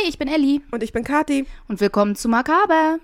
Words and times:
Hi, 0.00 0.08
ich 0.08 0.18
bin 0.18 0.28
Elli 0.28 0.60
Und 0.70 0.82
ich 0.84 0.92
bin 0.92 1.02
Kati. 1.02 1.46
und 1.66 1.80
willkommen 1.80 2.14
zu 2.14 2.28
Makaber. 2.28 2.98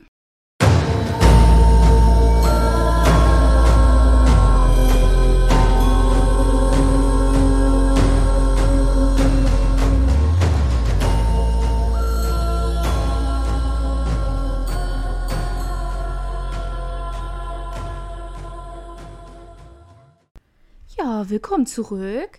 Ja, 20.96 21.28
willkommen 21.28 21.66
zurück. 21.66 22.38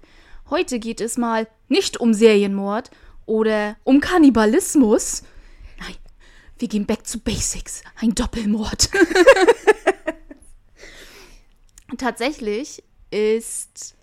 Heute 0.50 0.80
geht 0.80 1.02
es 1.02 1.18
mal 1.18 1.48
nicht 1.68 2.00
um 2.00 2.14
Serienmord 2.14 2.92
oder 3.26 3.78
um 3.84 4.00
Kannibalismus. 4.00 5.24
Nein, 5.80 5.96
wir 6.58 6.68
gehen 6.68 6.86
back 6.86 7.04
to 7.04 7.20
basics. 7.20 7.84
Ein 8.00 8.16
Doppelmord. 8.16 8.90
Tatsächlich 11.98 12.84
ist 13.12 13.96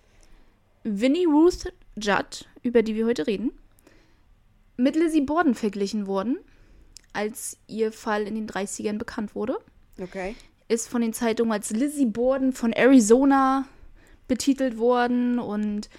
Winnie 0.84 1.26
Ruth 1.26 1.72
Judd, 1.96 2.46
über 2.62 2.82
die 2.82 2.94
wir 2.94 3.06
heute 3.06 3.26
reden, 3.26 3.52
mit 4.76 4.96
Lizzie 4.96 5.20
Borden 5.20 5.54
verglichen 5.54 6.06
worden, 6.06 6.38
als 7.12 7.58
ihr 7.66 7.92
Fall 7.92 8.26
in 8.26 8.34
den 8.34 8.48
30ern 8.48 8.98
bekannt 8.98 9.34
wurde. 9.34 9.58
Okay. 10.00 10.34
Ist 10.68 10.88
von 10.88 11.02
den 11.02 11.12
Zeitungen 11.12 11.52
als 11.52 11.70
Lizzie 11.70 12.06
Borden 12.06 12.52
von 12.52 12.72
Arizona 12.72 13.66
betitelt 14.28 14.78
worden 14.78 15.38
und 15.38 15.90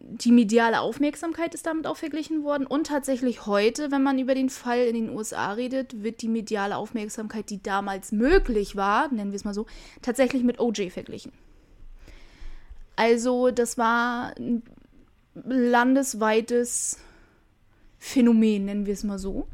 die 0.00 0.32
mediale 0.32 0.80
Aufmerksamkeit 0.80 1.54
ist 1.54 1.66
damit 1.66 1.86
auch 1.86 1.96
verglichen 1.96 2.44
worden. 2.44 2.66
Und 2.66 2.86
tatsächlich 2.86 3.46
heute, 3.46 3.90
wenn 3.90 4.02
man 4.02 4.18
über 4.18 4.34
den 4.34 4.50
Fall 4.50 4.80
in 4.80 4.94
den 4.94 5.10
USA 5.10 5.52
redet, 5.52 6.02
wird 6.02 6.22
die 6.22 6.28
mediale 6.28 6.76
Aufmerksamkeit, 6.76 7.50
die 7.50 7.62
damals 7.62 8.12
möglich 8.12 8.76
war, 8.76 9.12
nennen 9.12 9.32
wir 9.32 9.36
es 9.36 9.44
mal 9.44 9.54
so, 9.54 9.66
tatsächlich 10.00 10.42
mit 10.42 10.60
OJ 10.60 10.90
verglichen. 10.90 11.32
Also 12.96 13.50
das 13.50 13.78
war 13.78 14.34
ein 14.38 14.62
landesweites 15.34 16.98
Phänomen, 17.98 18.66
nennen 18.66 18.86
wir 18.86 18.94
es 18.94 19.04
mal 19.04 19.18
so. 19.18 19.46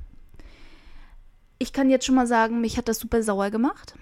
Ich 1.58 1.72
kann 1.72 1.90
jetzt 1.90 2.06
schon 2.06 2.14
mal 2.14 2.26
sagen, 2.26 2.60
mich 2.60 2.76
hat 2.76 2.88
das 2.88 2.98
super 2.98 3.22
sauer 3.22 3.50
gemacht. 3.50 3.94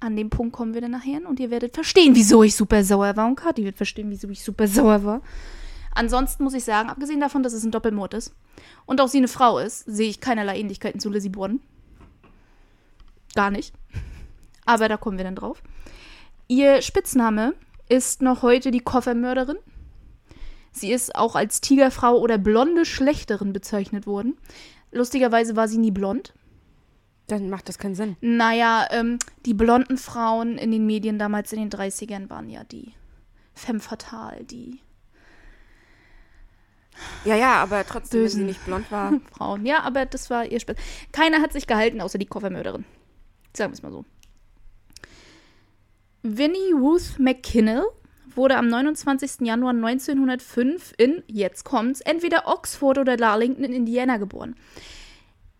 An 0.00 0.16
dem 0.16 0.30
Punkt 0.30 0.54
kommen 0.54 0.74
wir 0.74 0.80
dann 0.80 0.92
nachher 0.92 1.20
und 1.28 1.40
ihr 1.40 1.50
werdet 1.50 1.74
verstehen, 1.74 2.14
wieso 2.14 2.42
ich 2.42 2.56
super 2.56 2.82
sauer 2.84 3.16
war. 3.16 3.26
Und 3.26 3.36
Kathi 3.36 3.64
wird 3.64 3.76
verstehen, 3.76 4.10
wieso 4.10 4.28
ich 4.28 4.42
super 4.42 4.66
sauer 4.66 5.04
war. 5.04 5.22
Ansonsten 5.94 6.44
muss 6.44 6.54
ich 6.54 6.64
sagen, 6.64 6.88
abgesehen 6.88 7.20
davon, 7.20 7.42
dass 7.42 7.52
es 7.52 7.64
ein 7.64 7.72
Doppelmord 7.72 8.14
ist 8.14 8.34
und 8.86 9.00
auch 9.00 9.08
sie 9.08 9.18
eine 9.18 9.28
Frau 9.28 9.58
ist, 9.58 9.84
sehe 9.86 10.08
ich 10.08 10.20
keinerlei 10.20 10.58
Ähnlichkeiten 10.58 11.00
zu 11.00 11.10
Lizzie 11.10 11.28
Borden. 11.28 11.60
Gar 13.34 13.50
nicht. 13.50 13.74
Aber 14.64 14.88
da 14.88 14.96
kommen 14.96 15.18
wir 15.18 15.24
dann 15.24 15.36
drauf. 15.36 15.62
Ihr 16.48 16.82
Spitzname 16.82 17.54
ist 17.88 18.22
noch 18.22 18.42
heute 18.42 18.70
die 18.70 18.80
Koffermörderin. 18.80 19.56
Sie 20.72 20.92
ist 20.92 21.14
auch 21.16 21.34
als 21.34 21.60
Tigerfrau 21.60 22.18
oder 22.18 22.38
blonde 22.38 22.84
Schlechterin 22.84 23.52
bezeichnet 23.52 24.06
worden. 24.06 24.36
Lustigerweise 24.92 25.56
war 25.56 25.68
sie 25.68 25.78
nie 25.78 25.90
blond. 25.90 26.32
Dann 27.26 27.50
macht 27.50 27.68
das 27.68 27.78
keinen 27.78 27.94
Sinn. 27.94 28.16
Naja, 28.20 28.86
ähm, 28.90 29.18
die 29.46 29.54
blonden 29.54 29.98
Frauen 29.98 30.58
in 30.58 30.70
den 30.70 30.86
Medien 30.86 31.18
damals 31.18 31.52
in 31.52 31.60
den 31.60 31.70
30ern 31.70 32.28
waren 32.28 32.48
ja 32.48 32.64
die 32.64 32.92
femme 33.54 33.80
fatale, 33.80 34.44
die 34.44 34.80
Ja, 37.24 37.36
ja, 37.36 37.54
aber 37.62 37.86
trotzdem, 37.86 38.20
wenn 38.20 38.24
Bösen. 38.24 38.40
sie 38.40 38.46
nicht 38.46 38.64
blond 38.64 38.90
war. 38.90 39.12
Frauen. 39.32 39.64
Ja, 39.66 39.82
aber 39.82 40.06
das 40.06 40.30
war 40.30 40.44
ihr 40.44 40.60
Spiel. 40.60 40.76
Keiner 41.12 41.40
hat 41.40 41.52
sich 41.52 41.66
gehalten, 41.66 42.00
außer 42.00 42.18
die 42.18 42.26
Koffermörderin. 42.26 42.84
Sagen 43.56 43.72
wir 43.72 43.74
es 43.74 43.82
mal 43.82 43.92
so. 43.92 44.04
Winnie 46.22 46.72
Ruth 46.72 47.18
McKinnell 47.18 47.84
wurde 48.34 48.56
am 48.56 48.68
29. 48.68 49.46
Januar 49.46 49.72
1905 49.72 50.92
in, 50.98 51.22
jetzt 51.26 51.64
kommt's, 51.64 52.00
entweder 52.00 52.46
Oxford 52.46 52.98
oder 52.98 53.16
Darlington 53.16 53.64
in 53.64 53.72
Indiana 53.72 54.18
geboren. 54.18 54.54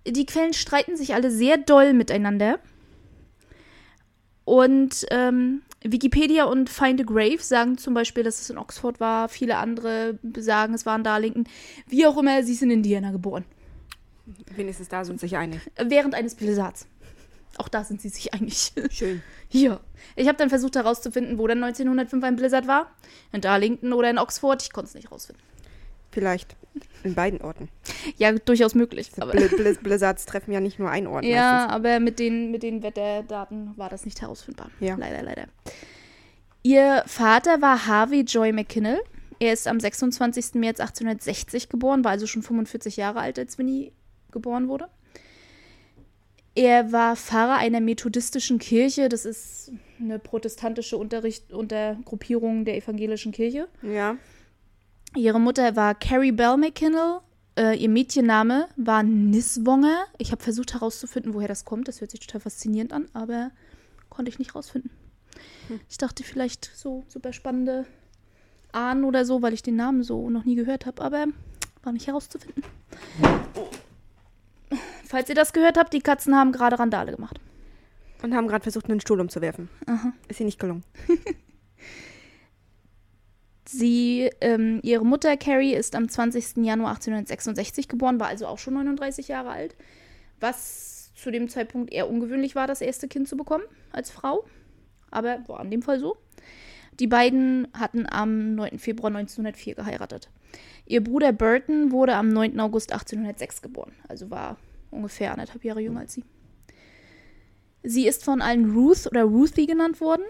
Die 0.06 0.27
Quellen 0.27 0.53
streiten 0.53 0.97
sich 0.97 1.15
alle 1.15 1.31
sehr 1.31 1.59
doll 1.59 1.93
miteinander. 1.93 2.59
Und 4.44 5.06
ähm, 5.10 5.62
Wikipedia 5.82 6.44
und 6.44 6.68
Find 6.68 7.00
a 7.00 7.04
Grave 7.04 7.42
sagen 7.42 7.78
zum 7.78 7.94
Beispiel, 7.94 8.22
dass 8.22 8.41
es 8.41 8.50
in 8.50 8.58
Oxford 8.58 9.00
war. 9.00 9.28
Viele 9.28 9.56
andere 9.56 10.18
sagen, 10.36 10.74
es 10.74 10.84
war 10.84 10.96
in 10.96 11.04
Darlington. 11.04 11.44
Wie 11.86 12.06
auch 12.06 12.18
immer, 12.18 12.42
sie 12.42 12.52
ist 12.52 12.62
in 12.62 12.70
Indiana 12.70 13.10
geboren. 13.12 13.44
Wenigstens 14.54 14.88
da 14.88 15.04
sind 15.04 15.20
sich 15.20 15.36
einig. 15.36 15.60
Während 15.82 16.14
eines 16.14 16.34
Blizzards. 16.34 16.86
Auch 17.56 17.68
da 17.68 17.82
sind 17.82 18.00
sie 18.00 18.10
sich 18.10 18.32
einig. 18.34 18.72
Schön. 18.91 19.22
Hier. 19.48 19.80
Ich 20.16 20.28
habe 20.28 20.38
dann 20.38 20.50
versucht 20.50 20.76
herauszufinden, 20.76 21.38
wo 21.38 21.46
dann 21.46 21.62
1905 21.62 22.24
ein 22.24 22.36
Blizzard 22.36 22.66
war. 22.66 22.91
In 23.32 23.41
Darlington 23.41 23.92
oder 23.92 24.10
in 24.10 24.18
Oxford. 24.18 24.62
Ich 24.62 24.72
konnte 24.72 24.88
es 24.88 24.94
nicht 24.94 25.10
rausfinden. 25.10 25.42
Vielleicht 26.10 26.56
in 27.03 27.15
beiden 27.15 27.41
Orten. 27.41 27.69
Ja, 28.16 28.32
durchaus 28.32 28.75
möglich. 28.75 29.10
Aber, 29.19 29.32
Bl 29.32 29.48
Bl 29.48 29.75
Blizzards 29.82 30.26
treffen 30.26 30.53
ja 30.53 30.60
nicht 30.60 30.78
nur 30.78 30.91
einen 30.91 31.06
Ort 31.06 31.25
ja, 31.25 31.53
meistens. 31.53 31.72
aber 31.75 32.00
mit 32.00 32.19
den, 32.19 32.50
mit 32.50 32.62
den 32.62 32.82
Wetterdaten 32.82 33.72
war 33.76 33.88
das 33.88 34.04
nicht 34.04 34.21
herausfindbar. 34.21 34.71
Ja. 34.81 34.97
Leider, 34.97 35.22
leider. 35.22 35.47
Ihr 36.62 37.03
Vater 37.06 37.62
war 37.62 37.87
Harvey 37.87 38.21
Joy 38.21 38.53
McKinnell. 38.53 39.00
Er 39.38 39.54
ist 39.54 39.66
am 39.66 39.81
26. 39.81 40.54
März 40.54 40.81
1860 40.81 41.71
geboren, 41.71 42.04
war 42.04 42.10
also 42.10 42.27
schon 42.27 42.42
45 42.42 42.97
Jahre 42.97 43.21
alt, 43.21 43.38
als 43.38 43.56
Winnie 43.56 43.92
geboren 44.31 44.69
wurde. 44.69 44.88
Er 46.54 46.92
war 46.92 47.16
Pfarrer 47.16 47.56
einer 47.56 47.81
methodistischen 47.81 48.59
Kirche. 48.59 49.09
Das 49.09 49.25
ist 49.25 49.72
eine 49.98 50.19
protestantische 50.19 50.98
Unterricht 50.98 51.53
Untergruppierung 51.53 52.65
der 52.65 52.77
evangelischen 52.77 53.32
Kirche. 53.32 53.69
Ja. 53.82 54.16
Ihre 55.16 55.41
Mutter 55.41 55.75
war 55.76 55.94
Carrie 55.94 56.32
Bell 56.32 56.56
McKinnell. 56.56 57.21
Äh, 57.59 57.76
ihr 57.76 57.88
Mädchenname 57.88 58.69
war 58.76 59.03
Niswonger. 59.03 60.04
Ich 60.19 60.31
habe 60.31 60.43
versucht 60.43 60.72
herauszufinden, 60.72 61.34
woher 61.34 61.48
das 61.48 61.65
kommt. 61.65 61.88
Das 61.88 62.00
hört 62.00 62.12
sich 62.12 62.21
total 62.21 62.41
faszinierend 62.41 62.93
an, 62.93 63.09
aber 63.12 63.50
konnte 64.09 64.28
ich 64.28 64.38
nicht 64.38 64.54
rausfinden. 64.54 64.91
Ich 65.88 65.98
dachte 65.98 66.22
vielleicht 66.22 66.71
so 66.75 67.04
super 67.09 67.32
spannende 67.32 67.87
Ahnen 68.72 69.04
oder 69.04 69.25
so, 69.25 69.43
weil 69.43 69.53
ich 69.53 69.62
den 69.62 69.76
Namen 69.76 70.03
so 70.03 70.31
noch 70.31 70.44
nie 70.44 70.54
gehört 70.54 70.87
habe, 70.87 71.03
aber 71.03 71.27
war 71.82 71.92
nicht 71.92 72.06
herauszufinden. 72.06 72.62
Falls 75.04 75.28
ihr 75.28 75.34
das 75.34 75.53
gehört 75.53 75.77
habt, 75.77 75.92
die 75.92 76.00
Katzen 76.00 76.37
haben 76.37 76.53
gerade 76.53 76.78
Randale 76.78 77.12
gemacht. 77.12 77.41
Und 78.22 78.34
haben 78.34 78.48
gerade 78.48 78.62
versucht, 78.62 78.88
einen 78.88 79.00
Stuhl 79.00 79.21
umzuwerfen. 79.21 79.69
Aha. 79.87 80.12
Ist 80.28 80.41
ihr 80.41 80.47
nicht 80.47 80.60
gelungen. 80.60 80.84
Sie, 83.72 84.28
ähm, 84.41 84.81
ihre 84.82 85.04
Mutter 85.04 85.36
Carrie 85.36 85.75
ist 85.75 85.94
am 85.94 86.08
20. 86.08 86.64
Januar 86.64 86.91
1866 86.91 87.86
geboren, 87.86 88.19
war 88.19 88.26
also 88.26 88.47
auch 88.47 88.58
schon 88.58 88.75
39 88.75 89.28
Jahre 89.28 89.50
alt, 89.50 89.76
was 90.41 91.12
zu 91.14 91.31
dem 91.31 91.48
Zeitpunkt 91.48 91.92
eher 91.92 92.10
ungewöhnlich 92.10 92.56
war, 92.56 92.66
das 92.66 92.80
erste 92.80 93.06
Kind 93.06 93.28
zu 93.28 93.36
bekommen 93.36 93.62
als 93.92 94.10
Frau. 94.10 94.44
Aber 95.12 95.44
war 95.47 95.62
in 95.62 95.70
dem 95.70 95.82
Fall 95.82 96.00
so. 96.00 96.16
Die 96.98 97.06
beiden 97.06 97.69
hatten 97.72 98.06
am 98.10 98.56
9. 98.56 98.80
Februar 98.80 99.14
1904 99.14 99.76
geheiratet. 99.76 100.30
Ihr 100.86 101.04
Bruder 101.04 101.32
Burton 101.32 101.92
wurde 101.92 102.16
am 102.16 102.28
9. 102.28 102.59
August 102.59 102.92
1806 102.92 103.62
geboren, 103.62 103.92
also 104.09 104.30
war 104.30 104.56
ungefähr 104.91 105.30
anderthalb 105.30 105.64
Jahre 105.64 105.80
jünger 105.80 106.00
als 106.00 106.14
sie. 106.14 106.25
Sie 107.84 108.09
ist 108.09 108.25
von 108.25 108.42
allen 108.42 108.72
Ruth 108.72 109.06
oder 109.06 109.22
Ruthie 109.22 109.66
genannt 109.66 110.00
worden. 110.00 110.25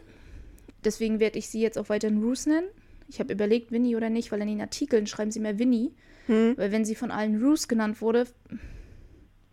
Deswegen 0.84 1.20
werde 1.20 1.38
ich 1.38 1.48
sie 1.48 1.62
jetzt 1.62 1.78
auch 1.78 1.88
weiterhin 1.88 2.22
Ruth 2.22 2.46
nennen. 2.46 2.68
Ich 3.10 3.18
habe 3.20 3.32
überlegt, 3.32 3.72
Winnie 3.72 3.96
oder 3.96 4.08
nicht, 4.08 4.30
weil 4.32 4.40
in 4.40 4.48
den 4.48 4.60
Artikeln 4.60 5.06
schreiben 5.06 5.30
sie 5.30 5.40
mehr 5.40 5.58
Winnie. 5.58 5.92
Hm. 6.26 6.54
Weil 6.56 6.70
wenn 6.72 6.84
sie 6.84 6.94
von 6.94 7.10
allen 7.10 7.42
Ruth 7.44 7.68
genannt 7.68 8.00
wurde, 8.00 8.26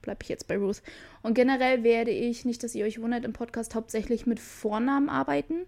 bleibe 0.02 0.20
ich 0.22 0.30
jetzt 0.30 0.48
bei 0.48 0.58
Ruth. 0.58 0.82
Und 1.24 1.34
generell 1.34 1.84
werde 1.84 2.12
ich, 2.12 2.46
nicht, 2.46 2.64
dass 2.64 2.76
ihr 2.76 2.86
euch 2.86 3.02
wundert, 3.02 3.26
im 3.26 3.34
Podcast 3.34 3.76
hauptsächlich 3.76 4.26
mit 4.26 4.40
Vornamen 4.40 5.10
arbeiten, 5.10 5.66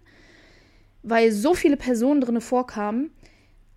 weil 1.02 1.32
so 1.32 1.54
viele 1.54 1.76
Personen 1.76 2.20
drin 2.20 2.40
vorkamen, 2.40 3.10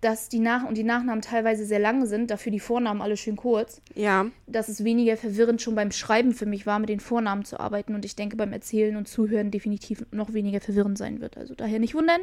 dass 0.00 0.28
die 0.28 0.38
Nach- 0.38 0.68
und 0.68 0.76
die 0.76 0.84
Nachnamen 0.84 1.22
teilweise 1.22 1.64
sehr 1.64 1.78
lang 1.78 2.04
sind, 2.04 2.30
dafür 2.30 2.52
die 2.52 2.60
Vornamen 2.60 3.00
alle 3.00 3.16
schön 3.16 3.36
kurz, 3.36 3.80
Ja. 3.94 4.26
dass 4.46 4.68
es 4.68 4.84
weniger 4.84 5.16
verwirrend 5.16 5.62
schon 5.62 5.74
beim 5.74 5.90
Schreiben 5.92 6.32
für 6.32 6.44
mich 6.44 6.66
war, 6.66 6.78
mit 6.78 6.90
den 6.90 7.00
Vornamen 7.00 7.46
zu 7.46 7.58
arbeiten 7.58 7.94
und 7.94 8.04
ich 8.04 8.14
denke 8.14 8.36
beim 8.36 8.52
Erzählen 8.52 8.96
und 8.96 9.08
Zuhören 9.08 9.50
definitiv 9.50 10.04
noch 10.10 10.34
weniger 10.34 10.60
verwirrend 10.60 10.98
sein 10.98 11.22
wird. 11.22 11.38
Also 11.38 11.54
daher 11.54 11.78
nicht 11.78 11.94
wundern. 11.94 12.20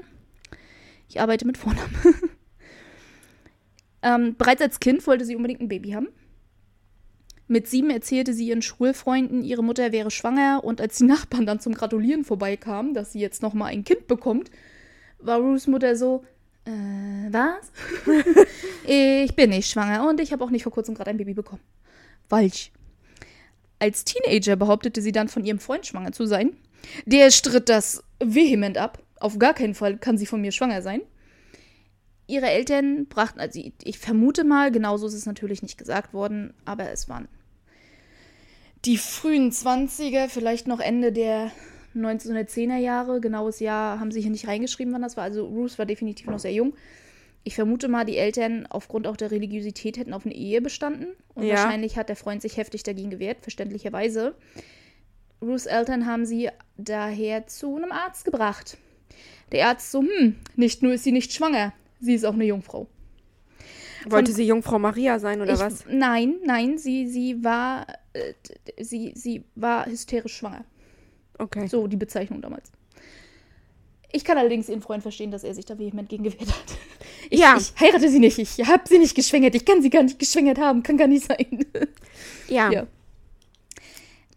Ich 1.11 1.19
arbeite 1.19 1.45
mit 1.45 1.57
Vornamen. 1.57 1.93
ähm, 4.01 4.35
bereits 4.37 4.61
als 4.61 4.79
Kind 4.79 5.05
wollte 5.05 5.25
sie 5.25 5.35
unbedingt 5.35 5.59
ein 5.59 5.67
Baby 5.67 5.91
haben. 5.91 6.07
Mit 7.49 7.67
sieben 7.67 7.89
erzählte 7.89 8.33
sie 8.33 8.47
ihren 8.47 8.61
Schulfreunden, 8.61 9.43
ihre 9.43 9.61
Mutter 9.61 9.91
wäre 9.91 10.09
schwanger 10.09 10.63
und 10.63 10.79
als 10.79 10.99
die 10.99 11.03
Nachbarn 11.03 11.45
dann 11.45 11.59
zum 11.59 11.73
Gratulieren 11.73 12.23
vorbeikamen, 12.23 12.93
dass 12.93 13.11
sie 13.11 13.19
jetzt 13.19 13.41
noch 13.41 13.53
mal 13.53 13.65
ein 13.65 13.83
Kind 13.83 14.07
bekommt, 14.07 14.51
war 15.19 15.39
Ruths 15.39 15.67
Mutter 15.67 15.97
so, 15.97 16.23
Äh, 16.63 16.71
was? 17.29 17.73
ich 18.87 19.35
bin 19.35 19.49
nicht 19.49 19.69
schwanger 19.69 20.07
und 20.07 20.21
ich 20.21 20.31
habe 20.31 20.45
auch 20.45 20.49
nicht 20.49 20.63
vor 20.63 20.71
kurzem 20.71 20.95
gerade 20.95 21.09
ein 21.09 21.17
Baby 21.17 21.33
bekommen. 21.33 21.61
Falsch. 22.29 22.71
Als 23.79 24.05
Teenager 24.05 24.55
behauptete 24.55 25.01
sie 25.01 25.11
dann 25.11 25.27
von 25.27 25.43
ihrem 25.43 25.59
Freund 25.59 25.85
schwanger 25.85 26.13
zu 26.13 26.25
sein. 26.25 26.55
Der 27.05 27.31
stritt 27.31 27.67
das 27.67 28.01
vehement 28.23 28.77
ab. 28.77 29.03
Auf 29.21 29.39
gar 29.39 29.53
keinen 29.53 29.75
Fall 29.75 29.97
kann 29.97 30.17
sie 30.17 30.25
von 30.25 30.41
mir 30.41 30.51
schwanger 30.51 30.81
sein. 30.81 31.01
Ihre 32.27 32.47
Eltern 32.49 33.07
brachten, 33.07 33.39
also 33.39 33.59
ich 33.83 33.99
vermute 33.99 34.43
mal, 34.43 34.71
genauso 34.71 35.07
ist 35.07 35.13
es 35.13 35.25
natürlich 35.25 35.61
nicht 35.61 35.77
gesagt 35.77 36.13
worden, 36.13 36.53
aber 36.65 36.89
es 36.91 37.09
waren 37.09 37.27
die 38.85 38.97
frühen 38.97 39.51
20er, 39.51 40.27
vielleicht 40.27 40.67
noch 40.67 40.79
Ende 40.79 41.11
der 41.11 41.51
1910er 41.95 42.77
Jahre. 42.77 43.21
Genaues 43.21 43.59
Jahr 43.59 43.99
haben 43.99 44.11
sie 44.11 44.21
hier 44.21 44.31
nicht 44.31 44.47
reingeschrieben, 44.47 44.93
wann 44.93 45.01
das 45.01 45.17
war. 45.17 45.23
Also 45.23 45.45
Ruth 45.45 45.77
war 45.77 45.85
definitiv 45.85 46.27
noch 46.27 46.39
sehr 46.39 46.53
jung. 46.53 46.73
Ich 47.43 47.55
vermute 47.55 47.87
mal, 47.87 48.05
die 48.05 48.17
Eltern 48.17 48.67
aufgrund 48.67 49.07
auch 49.07 49.17
der 49.17 49.31
Religiosität 49.31 49.97
hätten 49.97 50.13
auf 50.13 50.25
eine 50.25 50.35
Ehe 50.35 50.61
bestanden. 50.61 51.07
Und 51.33 51.45
Ja. 51.45 51.55
wahrscheinlich 51.55 51.97
hat 51.97 52.09
der 52.09 52.15
Freund 52.15 52.41
sich 52.41 52.57
heftig 52.57 52.83
dagegen 52.83 53.09
gewehrt, 53.09 53.37
verständlicherweise. 53.41 54.35
Ruths 55.41 55.65
Eltern 55.65 56.05
haben 56.05 56.25
sie 56.25 56.49
daher 56.77 57.47
zu 57.47 57.75
einem 57.75 57.91
Arzt 57.91 58.25
gebracht. 58.25 58.77
Der 59.51 59.67
Arzt 59.67 59.91
so, 59.91 60.01
hm, 60.01 60.35
nicht 60.55 60.81
nur 60.81 60.93
ist 60.93 61.03
sie 61.03 61.11
nicht 61.11 61.33
schwanger, 61.33 61.73
sie 61.99 62.13
ist 62.13 62.25
auch 62.25 62.33
eine 62.33 62.45
Jungfrau. 62.45 62.87
Wollte 64.07 64.31
sie 64.31 64.45
Jungfrau 64.47 64.79
Maria 64.79 65.19
sein 65.19 65.41
oder 65.41 65.53
ich, 65.53 65.59
was? 65.59 65.85
Nein, 65.87 66.35
nein, 66.43 66.77
sie, 66.77 67.07
sie 67.07 67.43
war, 67.43 67.85
äh, 68.13 68.33
sie, 68.83 69.11
sie 69.15 69.43
war 69.55 69.85
hysterisch 69.85 70.35
schwanger. 70.37 70.65
Okay. 71.37 71.67
So 71.67 71.87
die 71.87 71.97
Bezeichnung 71.97 72.41
damals. 72.41 72.71
Ich 74.11 74.25
kann 74.25 74.37
allerdings 74.37 74.69
ihren 74.69 74.81
Freund 74.81 75.03
verstehen, 75.03 75.31
dass 75.31 75.43
er 75.43 75.53
sich 75.53 75.65
da 75.65 75.77
vehement 75.77 76.09
gegen 76.09 76.23
gewehrt 76.23 76.49
hat. 76.49 76.77
Ich, 77.29 77.39
Ja. 77.39 77.55
ich 77.57 77.73
heirate 77.79 78.09
sie 78.09 78.19
nicht. 78.19 78.37
Ich 78.39 78.65
habe 78.67 78.83
sie 78.87 78.97
nicht 78.97 79.15
geschwängert. 79.15 79.55
Ich 79.55 79.63
kann 79.65 79.81
sie 79.81 79.89
gar 79.89 80.03
nicht 80.03 80.19
geschwängert 80.19 80.59
haben. 80.59 80.83
Kann 80.83 80.97
gar 80.97 81.07
nicht 81.07 81.25
sein. 81.25 81.65
Ja. 82.47 82.71
Ja. 82.71 82.87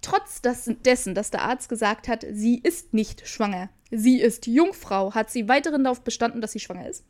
Trotz 0.00 0.43
dessen, 0.43 1.14
dass 1.14 1.31
der 1.31 1.43
Arzt 1.43 1.69
gesagt 1.69 2.08
hat, 2.08 2.25
sie 2.31 2.58
ist 2.62 2.93
nicht 2.93 3.26
schwanger, 3.26 3.70
sie 3.94 4.20
ist 4.20 4.46
Jungfrau, 4.46 5.14
hat 5.14 5.31
sie 5.31 5.49
weiterhin 5.49 5.85
darauf 5.85 6.02
bestanden, 6.02 6.41
dass 6.41 6.52
sie 6.52 6.61
schwanger 6.61 6.88
ist. 6.88 7.05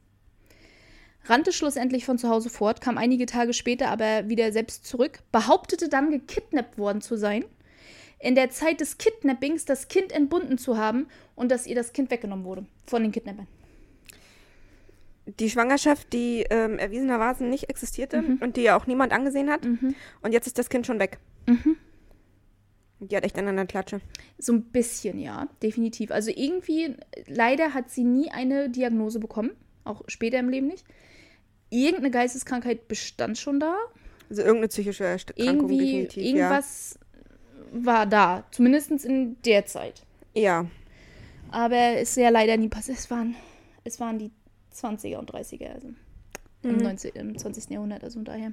Rannte 1.27 1.53
schlussendlich 1.53 2.05
von 2.05 2.19
zu 2.19 2.29
Hause 2.29 2.51
fort, 2.51 2.81
kam 2.81 2.99
einige 2.99 3.27
Tage 3.27 3.55
später 3.55 3.89
aber 3.89 4.29
wieder 4.29 4.53
selbst 4.53 4.85
zurück, 4.87 5.21
behauptete 5.33 5.89
dann 5.89 6.11
gekidnappt 6.11 6.77
worden 6.77 7.01
zu 7.01 7.17
sein, 7.17 7.45
in 8.19 8.35
der 8.35 8.51
Zeit 8.51 8.81
des 8.81 8.99
Kidnappings 8.99 9.65
das 9.65 9.89
Kind 9.89 10.13
entbunden 10.13 10.59
zu 10.59 10.77
haben 10.77 11.07
und 11.35 11.51
dass 11.51 11.67
ihr 11.67 11.75
das 11.75 11.93
Kind 11.93 12.11
weggenommen 12.11 12.45
wurde 12.45 12.67
von 12.87 13.03
den 13.03 13.13
Kidnappern. 13.13 13.47
Die 15.39 15.49
Schwangerschaft, 15.49 16.13
die 16.13 16.45
ähm, 16.51 16.79
erwiesenermaßen 16.79 17.49
nicht 17.49 17.71
existierte 17.71 18.21
Mhm. 18.21 18.39
und 18.43 18.57
die 18.59 18.63
ja 18.63 18.77
auch 18.77 18.87
niemand 18.87 19.13
angesehen 19.13 19.49
hat. 19.51 19.65
Und 20.21 20.33
jetzt 20.33 20.47
ist 20.47 20.59
das 20.59 20.69
Kind 20.69 20.87
schon 20.87 20.99
weg. 20.99 21.19
Mhm. 21.47 21.77
Die 23.09 23.17
hat 23.17 23.25
echt 23.25 23.39
an 23.39 23.49
einer 23.49 23.67
Klatsche. 23.67 24.01
So 24.39 24.53
ein 24.53 24.63
bisschen, 24.65 25.19
ja, 25.19 25.49
definitiv. 25.63 26.11
Also 26.11 26.31
irgendwie, 26.35 26.95
leider 27.27 27.75
hat 27.75 27.91
sie 27.91 28.05
nie 28.05 28.31
eine 28.31 28.71
Diagnose 28.71 29.19
bekommen, 29.19 29.51
auch 29.85 30.03
später 30.09 30.39
im 30.39 30.49
Leben 30.49 30.67
nicht. 30.67 30.85
Irgendeine 31.71 32.11
Geisteskrankheit 32.11 32.89
bestand 32.89 33.39
schon 33.39 33.61
da. 33.61 33.77
Also 34.31 34.43
irgendeine 34.43 34.69
psychische 34.69 35.05
Erkrankung 35.05 35.71
Irgendwie, 35.71 36.03
definitiv. 36.03 36.25
irgendwas 36.25 36.99
war 37.73 38.07
da, 38.07 38.45
zumindest 38.51 38.91
in 39.05 39.37
der 39.43 39.67
Zeit. 39.67 40.03
Ja. 40.35 40.43
ja. 40.43 40.67
Aber 41.51 41.99
ist 41.99 42.17
ja 42.17 42.31
leider 42.31 42.57
nie 42.57 42.69
passiert. 42.69 42.99
Es 42.99 43.11
waren, 43.11 43.35
es 43.85 44.01
waren 44.01 44.19
die 44.19 44.31
20er 44.75 45.17
und 45.19 45.31
30er, 45.33 45.73
also 45.73 45.89
im, 46.63 46.77
19, 46.79 47.13
im 47.15 47.39
20. 47.39 47.71
Jahrhundert, 47.71 48.03
also 48.03 48.21
daher. 48.23 48.53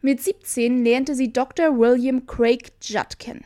Mit 0.00 0.22
17 0.22 0.84
lernte 0.84 1.14
sie 1.14 1.32
Dr. 1.32 1.76
William 1.78 2.26
Craig 2.26 2.72
Judd 2.82 3.18
kennen. 3.18 3.44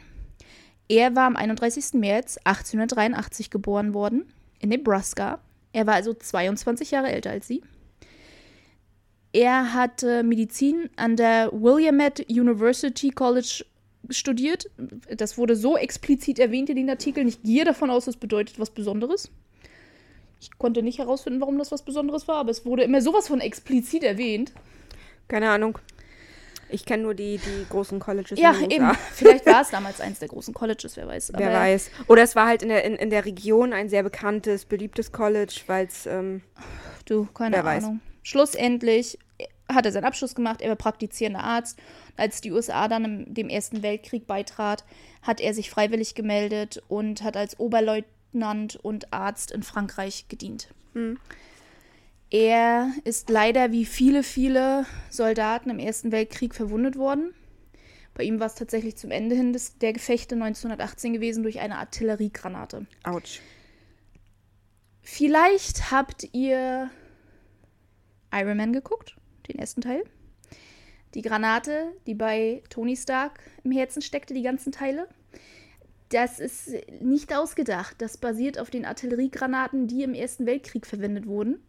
Er 0.89 1.17
war 1.17 1.25
am 1.25 1.37
31. 1.37 1.95
März 1.95 2.37
1883 2.45 3.51
geboren 3.51 3.95
worden 3.95 4.31
in 4.61 4.69
Nebraska. 4.69 5.41
Er 5.73 5.87
war 5.87 5.95
also 5.95 6.13
22 6.13 6.91
Jahre 6.91 7.11
älter 7.11 7.31
als 7.31 7.49
sie. 7.49 7.63
Er 9.33 9.73
hatte 9.73 10.23
Medizin 10.23 10.91
an 10.97 11.17
der 11.17 11.51
Willamette 11.53 12.25
University 12.29 13.09
College 13.09 13.65
studiert. 14.11 14.71
Das 15.17 15.39
wurde 15.39 15.57
so 15.57 15.79
explizit 15.79 16.39
erwähnt 16.39 16.69
in 16.69 16.77
den 16.77 16.91
Artikeln. 16.91 17.29
Ich 17.29 17.43
gehe 17.43 17.65
davon 17.65 17.89
aus, 17.89 18.07
es 18.07 18.17
bedeutet 18.17 18.59
was 18.59 18.69
Besonderes. 18.69 19.31
Ich 20.39 20.51
konnte 20.59 20.83
nicht 20.83 20.99
herausfinden, 20.99 21.41
warum 21.41 21.57
das 21.57 21.73
was 21.73 21.83
Besonderes 21.83 22.29
war, 22.29 22.37
aber 22.37 22.51
es 22.51 22.67
wurde 22.67 22.83
immer 22.83 23.01
sowas 23.01 23.29
von 23.29 23.41
explizit 23.41 24.03
erwähnt. 24.03 24.53
Keine 25.29 25.49
Ahnung. 25.49 25.79
Ich 26.73 26.85
kenne 26.85 27.03
nur 27.03 27.15
die, 27.15 27.39
die 27.39 27.67
großen 27.69 28.01
Colleges 28.01 28.39
Ja, 28.39 28.55
eben. 28.69 28.91
Vielleicht 29.13 29.47
war 29.47 29.63
es 29.63 29.71
damals 29.71 30.01
eins 30.01 30.19
der 30.19 30.29
großen 30.29 30.55
Colleges, 30.55 30.97
wer 30.97 31.07
weiß. 31.07 31.33
Wer 31.37 31.53
weiß. 31.53 31.91
Oder 32.09 32.23
es 32.23 32.35
war 32.35 32.47
halt 32.47 32.63
in 32.63 32.69
der, 32.69 32.85
in, 32.85 32.95
in 32.95 33.11
der 33.11 33.25
Region 33.25 33.73
ein 33.73 33.89
sehr 33.89 34.03
bekanntes, 34.03 34.65
beliebtes 34.65 35.13
College, 35.13 35.61
weil 35.67 35.87
es, 35.87 36.07
ähm, 36.07 36.43
Du, 37.05 37.27
keine 37.35 37.57
Wer 37.57 37.65
weiß. 37.65 37.85
Ahnung. 37.85 38.01
Schlussendlich 38.23 39.19
hat 39.69 39.87
er 39.87 39.93
seinen 39.93 40.05
Abschluss 40.05 40.35
gemacht, 40.35 40.61
er 40.61 40.69
war 40.69 40.77
praktizierender 40.77 41.43
Arzt. 41.43 41.79
Als 42.17 42.41
die 42.41 42.53
USA 42.53 42.89
dann 42.89 43.05
im, 43.05 43.35
dem 43.35 43.49
Ersten 43.49 43.83
Weltkrieg 43.83 44.27
beitrat, 44.27 44.85
hat 45.23 45.41
er 45.41 45.55
sich 45.55 45.71
freiwillig 45.71 46.15
gemeldet 46.15 46.83
und 46.89 47.23
hat 47.23 47.37
als 47.37 47.59
Oberleutnant 47.59 48.77
und 48.83 49.13
Arzt 49.13 49.51
in 49.51 49.63
Frankreich 49.63 50.27
gedient. 50.29 50.69
Er 52.33 52.95
ist 53.05 53.29
leider 53.29 53.73
wie 53.73 53.85
viele, 53.85 54.23
viele 54.23 54.87
Soldaten 55.11 55.69
im 55.69 55.79
Ersten 55.79 56.13
Weltkrieg 56.13 56.55
verwundet 56.55 56.97
worden. 56.97 57.35
Bei 58.15 58.25
ihm 58.25 58.41
war 58.41 58.47
es 58.47 58.55
tatsächlich 58.55 58.97
zum 58.97 59.11
Ende 59.11 59.37
hin 59.37 59.53
des, 59.53 59.77
der 59.77 59.93
Gefechte 59.93 60.35
1918 60.35 61.13
gewesen 61.13 61.43
durch 61.43 61.61
eine 61.61 61.77
Artilleriegranate. 61.77 62.87
ouch. 63.05 63.41
Vielleicht 65.03 65.91
habt 65.91 66.27
ihr 66.33 66.91
Iron 68.33 68.57
Man 68.57 68.73
geguckt, 68.73 69.15
den 69.49 69.59
ersten 69.59 69.83
Teil. 69.83 70.03
Die 71.13 71.21
Granate, 71.21 71.93
die 72.07 72.15
bei 72.15 72.63
Tony 72.71 72.97
Stark 72.97 73.41
im 73.63 73.73
Herzen 73.73 74.01
steckte, 74.01 74.33
die 74.33 74.43
ganzen 74.43 74.73
Teile. 74.73 75.07
Das 76.09 76.41
ist 76.41 76.71
nicht 77.03 77.35
ausgedacht. 77.35 77.97
Das 77.99 78.17
basiert 78.17 78.59
auf 78.59 78.71
den 78.71 78.87
Artilleriegranaten, 78.87 79.87
die 79.87 80.03
im 80.03 80.15
Ersten 80.15 80.47
Weltkrieg 80.47 80.87
verwendet 80.87 81.27
wurden, 81.27 81.63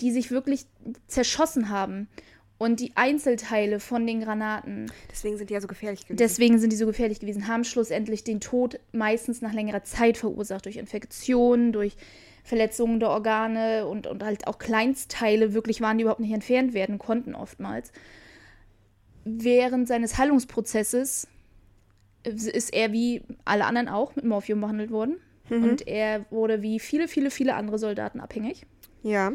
die 0.00 0.10
sich 0.10 0.30
wirklich 0.30 0.66
zerschossen 1.06 1.68
haben. 1.68 2.08
Und 2.56 2.80
die 2.80 2.92
Einzelteile 2.94 3.80
von 3.80 4.06
den 4.06 4.20
Granaten 4.20 4.90
Deswegen 5.10 5.36
sind 5.36 5.50
die 5.50 5.54
ja 5.54 5.60
so 5.60 5.66
gefährlich 5.66 6.04
gewesen. 6.04 6.16
Deswegen 6.16 6.58
sind 6.58 6.70
die 6.70 6.76
so 6.76 6.86
gefährlich 6.86 7.20
gewesen, 7.20 7.48
haben 7.48 7.64
schlussendlich 7.64 8.22
den 8.22 8.40
Tod 8.40 8.78
meistens 8.92 9.42
nach 9.42 9.52
längerer 9.52 9.82
Zeit 9.82 10.16
verursacht, 10.16 10.64
durch 10.64 10.76
Infektionen, 10.76 11.72
durch 11.72 11.96
Verletzungen 12.44 13.00
der 13.00 13.10
Organe 13.10 13.86
und, 13.86 14.06
und 14.06 14.22
halt 14.22 14.46
auch 14.46 14.58
Kleinstteile 14.58 15.52
wirklich 15.52 15.80
waren, 15.80 15.98
die 15.98 16.02
überhaupt 16.02 16.20
nicht 16.20 16.32
entfernt 16.32 16.74
werden 16.74 16.98
konnten 16.98 17.34
oftmals. 17.34 17.90
Während 19.24 19.88
seines 19.88 20.16
Heilungsprozesses 20.16 21.26
ist 22.22 22.72
er 22.72 22.92
wie 22.92 23.22
alle 23.44 23.64
anderen 23.64 23.88
auch 23.88 24.14
mit 24.14 24.24
Morphium 24.24 24.60
behandelt 24.60 24.90
worden. 24.90 25.16
Und 25.50 25.86
er 25.86 26.24
wurde 26.30 26.62
wie 26.62 26.80
viele, 26.80 27.08
viele, 27.08 27.30
viele 27.30 27.54
andere 27.54 27.78
Soldaten 27.78 28.20
abhängig. 28.20 28.66
ja. 29.02 29.32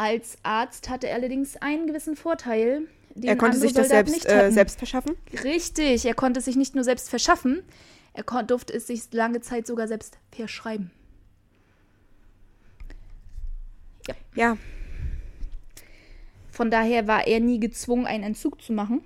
Als 0.00 0.38
Arzt 0.44 0.88
hatte 0.88 1.10
er 1.10 1.16
allerdings 1.16 1.58
einen 1.58 1.86
gewissen 1.86 2.16
Vorteil. 2.16 2.88
Den 3.14 3.28
Er 3.28 3.36
konnte 3.36 3.58
sich 3.58 3.74
das 3.74 3.88
Soldaten 3.88 4.08
selbst, 4.08 4.24
nicht 4.24 4.34
äh, 4.34 4.50
selbst 4.50 4.78
verschaffen. 4.78 5.14
Richtig, 5.44 6.06
er 6.06 6.14
konnte 6.14 6.38
es 6.38 6.46
sich 6.46 6.56
nicht 6.56 6.74
nur 6.74 6.84
selbst 6.84 7.10
verschaffen, 7.10 7.62
er 8.14 8.24
durfte 8.44 8.72
es 8.72 8.86
sich 8.86 9.12
lange 9.12 9.42
Zeit 9.42 9.66
sogar 9.66 9.88
selbst 9.88 10.16
verschreiben. 10.32 10.90
Ja. 14.34 14.56
Von 16.50 16.70
daher 16.70 17.06
war 17.06 17.26
er 17.26 17.40
nie 17.40 17.60
gezwungen, 17.60 18.06
einen 18.06 18.24
Entzug 18.24 18.62
zu 18.62 18.72
machen, 18.72 19.02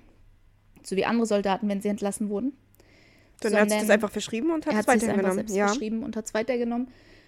so 0.81 0.95
wie 0.95 1.03
andere 1.03 1.27
Soldaten, 1.27 1.67
wenn 1.67 1.81
sie 1.81 1.89
entlassen 1.89 2.29
wurden. 2.29 2.53
Dann 3.41 3.53
hat 3.53 3.69
sich 3.69 3.81
das 3.81 3.89
einfach 3.89 4.11
verschrieben 4.11 4.49
und 4.49 4.65
hat 4.65 4.73
er 4.73 4.79
es 4.79 4.87
hat 4.87 5.01
sich 5.01 5.09
einfach 5.09 5.23
weitergenommen. 5.23 5.35
selbst 5.35 5.55
Ja. 5.57 5.67
verschrieben 5.67 6.03
und 6.03 6.15
hat 6.15 6.25
es 6.25 6.33
weitergenommen, 6.33 6.87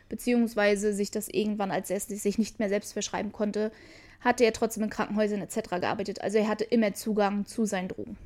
beziehungsweise 0.09 0.93
sich 0.93 1.11
das 1.11 1.27
irgendwann, 1.27 1.71
als 1.71 1.89
er 1.89 1.99
sich 1.99 2.37
nicht 2.37 2.59
mehr 2.59 2.69
selbst 2.69 2.93
verschreiben 2.93 3.31
konnte, 3.31 3.71
hatte 4.19 4.45
er 4.45 4.53
trotzdem 4.53 4.83
in 4.83 4.89
Krankenhäusern 4.89 5.41
etc. 5.41 5.69
gearbeitet. 5.81 6.21
Also 6.21 6.37
er 6.37 6.47
hatte 6.47 6.63
immer 6.63 6.93
Zugang 6.93 7.45
zu 7.45 7.65
seinen 7.65 7.89
Drogen. 7.89 8.17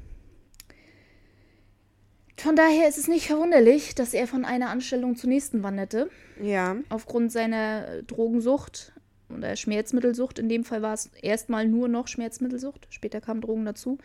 Von 2.38 2.56
daher 2.56 2.88
ist 2.88 2.98
es 2.98 3.08
nicht 3.08 3.28
verwunderlich, 3.28 3.94
dass 3.94 4.16
er 4.16 4.26
von 4.26 4.46
einer 4.46 4.70
Anstellung 4.70 5.16
zur 5.16 5.30
nächsten 5.30 5.62
wanderte. 5.62 6.10
ja. 6.42 6.76
aufgrund 6.90 7.32
seiner 7.32 8.02
Drogensucht 8.04 8.94
oder 9.30 9.56
Schmerzmittelsucht. 9.56 10.40
In 10.40 10.50
dem 10.50 10.64
Fall 10.64 10.82
war 10.82 10.94
es 10.94 11.12
erstmal 11.22 11.68
nur 11.68 11.88
noch 11.88 12.08
Schmerzmittelsucht. 12.08 12.88
Später 12.90 13.22
kamen 13.22 13.42
Drogen 13.42 13.66
dazu. 13.66 14.00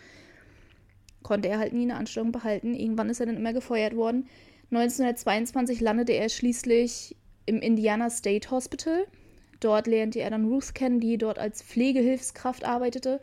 Konnte 1.23 1.49
er 1.49 1.59
halt 1.59 1.73
nie 1.73 1.85
eine 1.85 1.97
Anstellung 1.97 2.31
behalten. 2.31 2.75
Irgendwann 2.75 3.09
ist 3.09 3.21
er 3.21 3.27
dann 3.27 3.39
immer 3.39 3.55
gefeuert 3.55 3.97
worden. 3.97 4.29
1922 4.71 5.81
landete 5.81 6.13
er 6.13 6.29
schließlich 6.29 7.17
im 7.47 7.61
Indiana 7.61 8.11
State 8.11 8.51
Hospital. 8.51 9.07
Dort 9.61 9.87
lernte 9.87 10.21
er 10.21 10.31
dann 10.31 10.47
Ruth 10.47 10.75
kennen, 10.75 11.01
die 11.01 11.17
dort 11.17 11.39
als 11.39 11.63
Pflegehilfskraft 11.63 12.65
arbeitete. 12.65 13.21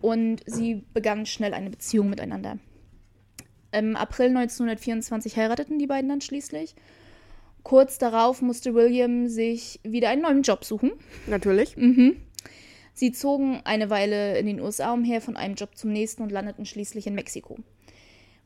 Und 0.00 0.42
sie 0.46 0.82
begannen 0.92 1.26
schnell 1.26 1.54
eine 1.54 1.70
Beziehung 1.70 2.10
miteinander. 2.10 2.58
Im 3.70 3.96
April 3.96 4.28
1924 4.28 5.36
heirateten 5.36 5.78
die 5.78 5.86
beiden 5.86 6.08
dann 6.08 6.20
schließlich. 6.20 6.74
Kurz 7.62 7.98
darauf 7.98 8.42
musste 8.42 8.74
William 8.74 9.28
sich 9.28 9.78
wieder 9.84 10.08
einen 10.08 10.22
neuen 10.22 10.42
Job 10.42 10.64
suchen. 10.64 10.92
Natürlich. 11.28 11.76
Mhm. 11.76 12.16
Sie 12.92 13.12
zogen 13.12 13.60
eine 13.64 13.88
Weile 13.88 14.36
in 14.38 14.46
den 14.46 14.60
USA 14.60 14.92
umher 14.92 15.20
von 15.20 15.36
einem 15.36 15.54
Job 15.54 15.76
zum 15.76 15.92
nächsten 15.92 16.22
und 16.22 16.32
landeten 16.32 16.66
schließlich 16.66 17.06
in 17.06 17.14
Mexiko. 17.14 17.58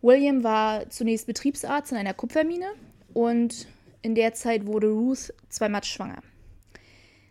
William 0.03 0.45
war 0.45 0.89
zunächst 0.91 1.27
Betriebsarzt 1.27 1.91
in 1.91 1.99
einer 1.99 2.15
Kupfermine 2.15 2.67
und 3.13 3.67
in 4.03 4.15
der 4.15 4.35
Zeit 4.35 4.67
wurde 4.67 4.89
Ruth 4.89 5.33
zweimal 5.49 5.85
schwanger. 5.85 6.23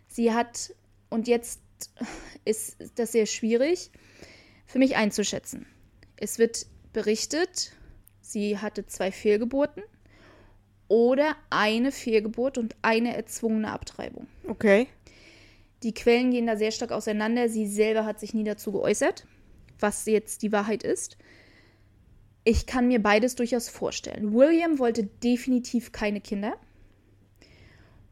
Sie 0.08 0.32
hat, 0.32 0.74
und 1.10 1.28
jetzt 1.28 1.60
ist 2.44 2.76
das 2.94 3.12
sehr 3.12 3.26
schwierig 3.26 3.90
für 4.66 4.78
mich 4.78 4.96
einzuschätzen. 4.96 5.66
Es 6.16 6.38
wird 6.38 6.66
berichtet, 6.92 7.72
sie 8.20 8.58
hatte 8.58 8.86
zwei 8.86 9.12
Fehlgeburten 9.12 9.82
oder 10.88 11.36
eine 11.50 11.92
Fehlgeburt 11.92 12.58
und 12.58 12.74
eine 12.82 13.16
erzwungene 13.16 13.70
Abtreibung. 13.70 14.26
Okay. 14.48 14.88
Die 15.82 15.92
Quellen 15.92 16.30
gehen 16.30 16.46
da 16.46 16.56
sehr 16.56 16.70
stark 16.70 16.92
auseinander. 16.92 17.48
Sie 17.48 17.66
selber 17.66 18.04
hat 18.04 18.18
sich 18.18 18.34
nie 18.34 18.44
dazu 18.44 18.72
geäußert, 18.72 19.26
was 19.78 20.06
jetzt 20.06 20.42
die 20.42 20.52
Wahrheit 20.52 20.82
ist. 20.82 21.18
Ich 22.48 22.64
kann 22.64 22.86
mir 22.86 23.02
beides 23.02 23.34
durchaus 23.34 23.68
vorstellen. 23.68 24.32
William 24.32 24.78
wollte 24.78 25.02
definitiv 25.02 25.90
keine 25.90 26.20
Kinder. 26.20 26.54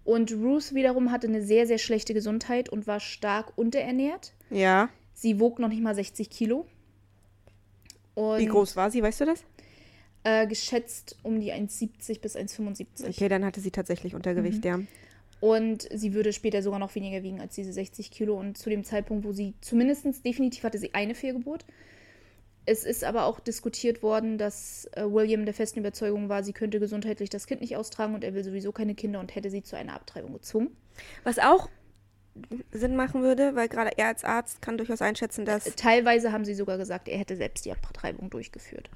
Und 0.02 0.32
Ruth 0.32 0.74
wiederum 0.74 1.12
hatte 1.12 1.28
eine 1.28 1.40
sehr, 1.40 1.68
sehr 1.68 1.78
schlechte 1.78 2.14
Gesundheit 2.14 2.68
und 2.68 2.88
war 2.88 2.98
stark 2.98 3.56
unterernährt. 3.56 4.32
Ja. 4.50 4.88
Sie 5.12 5.38
wog 5.38 5.60
noch 5.60 5.68
nicht 5.68 5.82
mal 5.82 5.94
60 5.94 6.30
Kilo. 6.30 6.66
Und, 8.16 8.40
Wie 8.40 8.46
groß 8.46 8.74
war 8.74 8.90
sie, 8.90 9.04
weißt 9.04 9.20
du 9.20 9.26
das? 9.26 9.44
Äh, 10.24 10.48
geschätzt 10.48 11.16
um 11.22 11.38
die 11.38 11.52
1,70 11.52 12.20
bis 12.20 12.34
1,75. 12.34 13.10
Okay, 13.10 13.28
dann 13.28 13.44
hatte 13.44 13.60
sie 13.60 13.70
tatsächlich 13.70 14.16
Untergewicht, 14.16 14.64
ja. 14.64 14.80
Und 15.38 15.88
sie 15.94 16.12
würde 16.12 16.32
später 16.32 16.60
sogar 16.60 16.80
noch 16.80 16.96
weniger 16.96 17.22
wiegen 17.22 17.40
als 17.40 17.54
diese 17.54 17.72
60 17.72 18.10
Kilo. 18.10 18.36
Und 18.36 18.58
zu 18.58 18.68
dem 18.68 18.82
Zeitpunkt, 18.82 19.24
wo 19.24 19.32
sie 19.32 19.54
zumindest 19.60 20.26
definitiv 20.26 20.64
hatte 20.64 20.78
sie 20.78 20.92
eine 20.92 21.14
Fehlgeburt. 21.14 21.64
Es 22.66 22.84
ist 22.84 23.04
aber 23.04 23.26
auch 23.26 23.40
diskutiert 23.40 24.02
worden, 24.02 24.38
dass 24.38 24.88
äh, 24.92 25.02
William 25.04 25.44
der 25.44 25.54
festen 25.54 25.80
Überzeugung 25.80 26.28
war, 26.28 26.42
sie 26.42 26.54
könnte 26.54 26.80
gesundheitlich 26.80 27.28
das 27.28 27.46
Kind 27.46 27.60
nicht 27.60 27.76
austragen 27.76 28.14
und 28.14 28.24
er 28.24 28.34
will 28.34 28.42
sowieso 28.42 28.72
keine 28.72 28.94
Kinder 28.94 29.20
und 29.20 29.34
hätte 29.34 29.50
sie 29.50 29.62
zu 29.62 29.76
einer 29.76 29.94
Abtreibung 29.94 30.32
gezwungen. 30.32 30.74
Was 31.24 31.38
auch 31.38 31.68
Sinn 32.72 32.96
machen 32.96 33.22
würde, 33.22 33.54
weil 33.54 33.68
gerade 33.68 33.92
er 33.96 34.08
als 34.08 34.24
Arzt 34.24 34.62
kann 34.62 34.78
durchaus 34.78 35.02
einschätzen, 35.02 35.44
dass 35.44 35.76
Teilweise 35.76 36.32
haben 36.32 36.44
sie 36.44 36.54
sogar 36.54 36.78
gesagt, 36.78 37.08
er 37.08 37.18
hätte 37.18 37.36
selbst 37.36 37.64
die 37.64 37.72
Abtreibung 37.72 38.30
durchgeführt. 38.30 38.90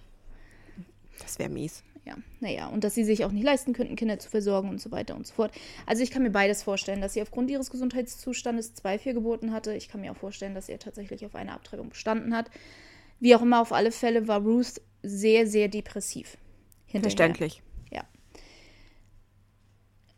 das 1.20 1.38
wäre 1.38 1.50
mies. 1.50 1.84
Ja, 2.04 2.16
naja, 2.40 2.68
und 2.68 2.84
dass 2.84 2.94
sie 2.94 3.04
sich 3.04 3.26
auch 3.26 3.32
nicht 3.32 3.44
leisten 3.44 3.74
könnten, 3.74 3.94
Kinder 3.94 4.18
zu 4.18 4.30
versorgen 4.30 4.70
und 4.70 4.80
so 4.80 4.90
weiter 4.90 5.14
und 5.14 5.26
so 5.26 5.34
fort. 5.34 5.52
Also 5.84 6.02
ich 6.02 6.10
kann 6.10 6.22
mir 6.22 6.30
beides 6.30 6.62
vorstellen, 6.62 7.02
dass 7.02 7.12
sie 7.12 7.20
aufgrund 7.20 7.50
ihres 7.50 7.68
Gesundheitszustandes 7.70 8.72
zwei 8.72 8.98
Fehlgeburten 8.98 9.52
hatte. 9.52 9.74
Ich 9.74 9.90
kann 9.90 10.00
mir 10.00 10.12
auch 10.12 10.16
vorstellen, 10.16 10.54
dass 10.54 10.70
er 10.70 10.78
tatsächlich 10.78 11.26
auf 11.26 11.34
eine 11.34 11.52
Abtreibung 11.52 11.90
bestanden 11.90 12.34
hat. 12.34 12.50
Wie 13.20 13.34
auch 13.34 13.42
immer, 13.42 13.60
auf 13.60 13.72
alle 13.72 13.90
Fälle 13.90 14.28
war 14.28 14.40
Ruth 14.40 14.80
sehr, 15.02 15.46
sehr 15.46 15.68
depressiv. 15.68 16.36
hinterher. 16.86 17.02
Verständlich. 17.02 17.62
Ja. 17.90 18.04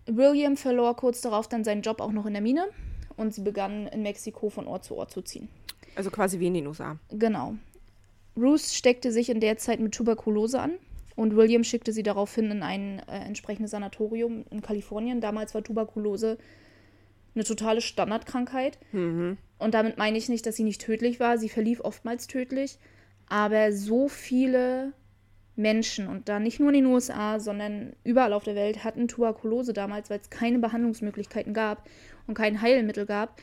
William 0.07 0.57
verlor 0.57 0.97
kurz 0.97 1.21
darauf 1.21 1.49
dann 1.49 1.64
seinen 1.64 1.83
Job 1.83 2.00
auch 2.00 2.12
noch 2.12 2.26
in 2.26 2.33
der 2.33 2.42
Mine 2.42 2.66
und 3.16 3.35
sie 3.35 3.42
begannen 3.42 3.87
in 3.88 4.02
Mexiko 4.02 4.50
von 4.50 4.66
Ort 4.66 4.85
zu 4.85 4.97
Ort 4.97 5.11
zu 5.11 5.23
ziehen. 5.23 5.49
Also 5.97 6.11
quasi 6.11 6.40
wie 6.40 6.47
in 6.47 6.54
den 6.54 6.66
USA. 6.66 6.99
Genau. 7.11 7.54
Ruth 8.37 8.61
steckte 8.61 9.12
sich 9.12 9.28
in 9.28 9.40
der 9.40 9.57
Zeit 9.57 9.80
mit 9.80 9.92
Tuberkulose 9.92 10.61
an 10.61 10.73
und 11.16 11.37
William 11.37 11.64
schickte 11.64 11.92
sie 11.92 12.02
daraufhin 12.02 12.50
in 12.50 12.62
ein 12.62 13.00
äh, 13.00 13.19
entsprechendes 13.26 13.73
Sanatorium 13.73 14.45
in 14.50 14.62
Kalifornien. 14.62 15.21
Damals 15.21 15.54
war 15.54 15.62
Tuberkulose 15.62 16.38
eine 17.35 17.45
totale 17.45 17.80
Standardkrankheit. 17.80 18.78
Und 19.61 19.75
damit 19.75 19.99
meine 19.99 20.19
ich 20.19 20.29
nicht, 20.29 20.47
dass 20.47 20.57
sie 20.57 20.64
nicht 20.64 20.81
tödlich 20.81 21.21
war. 21.21 21.38
Sie 21.38 21.49
verlief 21.49 21.81
oftmals 21.81 22.26
tödlich. 22.26 22.79
Aber 23.29 23.73
so 23.73 24.09
viele 24.09 24.93
Menschen, 25.55 26.09
und 26.09 26.29
da 26.29 26.40
nicht 26.40 26.59
nur 26.59 26.71
in 26.71 26.76
den 26.76 26.87
USA, 26.87 27.38
sondern 27.38 27.93
überall 28.02 28.33
auf 28.33 28.45
der 28.45 28.55
Welt, 28.55 28.83
hatten 28.83 29.07
Tuberkulose 29.07 29.73
damals, 29.73 30.11
weil 30.11 30.21
es 30.21 30.31
keine 30.31 30.59
Behandlungsmöglichkeiten 30.59 31.55
gab 31.55 31.88
und 32.26 32.35
kein 32.35 32.61
Heilmittel 32.62 33.07
gab, 33.07 33.40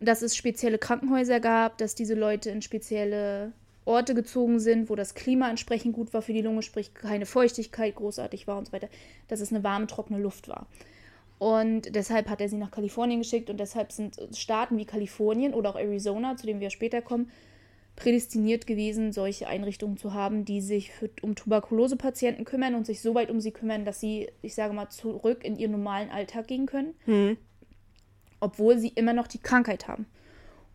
dass 0.00 0.22
es 0.22 0.36
spezielle 0.36 0.78
Krankenhäuser 0.78 1.40
gab, 1.40 1.78
dass 1.78 1.94
diese 1.94 2.14
Leute 2.14 2.50
in 2.50 2.62
spezielle 2.62 3.52
Orte 3.84 4.14
gezogen 4.14 4.60
sind, 4.60 4.88
wo 4.88 4.94
das 4.94 5.14
Klima 5.14 5.50
entsprechend 5.50 5.94
gut 5.94 6.14
war 6.14 6.22
für 6.22 6.32
die 6.32 6.42
Lunge, 6.42 6.62
sprich 6.62 6.94
keine 6.94 7.26
Feuchtigkeit 7.26 7.94
großartig 7.94 8.46
war 8.46 8.56
und 8.56 8.66
so 8.66 8.72
weiter, 8.72 8.88
dass 9.28 9.40
es 9.40 9.52
eine 9.52 9.64
warme, 9.64 9.86
trockene 9.86 10.20
Luft 10.20 10.48
war. 10.48 10.66
Und 11.38 11.94
deshalb 11.94 12.28
hat 12.30 12.40
er 12.40 12.48
sie 12.48 12.56
nach 12.56 12.70
Kalifornien 12.70 13.20
geschickt 13.20 13.50
und 13.50 13.58
deshalb 13.58 13.92
sind 13.92 14.16
Staaten 14.34 14.78
wie 14.78 14.84
Kalifornien 14.84 15.52
oder 15.52 15.70
auch 15.70 15.78
Arizona, 15.78 16.36
zu 16.36 16.46
dem 16.46 16.60
wir 16.60 16.70
später 16.70 17.02
kommen, 17.02 17.30
prädestiniert 17.96 18.66
gewesen, 18.66 19.12
solche 19.12 19.46
Einrichtungen 19.46 19.96
zu 19.96 20.14
haben, 20.14 20.44
die 20.44 20.60
sich 20.60 20.90
für, 20.90 21.10
um 21.22 21.34
Tuberkulose-Patienten 21.34 22.44
kümmern 22.44 22.74
und 22.74 22.86
sich 22.86 23.00
so 23.00 23.14
weit 23.14 23.30
um 23.30 23.40
sie 23.40 23.52
kümmern, 23.52 23.84
dass 23.84 24.00
sie, 24.00 24.28
ich 24.42 24.54
sage 24.54 24.74
mal, 24.74 24.88
zurück 24.90 25.44
in 25.44 25.56
ihren 25.56 25.72
normalen 25.72 26.10
Alltag 26.10 26.48
gehen 26.48 26.66
können, 26.66 26.94
obwohl 28.40 28.78
sie 28.78 28.88
immer 28.88 29.12
noch 29.12 29.26
die 29.26 29.38
Krankheit 29.38 29.86
haben. 29.86 30.06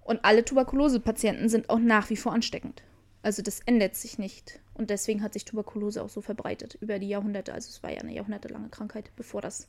Und 0.03 0.23
alle 0.23 0.45
Tuberkulose-Patienten 0.45 1.49
sind 1.49 1.69
auch 1.69 1.79
nach 1.79 2.09
wie 2.09 2.15
vor 2.15 2.33
ansteckend. 2.33 2.83
Also 3.21 3.41
das 3.41 3.59
ändert 3.61 3.95
sich 3.95 4.17
nicht. 4.17 4.59
Und 4.73 4.89
deswegen 4.89 5.21
hat 5.21 5.33
sich 5.33 5.45
Tuberkulose 5.45 6.01
auch 6.01 6.09
so 6.09 6.21
verbreitet 6.21 6.77
über 6.79 6.99
die 6.99 7.09
Jahrhunderte. 7.09 7.53
Also 7.53 7.69
es 7.69 7.83
war 7.83 7.91
ja 7.91 7.99
eine 7.99 8.13
jahrhundertelange 8.13 8.69
Krankheit, 8.69 9.11
bevor 9.15 9.41
das. 9.41 9.67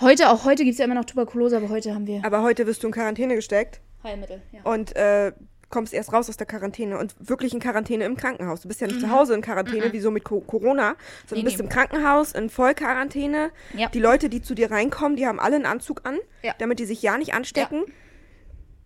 Heute, 0.00 0.30
auch 0.30 0.44
heute 0.44 0.62
gibt 0.64 0.74
es 0.74 0.78
ja 0.78 0.84
immer 0.84 0.94
noch 0.94 1.04
Tuberkulose, 1.04 1.56
aber 1.56 1.68
heute 1.70 1.94
haben 1.94 2.06
wir 2.06 2.24
Aber 2.24 2.42
heute 2.42 2.66
wirst 2.66 2.82
du 2.82 2.86
in 2.86 2.92
Quarantäne 2.92 3.34
gesteckt 3.34 3.80
Heilmittel. 4.04 4.40
Ja. 4.52 4.60
und 4.62 4.94
äh, 4.94 5.32
kommst 5.70 5.92
erst 5.92 6.12
raus 6.12 6.28
aus 6.30 6.36
der 6.36 6.46
Quarantäne 6.46 6.98
und 6.98 7.14
wirklich 7.20 7.52
in 7.52 7.60
Quarantäne 7.60 8.04
im 8.04 8.16
Krankenhaus. 8.16 8.60
Du 8.62 8.68
bist 8.68 8.80
ja 8.80 8.86
nicht 8.86 9.00
zu 9.00 9.10
Hause 9.10 9.34
in 9.34 9.42
Quarantäne, 9.42 9.92
wie 9.92 10.00
so 10.00 10.10
mit 10.10 10.24
Co 10.24 10.40
Corona, 10.40 10.94
sondern 11.26 11.44
Nee, 11.44 11.50
bist 11.50 11.58
nee. 11.58 11.64
im 11.64 11.68
Krankenhaus 11.68 12.32
in 12.32 12.48
Vollquarantäne. 12.48 13.50
Ja. 13.74 13.88
Die 13.88 13.98
Leute, 13.98 14.28
die 14.28 14.40
zu 14.40 14.54
dir 14.54 14.70
reinkommen, 14.70 15.16
die 15.16 15.26
haben 15.26 15.40
alle 15.40 15.56
einen 15.56 15.66
Anzug 15.66 16.02
an, 16.06 16.18
Ja. 16.42 16.54
damit 16.58 16.78
die 16.78 16.86
sich 16.86 17.02
ja 17.02 17.18
nicht 17.18 17.34
anstecken. 17.34 17.84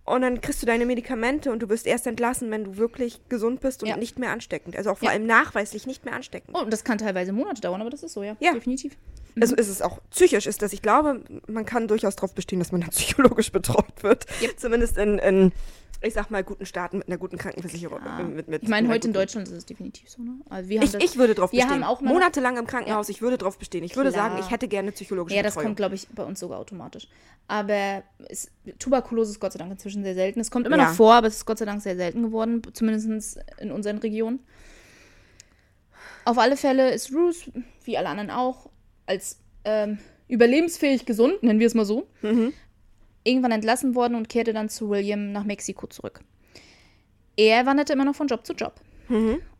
Und 0.04 0.23
dann 0.23 0.40
kriegst 0.40 0.61
du 0.62 0.66
deine 0.66 0.85
Medikamente 0.87 1.52
und 1.52 1.61
du 1.62 1.69
wirst 1.69 1.87
erst 1.87 2.09
entlassen, 2.09 2.50
wenn 2.50 2.64
du 2.64 2.76
wirklich 2.78 3.21
gesund 3.28 3.61
bist 3.61 3.85
und 3.85 3.88
Ja. 3.88 3.97
nicht 3.97 4.19
mehr 4.19 4.31
ansteckend. 4.31 4.76
Also 4.76 4.90
auch 4.90 4.99
vor 4.99 5.07
Ja. 5.09 5.12
allem 5.14 5.26
nachweislich 5.26 5.87
nicht 5.87 6.04
mehr 6.04 6.14
ansteckend. 6.14 6.57
Oh, 6.59 6.62
und 6.62 6.73
das 6.73 6.83
kann 6.83 6.99
teilweise 6.99 7.33
Monate 7.33 7.61
dauern, 7.61 7.81
aber 7.81 7.90
das 7.90 8.02
ist 8.02 8.14
so, 8.14 8.25
ja. 8.25 8.35
Ja. 8.40 8.52
Definitiv. 8.54 8.97
Also 9.41 9.55
ist 9.57 9.69
es 9.69 9.81
auch 9.83 9.99
psychisch 10.11 10.47
ist 10.47 10.62
das. 10.62 10.73
Ich 10.73 10.83
glaube, 10.83 11.23
man 11.47 11.65
kann 11.65 11.89
durchaus 11.89 12.17
darauf 12.17 12.35
bestehen, 12.35 12.59
dass 12.59 12.73
man 12.73 12.81
dann 12.83 12.91
psychologisch 12.93 13.51
betreut 13.53 14.03
wird. 14.03 14.27
Yep. 14.43 14.59
Zumindest 14.61 14.99
in, 14.99 15.19
in, 15.19 15.53
ich 16.03 16.15
sag 16.15 16.31
mal, 16.31 16.43
guten 16.45 16.67
Staaten 16.67 16.99
mit 16.99 17.09
einer 17.09 17.17
guten 17.17 17.39
Krankenversicherung. 17.39 18.01
Mit, 18.35 18.49
mit, 18.49 18.62
Ich 18.65 18.69
meine, 18.69 18.89
heute 18.89 19.07
in 19.09 19.15
Deutschland 19.15 19.47
ist 19.49 19.55
es 19.55 19.65
definitiv 19.65 20.11
so, 20.11 20.21
ne? 20.23 20.33
Also 20.51 20.69
wir 20.69 20.81
haben 20.81 20.85
Ich, 20.85 20.93
das, 20.93 21.03
ich 21.03 21.17
würde 21.17 21.35
drauf 21.35 21.53
wir 21.53 21.65
bestehen. 21.65 21.85
Monatelang 22.03 22.57
im 22.59 22.67
Krankenhaus, 22.67 23.09
ich 23.09 23.23
würde 23.23 23.39
drauf 23.39 23.57
bestehen. 23.59 23.85
Ich 23.85 23.97
würde 23.97 24.11
Klar. 24.11 24.31
sagen, 24.31 24.41
ich 24.41 24.51
hätte 24.51 24.67
gerne 24.69 24.91
psychologische 24.93 25.37
Ja, 25.37 25.43
das 25.43 25.55
Betreuung. 25.55 25.69
kommt, 25.69 25.77
glaube 25.77 25.95
ich, 25.95 26.09
bei 26.09 26.25
uns 26.25 26.41
sogar 26.41 26.59
automatisch. 26.59 27.09
Aber 27.49 28.03
es, 28.29 28.51
Tuberkulose 28.79 29.31
ist 29.33 29.41
Gott 29.41 29.53
sei 29.53 29.59
Dank 29.61 29.71
inzwischen 29.71 30.03
sehr 30.03 30.15
selten. 30.15 30.41
Es 30.41 30.51
kommt 30.51 30.67
immer 30.67 30.77
Ja. 30.77 30.89
noch 30.89 30.95
vor, 30.95 31.15
aber 31.15 31.29
es 31.29 31.37
ist 31.37 31.47
Gott 31.47 31.59
sei 31.59 31.65
Dank 31.65 31.81
sehr 31.83 31.97
selten 31.97 32.23
geworden, 32.23 32.62
zumindest 32.73 33.39
in 33.59 33.71
unseren 33.71 33.99
Regionen. 33.99 34.41
Auf 36.25 36.39
alle 36.39 36.57
Fälle 36.57 36.93
ist 36.93 37.12
Ruth, 37.12 37.51
wie 37.85 37.97
alle 37.99 38.09
anderen 38.09 38.31
auch, 38.31 38.69
als 39.12 39.38
ähm, 39.64 39.99
überlebensfähig 40.28 41.04
gesund, 41.04 41.42
nennen 41.42 41.61
wir 41.61 41.66
es 41.66 41.75
mal 41.75 41.85
so, 41.85 42.09
irgendwann 43.25 43.52
entlassen 43.52 43.95
worden 43.95 44.14
und 44.14 44.28
kehrte 44.28 44.52
dann 44.52 44.69
zu 44.69 44.88
William 44.88 45.33
nach 45.33 45.45
Mexiko 45.45 45.87
zurück. 45.87 46.21
Er 47.37 47.66
wanderte 47.66 47.92
immer 47.92 48.04
noch 48.04 48.14
von 48.14 48.26
Job 48.26 48.47
zu 48.47 48.54
Job. 48.54 48.81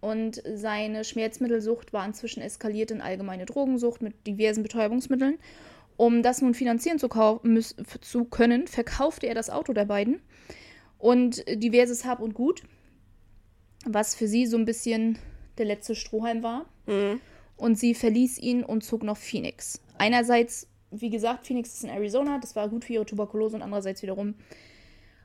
Und 0.01 0.43
seine 0.55 1.05
Schmerzmittelsucht 1.05 1.93
war 1.93 2.07
inzwischen 2.07 2.43
eskaliert 2.43 2.91
in 2.91 3.01
allgemeine 3.03 3.45
Drogensucht 3.45 4.01
mit 4.01 4.27
diversen 4.27 4.63
Betäubungsmitteln. 4.63 5.39
Um 5.99 6.23
das 6.23 6.41
nun 6.41 6.55
finanzieren 6.55 6.99
zu, 6.99 7.09
zu 8.01 8.25
können, 8.25 8.67
verkaufte 8.67 9.27
er 9.27 9.35
das 9.35 9.51
Auto 9.51 9.75
der 9.75 9.85
beiden 9.85 10.23
und 10.99 11.45
diverses 11.49 12.05
Hab 12.07 12.21
und 12.21 12.33
Gut, 12.33 12.63
was 13.85 14.15
für 14.15 14.27
sie 14.27 14.47
so 14.47 14.57
ein 14.57 14.65
bisschen 14.65 15.19
der 15.59 15.67
letzte 15.67 15.95
Strohhalm 15.95 16.43
war. 16.43 16.65
Und 17.57 17.79
sie 17.79 17.95
verließ 17.95 18.39
ihn 18.39 18.65
und 18.65 18.83
zog 18.83 19.03
nach 19.03 19.17
Phoenix. 19.17 19.81
Einerseits, 19.99 20.67
wie 20.91 21.11
gesagt, 21.11 21.47
Phoenix 21.47 21.75
ist 21.75 21.85
in 21.85 21.91
Arizona, 21.91 22.39
das 22.39 22.57
war 22.57 22.69
gut 22.69 22.85
für 22.85 22.95
ihre 22.95 23.07
Tuberkulose 23.07 23.57
und 23.57 23.63
andererseits 23.63 24.03
wiederum 24.03 24.35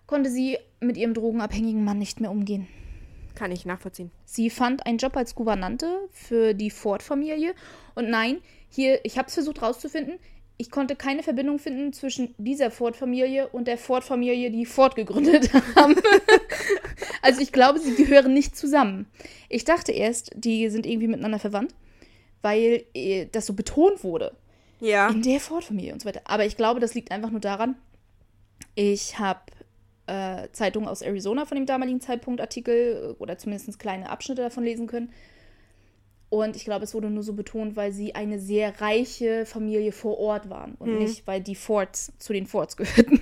konnte 0.05 0.29
sie 0.29 0.57
mit 0.79 0.97
ihrem 0.97 1.13
drogenabhängigen 1.13 1.83
Mann 1.83 1.99
nicht 1.99 2.21
mehr 2.21 2.31
umgehen. 2.31 2.67
Kann 3.35 3.51
ich 3.51 3.65
nachvollziehen. 3.65 4.09
Sie 4.25 4.49
fand 4.49 4.85
einen 4.85 4.97
Job 4.97 5.15
als 5.15 5.35
Gouvernante 5.35 6.07
für 6.11 6.53
die 6.53 6.71
Ford-Familie. 6.71 7.53
Und 7.93 8.09
nein, 8.09 8.39
hier, 8.69 8.99
ich 9.03 9.17
habe 9.17 9.27
es 9.27 9.35
versucht 9.35 9.61
rauszufinden, 9.61 10.17
ich 10.59 10.71
konnte 10.71 10.95
keine 10.95 11.21
Verbindung 11.21 11.59
finden 11.59 11.93
zwischen 11.93 12.33
dieser 12.39 12.71
Ford-Familie 12.71 13.47
und 13.49 13.67
der 13.67 13.77
Ford-Familie, 13.77 14.49
die 14.49 14.65
Ford 14.65 14.95
gegründet 14.95 15.51
haben. 15.75 15.95
also 17.21 17.41
ich 17.41 17.51
glaube, 17.51 17.79
sie 17.79 17.93
gehören 17.93 18.33
nicht 18.33 18.55
zusammen. 18.55 19.05
Ich 19.49 19.65
dachte 19.65 19.91
erst, 19.91 20.31
die 20.35 20.67
sind 20.69 20.87
irgendwie 20.87 21.07
miteinander 21.07 21.37
verwandt, 21.37 21.75
weil 22.41 22.85
äh, 22.93 23.25
das 23.31 23.45
so 23.45 23.53
betont 23.53 24.03
wurde. 24.03 24.33
Ja. 24.79 25.09
In 25.09 25.21
der 25.23 25.39
Ford-Familie 25.39 25.93
und 25.93 26.01
so 26.01 26.07
weiter. 26.07 26.21
Aber 26.25 26.45
ich 26.45 26.55
glaube, 26.57 26.79
das 26.79 26.93
liegt 26.93 27.11
einfach 27.11 27.31
nur 27.31 27.39
daran, 27.41 27.75
ich 28.75 29.17
habe 29.17 29.39
äh, 30.05 30.47
Zeitungen 30.51 30.87
aus 30.87 31.01
Arizona 31.01 31.45
von 31.45 31.55
dem 31.57 31.65
damaligen 31.65 31.99
Zeitpunkt 31.99 32.39
Artikel 32.41 33.15
äh, 33.17 33.21
oder 33.21 33.37
zumindest 33.37 33.79
kleine 33.79 34.09
Abschnitte 34.09 34.41
davon 34.43 34.63
lesen 34.63 34.87
können. 34.87 35.11
Und 36.29 36.55
ich 36.55 36.65
glaube, 36.65 36.83
es 36.83 36.93
wurde 36.93 37.09
nur 37.09 37.23
so 37.23 37.33
betont, 37.33 37.75
weil 37.75 37.91
sie 37.93 38.13
eine 38.13 38.37
sehr 38.39 38.81
reiche 38.81 39.45
Familie 39.45 39.91
vor 39.93 40.17
Ort 40.19 40.49
waren 40.49 40.75
und 40.75 40.91
Mhm. 40.91 40.97
nicht, 40.99 41.25
weil 41.25 41.41
die 41.41 41.55
Fords 41.55 42.11
zu 42.19 42.33
den 42.33 42.45
Fords 42.47 42.75
gehörten. 42.77 43.21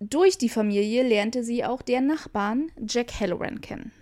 Durch 0.00 0.36
die 0.36 0.48
Familie 0.50 1.02
lernte 1.02 1.42
sie 1.42 1.64
auch 1.64 1.80
deren 1.80 2.06
Nachbarn 2.06 2.70
Jack 2.86 3.18
Halloran 3.20 3.60
kennen. 3.60 3.92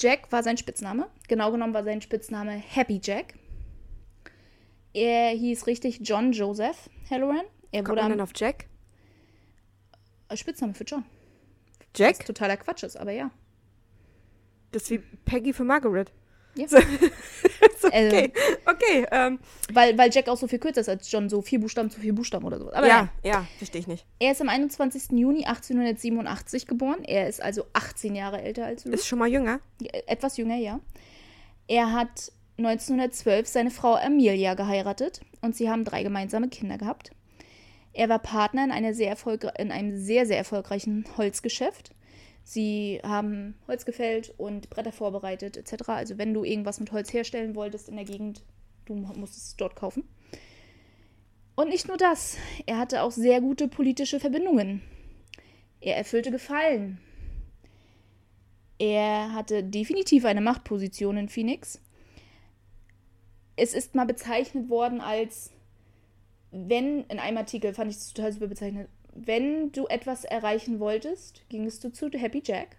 Jack 0.00 0.32
war 0.32 0.42
sein 0.42 0.56
Spitzname. 0.56 1.08
Genau 1.28 1.52
genommen 1.52 1.74
war 1.74 1.84
sein 1.84 2.00
Spitzname 2.00 2.52
Happy 2.52 3.00
Jack. 3.02 3.34
Er 4.92 5.30
hieß 5.30 5.66
richtig 5.66 6.00
John 6.02 6.32
Joseph 6.32 6.88
Halloran. 7.10 7.44
Er 7.70 7.82
Kommt 7.84 7.90
wurde 7.98 8.02
man 8.02 8.10
dann 8.12 8.20
auf 8.20 8.32
Jack? 8.34 8.66
äh, 10.28 10.36
Spitzname 10.36 10.74
für 10.74 10.84
John. 10.84 11.04
Jack? 11.94 12.18
Was 12.18 12.26
totaler 12.26 12.56
Quatsch 12.56 12.82
ist, 12.82 12.96
aber 12.96 13.12
ja. 13.12 13.30
Das 14.72 14.84
ist 14.84 14.90
wie 14.90 14.98
Peggy 14.98 15.52
für 15.52 15.64
Margaret. 15.64 16.12
Ja. 16.54 16.68
So. 16.68 16.76
Ist 17.80 17.84
okay. 17.84 18.32
Also- 18.34 18.76
okay. 18.76 19.06
Ähm, 19.10 19.38
Weil, 19.72 19.96
weil 19.96 20.10
Jack 20.12 20.28
auch 20.28 20.36
so 20.36 20.46
viel 20.46 20.58
kürzer 20.58 20.80
ist 20.82 20.88
als 20.88 21.10
John, 21.10 21.28
so 21.28 21.40
vier 21.42 21.60
Buchstaben 21.60 21.90
zu 21.90 22.00
vier 22.00 22.14
Buchstaben 22.14 22.44
oder 22.44 22.58
so. 22.58 22.72
Aber 22.72 22.86
ja, 22.86 23.02
nein. 23.02 23.10
ja, 23.24 23.46
verstehe 23.58 23.80
ich 23.80 23.86
nicht. 23.86 24.04
Er 24.18 24.32
ist 24.32 24.40
am 24.40 24.48
21. 24.48 25.12
Juni 25.18 25.44
1887 25.46 26.66
geboren. 26.66 27.02
Er 27.04 27.28
ist 27.28 27.40
also 27.42 27.64
18 27.72 28.14
Jahre 28.14 28.42
älter 28.42 28.66
als 28.66 28.84
Ruth. 28.84 28.94
Ist 28.94 29.06
schon 29.06 29.18
mal 29.18 29.28
jünger. 29.28 29.60
Etwas 30.06 30.36
jünger, 30.36 30.56
ja. 30.56 30.80
Er 31.68 31.92
hat 31.92 32.32
1912 32.58 33.46
seine 33.46 33.70
Frau 33.70 33.94
Amelia 33.94 34.54
geheiratet 34.54 35.20
und 35.40 35.56
sie 35.56 35.70
haben 35.70 35.84
drei 35.84 36.02
gemeinsame 36.02 36.48
Kinder 36.48 36.78
gehabt. 36.78 37.12
Er 37.92 38.08
war 38.08 38.18
Partner 38.18 38.64
in, 38.64 38.94
sehr 38.94 39.16
in 39.58 39.72
einem 39.72 39.96
sehr, 39.96 40.26
sehr 40.26 40.36
erfolgreichen 40.38 41.04
Holzgeschäft. 41.16 41.92
Sie 42.50 43.00
haben 43.04 43.54
Holz 43.68 43.84
gefällt 43.84 44.34
und 44.36 44.70
Bretter 44.70 44.90
vorbereitet 44.90 45.56
etc. 45.56 45.88
Also 45.90 46.18
wenn 46.18 46.34
du 46.34 46.42
irgendwas 46.42 46.80
mit 46.80 46.90
Holz 46.90 47.12
herstellen 47.12 47.54
wolltest 47.54 47.88
in 47.88 47.94
der 47.94 48.04
Gegend, 48.04 48.42
du 48.86 48.94
musstest 48.94 49.46
es 49.46 49.56
dort 49.56 49.76
kaufen. 49.76 50.02
Und 51.54 51.68
nicht 51.68 51.86
nur 51.86 51.96
das, 51.96 52.38
er 52.66 52.78
hatte 52.78 53.02
auch 53.02 53.12
sehr 53.12 53.40
gute 53.40 53.68
politische 53.68 54.18
Verbindungen. 54.18 54.82
Er 55.80 55.96
erfüllte 55.96 56.32
Gefallen. 56.32 56.98
Er 58.80 59.32
hatte 59.32 59.62
definitiv 59.62 60.24
eine 60.24 60.40
Machtposition 60.40 61.18
in 61.18 61.28
Phoenix. 61.28 61.80
Es 63.54 63.74
ist 63.74 63.94
mal 63.94 64.06
bezeichnet 64.06 64.68
worden 64.68 65.00
als, 65.00 65.52
wenn, 66.50 67.04
in 67.04 67.20
einem 67.20 67.36
Artikel 67.36 67.74
fand 67.74 67.92
ich 67.92 67.98
es 67.98 68.12
total 68.12 68.32
super 68.32 68.48
bezeichnet, 68.48 68.88
wenn 69.14 69.72
du 69.72 69.86
etwas 69.86 70.24
erreichen 70.24 70.80
wolltest, 70.80 71.42
gingst 71.48 71.84
du 71.84 71.92
zu 71.92 72.10
Happy 72.10 72.42
Jack. 72.44 72.76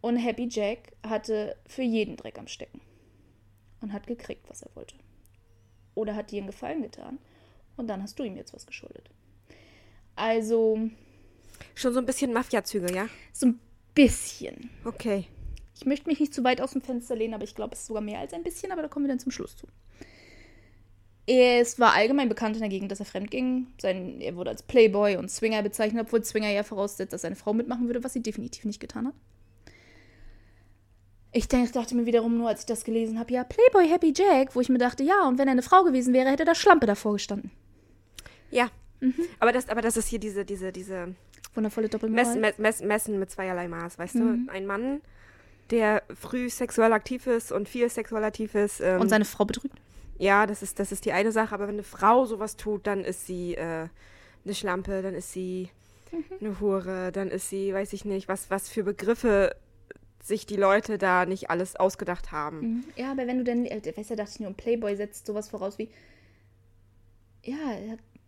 Und 0.00 0.16
Happy 0.16 0.48
Jack 0.50 0.92
hatte 1.02 1.56
für 1.66 1.82
jeden 1.82 2.16
Dreck 2.16 2.38
am 2.38 2.48
Stecken. 2.48 2.80
Und 3.80 3.92
hat 3.92 4.06
gekriegt, 4.06 4.48
was 4.48 4.62
er 4.62 4.74
wollte. 4.74 4.94
Oder 5.94 6.14
hat 6.14 6.30
dir 6.30 6.38
einen 6.38 6.46
Gefallen 6.46 6.82
getan. 6.82 7.18
Und 7.76 7.88
dann 7.88 8.02
hast 8.02 8.18
du 8.18 8.22
ihm 8.22 8.36
jetzt 8.36 8.54
was 8.54 8.66
geschuldet. 8.66 9.10
Also, 10.14 10.90
Schon 11.74 11.92
so 11.92 11.98
ein 11.98 12.06
bisschen 12.06 12.32
Mafia-Züge, 12.32 12.94
ja? 12.94 13.08
so 13.32 13.46
ein 13.46 13.60
bisschen. 13.94 14.70
Okay. 14.84 15.26
Ich 15.74 15.84
möchte 15.84 16.08
mich 16.08 16.20
nicht 16.20 16.32
zu 16.32 16.42
weit 16.42 16.60
aus 16.60 16.72
dem 16.72 16.80
Fenster 16.80 17.14
lehnen, 17.14 17.34
aber 17.34 17.44
ich 17.44 17.54
glaube, 17.54 17.74
es 17.74 17.80
ist 17.80 17.86
sogar 17.86 18.02
mehr 18.02 18.18
als 18.18 18.32
ein 18.32 18.42
bisschen, 18.42 18.72
aber 18.72 18.82
da 18.82 18.88
kommen 18.88 19.06
wir 19.06 19.10
dann 19.10 19.18
zum 19.18 19.32
Schluss 19.32 19.56
zu. 19.56 19.66
Es 21.28 21.80
war 21.80 21.92
allgemein 21.94 22.28
bekannt 22.28 22.54
in 22.54 22.60
der 22.60 22.68
Gegend, 22.68 22.92
dass 22.92 23.00
er 23.00 23.06
fremdging. 23.06 23.66
Sein, 23.80 24.20
er 24.20 24.36
wurde 24.36 24.50
als 24.50 24.62
Playboy 24.62 25.16
und 25.16 25.28
Swinger 25.30 25.62
bezeichnet, 25.62 26.06
obwohl 26.06 26.22
Swinger 26.24 26.50
ja 26.50 26.62
voraussetzt, 26.62 27.12
dass 27.12 27.22
seine 27.22 27.34
Frau 27.34 27.52
mitmachen 27.52 27.88
würde, 27.88 28.04
was 28.04 28.12
sie 28.12 28.22
definitiv 28.22 28.64
nicht 28.64 28.78
getan 28.80 29.08
hat. 29.08 29.14
Ich 31.32 31.48
dachte 31.48 31.94
mir 31.94 32.06
wiederum 32.06 32.38
nur, 32.38 32.48
als 32.48 32.60
ich 32.60 32.66
das 32.66 32.84
gelesen 32.84 33.18
habe, 33.18 33.32
ja, 33.32 33.44
Playboy 33.44 33.88
Happy 33.88 34.14
Jack, 34.16 34.54
wo 34.54 34.60
ich 34.60 34.68
mir 34.68 34.78
dachte, 34.78 35.02
ja, 35.02 35.26
und 35.28 35.38
wenn 35.38 35.48
er 35.48 35.52
eine 35.52 35.62
Frau 35.62 35.82
gewesen 35.84 36.14
wäre, 36.14 36.30
hätte 36.30 36.44
da 36.44 36.54
Schlampe 36.54 36.86
davor 36.86 37.14
gestanden. 37.14 37.50
Ja. 38.50 38.70
Mhm. 39.00 39.14
Aber, 39.40 39.52
das, 39.52 39.68
aber 39.68 39.82
das 39.82 39.96
ist 39.98 40.08
hier 40.08 40.18
diese, 40.20 40.44
diese, 40.46 40.72
diese 40.72 41.14
Wundervolle 41.54 41.88
Doppelmoral. 41.88 42.24
Messen, 42.24 42.40
Mess, 42.40 42.58
Mess, 42.58 42.80
Messen 42.82 43.18
mit 43.18 43.30
zweierlei 43.30 43.68
Maß, 43.68 43.98
weißt 43.98 44.14
Mhm. 44.14 44.46
du? 44.46 44.52
Ein 44.52 44.64
Mann, 44.64 45.00
der 45.70 46.02
früh 46.14 46.48
sexuell 46.48 46.92
aktiv 46.92 47.26
ist 47.26 47.52
und 47.52 47.68
viel 47.68 47.90
sexuell 47.90 48.24
aktiv 48.24 48.54
ist. 48.54 48.80
Ähm, 48.80 49.00
und 49.00 49.08
seine 49.08 49.24
Frau 49.26 49.44
betrügt. 49.44 49.76
Ja, 50.18 50.46
das 50.46 50.62
ist, 50.62 50.78
das 50.78 50.92
ist 50.92 51.04
die 51.04 51.12
eine 51.12 51.32
Sache, 51.32 51.54
aber 51.54 51.66
wenn 51.68 51.74
eine 51.76 51.82
Frau 51.82 52.24
sowas 52.26 52.56
tut, 52.56 52.86
dann 52.86 53.04
ist 53.04 53.26
sie 53.26 53.54
äh, 53.54 53.88
eine 54.44 54.54
Schlampe, 54.54 55.02
dann 55.02 55.14
ist 55.14 55.32
sie 55.32 55.68
Mhm. 56.12 56.24
eine 56.40 56.60
Hure, 56.60 57.10
dann 57.12 57.28
ist 57.30 57.50
sie, 57.50 57.74
weiß 57.74 57.92
ich 57.92 58.04
nicht, 58.04 58.28
was, 58.28 58.48
was 58.48 58.68
für 58.68 58.84
Begriffe 58.84 59.56
sich 60.22 60.46
die 60.46 60.54
Leute 60.56 60.98
da 60.98 61.26
nicht 61.26 61.50
alles 61.50 61.74
ausgedacht 61.76 62.30
haben. 62.30 62.60
Mhm. 62.60 62.84
Ja, 62.94 63.10
aber 63.10 63.26
wenn 63.26 63.38
du 63.38 63.44
denn, 63.44 63.66
äh, 63.66 63.80
weißt 63.96 64.10
du, 64.10 64.16
dachte 64.16 64.30
ich 64.34 64.40
nur, 64.40 64.48
ein 64.50 64.54
Playboy 64.54 64.94
setzt 64.96 65.26
sowas 65.26 65.48
voraus 65.48 65.78
wie, 65.78 65.88
ja, 67.44 67.56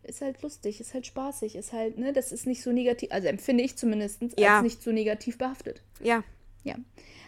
ist 0.03 0.21
halt 0.21 0.43
lustig, 0.43 0.81
ist 0.81 0.95
halt 0.95 1.07
spaßig, 1.07 1.55
ist 1.57 1.73
halt, 1.73 1.99
ne, 1.99 2.13
das 2.13 2.33
ist 2.33 2.47
nicht 2.47 2.63
so 2.63 2.73
negativ, 2.73 3.11
also 3.13 3.29
empfinde 3.29 3.63
ich 3.65 3.77
zumindest 3.77 4.23
Ja. 4.39 4.57
als 4.57 4.63
nicht 4.63 4.83
so 4.83 4.91
negativ 4.93 5.39
behaftet. 5.39 5.83
Ja, 6.01 6.23
Ja. 6.65 6.75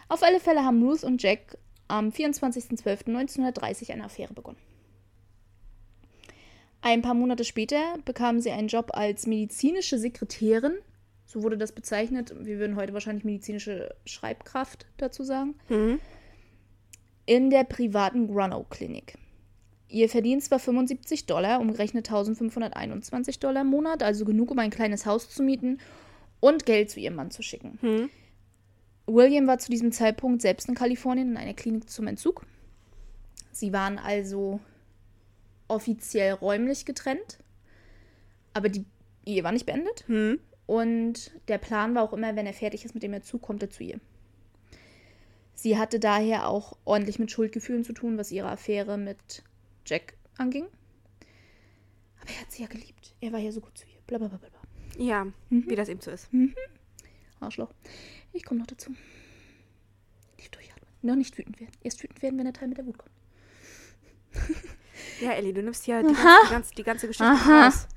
Auf 0.09 0.23
alle 0.23 0.41
Fälle 0.41 0.63
haben 0.65 0.83
Ruth 0.83 1.03
und 1.05 1.23
Jack 1.23 1.57
am 1.91 2.09
24.12.1930 2.09 3.91
eine 3.91 4.05
Affäre 4.05 4.33
begonnen. 4.33 4.57
Ein 6.81 7.01
paar 7.01 7.13
Monate 7.13 7.43
später 7.43 7.97
bekamen 8.05 8.41
sie 8.41 8.51
einen 8.51 8.67
Job 8.67 8.91
als 8.93 9.27
medizinische 9.27 9.99
Sekretärin. 9.99 10.73
So 11.25 11.43
wurde 11.43 11.57
das 11.57 11.71
bezeichnet. 11.71 12.33
Wir 12.39 12.57
würden 12.57 12.75
heute 12.75 12.93
wahrscheinlich 12.93 13.23
medizinische 13.23 13.93
Schreibkraft 14.05 14.87
dazu 14.97 15.23
sagen. 15.23 15.55
Mhm. 15.69 15.99
In 17.27 17.49
der 17.51 17.63
privaten 17.65 18.27
Grunow-Klinik. 18.27 19.17
Ihr 19.87 20.09
Verdienst 20.09 20.49
war 20.51 20.59
75 20.59 21.27
Dollar, 21.27 21.59
umgerechnet 21.59 22.07
1521 22.07 23.39
Dollar 23.39 23.61
im 23.61 23.67
Monat, 23.67 24.01
also 24.01 24.25
genug, 24.25 24.49
um 24.49 24.59
ein 24.59 24.71
kleines 24.71 25.05
Haus 25.05 25.29
zu 25.29 25.43
mieten 25.43 25.79
und 26.39 26.65
Geld 26.65 26.89
zu 26.89 26.99
ihrem 26.99 27.15
Mann 27.15 27.29
zu 27.29 27.43
schicken. 27.43 27.77
Mhm. 27.81 28.09
William 29.13 29.47
war 29.47 29.57
zu 29.59 29.71
diesem 29.71 29.91
Zeitpunkt 29.91 30.41
selbst 30.41 30.67
in 30.69 30.75
Kalifornien 30.75 31.31
in 31.31 31.37
einer 31.37 31.53
Klinik 31.53 31.89
zum 31.89 32.07
Entzug. 32.07 32.45
Sie 33.51 33.73
waren 33.73 33.97
also 33.97 34.59
offiziell 35.67 36.33
räumlich 36.33 36.85
getrennt, 36.85 37.39
aber 38.53 38.69
die 38.69 38.85
Ehe 39.25 39.43
war 39.43 39.51
nicht 39.51 39.65
beendet. 39.65 40.05
Mhm. 40.07 40.39
Und 40.65 41.31
der 41.47 41.57
Plan 41.57 41.95
war 41.95 42.03
auch 42.03 42.13
immer, 42.13 42.35
wenn 42.35 42.45
er 42.45 42.53
fertig 42.53 42.85
ist 42.85 42.93
mit 42.93 43.03
dem 43.03 43.13
Entzug, 43.13 43.41
kommt 43.41 43.61
er 43.61 43.69
zu 43.69 43.83
ihr. 43.83 43.99
Sie 45.53 45.77
hatte 45.77 45.99
daher 45.99 46.47
auch 46.47 46.77
ordentlich 46.85 47.19
mit 47.19 47.29
Schuldgefühlen 47.29 47.83
zu 47.83 47.93
tun, 47.93 48.17
was 48.17 48.31
ihre 48.31 48.49
Affäre 48.49 48.97
mit 48.97 49.43
Jack 49.85 50.13
anging. 50.37 50.65
Aber 52.21 52.29
er 52.31 52.41
hat 52.41 52.51
sie 52.51 52.63
ja 52.63 52.67
geliebt. 52.67 53.13
Er 53.19 53.31
war 53.31 53.39
ja 53.39 53.51
so 53.51 53.61
gut 53.61 53.77
zu 53.77 53.85
ihr. 53.85 53.99
Blablabla. 54.07 54.39
ja, 54.97 55.25
Mhm. 55.49 55.69
wie 55.69 55.75
das 55.75 55.89
eben 55.89 56.01
so 56.01 56.11
ist. 56.11 56.29
Arschloch. 57.39 57.71
Ich 58.33 58.45
komme 58.45 58.59
noch 58.59 58.67
dazu. 58.67 58.95
Nicht 60.37 60.55
durchatmen. 60.55 60.89
Noch 61.01 61.15
nicht 61.15 61.37
wütend 61.37 61.59
werden. 61.59 61.71
Erst 61.83 62.03
wütend 62.03 62.21
werden, 62.21 62.37
wenn 62.37 62.45
der 62.45 62.53
Teil 62.53 62.67
mit 62.67 62.77
der 62.77 62.85
Wut 62.85 62.97
kommt. 62.97 63.11
Ja, 65.19 65.31
Ellie, 65.31 65.53
du 65.53 65.61
nimmst 65.61 65.87
ja 65.87 66.01
die 66.01 66.13
ganze, 66.13 66.23
die 66.45 66.51
ganze, 66.51 66.75
die 66.75 66.83
ganze 66.83 67.07
Geschichte 67.07 67.25
Aha. 67.25 67.65
raus. 67.65 67.87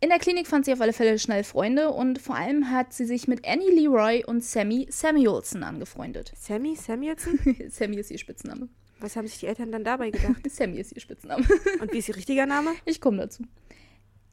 In 0.00 0.10
der 0.10 0.18
Klinik 0.18 0.46
fand 0.46 0.64
sie 0.64 0.72
auf 0.72 0.80
alle 0.80 0.92
Fälle 0.92 1.18
schnell 1.18 1.42
Freunde 1.42 1.90
und 1.90 2.20
vor 2.20 2.36
allem 2.36 2.70
hat 2.70 2.92
sie 2.92 3.04
sich 3.04 3.26
mit 3.26 3.46
Annie 3.46 3.70
Leroy 3.70 4.24
und 4.24 4.44
Sammy 4.44 4.86
Samuelson 4.90 5.64
angefreundet. 5.64 6.32
Sammy 6.36 6.76
Samuelson? 6.76 7.38
Sammy 7.68 7.96
ist 7.96 8.10
ihr 8.10 8.18
Spitzname. 8.18 8.68
Was 9.00 9.16
haben 9.16 9.26
sich 9.26 9.38
die 9.40 9.46
Eltern 9.46 9.72
dann 9.72 9.84
dabei 9.84 10.10
gedacht? 10.10 10.42
Sammy 10.50 10.78
ist 10.78 10.92
ihr 10.92 11.00
Spitzname. 11.00 11.44
Und 11.80 11.92
wie 11.92 11.98
ist 11.98 12.08
ihr 12.08 12.16
richtiger 12.16 12.46
Name? 12.46 12.74
Ich 12.84 13.00
komme 13.00 13.18
dazu. 13.18 13.42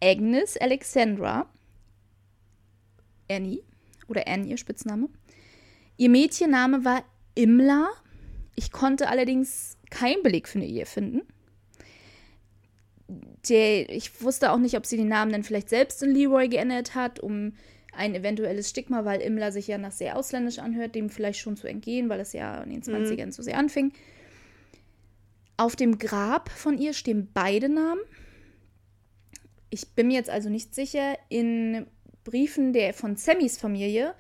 Agnes 0.04 0.58
Alexandra, 0.58 1.50
Annie 3.30 3.64
oder 4.08 4.28
Annie, 4.28 4.52
ihr 4.52 4.58
Spitzname. 4.58 5.10
Ihr 5.98 6.10
Mädchenname 6.10 6.84
war 6.86 7.04
Imla. 7.36 7.90
Ich 8.56 8.72
konnte 8.72 9.10
allerdings 9.10 9.78
keinen 9.90 10.24
Beleg 10.24 10.48
für 10.48 10.60
eine 10.60 10.68
Ehe 10.68 10.86
finden. 10.86 11.22
Der, 13.50 13.90
ich 13.90 14.22
wusste 14.22 14.52
auch 14.52 14.58
nicht, 14.58 14.76
ob 14.76 14.86
sie 14.86 14.98
den 14.98 15.08
Namen 15.08 15.32
dann 15.32 15.44
vielleicht 15.44 15.70
selbst 15.70 16.02
in 16.02 16.12
Leroy 16.12 16.48
geändert 16.48 16.96
hat, 16.96 17.20
um 17.20 17.54
ein 17.96 18.16
eventuelles 18.16 18.70
Stigma, 18.70 19.06
weil 19.06 19.22
Imla 19.22 19.52
sich 19.52 19.68
ja 19.68 19.78
nach 19.78 19.92
sehr 19.92 20.18
ausländisch 20.18 20.60
anhört, 20.60 20.96
dem 20.96 21.10
vielleicht 21.10 21.40
schon 21.40 21.56
zu 21.56 21.68
entgehen, 21.68 22.10
weil 22.10 22.20
es 22.20 22.34
ja 22.34 22.62
in 22.64 22.72
den 22.72 22.82
20ern 22.82 23.32
so 23.32 23.42
sehr 23.42 23.58
anfing. 23.58 23.94
Auf 25.58 25.76
dem 25.76 25.98
Grab 25.98 26.50
von 26.50 26.78
ihr 26.78 26.94
stehen 26.94 27.30
beide 27.34 27.70
Namen. 27.70 28.02
Ich 29.70 29.90
bin 29.90 30.08
mir 30.08 30.16
jetzt 30.16 30.30
also 30.30 30.50
nicht 30.50 30.76
sicher. 30.76 31.18
In 31.30 31.88
Briefen 32.26 32.74
der 32.74 32.94
von 32.94 33.16
Sammys 33.16 33.58
Familie 33.58 34.14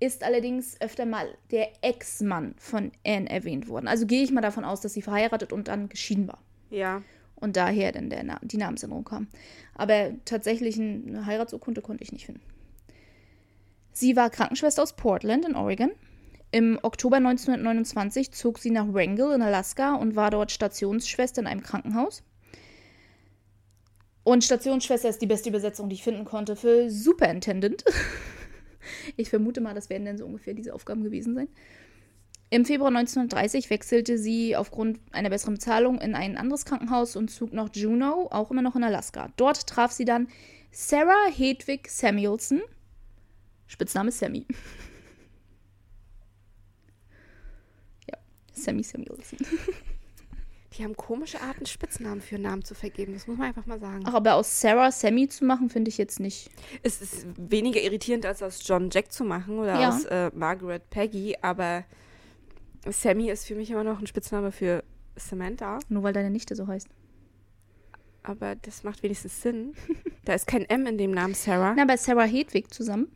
ist 0.00 0.24
allerdings 0.24 0.80
öfter 0.80 1.06
mal 1.06 1.28
der 1.52 1.68
Ex-Mann 1.82 2.54
von 2.58 2.90
Anne 3.06 3.30
erwähnt 3.30 3.68
worden. 3.68 3.86
Also 3.86 4.06
gehe 4.06 4.24
ich 4.24 4.32
mal 4.32 4.40
davon 4.40 4.64
aus, 4.64 4.80
dass 4.80 4.94
sie 4.94 5.02
verheiratet 5.02 5.52
und 5.52 5.68
dann 5.68 5.88
geschieden 5.88 6.26
war. 6.26 6.42
Ja. 6.70 7.02
Und 7.36 7.56
daher 7.56 7.92
dann 7.92 8.10
der 8.10 8.24
Na 8.24 8.40
die 8.42 8.56
Namensänderung 8.56 9.04
kam. 9.04 9.28
Aber 9.74 10.12
tatsächlich 10.24 10.78
eine 10.80 11.26
Heiratsurkunde 11.26 11.82
konnte 11.82 12.02
ich 12.02 12.12
nicht 12.12 12.26
finden. 12.26 12.42
Sie 13.92 14.16
war 14.16 14.30
Krankenschwester 14.30 14.82
aus 14.82 14.96
Portland 14.96 15.44
in 15.44 15.54
Oregon. 15.54 15.92
Im 16.50 16.78
Oktober 16.82 17.16
1929 17.16 18.32
zog 18.32 18.58
sie 18.58 18.70
nach 18.70 18.92
Wrangell 18.92 19.32
in 19.32 19.42
Alaska 19.42 19.94
und 19.94 20.16
war 20.16 20.30
dort 20.30 20.50
Stationsschwester 20.50 21.42
in 21.42 21.46
einem 21.46 21.62
Krankenhaus. 21.62 22.22
Und 24.24 24.42
Stationsschwester 24.42 25.10
ist 25.10 25.20
die 25.20 25.26
beste 25.26 25.50
Übersetzung, 25.50 25.90
die 25.90 25.96
ich 25.96 26.02
finden 26.02 26.24
konnte 26.24 26.56
für 26.56 26.90
Superintendent. 26.90 27.84
ich 29.16 29.28
vermute 29.28 29.60
mal, 29.60 29.74
das 29.74 29.90
werden 29.90 30.06
dann 30.06 30.18
so 30.18 30.24
ungefähr 30.24 30.54
diese 30.54 30.74
Aufgaben 30.74 31.04
gewesen 31.04 31.34
sein. 31.34 31.48
Im 32.48 32.64
Februar 32.64 32.88
1930 32.88 33.68
wechselte 33.68 34.16
sie 34.16 34.56
aufgrund 34.56 34.98
einer 35.12 35.28
besseren 35.28 35.54
Bezahlung 35.54 36.00
in 36.00 36.14
ein 36.14 36.38
anderes 36.38 36.64
Krankenhaus 36.64 37.16
und 37.16 37.30
zog 37.30 37.52
nach 37.52 37.68
Juneau, 37.74 38.28
auch 38.30 38.50
immer 38.50 38.62
noch 38.62 38.76
in 38.76 38.84
Alaska. 38.84 39.30
Dort 39.36 39.66
traf 39.66 39.92
sie 39.92 40.04
dann 40.04 40.28
Sarah 40.70 41.30
Hedwig 41.30 41.90
Samuelson, 41.90 42.62
Spitzname 43.66 44.10
Sammy. 44.10 44.46
ja, 48.08 48.16
Sammy 48.52 48.82
Samuelson. 48.82 49.38
Die 50.76 50.82
haben 50.82 50.96
komische 50.96 51.40
Arten, 51.40 51.66
Spitznamen 51.66 52.20
für 52.20 52.38
Namen 52.38 52.64
zu 52.64 52.74
vergeben. 52.74 53.12
Das 53.14 53.26
muss 53.28 53.36
man 53.38 53.46
einfach 53.48 53.66
mal 53.66 53.78
sagen. 53.78 54.02
Ach, 54.06 54.14
aber 54.14 54.34
aus 54.34 54.60
Sarah 54.60 54.90
Sammy 54.90 55.28
zu 55.28 55.44
machen, 55.44 55.70
finde 55.70 55.88
ich 55.88 55.98
jetzt 55.98 56.18
nicht. 56.18 56.50
Es 56.82 57.00
ist 57.00 57.26
weniger 57.36 57.80
irritierend, 57.80 58.26
als 58.26 58.42
aus 58.42 58.60
John 58.66 58.90
Jack 58.90 59.12
zu 59.12 59.22
machen 59.24 59.58
oder 59.58 59.80
Ja. 59.80 59.88
aus 59.90 60.04
äh, 60.06 60.30
Margaret 60.34 60.90
Peggy, 60.90 61.36
aber 61.42 61.84
Sammy 62.88 63.30
ist 63.30 63.46
für 63.46 63.54
mich 63.54 63.70
immer 63.70 63.84
noch 63.84 64.00
ein 64.00 64.06
Spitzname 64.08 64.50
für 64.50 64.82
Samantha. 65.16 65.78
Nur 65.88 66.02
weil 66.02 66.12
deine 66.12 66.30
Nichte 66.30 66.56
so 66.56 66.66
heißt. 66.66 66.88
Aber 68.24 68.56
das 68.56 68.82
macht 68.82 69.02
wenigstens 69.02 69.42
Sinn. 69.42 69.74
da 70.24 70.34
ist 70.34 70.46
kein 70.46 70.64
M 70.68 70.86
in 70.86 70.98
dem 70.98 71.12
Namen 71.12 71.34
Sarah. 71.34 71.74
Na, 71.76 71.84
bei 71.84 71.96
Sarah 71.96 72.24
Hedwig 72.24 72.72
zusammen. 72.72 73.12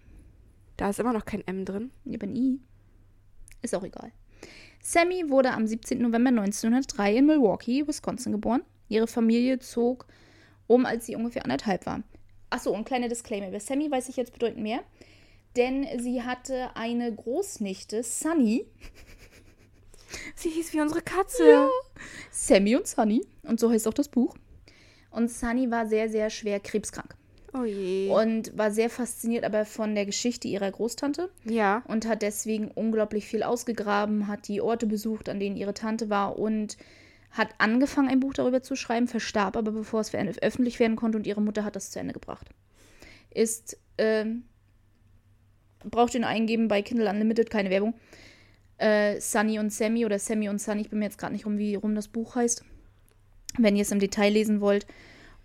Da 0.76 0.90
ist 0.90 1.00
immer 1.00 1.12
noch 1.12 1.24
kein 1.24 1.44
M 1.46 1.64
drin. 1.64 1.90
Ich 2.04 2.18
bin 2.20 2.36
I. 2.36 2.60
Ist 3.62 3.74
auch 3.74 3.82
egal. 3.82 4.12
Sammy 4.82 5.28
wurde 5.28 5.52
am 5.52 5.66
17. 5.66 6.00
November 6.00 6.30
1903 6.30 7.16
in 7.16 7.26
Milwaukee, 7.26 7.86
Wisconsin 7.86 8.32
geboren. 8.32 8.62
Ihre 8.88 9.06
Familie 9.06 9.58
zog 9.58 10.06
um, 10.66 10.86
als 10.86 11.06
sie 11.06 11.16
ungefähr 11.16 11.44
anderthalb 11.44 11.86
war. 11.86 12.02
Achso, 12.50 12.72
ein 12.74 12.84
kleiner 12.84 13.08
Disclaimer. 13.08 13.48
Über 13.48 13.60
Sammy 13.60 13.90
weiß 13.90 14.08
ich 14.08 14.16
jetzt 14.16 14.32
bedeutend 14.32 14.62
mehr. 14.62 14.80
Denn 15.56 15.86
sie 15.98 16.22
hatte 16.22 16.76
eine 16.76 17.14
Großnichte, 17.14 18.02
Sunny. 18.02 18.66
Sie 20.34 20.48
hieß 20.48 20.72
wie 20.72 20.80
unsere 20.80 21.02
Katze. 21.02 21.68
Sammy 22.30 22.76
und 22.76 22.86
Sunny. 22.86 23.26
Und 23.42 23.60
so 23.60 23.70
heißt 23.70 23.88
auch 23.88 23.94
das 23.94 24.08
Buch. 24.08 24.36
Und 25.10 25.30
Sunny 25.30 25.70
war 25.70 25.86
sehr, 25.86 26.08
sehr 26.08 26.30
schwer 26.30 26.60
krebskrank. 26.60 27.17
Oh. 27.58 28.20
Und 28.20 28.56
war 28.56 28.70
sehr 28.70 28.90
fasziniert 28.90 29.44
aber 29.44 29.64
von 29.64 29.94
der 29.94 30.06
Geschichte 30.06 30.48
ihrer 30.48 30.70
Großtante. 30.70 31.30
ja. 31.44 31.82
und 31.88 32.06
hat 32.06 32.22
deswegen 32.22 32.68
unglaublich 32.68 33.26
viel 33.26 33.42
ausgegraben, 33.42 34.28
hat 34.28 34.48
die 34.48 34.60
Orte 34.60 34.86
besucht, 34.86 35.28
an 35.28 35.40
denen 35.40 35.56
ihre 35.56 35.74
Tante 35.74 36.10
war 36.10 36.38
und 36.38 36.76
hat 37.30 37.50
angefangen, 37.58 38.08
ein 38.08 38.20
Buch 38.20 38.34
darüber 38.34 38.62
zu 38.62 38.74
schreiben, 38.74 39.06
verstarb 39.06 39.56
aber, 39.56 39.72
bevor 39.72 40.00
es 40.00 40.10
veröffentlicht 40.10 40.80
werden 40.80 40.96
konnte 40.96 41.18
und 41.18 41.26
ihre 41.26 41.42
Mutter 41.42 41.64
hat 41.64 41.76
das 41.76 41.90
zu 41.90 41.98
Ende 42.00 42.14
gebracht. 42.14 42.46
Ist, 43.30 43.78
ähm, 43.98 44.44
braucht 45.84 46.14
ihr 46.14 46.20
nur 46.20 46.28
eingeben 46.28 46.68
bei 46.68 46.82
Kindle 46.82 47.08
Unlimited, 47.08 47.50
keine 47.50 47.70
Werbung. 47.70 47.94
Äh, 48.78 49.20
Sunny 49.20 49.58
und 49.58 49.72
Sammy 49.72 50.06
oder 50.06 50.18
Sammy 50.18 50.48
und 50.48 50.60
Sunny, 50.60 50.82
ich 50.82 50.90
bin 50.90 51.00
mir 51.00 51.06
jetzt 51.06 51.18
gerade 51.18 51.32
nicht 51.32 51.46
rum, 51.46 51.58
wie 51.58 51.74
rum 51.74 51.94
das 51.94 52.08
Buch 52.08 52.36
heißt, 52.36 52.64
wenn 53.58 53.76
ihr 53.76 53.82
es 53.82 53.90
im 53.90 53.98
Detail 53.98 54.32
lesen 54.32 54.60
wollt. 54.60 54.86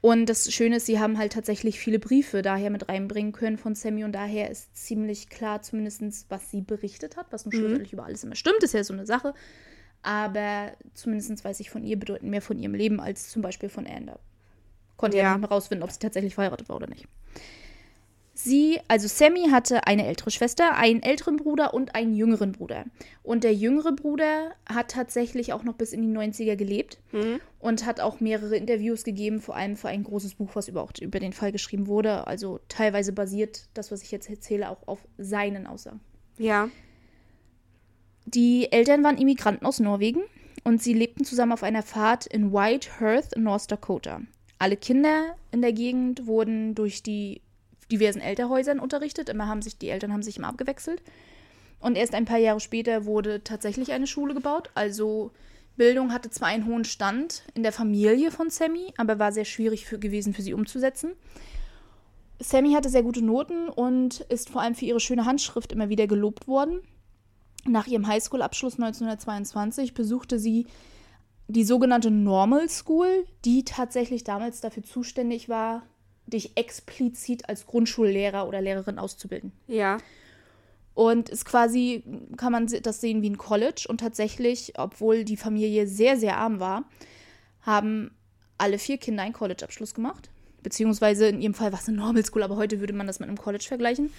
Und 0.05 0.25
das 0.25 0.51
Schöne 0.53 0.75
ist, 0.75 0.85
sie 0.85 0.99
haben 0.99 1.17
halt 1.17 1.31
tatsächlich 1.31 1.79
viele 1.79 1.97
Briefe 1.97 2.41
daher 2.41 2.69
mit 2.69 2.89
reinbringen 2.89 3.31
können 3.31 3.57
von 3.57 3.73
Sammy 3.73 4.03
und 4.03 4.11
daher 4.11 4.49
ist 4.51 4.75
ziemlich 4.75 5.29
klar, 5.29 5.61
zumindest 5.61 6.25
was 6.27 6.51
sie 6.51 6.59
berichtet 6.59 7.15
hat, 7.15 7.27
was 7.31 7.45
nun 7.45 7.53
schlussendlich 7.53 7.93
über 7.93 8.03
alles 8.03 8.21
immer 8.25 8.35
stimmt, 8.35 8.61
ist 8.63 8.73
ja 8.73 8.83
so 8.83 8.91
eine 8.91 9.05
Sache. 9.05 9.33
Aber 10.01 10.73
zumindest 10.93 11.45
weiß 11.45 11.61
ich 11.61 11.69
von 11.69 11.85
ihr 11.85 11.97
bedeutend 11.97 12.29
mehr 12.29 12.41
von 12.41 12.59
ihrem 12.59 12.73
Leben 12.75 12.99
als 12.99 13.29
zum 13.29 13.41
Beispiel 13.41 13.69
von 13.69 13.87
Anne. 13.87 14.07
Da 14.07 14.19
Konnte 14.97 15.15
ja 15.15 15.23
Ja. 15.23 15.31
nicht 15.31 15.39
mehr 15.39 15.49
rausfinden, 15.49 15.83
ob 15.83 15.91
sie 15.91 15.99
tatsächlich 15.99 16.35
verheiratet 16.35 16.67
war 16.67 16.75
oder 16.75 16.87
nicht. 16.87 17.07
Sie, 18.35 18.79
also 18.87 19.07
Sammy 19.07 19.49
hatte 19.51 19.85
eine 19.85 20.07
ältere 20.07 20.31
Schwester, 20.31 20.75
einen 20.75 21.03
älteren 21.03 21.37
Bruder 21.37 21.73
und 21.75 21.93
einen 21.93 22.15
jüngeren 22.15 22.51
Bruder. 22.51 22.85
Und 23.21 23.43
der 23.43 23.53
jüngere 23.53 23.91
Bruder 23.91 24.53
hat 24.67 24.89
tatsächlich 24.89 25.53
auch 25.53 25.63
noch 25.63 25.75
bis 25.75 25.93
in 25.93 26.01
die 26.01 26.17
90er 26.17 26.55
gelebt 26.55 26.99
und 27.59 27.85
hat 27.85 27.99
auch 27.99 28.19
mehrere 28.19 28.57
Interviews 28.57 29.03
gegeben, 29.03 29.39
vor 29.39 29.55
allem 29.55 29.75
für 29.75 29.89
ein 29.89 30.03
großes 30.03 30.33
Buch, 30.33 30.49
was 30.55 30.67
überhaupt 30.67 30.97
über 30.97 31.19
den 31.19 31.31
Fall 31.31 31.51
geschrieben 31.51 31.85
wurde. 31.85 32.25
Also 32.25 32.59
teilweise 32.69 33.13
basiert 33.13 33.67
das, 33.75 33.91
was 33.91 34.01
ich 34.01 34.11
jetzt 34.11 34.27
erzähle, 34.27 34.69
auch 34.71 34.87
auf 34.87 35.07
seinen 35.19 35.67
Aussagen. 35.67 35.99
Ja. 36.39 36.69
Die 38.25 38.71
Eltern 38.71 39.03
waren 39.03 39.19
Immigranten 39.19 39.67
aus 39.67 39.79
Norwegen 39.79 40.23
und 40.63 40.81
sie 40.81 40.93
lebten 40.93 41.23
zusammen 41.23 41.51
auf 41.51 41.61
einer 41.61 41.83
Fahrt 41.83 42.25
in 42.25 42.51
White 42.51 42.99
Hearth 42.99 43.37
North 43.37 43.69
Dakota. 43.69 44.21
Alle 44.57 44.75
Kinder 44.75 45.35
in 45.51 45.61
der 45.61 45.73
Gegend 45.73 46.25
wurden 46.25 46.73
durch 46.73 47.03
die 47.03 47.42
diversen 47.93 48.21
Elternhäusern 48.21 48.79
unterrichtet. 48.79 49.29
Immer 49.29 49.47
haben 49.47 49.61
sich 49.61 49.77
die 49.77 49.89
Eltern 49.89 50.11
haben 50.11 50.23
sich 50.23 50.37
immer 50.37 50.47
abgewechselt. 50.47 51.01
Und 51.79 51.95
erst 51.95 52.15
ein 52.15 52.25
paar 52.25 52.39
Jahre 52.39 52.59
später 52.59 53.05
wurde 53.05 53.43
tatsächlich 53.43 53.91
eine 53.91 54.07
Schule 54.07 54.33
gebaut. 54.33 54.71
Also 54.73 55.31
Bildung 55.77 56.11
hatte 56.11 56.29
zwar 56.29 56.47
einen 56.47 56.65
hohen 56.65 56.85
Stand 56.85 57.43
in 57.53 57.61
der 57.61 57.71
Familie 57.71 58.31
von 58.31 58.49
Sammy, 58.49 58.93
aber 58.97 59.19
war 59.19 59.31
sehr 59.31 59.45
schwierig 59.45 59.85
für, 59.85 59.99
gewesen 59.99 60.33
für 60.33 60.41
sie 60.41 60.53
umzusetzen. 60.53 61.11
Sammy 62.39 62.73
hatte 62.73 62.89
sehr 62.89 63.03
gute 63.03 63.23
Noten 63.23 63.69
und 63.69 64.21
ist 64.21 64.49
vor 64.49 64.61
allem 64.61 64.75
für 64.75 64.85
ihre 64.85 64.99
schöne 64.99 65.25
Handschrift 65.25 65.71
immer 65.71 65.89
wieder 65.89 66.07
gelobt 66.07 66.47
worden. 66.47 66.81
Nach 67.65 67.87
ihrem 67.87 68.07
Highschool-Abschluss 68.07 68.73
1922 68.73 69.93
besuchte 69.93 70.39
sie 70.39 70.65
die 71.47 71.63
sogenannte 71.63 72.11
Normal 72.11 72.69
School, 72.69 73.25
die 73.45 73.63
tatsächlich 73.63 74.23
damals 74.23 74.61
dafür 74.61 74.83
zuständig 74.83 75.47
war, 75.47 75.83
dich 76.25 76.57
explizit 76.57 77.49
als 77.49 77.65
Grundschullehrer 77.65 78.47
oder 78.47 78.61
Lehrerin 78.61 78.99
auszubilden. 78.99 79.51
Ja. 79.67 79.97
Und 80.93 81.29
ist 81.29 81.45
quasi, 81.45 82.03
kann 82.37 82.51
man 82.51 82.67
das 82.67 83.01
sehen 83.01 83.21
wie 83.21 83.29
ein 83.29 83.37
College. 83.37 83.85
Und 83.87 83.99
tatsächlich, 83.99 84.73
obwohl 84.77 85.23
die 85.23 85.37
Familie 85.37 85.87
sehr, 85.87 86.17
sehr 86.17 86.37
arm 86.37 86.59
war, 86.59 86.83
haben 87.61 88.11
alle 88.57 88.77
vier 88.77 88.97
Kinder 88.97 89.23
einen 89.23 89.33
College-Abschluss 89.33 89.93
gemacht. 89.93 90.29
Beziehungsweise 90.61 91.27
in 91.27 91.41
ihrem 91.41 91.53
Fall 91.53 91.71
war 91.71 91.79
es 91.79 91.87
eine 91.87 91.97
Normal 91.97 92.25
School, 92.25 92.43
aber 92.43 92.55
heute 92.55 92.79
würde 92.79 92.93
man 92.93 93.07
das 93.07 93.19
mit 93.19 93.27
einem 93.27 93.37
College 93.37 93.65
vergleichen. 93.67 94.13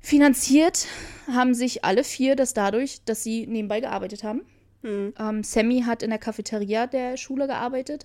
Finanziert 0.00 0.88
haben 1.28 1.54
sich 1.54 1.84
alle 1.84 2.02
vier 2.02 2.34
das 2.34 2.54
dadurch, 2.54 3.04
dass 3.04 3.22
sie 3.22 3.46
nebenbei 3.46 3.80
gearbeitet 3.80 4.24
haben. 4.24 4.42
Ähm, 4.84 5.44
Sammy 5.44 5.82
hat 5.82 6.02
in 6.02 6.10
der 6.10 6.18
Cafeteria 6.18 6.88
der 6.88 7.16
Schule 7.16 7.46
gearbeitet 7.46 8.04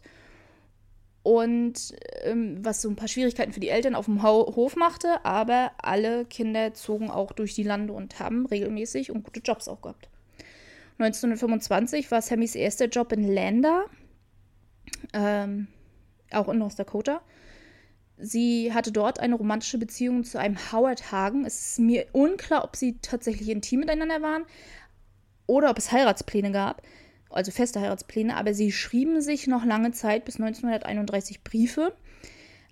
und 1.27 1.93
ähm, 2.21 2.63
was 2.63 2.81
so 2.81 2.87
ein 2.87 2.95
paar 2.95 3.09
Schwierigkeiten 3.09 3.51
für 3.51 3.59
die 3.59 3.67
Eltern 3.67 3.95
auf 3.95 4.05
dem 4.05 4.23
Ho 4.23 4.55
Hof 4.55 4.77
machte, 4.77 5.25
aber 5.25 5.73
alle 5.77 6.23
Kinder 6.23 6.73
zogen 6.73 7.11
auch 7.11 7.33
durch 7.33 7.53
die 7.53 7.63
Lande 7.63 7.91
und 7.91 8.21
haben 8.21 8.45
regelmäßig 8.45 9.11
und 9.11 9.25
gute 9.25 9.41
Jobs 9.41 9.67
auch 9.67 9.81
gehabt. 9.81 10.07
1925 10.99 12.09
war 12.11 12.21
Sammys 12.21 12.55
erster 12.55 12.85
Job 12.85 13.11
in 13.11 13.27
Lander, 13.27 13.87
ähm, 15.11 15.67
auch 16.31 16.47
in 16.47 16.59
North 16.59 16.79
Dakota. 16.79 17.19
Sie 18.17 18.73
hatte 18.73 18.93
dort 18.93 19.19
eine 19.19 19.35
romantische 19.35 19.79
Beziehung 19.79 20.23
zu 20.23 20.39
einem 20.39 20.55
Howard 20.71 21.11
Hagen. 21.11 21.43
Es 21.43 21.71
ist 21.71 21.79
mir 21.79 22.05
unklar, 22.13 22.63
ob 22.63 22.77
sie 22.77 22.99
tatsächlich 23.01 23.49
intim 23.49 23.81
miteinander 23.81 24.21
waren 24.21 24.45
oder 25.45 25.71
ob 25.71 25.77
es 25.77 25.91
Heiratspläne 25.91 26.53
gab, 26.53 26.83
also 27.29 27.51
feste 27.51 27.79
Heiratspläne, 27.81 28.35
aber 28.35 28.53
sie 28.53 28.71
schrieben 28.71 29.21
sich 29.21 29.47
noch 29.47 29.65
lange 29.65 29.91
Zeit 29.91 30.25
bis 30.25 30.35
1931 30.39 31.43
Briefe, 31.43 31.93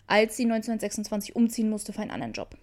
als 0.08 0.38
sie 0.38 0.44
1926 0.44 1.36
umziehen 1.36 1.70
musste 1.70 1.94
für 1.94 2.02
einen 2.02 2.12
anderen 2.12 2.34
Job. 2.34 2.56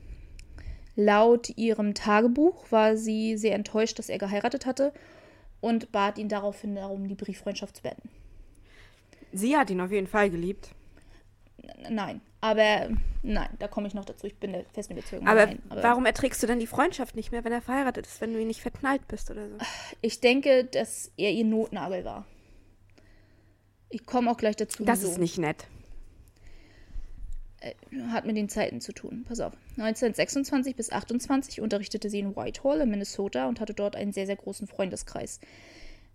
Laut 0.94 1.56
ihrem 1.56 1.94
Tagebuch 1.94 2.70
war 2.70 2.96
sie 2.96 3.36
sehr 3.36 3.54
enttäuscht, 3.54 3.98
dass 3.98 4.08
er 4.08 4.18
geheiratet 4.18 4.66
hatte 4.66 4.92
und 5.60 5.90
bat 5.92 6.18
ihn 6.18 6.28
daraufhin 6.28 6.74
darum, 6.74 7.08
die 7.08 7.14
Brieffreundschaft 7.14 7.76
zu 7.76 7.82
beenden. 7.82 8.10
Sie 9.32 9.56
hat 9.56 9.70
ihn 9.70 9.80
auf 9.80 9.90
jeden 9.90 10.06
Fall 10.06 10.28
geliebt. 10.28 10.70
N- 11.62 11.94
Nein. 11.94 12.20
Aber 12.42 12.90
nein, 13.22 13.48
da 13.60 13.68
komme 13.68 13.86
ich 13.86 13.94
noch 13.94 14.04
dazu. 14.04 14.26
Ich 14.26 14.36
bin 14.36 14.52
der 14.52 14.64
festen 14.74 14.94
Überzeugung. 14.94 15.28
Aber, 15.28 15.46
nein, 15.46 15.62
warum 15.68 16.04
erträgst 16.04 16.42
du 16.42 16.48
dann 16.48 16.58
die 16.58 16.66
Freundschaft 16.66 17.14
nicht 17.14 17.30
mehr, 17.30 17.44
wenn 17.44 17.52
er 17.52 17.62
verheiratet 17.62 18.04
ist, 18.04 18.20
wenn 18.20 18.32
du 18.34 18.40
ihn 18.40 18.48
nicht 18.48 18.60
verknallt 18.60 19.06
bist 19.06 19.30
oder 19.30 19.48
so? 19.48 19.56
Ich 20.00 20.20
denke, 20.20 20.64
dass 20.64 21.12
er 21.16 21.30
ihr 21.30 21.44
Notnagel 21.44 22.04
war. 22.04 22.26
Ich 23.90 24.06
komme 24.06 24.28
auch 24.28 24.36
gleich 24.36 24.56
dazu. 24.56 24.84
Das 24.84 25.02
wieso. 25.02 25.12
ist 25.12 25.18
nicht 25.18 25.38
nett. 25.38 25.68
hat 28.08 28.26
mit 28.26 28.36
den 28.36 28.48
Zeiten 28.48 28.80
zu 28.80 28.92
tun. 28.92 29.24
Pass 29.28 29.38
auf. 29.38 29.52
1926 29.76 30.74
bis 30.74 30.90
28 30.90 31.60
unterrichtete 31.60 32.10
sie 32.10 32.18
in 32.18 32.34
Whitehall 32.34 32.80
in 32.80 32.90
Minnesota 32.90 33.46
und 33.46 33.60
hatte 33.60 33.72
dort 33.72 33.94
einen 33.94 34.12
sehr, 34.12 34.26
sehr 34.26 34.36
großen 34.36 34.66
Freundeskreis. 34.66 35.38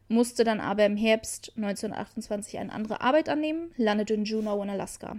Musste 0.10 0.44
dann 0.44 0.60
aber 0.60 0.86
im 0.86 0.98
Herbst 0.98 1.54
1928 1.56 2.60
eine 2.60 2.74
andere 2.74 3.00
Arbeit 3.00 3.30
annehmen, 3.30 3.72
landete 3.78 4.14
in 4.14 4.26
Juneau 4.26 4.62
in 4.62 4.70
Alaska. 4.70 5.16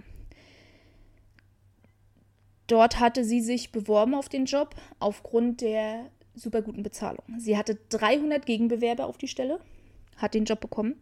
Dort 2.69 2.99
hatte 2.99 3.23
sie 3.23 3.41
sich 3.41 3.71
beworben 3.71 4.13
auf 4.13 4.29
den 4.29 4.45
Job 4.45 4.75
aufgrund 4.99 5.61
der 5.61 6.05
super 6.35 6.61
guten 6.61 6.83
Bezahlung. 6.83 7.23
Sie 7.39 7.57
hatte 7.57 7.79
300 7.89 8.45
Gegenbewerber 8.45 9.07
auf 9.07 9.17
die 9.17 9.27
Stelle, 9.27 9.59
hat 10.17 10.35
den 10.35 10.45
Job 10.45 10.61
bekommen. 10.61 11.01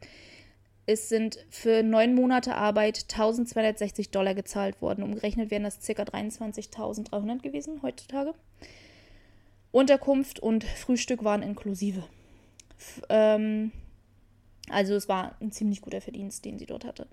Es 0.85 1.09
sind 1.09 1.45
für 1.49 1.83
neun 1.83 2.15
Monate 2.15 2.55
Arbeit 2.55 3.03
1260 3.11 4.11
Dollar 4.11 4.33
gezahlt 4.33 4.81
worden. 4.81 5.03
Umgerechnet 5.03 5.51
wären 5.51 5.63
das 5.63 5.85
ca. 5.85 6.03
23.300 6.03 7.41
gewesen 7.41 7.81
heutzutage. 7.81 8.33
Unterkunft 9.71 10.39
und 10.39 10.63
Frühstück 10.63 11.25
waren 11.25 11.43
inklusive. 11.43 12.05
F 12.77 13.01
ähm, 13.09 13.73
also 14.69 14.95
es 14.95 15.09
war 15.09 15.35
ein 15.41 15.51
ziemlich 15.51 15.81
guter 15.81 15.99
Verdienst, 15.99 16.45
den 16.45 16.57
sie 16.57 16.65
dort 16.65 16.85
hatte. 16.85 17.07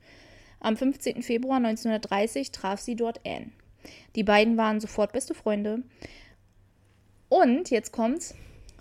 Am 0.61 0.77
15. 0.77 1.25
Februar 1.25 1.57
1930 1.57 2.53
traf 2.53 2.81
sie 2.81 2.95
dort 2.95 3.21
Anne. 3.27 3.51
Die 4.17 4.25
beiden 4.25 4.57
waren 4.57 4.81
sofort 4.81 5.13
beste 5.13 5.35
Freunde. 5.35 5.83
Und 7.29 7.71
jetzt 7.71 7.93
kommt's. 7.93 8.35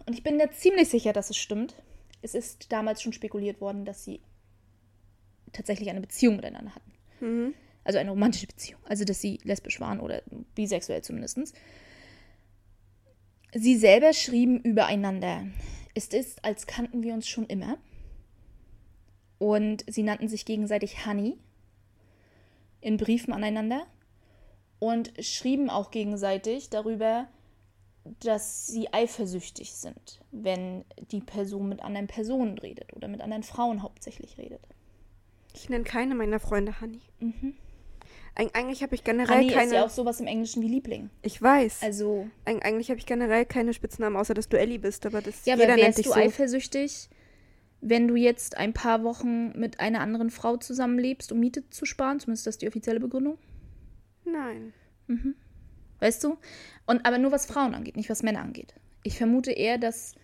Und 0.06 0.14
ich 0.14 0.24
bin 0.24 0.38
mir 0.38 0.52
ziemlich 0.52 0.90
sicher, 0.90 1.14
dass 1.14 1.30
es 1.30 1.38
stimmt. 1.38 1.76
Es 2.22 2.36
ist 2.36 2.72
damals 2.72 3.02
schon 3.02 3.14
spekuliert 3.14 3.62
worden, 3.62 3.86
dass 3.86 4.04
sie 4.04 4.22
tatsächlich 5.52 5.90
eine 5.90 6.02
Beziehung 6.02 6.36
miteinander 6.36 6.76
hatten. 6.76 6.92
Mhm. 7.20 7.54
Also 7.84 8.00
eine 8.00 8.12
romantische 8.12 8.48
Beziehung. 8.48 8.80
Also, 8.86 9.06
dass 9.06 9.22
sie 9.22 9.40
lesbisch 9.44 9.80
waren 9.80 10.00
oder 10.00 10.22
bisexuell 10.56 11.02
zumindest. 11.02 11.54
Sie 13.54 13.78
selber 13.78 14.14
schrieben 14.14 14.62
übereinander. 14.62 15.46
Es 15.94 16.08
ist, 16.08 16.44
als 16.44 16.66
kannten 16.66 17.04
wir 17.04 17.14
uns 17.14 17.28
schon 17.28 17.46
immer. 17.46 17.78
Und 19.38 19.84
sie 19.88 20.04
nannten 20.04 20.28
sich 20.28 20.46
gegenseitig 20.46 21.06
Honey 21.06 21.38
in 22.82 22.98
Briefen 22.98 23.34
aneinander 23.34 23.86
und 24.84 25.14
schrieben 25.22 25.70
auch 25.70 25.92
gegenseitig 25.92 26.70
darüber, 26.70 27.30
dass 28.20 28.68
sie 28.68 28.92
eifersüchtig 28.92 29.72
sind, 29.76 30.20
wenn 30.34 30.84
die 31.10 31.22
Person 31.22 31.70
mit 31.70 31.82
anderen 31.82 32.08
Personen 32.08 32.58
redet 32.58 32.92
oder 32.94 33.08
mit 33.08 33.22
anderen 33.22 33.44
Frauen 33.44 33.82
hauptsächlich 33.82 34.38
redet. 34.38 34.60
Ich 35.54 35.70
nenne 35.70 35.86
keine 35.86 36.16
meiner 36.16 36.42
Freunde 36.42 36.82
Honey. 36.82 37.00
Mhm. 37.22 37.54
Eig 38.36 38.54
eigentlich 38.58 38.84
habe 38.84 38.94
ich 38.94 39.06
generell 39.06 39.38
Honey 39.38 39.54
keine. 39.54 39.68
ist 39.68 39.72
ja 39.72 39.86
auch 39.86 39.90
sowas 39.90 40.20
im 40.20 40.28
Englischen 40.28 40.62
wie 40.62 40.68
Liebling. 40.68 41.10
ich 41.22 41.42
weiß. 41.42 41.82
Also, 41.82 42.28
Eig 42.44 42.66
eigentlich 42.66 42.90
habe 42.90 43.00
ich 43.00 43.06
generell 43.06 43.46
keine 43.46 43.74
Spitznamen, 43.74 44.18
außer 44.18 44.34
dass 44.34 44.50
du 44.50 44.60
Ellie 44.60 44.80
bist, 44.80 45.06
aber 45.06 45.22
das 45.22 45.46
ja, 45.46 45.54
aber 45.54 45.62
jeder 45.62 45.76
nennt 45.76 45.86
wärst 45.86 46.00
dich 46.00 46.08
du 46.08 46.12
so. 46.12 46.20
eifersüchtig, 46.20 47.10
wenn 47.80 48.10
du 48.10 48.18
jetzt 48.18 48.58
ein 48.58 48.74
paar 48.74 49.06
Wochen 49.06 49.58
mit 49.58 49.80
einer 49.80 50.02
anderen 50.02 50.30
Frau 50.30 50.58
zusammenlebst, 50.58 51.32
um 51.32 51.40
Miete 51.40 51.70
zu 51.70 51.86
sparen? 51.86 52.20
Zumindest 52.20 52.48
das 52.48 52.56
ist 52.56 52.64
die 52.64 52.68
offizielle 52.68 53.00
Begründung. 53.00 53.38
Nein. 54.26 54.74
Weißt 56.00 56.24
du? 56.24 56.38
Und 56.86 57.06
aber 57.06 57.18
nur 57.18 57.32
was 57.32 57.46
Frauen 57.46 57.74
angeht, 57.76 57.96
nicht 57.98 58.10
was 58.10 58.24
Männer 58.24 58.42
angeht. 58.42 58.74
Ich 59.04 59.18
vermute 59.18 59.52
eher, 59.52 59.78
dass 59.78 60.16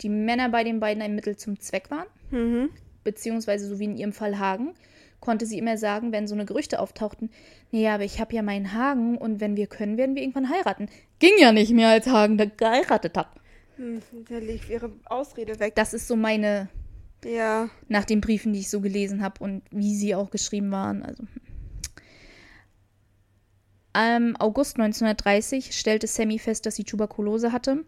die 0.00 0.08
Männer 0.08 0.48
bei 0.48 0.64
den 0.64 0.80
beiden 0.80 1.02
ein 1.02 1.14
Mittel 1.14 1.36
zum 1.36 1.60
Zweck 1.60 1.90
waren. 1.90 2.06
Mhm. 2.30 2.70
Beziehungsweise, 3.04 3.66
so 3.68 3.78
wie 3.78 3.84
in 3.84 3.96
ihrem 3.96 4.12
Fall 4.12 4.38
Hagen, 4.38 4.74
konnte 5.20 5.46
sie 5.46 5.58
immer 5.58 5.76
sagen, 5.78 6.12
wenn 6.12 6.26
so 6.26 6.34
eine 6.34 6.44
Gerüchte 6.44 6.80
auftauchten, 6.80 7.30
nee, 7.70 7.88
aber 7.88 8.04
ich 8.04 8.20
habe 8.20 8.34
ja 8.34 8.42
meinen 8.42 8.72
Hagen 8.72 9.16
und 9.16 9.40
wenn 9.40 9.56
wir 9.56 9.68
können, 9.68 9.96
werden 9.96 10.14
wir 10.16 10.22
irgendwann 10.22 10.50
heiraten. 10.50 10.88
Ging 11.18 11.32
ja 11.38 11.52
nicht 11.52 11.72
mehr, 11.72 11.90
als 11.90 12.06
Hagen 12.08 12.38
da 12.38 12.44
geheiratet 12.44 13.16
hat. 13.16 13.28
Hm, 13.76 14.00
da 14.28 14.38
liegt 14.38 14.68
ihre 14.68 14.92
Ausrede 15.04 15.58
weg. 15.60 15.74
Das 15.76 15.94
ist 15.94 16.08
so 16.08 16.16
meine, 16.16 16.68
Ja. 17.24 17.70
nach 17.88 18.04
den 18.04 18.20
Briefen, 18.20 18.52
die 18.52 18.60
ich 18.60 18.70
so 18.70 18.80
gelesen 18.80 19.22
habe 19.22 19.42
und 19.42 19.62
wie 19.70 19.94
sie 19.94 20.14
auch 20.14 20.30
geschrieben 20.30 20.70
waren. 20.72 21.02
Also. 21.02 21.24
Im 23.94 24.36
August 24.38 24.78
1930 24.78 25.78
stellte 25.78 26.06
Sammy 26.06 26.38
fest, 26.38 26.64
dass 26.64 26.76
sie 26.76 26.84
Tuberkulose 26.84 27.52
hatte. 27.52 27.84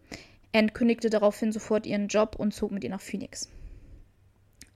Anne 0.52 0.68
kündigte 0.68 1.10
daraufhin 1.10 1.50
sofort 1.50 1.86
ihren 1.86 2.08
Job 2.08 2.36
und 2.38 2.52
zog 2.52 2.70
mit 2.70 2.84
ihr 2.84 2.90
nach 2.90 3.00
Phoenix. 3.00 3.48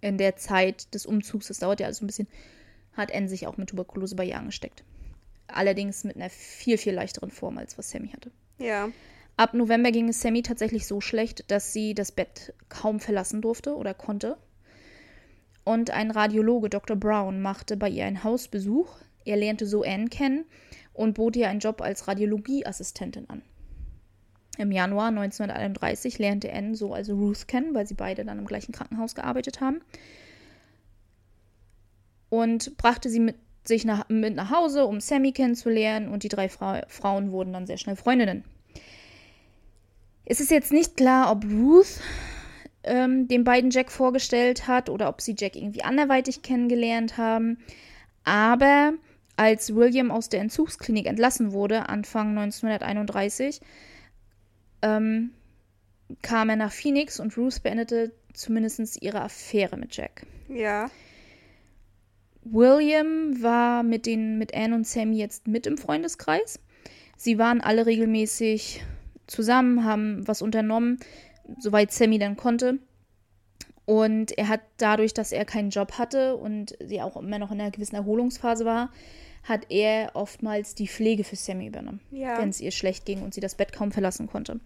In 0.01 0.17
der 0.17 0.37
Zeit 0.37 0.93
des 0.95 1.07
Umzugs, 1.07 1.49
das 1.49 1.59
dauert 1.59 1.81
ja 1.81 1.87
also 1.87 2.05
ein 2.05 2.07
bisschen, 2.07 2.29
hat 2.95 3.15
Anne 3.15 3.29
sich 3.29 3.47
auch 3.47 3.57
mit 3.59 3.71
Tuberkulose 3.71 4.17
bei 4.17 4.25
ihr 4.25 4.39
angesteckt. 4.39 4.85
Allerdings 5.49 6.05
mit 6.05 6.17
einer 6.17 6.31
viel, 6.31 6.79
viel 6.79 6.95
leichteren 6.95 7.31
Form, 7.31 7.59
als 7.59 7.77
was 7.79 7.91
Sammy 7.91 8.09
hatte. 8.09 8.31
Ja. 8.59 8.91
Ab 9.37 9.55
November 9.55 9.93
ging 9.93 10.09
es 10.09 10.21
Sammy 10.21 10.43
tatsächlich 10.43 10.87
so 10.87 11.01
schlecht, 11.01 11.51
dass 11.51 11.73
sie 11.73 11.95
das 11.95 12.11
Bett 12.11 12.55
kaum 12.69 13.01
verlassen 13.01 13.41
durfte 13.41 13.77
oder 13.77 13.95
konnte. 13.95 14.37
Und 15.65 15.91
ein 15.91 16.11
Radiologe, 16.11 16.71
Dr. 16.71 16.97
Brown, 16.97 17.41
machte 17.41 17.77
bei 17.77 17.89
ihr 17.89 18.05
einen 18.07 18.25
Hausbesuch. 18.25 18.89
Er 19.29 19.37
lernte 19.37 19.67
so 19.67 19.83
Anne 19.83 20.09
kennen 20.09 20.45
und 20.93 21.15
bot 21.15 21.37
ihr 21.37 21.49
einen 21.49 21.61
Job 21.61 21.81
als 21.81 22.09
Radiologieassistentin 22.09 23.29
an. 23.29 23.43
Im 24.59 24.73
Januar 24.73 25.09
1931 25.09 26.19
lernte 26.19 26.53
Anne 26.53 26.75
so 26.75 26.93
also 26.93 27.15
Ruth 27.15 27.47
kennen, 27.47 27.75
weil 27.75 27.87
sie 27.87 27.95
beide 27.95 28.25
dann 28.25 28.39
im 28.39 28.47
gleichen 28.47 28.73
Krankenhaus 28.73 29.15
gearbeitet 29.15 29.61
haben. 29.61 29.81
Und 32.29 32.77
brachte 32.77 33.09
sie 33.09 33.21
mit 33.21 33.37
sich 33.65 33.85
nach, 33.85 34.09
mit 34.09 34.35
nach 34.35 34.51
Hause, 34.51 34.87
um 34.87 35.01
Sammy 35.01 35.33
kennenzulernen. 35.33 36.09
Und 36.09 36.25
die 36.25 36.29
drei 36.29 36.49
Fra 36.49 36.83
Frauen 36.89 37.31
wurden 37.31 37.53
dann 37.53 37.67
sehr 37.67 37.79
schnell 37.79 37.97
Freundinnen. 37.97 38.45
Es 40.25 40.41
ist 40.41 40.51
jetzt 40.51 40.73
nicht 40.73 40.97
klar, 40.97 41.31
ob 41.31 41.45
Ruth 41.45 42.01
ähm, 42.83 43.29
den 43.29 43.45
beiden 43.45 43.71
Jack 43.71 43.93
vorgestellt 43.93 44.67
hat 44.67 44.91
oder 44.91 45.09
ob 45.09 45.21
sie 45.21 45.37
Jack 45.39 45.55
irgendwie 45.55 45.85
anderweitig 45.85 46.43
kennengelernt 46.43 47.17
haben. 47.17 47.59
Aber 48.25 48.95
als 49.39 49.75
William 49.75 50.11
aus 50.11 50.29
der 50.29 50.41
Entzugsklinik 50.41 51.07
entlassen 51.07 51.53
wurde, 51.53 51.89
Anfang 51.89 52.37
1931, 52.37 53.61
ähm, 54.83 55.31
kam 56.23 56.49
er 56.49 56.57
nach 56.57 56.73
Phoenix 56.73 57.21
und 57.21 57.37
Ruth 57.37 57.63
beendete 57.63 58.13
zumindest 58.35 59.01
ihre 59.01 59.23
Affäre 59.23 59.77
mit 59.77 59.97
Jack. 59.97 60.27
Ja. 60.49 60.91
William 62.43 63.41
war 63.41 63.85
mit, 63.85 64.07
den, 64.07 64.39
mit 64.39 64.55
Anne 64.55 64.75
und 64.75 64.87
Sammy 64.87 65.19
jetzt 65.19 65.47
mit 65.47 65.69
im 65.69 65.79
Freundeskreis. 65.79 66.59
Sie 67.17 67.39
waren 67.39 67.61
alle 67.61 67.87
regelmäßig 67.87 68.83
zusammen, 69.29 69.85
haben 69.85 70.27
was 70.27 70.43
unternommen, 70.43 70.99
soweit 71.59 71.93
Sammy 71.93 72.19
dann 72.19 72.37
konnte. 72.37 72.79
Und 73.85 74.37
er 74.37 74.49
hat 74.49 74.63
dadurch, 74.79 75.15
dass 75.15 75.31
er 75.31 75.45
keinen 75.45 75.71
Job 75.71 75.93
hatte 75.93 76.37
und 76.37 76.77
sie 76.85 77.01
auch 77.01 77.17
immer 77.17 77.39
noch 77.39 77.53
in 77.53 77.61
einer 77.61 77.71
gewissen 77.71 77.97
Erholungsphase 77.97 78.65
war, 78.65 78.91
hat 79.49 79.71
er 79.71 80.11
oftmals 80.15 80.75
die 80.75 80.89
Pflege 80.89 81.25
für 81.25 81.37
Sammy 81.37 81.67
übernommen, 81.67 82.01
Ja. 82.11 82.39
wenn 82.39 82.49
es 82.51 82.61
ihr 82.61 82.71
schlecht 82.71 83.07
ging 83.07 83.23
und 83.23 83.35
sie 83.35 83.41
das 83.41 83.55
Bett 83.55 83.73
kaum 83.73 83.93
verlassen 83.93 84.27
konnte. 84.27 84.61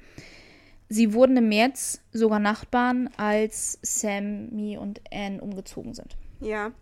Sie 0.88 1.14
wurden 1.14 1.36
im 1.36 1.48
März 1.48 2.00
sogar 2.12 2.38
Nachbarn, 2.38 3.08
als 3.16 3.78
Sammy 3.82 4.76
und 4.76 5.00
Anne 5.12 5.40
umgezogen 5.40 5.94
sind. 5.94 6.16
Ja. 6.40 6.72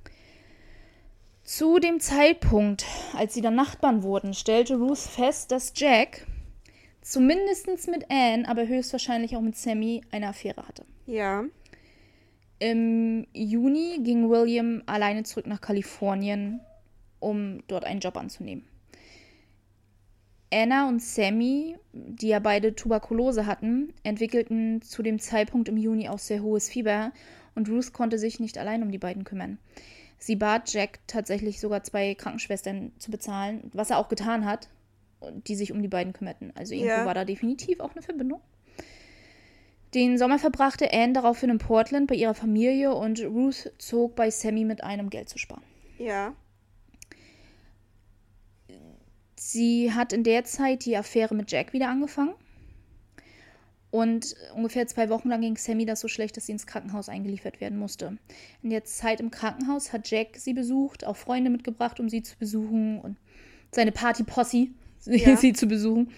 Zu 1.44 1.78
dem 1.78 2.00
Zeitpunkt, 2.00 2.84
als 3.16 3.34
sie 3.34 3.40
dann 3.40 3.54
Nachbarn 3.54 4.02
wurden, 4.02 4.34
stellte 4.34 4.76
Ruth 4.76 4.98
fest, 4.98 5.50
dass 5.52 5.72
Jack 5.76 6.26
zumindest 7.02 7.66
mit 7.88 8.10
Anne, 8.10 8.48
aber 8.48 8.66
höchstwahrscheinlich 8.66 9.36
auch 9.36 9.40
mit 9.40 9.56
Sammy 9.56 10.02
eine 10.10 10.28
Affäre 10.28 10.66
hatte. 10.66 10.84
Ja. 11.06 11.44
Im 12.58 13.26
Juni 13.32 14.00
ging 14.02 14.28
William 14.28 14.82
alleine 14.86 15.22
zurück 15.24 15.46
nach 15.46 15.60
Kalifornien, 15.60 16.60
um 17.20 17.62
dort 17.68 17.85
einen 17.85 18.00
Job 18.00 18.16
anzunehmen. 18.16 18.64
Anna 20.52 20.88
und 20.88 21.00
Sammy, 21.00 21.76
die 21.92 22.28
ja 22.28 22.40
beide 22.40 22.74
Tuberkulose 22.74 23.46
hatten, 23.46 23.92
entwickelten 24.02 24.83
zu 24.83 25.02
dem 25.02 25.20
Zeitpunkt 25.20 25.68
im 25.68 25.76
Juni 25.76 26.09
auch 26.09 26.18
sehr 26.18 26.42
hohes 26.42 26.68
Fieber 26.68 27.12
und 27.54 27.68
Ruth 27.68 27.92
konnte 27.92 28.18
sich 28.18 28.40
nicht 28.40 28.59
allein 28.59 28.83
um 28.83 28.90
die 28.90 28.98
beiden 28.98 29.22
kümmern. 29.24 29.59
Sie 30.18 30.37
bat 30.37 30.72
Jack 30.72 30.98
tatsächlich 31.06 31.61
sogar 31.61 31.83
zwei 31.85 32.14
Krankenschwestern 32.14 32.92
zu 32.98 33.11
bezahlen, 33.11 33.70
was 33.72 33.90
er 33.90 33.98
auch 33.98 34.09
getan 34.09 34.44
hat, 34.44 34.68
die 35.46 35.54
sich 35.54 35.72
um 35.72 35.83
die 35.83 35.88
beiden 35.88 36.12
kümmerten. 36.12 36.52
Also 36.56 36.74
irgendwo 36.74 36.96
Ja. 36.98 37.06
war 37.06 37.14
da 37.14 37.24
definitiv 37.24 37.80
auch 37.80 37.92
eine 37.92 38.02
Verbindung. 38.02 38.40
Den 39.94 40.18
Sommer 40.18 40.38
verbrachte 40.38 40.92
Anne 40.92 41.14
daraufhin 41.14 41.50
in 41.50 41.59
Portland 41.59 42.06
bei 42.06 42.14
ihrer 42.14 42.35
Familie 42.35 42.94
und 42.94 43.20
Ruth 43.24 43.72
zog 43.78 44.14
bei 44.14 44.30
Sammy 44.30 44.64
mit 44.64 44.85
ein, 44.85 45.00
um 45.00 45.11
Geld 45.11 45.28
zu 45.28 45.38
sparen. 45.38 45.62
Ja. 45.98 46.35
Sie 49.42 49.90
hat 49.90 50.12
in 50.12 50.22
der 50.22 50.44
Zeit 50.44 50.85
die 50.85 50.98
Affäre 50.98 51.35
mit 51.35 51.50
Jack 51.50 51.72
wieder 51.72 51.88
angefangen. 51.88 52.35
Und 53.90 54.37
ungefähr 54.55 54.87
zwei 54.87 55.09
Wochen 55.09 55.31
lang 55.31 55.40
ging 55.40 55.57
Sammy 55.57 55.87
das 55.87 56.00
so 56.00 56.09
schlecht, 56.09 56.37
dass 56.37 56.44
sie 56.44 56.53
ins 56.53 56.66
Krankenhaus 56.66 57.09
eingeliefert 57.09 57.59
werden 57.59 57.79
musste. 57.79 58.18
In 58.62 58.68
der 58.68 58.85
Zeit 58.85 59.18
im 59.18 59.31
Krankenhaus 59.31 59.94
hat 59.94 60.11
Jack 60.11 60.37
sie 60.37 60.53
besucht, 60.53 61.07
auch 61.07 61.16
Freunde 61.16 61.48
mitgebracht, 61.48 61.98
um 62.00 62.11
sie 62.11 62.22
zu 62.22 62.37
besuchen 62.37 63.00
und 63.00 63.16
seine 63.72 63.92
Party-Posse, 63.92 64.68
Ja. 65.07 65.38
sie 65.38 65.55
zu 65.55 65.66
besuchen. 65.66 66.11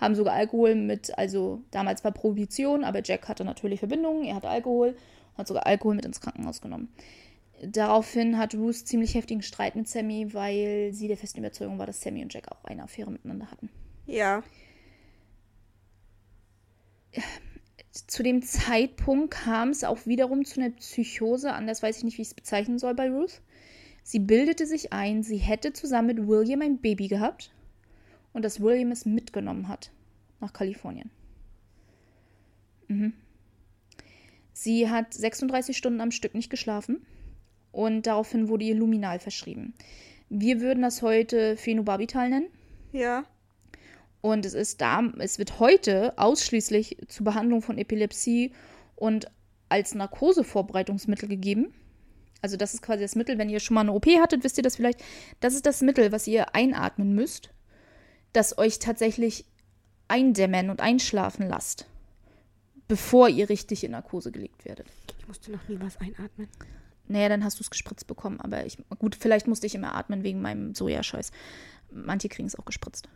Haben 0.00 0.14
sogar 0.14 0.32
Alkohol 0.32 0.74
mit, 0.74 1.16
also 1.18 1.60
damals 1.72 2.02
war 2.04 2.12
Prohibition, 2.12 2.84
aber 2.84 3.02
Jack 3.04 3.28
hatte 3.28 3.44
natürlich 3.44 3.80
Verbindungen, 3.80 4.24
er 4.24 4.36
hatte 4.36 4.48
Alkohol, 4.48 4.96
hat 5.36 5.46
sogar 5.46 5.66
Alkohol 5.66 5.96
mit 5.96 6.06
ins 6.06 6.22
Krankenhaus 6.22 6.62
genommen. 6.62 6.88
Daraufhin 7.62 8.38
hat 8.38 8.56
Ruth 8.56 8.74
ziemlich 8.74 9.14
heftigen 9.14 9.40
Streit 9.40 9.76
mit 9.76 9.86
Sammy, 9.86 10.34
weil 10.34 10.92
sie 10.92 11.06
der 11.06 11.16
festen 11.16 11.38
Überzeugung 11.38 11.78
war, 11.78 11.86
dass 11.86 12.00
Sammy 12.00 12.20
und 12.22 12.34
Jack 12.34 12.50
auch 12.50 12.64
eine 12.64 12.82
Affäre 12.82 13.10
miteinander 13.10 13.52
hatten. 13.52 13.70
Ja. 14.04 14.42
zu 18.08 18.24
dem 18.24 18.42
Zeitpunkt 18.42 19.32
kam 19.32 19.68
es 19.68 19.84
auch 19.84 20.06
wiederum 20.06 20.44
zu 20.44 20.60
einer 20.60 20.70
Psychose, 20.70 21.52
anders 21.52 21.84
weiß 21.84 21.98
ich 21.98 22.04
nicht, 22.04 22.18
wie 22.18 22.22
ich 22.22 22.28
es 22.28 22.34
bezeichnen 22.34 22.80
soll 22.80 22.94
bei 22.94 23.08
Ruth. 23.08 23.40
Sie 24.02 24.18
bildete 24.18 24.66
sich 24.66 24.92
ein, 24.92 25.22
sie 25.22 25.36
hätte 25.36 25.72
zusammen 25.72 26.08
mit 26.08 26.26
William 26.26 26.62
ein 26.62 26.78
Baby 26.78 27.06
gehabt 27.06 27.52
und 28.32 28.44
dass 28.44 28.60
William 28.60 28.90
es 28.90 29.06
mitgenommen 29.06 29.68
hat 29.68 29.92
nach 30.40 30.52
Kalifornien. 30.52 31.10
Mhm. 32.88 33.12
Sie 34.52 34.90
hat 34.90 35.14
36 35.14 35.76
Stunden 35.76 36.00
am 36.00 36.10
Stück 36.10 36.34
nicht 36.34 36.50
geschlafen 36.50 37.06
und 37.72 38.06
daraufhin 38.06 38.48
wurde 38.48 38.64
ihr 38.64 38.74
Luminal 38.74 39.18
verschrieben. 39.18 39.74
Wir 40.28 40.60
würden 40.60 40.82
das 40.82 41.02
heute 41.02 41.56
Phenobarbital 41.56 42.30
nennen. 42.30 42.48
Ja. 42.92 43.24
Und 44.20 44.46
es 44.46 44.54
ist 44.54 44.80
da, 44.80 45.02
es 45.18 45.38
wird 45.38 45.58
heute 45.58 46.16
ausschließlich 46.16 46.98
zur 47.08 47.24
Behandlung 47.24 47.60
von 47.60 47.76
Epilepsie 47.76 48.52
und 48.94 49.26
als 49.68 49.94
Narkosevorbereitungsmittel 49.94 51.28
gegeben. 51.28 51.74
Also 52.40 52.56
das 52.56 52.74
ist 52.74 52.82
quasi 52.82 53.02
das 53.02 53.16
Mittel, 53.16 53.38
wenn 53.38 53.48
ihr 53.48 53.60
schon 53.60 53.74
mal 53.74 53.80
eine 53.80 53.92
OP 53.92 54.06
hattet, 54.06 54.44
wisst 54.44 54.58
ihr 54.58 54.62
das 54.62 54.76
vielleicht. 54.76 55.02
Das 55.40 55.54
ist 55.54 55.66
das 55.66 55.80
Mittel, 55.80 56.12
was 56.12 56.26
ihr 56.26 56.54
einatmen 56.54 57.14
müsst, 57.14 57.50
das 58.32 58.58
euch 58.58 58.78
tatsächlich 58.78 59.44
eindämmen 60.08 60.70
und 60.70 60.80
einschlafen 60.80 61.48
lasst, 61.48 61.86
bevor 62.86 63.28
ihr 63.28 63.48
richtig 63.48 63.82
in 63.84 63.92
Narkose 63.92 64.30
gelegt 64.30 64.64
werdet. 64.64 64.86
Ich 65.18 65.26
musste 65.26 65.52
noch 65.52 65.66
nie 65.68 65.78
was 65.80 65.96
einatmen. 65.98 66.48
Naja, 67.08 67.28
dann 67.28 67.44
hast 67.44 67.58
du 67.58 67.62
es 67.62 67.70
gespritzt 67.70 68.06
bekommen. 68.06 68.40
Aber 68.40 68.64
ich, 68.64 68.78
gut, 68.98 69.16
vielleicht 69.16 69.46
musste 69.46 69.66
ich 69.66 69.74
immer 69.74 69.94
atmen 69.94 70.22
wegen 70.22 70.40
meinem 70.40 70.74
Sojascheiß. 70.74 71.30
Manche 71.90 72.28
kriegen 72.28 72.46
es 72.48 72.58
auch 72.58 72.64
gespritzt. 72.64 73.08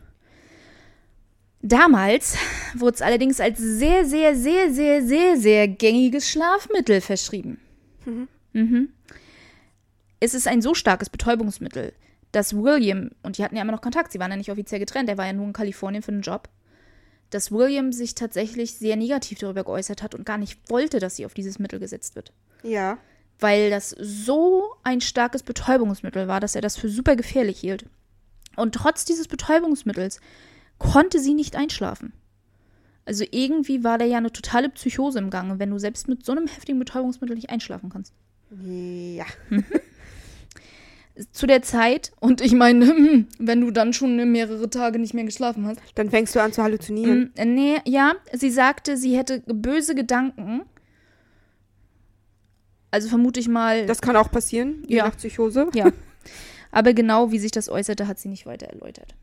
Damals 1.61 2.37
wurde 2.75 2.95
es 2.95 3.01
allerdings 3.01 3.39
als 3.39 3.57
sehr, 3.57 4.05
sehr, 4.05 4.35
sehr, 4.35 4.71
sehr, 4.71 5.01
sehr, 5.01 5.37
sehr 5.37 5.67
gängiges 5.67 6.29
Schlafmittel 6.29 7.01
verschrieben. 7.01 7.59
Mhm. 8.53 8.89
Es 10.19 10.33
ist 10.33 10.47
ein 10.47 10.61
so 10.61 10.73
starkes 10.73 11.09
Betäubungsmittel, 11.09 11.93
dass 12.31 12.55
William, 12.55 13.11
und 13.23 13.37
die 13.37 13.43
hatten 13.43 13.55
ja 13.55 13.61
immer 13.61 13.71
noch 13.71 13.81
Kontakt, 13.81 14.11
sie 14.11 14.19
waren 14.19 14.31
ja 14.31 14.37
nicht 14.37 14.51
offiziell 14.51 14.79
getrennt, 14.79 15.09
er 15.09 15.17
war 15.17 15.25
ja 15.25 15.33
nur 15.33 15.45
in 15.45 15.53
Kalifornien 15.53 16.03
für 16.03 16.11
den 16.11 16.21
Job, 16.21 16.49
dass 17.29 17.51
William 17.51 17.91
sich 17.91 18.15
tatsächlich 18.15 18.75
sehr 18.75 18.95
negativ 18.95 19.39
darüber 19.39 19.63
geäußert 19.63 20.01
hat 20.01 20.15
und 20.15 20.25
gar 20.25 20.37
nicht 20.37 20.69
wollte, 20.69 20.99
dass 20.99 21.17
sie 21.17 21.25
auf 21.25 21.33
dieses 21.33 21.59
Mittel 21.59 21.79
gesetzt 21.79 22.15
wird 22.15 22.33
Ja. 22.63 22.97
Weil 23.39 23.69
das 23.69 23.91
so 23.99 24.75
ein 24.83 25.01
starkes 25.01 25.43
Betäubungsmittel 25.43 26.27
war, 26.27 26.39
dass 26.39 26.55
er 26.55 26.61
das 26.61 26.77
für 26.77 26.89
super 26.89 27.15
gefährlich 27.15 27.59
hielt. 27.59 27.85
Und 28.55 28.73
trotz 28.75 29.05
dieses 29.05 29.27
Betäubungsmittels 29.27 30.19
konnte 30.79 31.19
sie 31.19 31.33
nicht 31.33 31.55
einschlafen. 31.55 32.13
Also 33.05 33.23
irgendwie 33.31 33.83
war 33.83 33.97
da 33.97 34.05
ja 34.05 34.17
eine 34.17 34.33
totale 34.33 34.69
Psychose 34.69 35.19
im 35.19 35.29
Gange, 35.29 35.59
wenn 35.59 35.69
du 35.69 35.79
selbst 35.79 36.09
mit 36.09 36.25
so 36.25 36.33
einem 36.33 36.47
heftigen 36.47 36.77
Betäubungsmittel 36.77 37.35
nicht 37.35 37.49
einschlafen 37.49 37.89
kannst. 37.89 38.13
Ja. 38.63 39.25
Zu 41.31 41.47
der 41.47 41.63
Zeit, 41.63 42.11
und 42.19 42.41
ich 42.41 42.51
meine, 42.51 43.25
wenn 43.39 43.61
du 43.61 43.71
dann 43.71 43.93
schon 43.93 44.31
mehrere 44.31 44.69
Tage 44.69 44.99
nicht 44.99 45.13
mehr 45.13 45.23
geschlafen 45.23 45.65
hast. 45.65 45.79
Dann 45.95 46.09
fängst 46.09 46.35
du 46.35 46.41
an 46.41 46.51
zu 46.51 46.61
halluzinieren. 46.61 47.31
Mm, 47.37 47.53
nee, 47.55 47.77
ja, 47.85 48.13
sie 48.33 48.51
sagte, 48.51 48.97
sie 48.97 49.17
hätte 49.17 49.41
böse 49.47 49.95
Gedanken. 49.95 50.63
Also 52.97 53.09
vermute 53.09 53.39
ich 53.39 53.47
mal. 53.47 53.85
Das 53.85 54.01
kann 54.01 54.15
auch 54.15 54.31
passieren, 54.31 54.83
je 54.87 54.97
Ja. 54.97 55.05
nach 55.05 55.15
Psychose. 55.17 55.67
Ja. 55.75 55.91
Aber 56.71 56.93
genau 56.93 57.31
wie 57.31 57.37
sich 57.37 57.51
das 57.51 57.69
äußerte, 57.69 58.07
hat 58.07 58.17
sie 58.17 58.27
nicht 58.27 58.47
weiter 58.47 58.65
erläutert. 58.65 59.13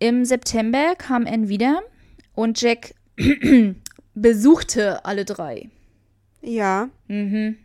Im 0.00 0.26
September 0.26 0.96
kam 0.98 1.26
Anne 1.26 1.48
wieder 1.48 1.80
und 2.34 2.60
Jack 2.60 2.94
besuchte 4.14 5.02
alle 5.06 5.24
drei. 5.24 5.70
Ja. 6.42 6.90
Mhm. 7.08 7.56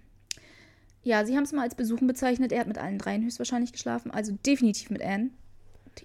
Ja, 1.04 1.25
sie 1.25 1.36
haben 1.36 1.43
es 1.43 1.52
mal 1.52 1.63
als 1.63 1.75
Besuchen 1.75 2.08
bezeichnet. 2.08 2.54
Er 2.54 2.62
hat 2.62 2.67
mit 2.67 2.78
allen 2.78 2.97
dreien 2.97 3.25
höchstwahrscheinlich 3.25 3.73
geschlafen, 3.73 4.10
also 4.10 4.32
definitiv 4.45 4.89
mit 4.89 5.02
Anne. 5.02 5.32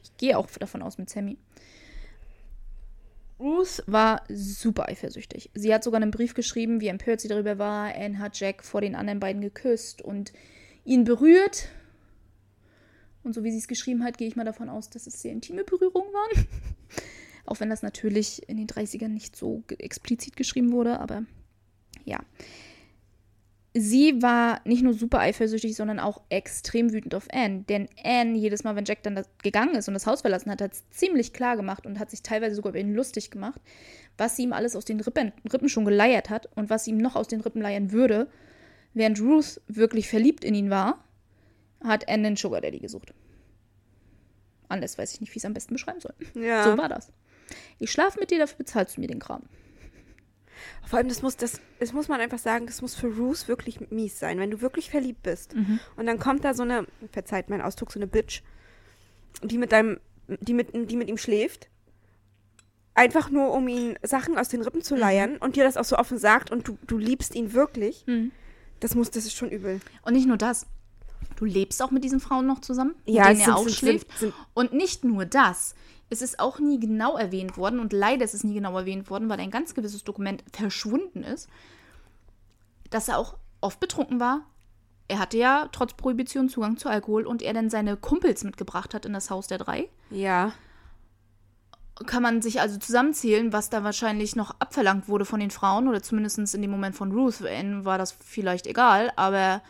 Ich 0.03 0.16
gehe 0.16 0.37
auch 0.37 0.49
davon 0.59 0.83
aus 0.83 0.99
mit 0.99 1.09
Sammy. 1.09 1.37
Ruth 3.38 3.83
war 3.87 4.23
super 4.29 4.88
eifersüchtig. 4.88 5.51
Sie 5.55 5.75
hat 5.75 5.83
sogar 5.83 6.01
einen 6.01 6.11
Brief 6.11 6.35
geschrieben, 6.35 6.81
wie 6.81 6.88
empört 6.88 7.20
sie 7.20 7.29
darüber 7.29 7.59
war. 7.59 7.94
Anne 7.94 8.18
hat 8.18 8.38
Jack 8.38 8.64
vor 8.64 8.81
den 8.81 8.94
anderen 8.94 9.20
beiden 9.20 9.42
geküsst 9.42 10.03
und 10.03 10.33
ihn 10.85 11.05
berührt. 11.05 11.68
Und 13.25 13.35
so 13.35 13.42
wie 13.42 13.51
sie 13.51 13.59
es 13.59 13.68
geschrieben 13.68 14.05
hat, 14.05 14.18
gehe 14.18 14.29
ich 14.29 14.37
mal 14.37 14.44
davon 14.44 14.68
aus, 14.68 14.90
dass 14.90 15.07
es 15.07 15.20
sehr 15.20 15.33
intime 15.33 15.64
Berührungen 15.64 16.12
waren. 16.12 16.47
Auch 17.47 17.61
wenn 17.61 17.70
das 17.70 17.83
natürlich 17.83 18.49
in 18.49 18.57
den 18.57 18.66
30ern 18.66 19.09
nicht 19.09 19.35
so 19.35 19.64
explizit 19.79 20.37
geschrieben 20.37 20.73
wurde, 20.73 21.01
aber 21.01 21.25
ja. 22.05 22.20
Sie 23.77 24.23
war 24.23 24.61
nicht 24.65 24.85
nur 24.85 24.95
super 24.95 25.19
eifersüchtig, 25.19 25.75
sondern 25.75 25.99
auch 25.99 26.23
extrem 26.29 26.93
wütend 26.93 27.13
auf 27.17 27.27
Anne. 27.33 27.65
Denn 27.69 27.89
Anne, 28.05 28.39
jedes 28.39 28.63
Mal, 28.63 28.77
wenn 28.77 28.85
Jack 28.85 29.03
dann 29.03 29.17
da 29.17 29.23
gegangen 29.43 29.75
ist 29.75 29.89
und 29.89 29.95
das 29.95 30.07
Haus 30.07 30.21
verlassen 30.21 30.51
hat, 30.53 30.63
hat 30.63 30.73
es 30.75 30.89
ziemlich 30.91 31.33
klar 31.33 31.57
gemacht 31.57 31.85
und 31.85 31.99
hat 31.99 32.09
sich 32.09 32.23
teilweise 32.23 32.55
sogar 32.55 32.71
über 32.71 32.79
ihn 32.79 32.95
lustig 32.95 33.33
gemacht, 33.33 33.61
was 34.17 34.37
sie 34.37 34.45
ihm 34.45 34.53
alles 34.53 34.77
aus 34.77 34.85
den 34.85 35.01
Rippen, 35.01 35.33
Rippen 35.53 35.69
schon 35.69 35.85
geleiert 35.85 36.31
hat 36.31 36.49
und 36.55 36.71
was 36.71 36.85
sie 36.85 36.93
ihm 36.93 36.99
noch 36.99 37.17
aus 37.17 37.27
den 37.27 37.41
Rippen 37.41 37.63
leiern 37.63 37.91
würde. 37.91 38.29
Während 38.93 39.21
Ruth 39.21 39.61
wirklich 39.67 40.09
verliebt 40.09 40.45
in 40.45 40.55
ihn 40.55 40.71
war, 40.71 41.03
hat 41.83 42.09
Anne 42.09 42.29
einen 42.29 42.37
Sugar 42.37 42.61
Daddy 42.61 42.79
gesucht. 42.79 43.13
Anders 44.69 44.97
weiß 44.99 45.15
ich 45.15 45.21
nicht, 45.21 45.31
wie 45.31 45.39
ich 45.39 45.43
es 45.43 45.47
am 45.47 45.53
besten 45.53 45.75
beschreiben 45.75 46.01
soll. 46.01 46.15
Ja. 46.41 46.63
So 46.63 46.79
war 46.79 46.89
das. 46.89 47.11
Ich 47.81 47.91
schlafe 47.91 48.21
mit 48.21 48.31
dir, 48.31 48.39
dafür 48.39 48.59
bezahlst 48.59 48.97
du 48.97 49.01
mir 49.01 49.09
den 49.09 49.19
Kram. 49.19 49.43
Vor 50.87 50.98
allem, 50.98 51.09
das 51.09 51.22
muss, 51.22 51.37
das, 51.37 51.61
das 51.81 51.92
muss 51.92 52.09
man 52.09 52.20
einfach 52.20 52.38
sagen, 52.38 52.66
das 52.66 52.83
muss 52.83 52.94
für 52.94 53.09
Ruth 53.09 53.48
wirklich 53.48 53.90
mies 53.90 54.18
sein, 54.18 54.38
wenn 54.38 54.50
du 54.50 54.61
wirklich 54.61 54.90
verliebt 54.90 55.22
bist. 55.22 55.55
Und 55.96 56.07
dann 56.07 56.18
kommt 56.18 56.44
da 56.44 56.55
so 56.55 56.62
eine, 56.62 56.87
verzeiht 57.12 57.48
mein 57.50 57.61
Ausdruck, 57.62 57.92
so 57.92 57.98
eine 57.98 58.07
Bitch, 58.07 58.42
die 59.42 59.59
mit 59.59 59.72
deinem, 59.72 59.98
die 60.29 60.55
mit, 60.55 60.68
die 60.90 60.96
mit 60.96 61.09
ihm 61.09 61.18
schläft. 61.18 61.68
Einfach 62.96 63.29
nur, 63.29 63.53
um 63.53 63.66
ihn 63.66 63.98
Sachen 64.05 64.38
aus 64.38 64.48
den 64.48 64.62
Rippen 64.62 64.81
zu 64.83 64.94
leiern 64.94 65.37
und 65.38 65.57
dir 65.57 65.64
das 65.64 65.77
auch 65.77 65.85
so 65.85 65.96
offen 65.96 66.16
sagt 66.16 66.53
und 66.53 66.68
du, 66.68 66.79
du 66.87 66.96
liebst 66.96 67.35
ihn 67.35 67.53
wirklich. 67.53 68.05
Das 68.81 68.94
muss, 68.94 69.11
das 69.11 69.24
ist 69.24 69.35
schon 69.35 69.50
übel. 69.50 69.81
Und 70.03 70.12
nicht 70.12 70.27
nur 70.29 70.37
das. 70.37 70.66
Du 71.37 71.44
lebst 71.44 71.83
auch 71.83 71.90
mit 71.90 72.05
diesen 72.05 72.20
Frauen 72.20 72.46
noch 72.46 72.61
zusammen, 72.61 72.94
Ja, 73.07 73.22
mit 73.29 73.31
denen 73.31 73.40
er 73.40 73.44
sind- 73.46 73.55
auch 73.55 73.64
sind- 73.64 73.74
schläft. 73.77 74.18
sind- 74.18 74.35
und 74.55 74.72
nicht 74.72 75.03
nur 75.03 75.24
das. 75.27 75.74
Es 76.11 76.23
ist 76.23 76.38
auch 76.38 76.59
nie 76.59 76.79
genau 76.79 77.17
erwähnt 77.17 77.57
worden 77.57 77.81
und 77.81 77.93
leider 77.93 78.25
ist 78.25 78.35
es 78.35 78.45
nie 78.45 78.55
genau 78.55 78.77
erwähnt 78.77 79.11
worden, 79.11 79.29
weil 79.29 79.40
ein 79.40 79.51
ganz 79.51 79.75
gewisses 79.75 80.05
Dokument 80.05 80.45
verschwunden 80.53 81.23
ist, 81.23 81.49
dass 82.90 83.09
er 83.09 83.19
auch 83.19 83.37
oft 83.61 83.81
betrunken 83.81 84.21
war. 84.21 84.43
Er 85.09 85.19
hatte 85.19 85.37
ja 85.37 85.69
trotz 85.73 85.95
Prohibition 85.95 86.49
Zugang 86.49 86.77
zu 86.77 86.88
Alkohol 86.88 87.27
und 87.27 87.43
er 87.43 87.53
dann 87.53 87.71
seine 87.71 87.97
Kumpels 87.97 88.45
mitgebracht 88.45 88.95
hat 88.95 89.05
in 89.05 89.12
das 89.12 89.31
Haus 89.31 89.47
der 89.47 89.59
drei. 89.59 89.88
Ja. 90.11 90.53
Kann 92.07 92.23
man 92.23 92.43
sich 92.43 92.61
also 92.61 92.79
zusammenzählen, 92.79 93.53
was 93.53 93.71
da 93.71 93.85
wahrscheinlich 93.85 94.35
noch 94.35 94.55
abverlangt 94.59 95.09
wurde 95.09 95.25
von 95.25 95.40
den 95.40 95.51
Frauen 95.51 95.88
oder 95.88 96.03
zumindest 96.03 96.55
in 96.55 96.62
dem 96.62 96.71
Moment 96.71 96.97
von 96.97 97.12
Ruth. 97.12 97.43
Anne 97.43 97.85
war 97.85 97.99
das 97.99 98.12
vielleicht 98.12 98.67
egal, 98.67 99.12
aber 99.17 99.63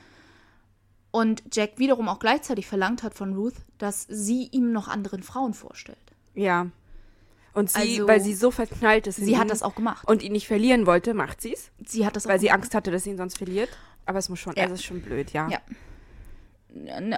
und 1.11 1.45
Jack 1.53 1.79
wiederum 1.79 2.09
auch 2.09 2.19
gleichzeitig 2.19 2.67
verlangt 2.67 3.05
hat 3.05 3.15
von 3.15 3.35
Ruth, 3.35 3.55
dass 3.79 4.07
sie 4.09 4.49
ihm 4.51 4.73
noch 4.73 4.89
anderen 4.89 5.23
Frauen 5.23 5.55
vorstellt. 5.55 6.04
Ja. 6.35 6.67
Und 7.53 7.71
sie, 7.71 7.79
Also- 7.79 8.09
weil 8.09 8.21
sie 8.21 8.35
so 8.35 8.51
verknallt 8.51 9.07
ist 9.07 9.17
Sie 9.17 9.33
ihn 9.33 9.39
hat 9.39 9.49
das 9.51 9.63
auch 9.63 9.75
gemacht. 9.77 10.07
und 10.09 10.23
ihn 10.23 10.33
nicht 10.33 10.49
verlieren 10.49 10.87
wollte, 10.87 11.15
macht 11.15 11.41
sie 11.41 11.53
es. 11.53 11.71
sie 11.87 12.05
hat 12.05 12.17
das 12.17 12.27
Weil 12.27 12.41
sie 12.41 12.47
gemacht. 12.47 12.61
Angst 12.63 12.75
hatte, 12.75 12.91
dass 12.91 13.05
sie 13.05 13.11
ihn 13.11 13.17
sonst 13.17 13.39
verliert. 13.39 13.69
Aber 14.07 14.19
es 14.19 14.29
muss 14.29 14.41
schon, 14.41 14.55
Ja. 14.57 14.65
es 14.65 14.73
ist 14.73 14.85
schon 14.85 15.01
blöd, 15.01 15.33
ja. 15.33 15.49
Ja. 15.49 15.59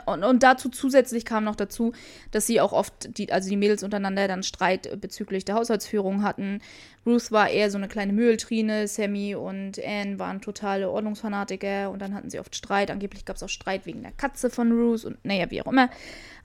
Und, 0.05 0.23
und 0.23 0.43
dazu 0.43 0.69
zusätzlich 0.69 1.25
kam 1.25 1.43
noch 1.45 1.57
dazu, 1.57 1.93
dass 2.31 2.47
sie 2.47 2.61
auch 2.61 2.73
oft, 2.75 3.17
die, 3.17 3.33
also 3.33 3.49
die 3.49 3.57
Mädels 3.57 3.83
untereinander 3.83 4.29
dann 4.29 4.43
Streit 4.43 5.01
bezüglich 5.01 5.47
der 5.47 5.55
Haushaltsführung 5.55 6.23
hatten. 6.23 6.61
Ruth 7.07 7.33
war 7.33 7.49
eher 7.49 7.71
so 7.71 7.79
eine 7.79 7.89
kleine 7.89 8.13
Mülltrine, 8.13 8.87
Sammy 8.87 9.35
und 9.35 9.83
Anne 9.83 10.19
waren 10.19 10.43
totale 10.43 10.91
Ordnungsfanatiker 10.91 11.91
und 11.91 12.01
dann 12.03 12.13
hatten 12.13 12.29
sie 12.29 12.39
oft 12.39 12.55
Streit. 12.55 12.91
Angeblich 12.91 13.25
gab 13.25 13.37
es 13.37 13.43
auch 13.43 13.49
Streit 13.49 13.87
wegen 13.87 14.03
der 14.03 14.13
Katze 14.13 14.51
von 14.51 14.71
Ruth 14.73 15.07
und 15.07 15.25
naja, 15.25 15.51
wie 15.51 15.63
auch 15.63 15.73
immer. 15.73 15.89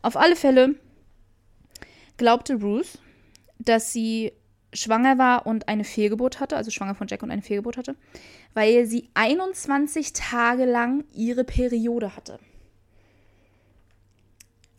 Auf 0.01 0.15
alle 0.15 0.37
Fälle 0.37 0.75
glaubte 2.21 2.61
Ruth, 2.61 2.99
dass 3.57 3.91
sie 3.91 4.31
schwanger 4.73 5.17
war 5.17 5.47
und 5.47 5.67
eine 5.67 5.83
Fehlgeburt 5.83 6.39
hatte, 6.39 6.55
also 6.55 6.69
schwanger 6.69 6.93
von 6.93 7.07
Jack 7.07 7.23
und 7.23 7.31
eine 7.31 7.41
Fehlgeburt 7.41 7.77
hatte, 7.77 7.95
weil 8.53 8.85
sie 8.85 9.09
21 9.15 10.13
Tage 10.13 10.65
lang 10.65 11.03
ihre 11.15 11.43
Periode 11.43 12.15
hatte. 12.15 12.37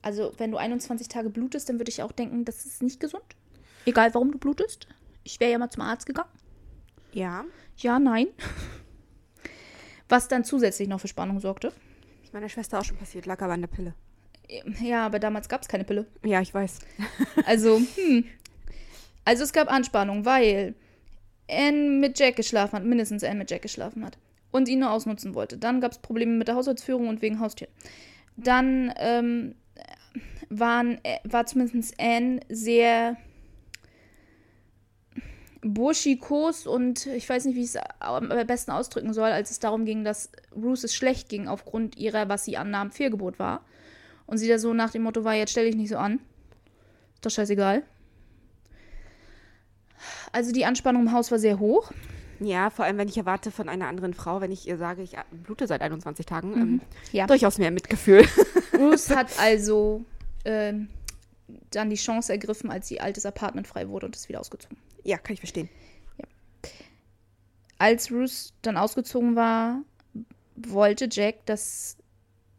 Also, 0.02 0.32
wenn 0.38 0.52
du 0.52 0.56
21 0.56 1.08
Tage 1.08 1.30
blutest, 1.30 1.68
dann 1.68 1.80
würde 1.80 1.90
ich 1.90 2.00
auch 2.00 2.12
denken, 2.12 2.44
das 2.44 2.64
ist 2.64 2.80
nicht 2.80 3.00
gesund. 3.00 3.24
Egal, 3.86 4.14
warum 4.14 4.30
du 4.30 4.38
blutest. 4.38 4.86
Ich 5.24 5.40
wäre 5.40 5.50
ja 5.50 5.58
mal 5.58 5.70
zum 5.70 5.82
Arzt 5.82 6.06
gegangen. 6.06 6.30
Ja. 7.12 7.44
Ja, 7.76 7.98
nein. 7.98 8.28
Was 10.08 10.28
dann 10.28 10.44
zusätzlich 10.44 10.86
noch 10.86 11.00
für 11.00 11.08
Spannung 11.08 11.40
sorgte. 11.40 11.72
Ist 12.22 12.32
meiner 12.32 12.48
Schwester 12.48 12.78
auch 12.78 12.84
schon 12.84 12.98
passiert, 12.98 13.26
lag 13.26 13.42
aber 13.42 13.54
an 13.54 13.62
der 13.62 13.68
Pille. 13.68 13.94
Ja, 14.80 15.06
aber 15.06 15.18
damals 15.18 15.48
gab 15.48 15.62
es 15.62 15.68
keine 15.68 15.84
Pille. 15.84 16.06
Ja, 16.24 16.40
ich 16.40 16.52
weiß. 16.52 16.80
Also, 17.46 17.78
hm. 17.78 18.24
Also 19.24 19.44
es 19.44 19.52
gab 19.52 19.70
Anspannung, 19.70 20.24
weil 20.24 20.74
Anne 21.48 21.90
mit 22.00 22.18
Jack 22.18 22.36
geschlafen 22.36 22.76
hat, 22.76 22.84
mindestens 22.84 23.24
Anne 23.24 23.36
mit 23.36 23.50
Jack 23.50 23.62
geschlafen 23.62 24.04
hat 24.04 24.18
und 24.50 24.68
ihn 24.68 24.80
nur 24.80 24.90
ausnutzen 24.90 25.34
wollte. 25.34 25.58
Dann 25.58 25.80
gab 25.80 25.92
es 25.92 25.98
Probleme 25.98 26.32
mit 26.32 26.48
der 26.48 26.56
Haushaltsführung 26.56 27.08
und 27.08 27.22
wegen 27.22 27.40
Haustieren. 27.40 27.72
Dann 28.36 28.92
ähm, 28.96 29.54
waren, 30.48 30.98
äh, 31.04 31.18
war 31.24 31.46
zumindest 31.46 31.94
Anne 32.00 32.40
sehr 32.48 33.16
burschikos 35.62 36.66
und 36.66 37.06
ich 37.06 37.28
weiß 37.28 37.44
nicht, 37.44 37.54
wie 37.54 37.62
ich 37.62 37.74
es 37.74 37.78
am 38.00 38.28
besten 38.46 38.72
ausdrücken 38.72 39.12
soll, 39.12 39.30
als 39.30 39.50
es 39.50 39.60
darum 39.60 39.84
ging, 39.84 40.02
dass 40.02 40.30
Ruth 40.54 40.82
es 40.82 40.94
schlecht 40.94 41.28
ging 41.28 41.46
aufgrund 41.46 41.96
ihrer, 41.96 42.28
was 42.28 42.44
sie 42.44 42.56
annahm, 42.56 42.90
Fehlgeburt 42.90 43.38
war. 43.38 43.64
Und 44.32 44.38
sie 44.38 44.48
da 44.48 44.58
so 44.58 44.72
nach 44.72 44.90
dem 44.92 45.02
Motto 45.02 45.24
war, 45.24 45.34
jetzt 45.34 45.50
stell 45.50 45.66
dich 45.66 45.76
nicht 45.76 45.90
so 45.90 45.98
an. 45.98 46.14
Ist 47.16 47.26
doch 47.26 47.30
scheißegal. 47.30 47.82
Also 50.32 50.52
die 50.52 50.64
Anspannung 50.64 51.02
im 51.02 51.12
Haus 51.12 51.30
war 51.30 51.38
sehr 51.38 51.58
hoch. 51.58 51.92
Ja, 52.40 52.70
vor 52.70 52.86
allem, 52.86 52.96
wenn 52.96 53.08
ich 53.08 53.18
erwarte 53.18 53.50
von 53.50 53.68
einer 53.68 53.88
anderen 53.88 54.14
Frau, 54.14 54.40
wenn 54.40 54.50
ich 54.50 54.66
ihr 54.66 54.78
sage, 54.78 55.02
ich 55.02 55.16
blute 55.44 55.66
seit 55.66 55.82
21 55.82 56.24
Tagen, 56.24 56.54
ähm, 56.56 56.80
Ja. 57.12 57.26
durchaus 57.26 57.58
mehr 57.58 57.70
Mitgefühl. 57.70 58.26
Ruth 58.72 59.10
hat 59.10 59.38
also 59.38 60.02
ähm, 60.46 60.88
dann 61.68 61.90
die 61.90 61.96
Chance 61.96 62.32
ergriffen, 62.32 62.70
als 62.70 62.90
ihr 62.90 63.02
altes 63.02 63.26
Apartment 63.26 63.66
frei 63.66 63.90
wurde 63.90 64.06
und 64.06 64.16
ist 64.16 64.30
wieder 64.30 64.40
ausgezogen. 64.40 64.78
ja, 65.04 65.18
kann 65.18 65.34
ich 65.34 65.40
verstehen. 65.40 65.68
Als 67.76 68.10
Ruth 68.10 68.54
dann 68.62 68.78
ausgezogen 68.78 69.36
war, 69.36 69.82
wollte 70.56 71.06
Jack, 71.10 71.44
dass 71.44 71.98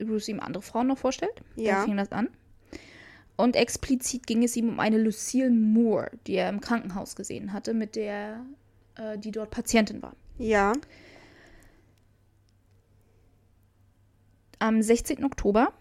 Ruth 0.04 0.28
ihm 0.28 0.40
andere 0.40 0.64
Frauen 0.64 0.88
noch 0.88 0.98
vorstellt. 0.98 1.34
Ja. 1.56 1.76
Da 1.76 1.84
fing 1.86 1.98
das 1.98 2.12
an. 2.12 2.30
Und 3.36 3.56
explizit 3.56 4.28
ging 4.28 4.44
es 4.44 4.56
ihm 4.56 4.70
um 4.70 4.80
eine 4.80 4.98
Lucille 4.98 5.50
Moore, 5.50 6.12
die 6.28 6.36
er 6.36 6.50
im 6.50 6.62
Krankenhaus 6.62 7.16
gesehen 7.16 7.52
hatte, 7.52 7.74
mit 7.74 7.96
der, 7.96 8.46
äh, 8.96 9.18
die 9.18 9.32
dort 9.32 9.50
Patientin 9.50 10.02
war. 10.02 10.16
Ja. 10.38 10.74
Am 14.60 14.82
16. 14.82 15.26
Oktober 15.26 15.74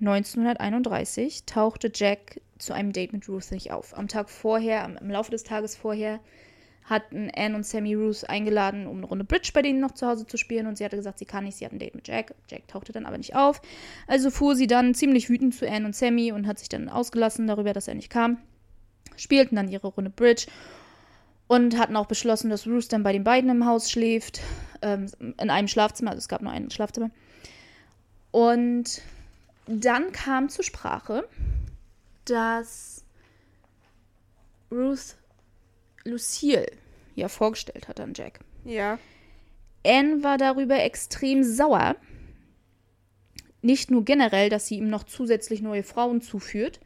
1931 0.00 1.44
tauchte 1.46 1.90
Jack 1.94 2.40
zu 2.58 2.72
einem 2.72 2.92
Date 2.92 3.12
mit 3.12 3.28
Ruth 3.28 3.50
nicht 3.50 3.70
auf. 3.70 3.96
Am 3.96 4.08
Tag 4.08 4.28
vorher, 4.28 4.84
am, 4.84 4.96
im 4.96 5.10
Laufe 5.10 5.30
des 5.30 5.44
Tages 5.44 5.76
vorher, 5.76 6.20
hatten 6.84 7.30
Anne 7.34 7.56
und 7.56 7.66
Sammy 7.66 7.94
Ruth 7.94 8.28
eingeladen, 8.28 8.86
um 8.86 8.98
eine 8.98 9.06
Runde 9.06 9.24
Bridge 9.24 9.50
bei 9.54 9.62
denen 9.62 9.80
noch 9.80 9.92
zu 9.92 10.06
Hause 10.06 10.26
zu 10.26 10.36
spielen. 10.36 10.66
Und 10.66 10.76
sie 10.76 10.84
hatte 10.84 10.96
gesagt, 10.96 11.18
sie 11.18 11.24
kann 11.24 11.44
nicht, 11.44 11.56
sie 11.56 11.64
hat 11.64 11.72
ein 11.72 11.78
Date 11.78 11.94
mit 11.94 12.06
Jack. 12.06 12.34
Jack 12.50 12.68
tauchte 12.68 12.92
dann 12.92 13.06
aber 13.06 13.16
nicht 13.16 13.34
auf. 13.34 13.62
Also 14.06 14.30
fuhr 14.30 14.54
sie 14.54 14.66
dann 14.66 14.94
ziemlich 14.94 15.30
wütend 15.30 15.54
zu 15.54 15.68
Anne 15.68 15.86
und 15.86 15.96
Sammy 15.96 16.32
und 16.32 16.46
hat 16.46 16.58
sich 16.58 16.68
dann 16.68 16.88
ausgelassen 16.88 17.46
darüber, 17.46 17.72
dass 17.72 17.88
er 17.88 17.94
nicht 17.94 18.10
kam. 18.10 18.38
Spielten 19.16 19.56
dann 19.56 19.68
ihre 19.68 19.86
Runde 19.86 20.10
Bridge 20.10 20.46
und 21.46 21.78
hatten 21.78 21.96
auch 21.96 22.06
beschlossen, 22.06 22.50
dass 22.50 22.66
Ruth 22.66 22.92
dann 22.92 23.02
bei 23.02 23.12
den 23.12 23.24
beiden 23.24 23.50
im 23.50 23.66
Haus 23.66 23.90
schläft. 23.90 24.40
Ähm, 24.82 25.10
in 25.20 25.50
einem 25.50 25.68
Schlafzimmer, 25.68 26.10
also 26.10 26.18
es 26.18 26.28
gab 26.28 26.42
nur 26.42 26.52
ein 26.52 26.70
Schlafzimmer. 26.70 27.10
Und 28.30 29.00
dann 29.66 30.12
kam 30.12 30.50
zur 30.50 30.64
Sprache, 30.64 31.26
dass 32.26 33.04
Ruth 34.70 35.16
Lucille 36.04 36.66
ja 37.14 37.28
vorgestellt 37.28 37.88
hat 37.88 38.00
an 38.00 38.12
Jack. 38.14 38.40
Ja. 38.64 38.98
Anne 39.86 40.22
war 40.22 40.38
darüber 40.38 40.82
extrem 40.82 41.42
sauer. 41.44 41.96
Nicht 43.62 43.90
nur 43.90 44.04
generell, 44.04 44.48
dass 44.50 44.66
sie 44.66 44.76
ihm 44.76 44.88
noch 44.90 45.04
zusätzlich 45.04 45.62
neue 45.62 45.82
Frauen 45.82 46.20
zuführt, 46.20 46.80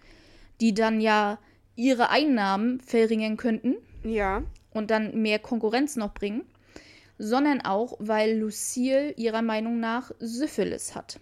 die 0.61 0.75
dann 0.75 1.01
ja 1.01 1.39
ihre 1.77 2.11
Einnahmen 2.11 2.81
verringern 2.81 3.37
könnten 3.37 3.77
Ja. 4.05 4.43
und 4.71 4.91
dann 4.91 5.21
mehr 5.23 5.39
Konkurrenz 5.39 5.97
noch 5.97 6.13
bringen, 6.15 6.43
sondern 7.19 7.61
auch, 7.61 7.97
weil 8.01 8.37
Lucille 8.39 9.13
ihrer 9.13 9.43
Meinung 9.43 9.81
nach 9.81 10.13
Syphilis 10.21 10.95
hat. 10.95 11.19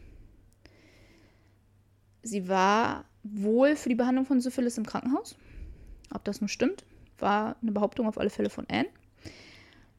Sie 2.23 2.49
war 2.49 3.05
wohl 3.23 3.77
für 3.77 3.89
die 3.89 3.95
Behandlung 3.95 4.27
von 4.27 4.41
Syphilis 4.41 4.79
im 4.79 4.87
Krankenhaus. 4.87 5.37
Ob 6.13 6.25
das 6.25 6.41
nun 6.41 6.49
stimmt, 6.49 6.85
war 7.19 7.57
eine 7.63 7.73
Behauptung 7.73 8.07
auf 8.07 8.19
alle 8.19 8.31
Fälle 8.31 8.51
von 8.51 8.67
Anne. 8.69 8.89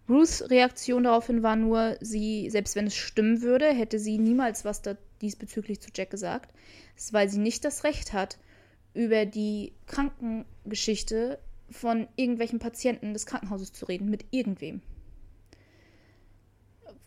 Ruths 0.09 0.49
Reaktion 0.49 1.03
daraufhin 1.03 1.43
war 1.43 1.55
nur, 1.55 1.97
sie, 1.99 2.49
selbst 2.49 2.75
wenn 2.75 2.87
es 2.87 2.95
stimmen 2.95 3.41
würde, 3.41 3.67
hätte 3.67 3.99
sie 3.99 4.17
niemals 4.17 4.63
was 4.63 4.81
diesbezüglich 5.21 5.81
zu 5.81 5.89
Jack 5.93 6.11
gesagt. 6.11 6.53
Das 6.95 7.05
ist, 7.05 7.13
weil 7.13 7.29
sie 7.29 7.39
nicht 7.39 7.65
das 7.65 7.83
Recht 7.83 8.13
hat, 8.13 8.37
über 8.93 9.25
die 9.25 9.73
Krankengeschichte 9.85 11.39
von 11.69 12.07
irgendwelchen 12.15 12.59
Patienten 12.59 13.13
des 13.13 13.25
Krankenhauses 13.25 13.73
zu 13.73 13.85
reden, 13.85 14.09
mit 14.09 14.25
irgendwem. 14.31 14.81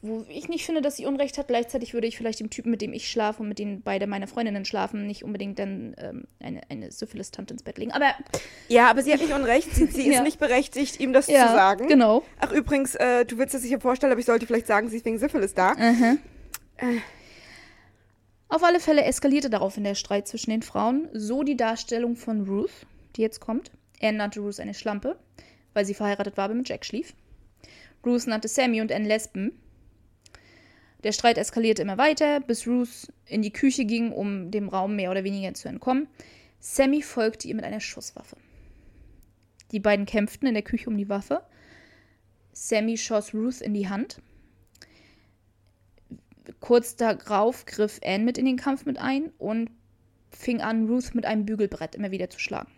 Wo 0.02 0.24
ich 0.30 0.48
nicht 0.48 0.64
finde, 0.64 0.80
dass 0.80 0.96
sie 0.96 1.04
Unrecht 1.04 1.36
hat, 1.36 1.48
gleichzeitig 1.48 1.92
würde 1.92 2.06
ich 2.06 2.16
vielleicht 2.16 2.40
dem 2.40 2.48
Typen, 2.48 2.70
mit 2.70 2.80
dem 2.80 2.94
ich 2.94 3.10
schlafe 3.10 3.42
und 3.42 3.48
mit 3.50 3.58
dem 3.58 3.82
beide 3.82 4.06
meine 4.06 4.26
Freundinnen 4.26 4.64
schlafen, 4.64 5.06
nicht 5.06 5.24
unbedingt 5.24 5.58
dann 5.58 5.94
ähm, 5.98 6.24
eine, 6.40 6.62
eine 6.70 6.90
Syphilis-Tante 6.90 7.52
ins 7.52 7.62
Bett 7.62 7.76
legen. 7.76 7.92
Aber 7.92 8.14
Ja, 8.68 8.88
aber 8.88 9.02
sie 9.02 9.12
hat 9.12 9.20
nicht 9.20 9.34
unrecht. 9.34 9.74
Sie, 9.74 9.84
sie 9.86 10.02
ist 10.08 10.14
Ja. 10.14 10.22
nicht 10.22 10.38
berechtigt, 10.38 11.00
ihm 11.00 11.12
das 11.12 11.26
ja, 11.26 11.48
zu 11.48 11.52
sagen. 11.52 11.86
genau. 11.86 12.22
Ach, 12.38 12.50
übrigens, 12.50 12.94
äh, 12.94 13.26
du 13.26 13.36
willst 13.36 13.54
es 13.54 13.60
sicher 13.60 13.78
vorstellen, 13.78 14.10
aber 14.10 14.20
ich 14.20 14.26
sollte 14.26 14.46
vielleicht 14.46 14.66
sagen, 14.66 14.88
sie 14.88 14.96
ist 14.96 15.04
wegen 15.04 15.18
Syphilis 15.18 15.52
da. 15.52 15.74
Mhm. 15.74 16.18
Auf 18.48 18.64
alle 18.64 18.80
Fälle 18.80 19.04
eskalierte 19.04 19.50
daraufhin 19.50 19.84
der 19.84 19.94
Streit 19.94 20.26
zwischen 20.26 20.50
den 20.50 20.62
Frauen, 20.62 21.08
so 21.12 21.42
die 21.42 21.56
Darstellung 21.56 22.16
von 22.16 22.48
Ruth, 22.48 22.70
die 23.16 23.22
jetzt 23.22 23.40
kommt. 23.40 23.70
Er 24.00 24.12
nannte 24.12 24.40
Ruth 24.40 24.60
eine 24.60 24.74
Schlampe, 24.74 25.16
weil 25.74 25.84
sie 25.84 25.94
verheiratet 25.94 26.36
war, 26.36 26.46
aber 26.46 26.54
mit 26.54 26.68
Jack 26.68 26.84
schlief. 26.84 27.12
Ruth 28.04 28.26
nannte 28.26 28.48
Sammy 28.48 28.80
und 28.80 28.90
Anne 28.92 29.06
Lesben. 29.06 29.52
Der 31.02 31.12
Streit 31.12 31.38
eskalierte 31.38 31.82
immer 31.82 31.98
weiter, 31.98 32.40
bis 32.40 32.66
Ruth 32.66 33.12
in 33.26 33.42
die 33.42 33.52
Küche 33.52 33.84
ging, 33.84 34.12
um 34.12 34.50
dem 34.50 34.68
Raum 34.68 34.96
mehr 34.96 35.10
oder 35.10 35.24
weniger 35.24 35.54
zu 35.54 35.68
entkommen. 35.68 36.08
Sammy 36.58 37.00
folgte 37.00 37.48
ihr 37.48 37.54
mit 37.54 37.64
einer 37.64 37.80
Schusswaffe. 37.80 38.36
Die 39.72 39.80
beiden 39.80 40.04
kämpften 40.04 40.48
in 40.48 40.54
der 40.54 40.62
Küche 40.62 40.90
um 40.90 40.98
die 40.98 41.08
Waffe. 41.08 41.42
Sammy 42.52 42.96
schoss 42.96 43.32
Ruth 43.32 43.60
in 43.60 43.72
die 43.72 43.88
Hand. 43.88 44.20
Kurz 46.58 46.96
darauf 46.96 47.64
griff 47.64 48.00
Anne 48.04 48.24
mit 48.24 48.36
in 48.36 48.44
den 48.44 48.56
Kampf 48.56 48.84
mit 48.84 48.98
ein 48.98 49.30
und 49.38 49.70
fing 50.30 50.60
an, 50.60 50.86
Ruth 50.86 51.14
mit 51.14 51.24
einem 51.24 51.46
Bügelbrett 51.46 51.94
immer 51.94 52.10
wieder 52.10 52.28
zu 52.28 52.38
schlagen. 52.38 52.70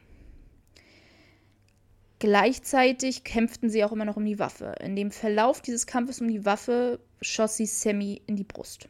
Gleichzeitig 2.23 3.25
kämpften 3.25 3.69
sie 3.69 3.83
auch 3.83 3.91
immer 3.91 4.05
noch 4.05 4.17
um 4.17 4.25
die 4.25 4.39
Waffe. 4.39 4.77
In 4.79 4.95
dem 4.95 5.11
Verlauf 5.11 5.61
dieses 5.61 5.89
Kampfes 5.89 6.21
um 6.21 6.29
die 6.29 6.45
Waffe 6.45 7.01
schoss 7.21 7.57
sie 7.57 7.67
Sammy 7.67 8.23
in 8.29 8.37
die 8.37 8.45
Brust. 8.45 8.89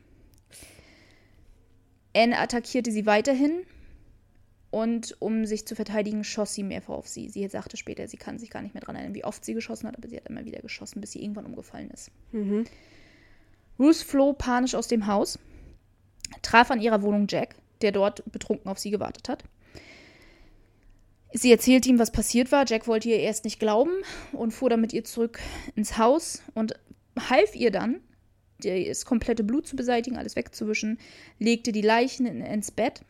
Anne 2.14 2.38
attackierte 2.38 2.92
sie 2.92 3.06
weiterhin 3.06 3.64
und 4.70 5.16
um 5.18 5.46
sich 5.46 5.66
zu 5.66 5.74
verteidigen, 5.74 6.24
schoss 6.24 6.52
sie 6.52 6.62
mehrfach 6.62 6.92
auf 6.92 7.08
sie. 7.08 7.30
Sie 7.30 7.48
sagte 7.48 7.78
später, 7.78 8.06
sie 8.06 8.18
kann 8.18 8.38
sich 8.38 8.50
gar 8.50 8.60
nicht 8.60 8.74
mehr 8.74 8.82
daran 8.82 8.96
erinnern, 8.96 9.14
wie 9.14 9.24
oft 9.24 9.42
sie 9.46 9.54
geschossen 9.54 9.88
hat, 9.88 9.96
aber 9.96 10.08
sie 10.08 10.18
hat 10.18 10.28
immer 10.28 10.44
wieder 10.44 10.60
geschossen, 10.60 11.00
bis 11.00 11.12
sie 11.12 11.22
irgendwann 11.22 11.46
umgefallen 11.46 11.90
ist. 11.90 12.10
Mhm. 12.32 12.66
Ruth 13.78 13.96
floh 13.96 14.34
panisch 14.34 14.74
aus 14.74 14.88
dem 14.88 15.06
Haus, 15.06 15.38
traf 16.42 16.70
an 16.70 16.82
ihrer 16.82 17.00
Wohnung 17.00 17.28
Jack, 17.30 17.54
der 17.80 17.92
dort 17.92 18.30
betrunken 18.30 18.70
auf 18.70 18.78
sie 18.78 18.90
gewartet 18.90 19.30
hat. 19.30 19.42
Sie 21.34 21.50
erzählte 21.50 21.88
ihm, 21.88 21.98
was 21.98 22.12
passiert 22.12 22.52
war. 22.52 22.64
Jack 22.66 22.86
wollte 22.86 23.08
ihr 23.08 23.18
erst 23.18 23.44
nicht 23.44 23.58
glauben 23.58 23.92
und 24.32 24.52
fuhr 24.52 24.70
dann 24.70 24.80
mit 24.80 24.92
ihr 24.92 25.04
zurück 25.04 25.40
ins 25.74 25.96
Haus 25.98 26.42
und 26.54 26.74
half 27.18 27.54
ihr 27.54 27.70
dann, 27.70 28.00
das 28.58 29.04
komplette 29.04 29.42
Blut 29.42 29.66
zu 29.66 29.76
beseitigen, 29.76 30.16
alles 30.16 30.36
wegzuwischen, 30.36 30.98
legte 31.38 31.72
die 31.72 31.80
Leichen 31.82 32.26
in, 32.26 32.42
ins 32.42 32.70
Bett 32.70 33.02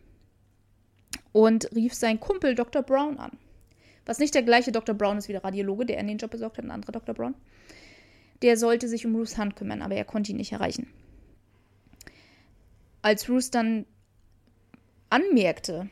und 1.33 1.75
rief 1.75 1.95
seinen 1.95 2.21
Kumpel 2.21 2.55
Dr. 2.55 2.83
Brown 2.83 3.19
an. 3.19 3.37
Was 4.07 4.19
nicht 4.19 4.35
der 4.35 4.43
gleiche 4.43 4.73
Dr. 4.73 4.95
Brown 4.95 5.19
ist 5.19 5.29
wie 5.29 5.33
der 5.33 5.45
Radiologe, 5.45 5.87
der 5.87 6.01
an 6.01 6.07
den 6.07 6.19
Job 6.19 6.31
besorgt 6.31 6.59
hat, 6.59 6.65
ein 6.65 6.71
anderer 6.71 6.93
Dr. 6.93 7.15
Brown. 7.15 7.35
Der 8.43 8.57
sollte 8.57 8.89
sich 8.89 9.07
um 9.07 9.15
Ruths 9.15 9.39
Hand 9.39 9.57
kümmern, 9.57 9.83
aber 9.83 9.95
er 9.95 10.05
konnte 10.05 10.33
ihn 10.33 10.39
nicht 10.39 10.53
erreichen. 10.53 10.89
Als 13.01 13.29
Ruth 13.29 13.55
dann 13.55 13.87
anmerkte, 15.11 15.89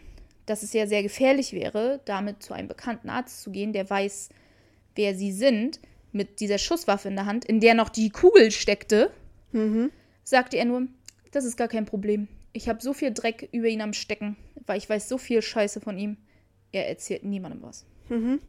dass 0.51 0.63
es 0.63 0.73
ja 0.73 0.87
sehr 0.87 1.03
gefährlich 1.03 1.53
wäre, 1.53 2.01
damit 2.05 2.43
zu 2.43 2.53
einem 2.53 2.69
bekannten 2.69 3.09
Arzt 3.09 3.43
zu 3.43 3.51
gehen, 3.51 3.73
der 3.73 3.89
weiß, 3.89 4.31
wer 4.97 5.15
sie 5.15 5.33
sind, 5.33 5.79
mit 6.13 6.41
dieser 6.41 6.59
Schusswaffe 6.59 7.09
in 7.09 7.15
der 7.15 7.27
Hand, 7.27 7.45
in 7.45 7.61
der 7.61 7.75
noch 7.75 7.89
die 7.89 8.11
Kugel 8.11 8.51
steckte, 8.51 9.13
Mhm. 9.53 9.91
sagte 10.25 10.57
er 10.57 10.65
nur, 10.65 10.87
das 11.31 11.45
ist 11.45 11.57
gar 11.57 11.69
kein 11.69 11.87
Problem. 11.87 12.27
Ich 12.53 12.69
habe 12.69 12.83
so 12.83 12.93
viel 12.93 13.13
Dreck 13.13 13.49
über 13.53 13.69
ihn 13.69 13.81
am 13.81 13.93
Stecken, 13.93 14.37
weil 14.67 14.79
ich 14.79 14.89
weiß 14.91 15.09
so 15.09 15.19
viel 15.19 15.41
Scheiße 15.41 15.81
von 15.81 15.97
ihm. 15.99 16.17
Er 16.73 16.89
erzählt 16.89 17.25
niemandem 17.25 17.63
was. 17.63 17.85
Mhm. 18.09 18.41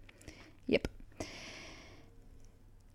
Yep. 0.68 0.89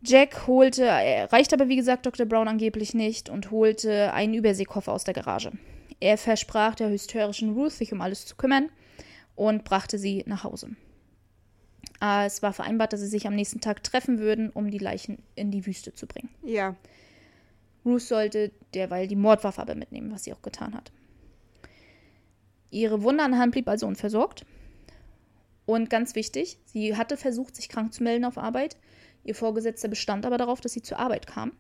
Jack 0.03 0.47
holte, 0.47 0.85
er 0.85 1.33
reicht 1.33 1.53
aber 1.53 1.69
wie 1.69 1.77
gesagt 1.77 2.07
Dr. 2.07 2.27
Brown 2.27 2.49
angeblich 2.49 2.95
nicht 2.95 3.29
und 3.29 3.51
holte 3.51 4.13
einen 4.13 4.35
Überseekoffer 4.35 4.93
aus 4.93 5.05
der 5.05 5.15
Garage. 5.15 5.53
Er 6.01 6.19
versprach 6.19 6.75
der 6.75 6.91
hysterischen 6.91 7.55
Ruth, 7.55 7.73
sich 7.73 7.93
um 7.93 8.01
alles 8.01 8.27
zu 8.27 8.37
kümmern 8.37 8.69
und 9.35 9.65
brachte 9.65 9.99
sie 9.99 10.25
nach 10.27 10.45
Hause. 10.45 10.71
Äh, 12.03 12.27
Es 12.27 12.43
war 12.43 12.53
vereinbart, 12.53 12.93
dass 12.93 13.01
sie 13.01 13.07
sich 13.07 13.27
am 13.27 13.35
nächsten 13.35 13.61
Tag 13.61 13.83
treffen 13.83 14.19
würden, 14.19 14.51
um 14.51 14.71
die 14.71 14.79
Leichen 14.79 15.23
in 15.35 15.51
die 15.51 15.67
Wüste 15.67 15.95
zu 15.95 16.07
bringen. 16.07 16.29
Ja. 16.45 16.77
Ruth 17.85 18.03
sollte 18.03 18.51
derweil 18.75 19.07
die 19.07 19.17
Mordwaffe 19.17 19.63
aber 19.63 19.75
mitnehmen, 19.75 20.11
was 20.11 20.25
sie 20.25 20.33
auch 20.33 20.43
getan 20.43 20.75
hat. 20.75 20.91
Ihre 22.71 23.03
Wunde 23.03 23.23
an 23.23 23.31
der 23.31 23.41
Hand 23.41 23.53
blieb 23.53 23.69
also 23.69 23.87
unversorgt. 23.87 24.45
Und 25.67 25.91
ganz 25.91 26.15
wichtig, 26.15 26.59
sie 26.67 26.97
hatte 26.97 27.17
versucht, 27.17 27.57
sich 27.57 27.69
krank 27.69 27.93
zu 27.93 28.03
melden 28.03 28.25
auf 28.25 28.39
Arbeit. 28.39 28.77
Ihr 29.25 29.35
Vorgesetzter 29.35 29.89
bestand 29.89 30.27
aber 30.27 30.39
darauf, 30.39 30.61
dass 30.61 30.73
sie 30.73 30.83
zur 30.83 30.99
Arbeit 30.99 31.27
kam. 31.27 31.53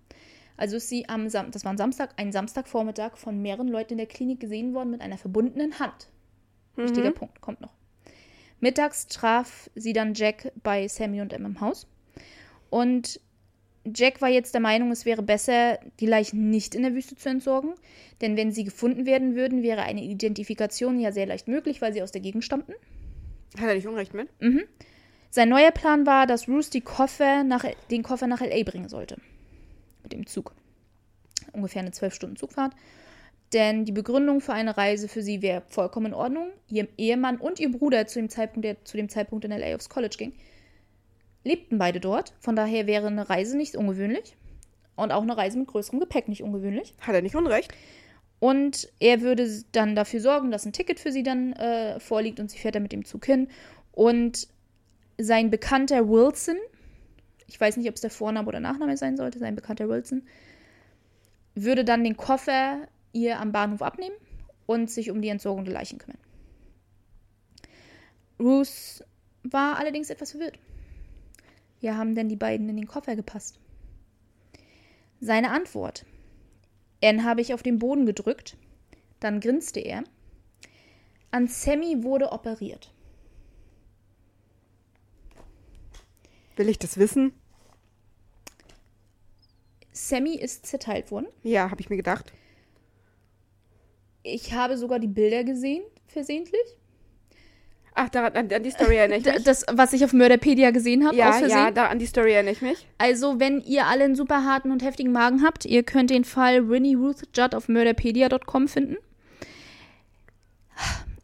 Also 0.56 0.76
ist 0.76 0.88
sie 0.88 1.08
am 1.08 1.28
Sam 1.28 1.50
das 1.50 1.64
war 1.64 1.72
ein 1.72 1.78
Samstag, 1.78 2.14
ein 2.16 2.32
Samstagvormittag 2.32 3.16
von 3.16 3.40
mehreren 3.40 3.68
Leuten 3.68 3.92
in 3.92 3.98
der 3.98 4.06
Klinik 4.06 4.40
gesehen 4.40 4.74
worden 4.74 4.90
mit 4.90 5.00
einer 5.00 5.18
verbundenen 5.18 5.78
Hand. 5.78 6.08
Wichtiger 6.76 7.10
Punkt, 7.10 7.40
kommt 7.40 7.60
noch. 7.60 7.72
Mittags 8.60 9.06
traf 9.06 9.70
sie 9.74 9.92
dann 9.92 10.14
Jack 10.14 10.52
bei 10.62 10.88
Sammy 10.88 11.20
und 11.20 11.32
Em 11.32 11.44
im 11.44 11.60
Haus. 11.60 11.86
Und 12.70 13.20
Jack 13.94 14.20
war 14.20 14.28
jetzt 14.28 14.54
der 14.54 14.60
Meinung, 14.60 14.90
es 14.90 15.04
wäre 15.04 15.22
besser, 15.22 15.78
die 16.00 16.06
Leichen 16.06 16.50
nicht 16.50 16.74
in 16.74 16.82
der 16.82 16.94
Wüste 16.94 17.16
zu 17.16 17.28
entsorgen. 17.28 17.74
Denn 18.20 18.36
wenn 18.36 18.52
sie 18.52 18.64
gefunden 18.64 19.06
werden 19.06 19.36
würden, 19.36 19.62
wäre 19.62 19.82
eine 19.82 20.02
Identifikation 20.02 20.98
ja 20.98 21.12
sehr 21.12 21.26
leicht 21.26 21.48
möglich, 21.48 21.80
weil 21.80 21.92
sie 21.92 22.02
aus 22.02 22.12
der 22.12 22.20
Gegend 22.20 22.44
stammten. 22.44 22.72
Hat 23.58 23.68
er 23.68 23.74
nicht 23.74 23.86
Unrecht 23.86 24.12
mit? 24.14 24.28
Sein 25.30 25.48
neuer 25.48 25.70
Plan 25.70 26.06
war, 26.06 26.26
dass 26.26 26.46
Bruce 26.46 26.70
die 26.70 26.80
Koffer 26.80 27.44
nach, 27.44 27.64
den 27.90 28.02
Koffer 28.02 28.26
nach 28.26 28.40
L.A. 28.40 28.62
bringen 28.64 28.88
sollte. 28.88 29.18
Mit 30.06 30.12
dem 30.12 30.26
Zug. 30.26 30.54
Ungefähr 31.52 31.82
eine 31.82 31.90
zwölf 31.90 32.14
Stunden 32.14 32.36
Zugfahrt. 32.36 32.74
Denn 33.52 33.84
die 33.84 33.92
Begründung 33.92 34.40
für 34.40 34.52
eine 34.52 34.76
Reise 34.76 35.08
für 35.08 35.20
sie 35.20 35.42
wäre 35.42 35.62
vollkommen 35.66 36.06
in 36.06 36.14
Ordnung. 36.14 36.50
Ihr 36.68 36.86
Ehemann 36.96 37.38
und 37.38 37.58
ihr 37.58 37.72
Bruder, 37.72 38.06
zu 38.06 38.20
dem 38.20 38.28
Zeitpunkt, 38.28 38.64
der 38.64 38.84
zu 38.84 38.96
dem 38.96 39.08
Zeitpunkt 39.08 39.44
in 39.44 39.50
L.A. 39.50 39.74
aufs 39.74 39.88
College 39.88 40.14
ging, 40.16 40.32
lebten 41.42 41.78
beide 41.78 41.98
dort. 41.98 42.34
Von 42.38 42.54
daher 42.54 42.86
wäre 42.86 43.08
eine 43.08 43.28
Reise 43.28 43.56
nicht 43.56 43.74
ungewöhnlich. 43.74 44.36
Und 44.94 45.10
auch 45.10 45.22
eine 45.22 45.36
Reise 45.36 45.58
mit 45.58 45.66
größerem 45.66 45.98
Gepäck 45.98 46.28
nicht 46.28 46.44
ungewöhnlich. 46.44 46.94
Hat 47.00 47.16
er 47.16 47.22
nicht 47.22 47.34
Unrecht? 47.34 47.72
Und 48.38 48.88
er 49.00 49.22
würde 49.22 49.64
dann 49.72 49.96
dafür 49.96 50.20
sorgen, 50.20 50.52
dass 50.52 50.66
ein 50.66 50.72
Ticket 50.72 51.00
für 51.00 51.10
sie 51.10 51.24
dann 51.24 51.52
äh, 51.54 51.98
vorliegt 51.98 52.38
und 52.38 52.48
sie 52.48 52.58
fährt 52.58 52.76
dann 52.76 52.82
mit 52.84 52.92
dem 52.92 53.04
Zug 53.04 53.26
hin. 53.26 53.48
Und 53.90 54.46
sein 55.18 55.50
Bekannter 55.50 56.08
Wilson, 56.08 56.58
ich 57.46 57.60
weiß 57.60 57.76
nicht, 57.76 57.88
ob 57.88 57.94
es 57.94 58.00
der 58.00 58.10
Vorname 58.10 58.48
oder 58.48 58.60
Nachname 58.60 58.96
sein 58.96 59.16
sollte, 59.16 59.38
sein 59.38 59.54
Bekannter 59.54 59.88
Wilson, 59.88 60.22
würde 61.54 61.84
dann 61.84 62.04
den 62.04 62.16
Koffer 62.16 62.88
ihr 63.12 63.40
am 63.40 63.52
Bahnhof 63.52 63.82
abnehmen 63.82 64.16
und 64.66 64.90
sich 64.90 65.10
um 65.10 65.22
die 65.22 65.28
Entsorgung 65.28 65.64
der 65.64 65.74
Leichen 65.74 65.98
kümmern. 65.98 66.18
Ruth 68.38 69.04
war 69.42 69.78
allerdings 69.78 70.10
etwas 70.10 70.32
verwirrt. 70.32 70.58
Wie 71.80 71.90
haben 71.90 72.14
denn 72.14 72.28
die 72.28 72.36
beiden 72.36 72.68
in 72.68 72.76
den 72.76 72.88
Koffer 72.88 73.16
gepasst? 73.16 73.58
Seine 75.20 75.50
Antwort. 75.50 76.04
N 77.00 77.24
habe 77.24 77.40
ich 77.40 77.54
auf 77.54 77.62
den 77.62 77.78
Boden 77.78 78.06
gedrückt. 78.06 78.56
Dann 79.20 79.40
grinste 79.40 79.80
er. 79.80 80.04
An 81.30 81.48
Sammy 81.48 82.02
wurde 82.02 82.32
operiert. 82.32 82.92
Will 86.56 86.68
ich 86.68 86.78
das 86.78 86.98
wissen? 86.98 87.32
Sammy 89.92 90.34
ist 90.34 90.66
zerteilt 90.66 91.10
worden. 91.10 91.26
Ja, 91.42 91.70
habe 91.70 91.80
ich 91.80 91.88
mir 91.88 91.96
gedacht. 91.96 92.32
Ich 94.22 94.52
habe 94.52 94.76
sogar 94.76 94.98
die 94.98 95.06
Bilder 95.06 95.44
gesehen, 95.44 95.82
versehentlich. 96.06 96.60
Ach, 97.94 98.10
daran, 98.10 98.34
an, 98.34 98.52
an 98.52 98.62
die 98.62 98.70
Story 98.70 98.96
erinnere 98.98 99.18
ich 99.20 99.24
mich. 99.24 99.44
das, 99.44 99.64
was 99.72 99.92
ich 99.94 100.04
auf 100.04 100.12
Mörderpedia 100.12 100.70
gesehen 100.70 101.04
habe, 101.06 101.14
aus 101.14 101.18
ja, 101.18 101.32
Versehen. 101.32 101.50
ja, 101.50 101.70
da, 101.70 101.86
an 101.86 101.98
die 101.98 102.06
Story 102.06 102.32
erinnere 102.32 102.52
ich 102.52 102.62
mich. 102.62 102.86
Also, 102.98 103.40
wenn 103.40 103.62
ihr 103.62 103.86
alle 103.86 104.04
einen 104.04 104.16
super 104.16 104.44
harten 104.44 104.70
und 104.70 104.82
heftigen 104.82 105.12
Magen 105.12 105.42
habt, 105.42 105.64
ihr 105.64 105.82
könnt 105.82 106.10
den 106.10 106.24
Fall 106.24 106.68
Winnie 106.68 106.94
Ruth 106.94 107.22
Judd 107.34 107.54
auf 107.54 107.68
murderpedia.com 107.68 108.68
finden. 108.68 108.96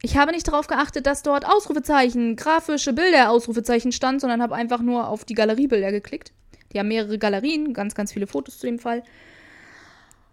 Ich 0.05 0.17
habe 0.17 0.33
nicht 0.33 0.49
darauf 0.49 0.67
geachtet, 0.67 1.07
dass 1.07 1.23
dort 1.23 1.47
Ausrufezeichen, 1.47 2.35
grafische 2.35 2.93
Bilder, 2.93 3.31
Ausrufezeichen 3.31 3.93
stand, 3.93 4.21
sondern 4.21 4.43
habe 4.43 4.57
einfach 4.57 4.83
nur 4.83 5.09
auf 5.09 5.25
die 5.25 5.35
Galeriebilder 5.35 5.93
geklickt. 5.93 6.33
Die 6.73 6.79
haben 6.81 6.89
mehrere 6.89 7.19
Galerien, 7.19 7.73
ganz, 7.73 7.95
ganz 7.95 8.13
viele 8.13 8.27
Fotos 8.27 8.59
zu 8.59 8.67
dem 8.67 8.81
Fall. 8.81 9.05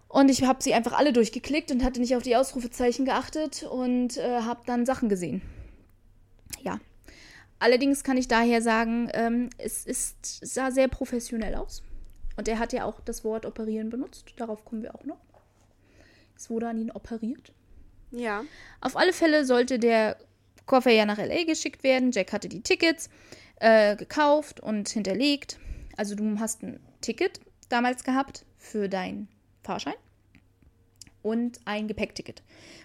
Und 0.08 0.30
ich 0.32 0.44
habe 0.44 0.64
sie 0.64 0.74
einfach 0.74 0.94
alle 0.94 1.14
durchgeklickt 1.14 1.72
und 1.72 1.84
hatte 1.84 2.00
nicht 2.00 2.16
auf 2.16 2.24
die 2.24 2.36
Ausrufezeichen 2.36 3.06
geachtet 3.06 3.62
und 3.62 4.18
äh, 4.18 4.42
habe 4.42 4.62
dann 4.66 4.88
Sachen 4.88 5.08
gesehen. 5.08 5.44
Ja. 6.64 6.80
Allerdings 7.60 8.04
kann 8.04 8.18
ich 8.18 8.28
daher 8.28 8.64
sagen, 8.64 9.10
ähm, 9.14 9.52
es 9.60 9.86
ist, 9.86 10.44
sah 10.44 10.72
sehr 10.72 10.88
professionell 10.88 11.54
aus. 11.54 11.84
Und 12.38 12.48
er 12.48 12.58
hat 12.58 12.74
ja 12.74 12.86
auch 12.86 13.02
das 13.02 13.24
Wort 13.24 13.46
operieren 13.46 13.90
benutzt. 13.90 14.34
Darauf 14.38 14.66
kommen 14.66 14.82
wir 14.82 14.96
auch 14.96 15.04
noch. 15.04 15.20
Es 16.36 16.50
wurde 16.50 16.70
an 16.70 16.80
ihn 16.80 16.90
operiert. 16.90 17.52
Ja. 18.12 18.44
Auf 18.82 18.96
alle 18.96 19.14
Fälle 19.14 19.46
sollte 19.46 19.80
der 19.80 20.18
Koffer 20.66 20.92
ja 20.92 21.06
nach 21.06 21.18
LA 21.18 21.44
geschickt 21.46 21.84
werden. 21.84 22.12
Jack 22.12 22.32
hatte 22.32 22.50
die 22.50 22.62
Tickets 22.62 23.10
äh, 23.60 23.96
gekauft 23.96 24.60
und 24.60 24.90
hinterlegt. 24.90 25.60
Also 25.98 26.16
du 26.16 26.40
hast 26.40 26.64
ein 26.64 26.80
Ticket 27.02 27.40
damals 27.70 28.04
gehabt 28.04 28.46
für 28.58 28.88
deinen 28.88 29.28
Fahrschein 29.64 29.96
und 31.22 31.60
ein 31.66 31.88
Gepäckticket. 31.88 32.44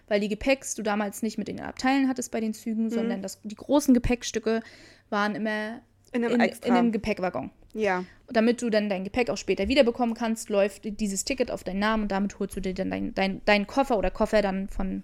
Weil 0.09 0.21
die 0.21 0.29
Gepäcks 0.29 0.75
du 0.75 0.83
damals 0.83 1.23
nicht 1.23 1.39
mit 1.39 1.49
in 1.49 1.57
den 1.57 1.67
Abteilen 1.67 2.09
hattest 2.09 2.31
bei 2.31 2.41
den 2.41 2.55
Zügen, 2.55 2.91
sondern 2.91 3.23
das, 3.23 3.41
die 3.43 3.55
großen 3.55 3.95
Gepäckstücke 3.95 4.63
waren 5.11 5.35
immer 5.35 5.81
In 6.13 6.25
einem 6.25 6.41
in, 6.41 6.53
in 6.65 6.73
einem 6.73 6.93
Gepäckwaggon. 6.93 7.51
ja. 7.73 8.05
Und 8.27 8.39
damit 8.39 8.63
du 8.63 8.71
dann 8.71 8.89
dein 8.89 9.05
Gepäck 9.05 9.29
auch 9.29 9.37
später 9.37 9.69
wiederbekommen 9.69 10.15
kannst, 10.15 10.49
läuft 10.49 10.99
dieses 10.99 11.27
Ticket 11.27 11.51
auf 11.51 11.63
deinen 11.63 11.79
Namen 11.81 12.05
und 12.05 12.13
damit 12.13 12.39
holst 12.39 12.57
du 12.57 12.61
dir 12.61 12.73
dann 12.73 12.91
deinen 12.91 13.15
dein, 13.15 13.43
dein 13.45 13.67
Koffer 13.67 13.99
oder 13.99 14.11
Koffer 14.11 14.41
dann 14.41 14.71
von 14.71 15.03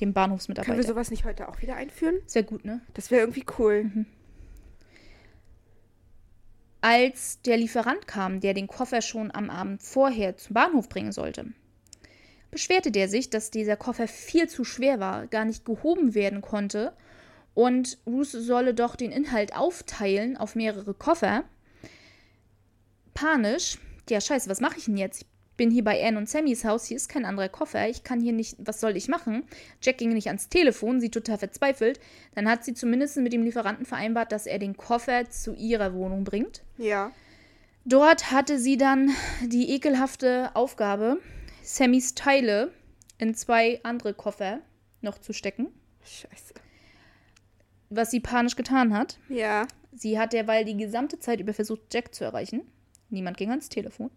dem 0.00 0.06
Können 0.06 0.14
wir 0.14 0.22
Bahnhofsmitarbeiter. 0.22 0.82
sowas 0.82 1.10
nicht 1.10 1.24
heute 1.24 1.48
auch 1.48 1.60
wieder 1.62 1.76
einführen? 1.76 2.16
Sehr 2.26 2.42
gut, 2.42 2.64
ne? 2.64 2.80
Das 2.94 3.10
wäre 3.10 3.20
irgendwie 3.22 3.44
cool. 3.58 3.84
Mhm. 3.84 4.06
Als 6.82 7.42
der 7.42 7.58
Lieferant 7.58 8.06
kam, 8.06 8.40
der 8.40 8.54
den 8.54 8.66
Koffer 8.66 9.02
schon 9.02 9.30
am 9.30 9.50
Abend 9.50 9.82
vorher 9.82 10.36
zum 10.36 10.54
Bahnhof 10.54 10.88
bringen 10.88 11.12
sollte, 11.12 11.46
beschwerte 12.50 12.90
der 12.90 13.08
sich, 13.08 13.28
dass 13.30 13.50
dieser 13.50 13.76
Koffer 13.76 14.08
viel 14.08 14.48
zu 14.48 14.64
schwer 14.64 14.98
war, 14.98 15.26
gar 15.26 15.44
nicht 15.44 15.64
gehoben 15.64 16.14
werden 16.14 16.40
konnte 16.40 16.94
und 17.54 17.98
Ruth 18.06 18.28
solle 18.28 18.74
doch 18.74 18.96
den 18.96 19.12
Inhalt 19.12 19.54
aufteilen 19.54 20.36
auf 20.36 20.54
mehrere 20.54 20.94
Koffer. 20.94 21.44
Panisch, 23.12 23.78
ja 24.08 24.20
scheiße, 24.20 24.48
was 24.48 24.60
mache 24.60 24.78
ich 24.78 24.86
denn 24.86 24.96
jetzt? 24.96 25.26
Ich 25.60 25.66
bin 25.66 25.74
hier 25.74 25.84
bei 25.84 26.02
Anne 26.02 26.16
und 26.16 26.26
Sammys 26.26 26.64
Haus, 26.64 26.86
hier 26.86 26.96
ist 26.96 27.10
kein 27.10 27.26
anderer 27.26 27.50
Koffer, 27.50 27.86
ich 27.86 28.02
kann 28.02 28.18
hier 28.18 28.32
nicht, 28.32 28.56
was 28.60 28.80
soll 28.80 28.96
ich 28.96 29.08
machen? 29.08 29.44
Jack 29.82 29.98
ging 29.98 30.14
nicht 30.14 30.28
ans 30.28 30.48
Telefon, 30.48 31.02
sie 31.02 31.10
total 31.10 31.36
verzweifelt. 31.36 32.00
Dann 32.34 32.48
hat 32.48 32.64
sie 32.64 32.72
zumindest 32.72 33.18
mit 33.18 33.34
dem 33.34 33.42
Lieferanten 33.42 33.84
vereinbart, 33.84 34.32
dass 34.32 34.46
er 34.46 34.58
den 34.58 34.78
Koffer 34.78 35.28
zu 35.28 35.52
ihrer 35.52 35.92
Wohnung 35.92 36.24
bringt. 36.24 36.62
Ja. 36.78 37.12
Dort 37.84 38.30
hatte 38.30 38.58
sie 38.58 38.78
dann 38.78 39.10
die 39.44 39.68
ekelhafte 39.74 40.48
Aufgabe, 40.54 41.18
Sammys 41.62 42.14
Teile 42.14 42.72
in 43.18 43.34
zwei 43.34 43.80
andere 43.82 44.14
Koffer 44.14 44.60
noch 45.02 45.18
zu 45.18 45.34
stecken, 45.34 45.66
Scheiße. 46.02 46.54
was 47.90 48.10
sie 48.10 48.20
panisch 48.20 48.56
getan 48.56 48.96
hat. 48.96 49.18
Ja. 49.28 49.68
Sie 49.92 50.18
hat 50.18 50.32
derweil 50.32 50.64
die 50.64 50.78
gesamte 50.78 51.18
Zeit 51.18 51.38
über 51.38 51.52
versucht, 51.52 51.92
Jack 51.92 52.14
zu 52.14 52.24
erreichen. 52.24 52.62
Niemand 53.10 53.36
ging 53.36 53.50
ans 53.50 53.68
Telefon. 53.68 54.10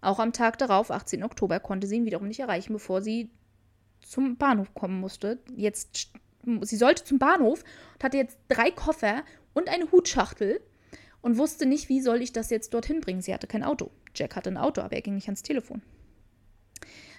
Auch 0.00 0.18
am 0.18 0.32
Tag 0.32 0.58
darauf, 0.58 0.90
18. 0.90 1.24
Oktober, 1.24 1.60
konnte 1.60 1.86
sie 1.86 1.96
ihn 1.96 2.06
wiederum 2.06 2.28
nicht 2.28 2.40
erreichen, 2.40 2.72
bevor 2.72 3.02
sie 3.02 3.30
zum 4.00 4.36
Bahnhof 4.36 4.74
kommen 4.74 5.00
musste. 5.00 5.38
Jetzt, 5.56 6.10
sie 6.62 6.76
sollte 6.76 7.04
zum 7.04 7.18
Bahnhof 7.18 7.64
und 7.94 8.04
hatte 8.04 8.16
jetzt 8.16 8.38
drei 8.48 8.70
Koffer 8.70 9.24
und 9.54 9.68
eine 9.68 9.90
Hutschachtel 9.90 10.60
und 11.20 11.36
wusste 11.36 11.66
nicht, 11.66 11.88
wie 11.88 12.00
soll 12.00 12.22
ich 12.22 12.32
das 12.32 12.50
jetzt 12.50 12.74
dorthin 12.74 13.00
bringen. 13.00 13.22
Sie 13.22 13.34
hatte 13.34 13.46
kein 13.46 13.64
Auto. 13.64 13.90
Jack 14.14 14.36
hatte 14.36 14.50
ein 14.50 14.56
Auto, 14.56 14.80
aber 14.80 14.94
er 14.94 15.02
ging 15.02 15.14
nicht 15.14 15.26
ans 15.26 15.42
Telefon. 15.42 15.82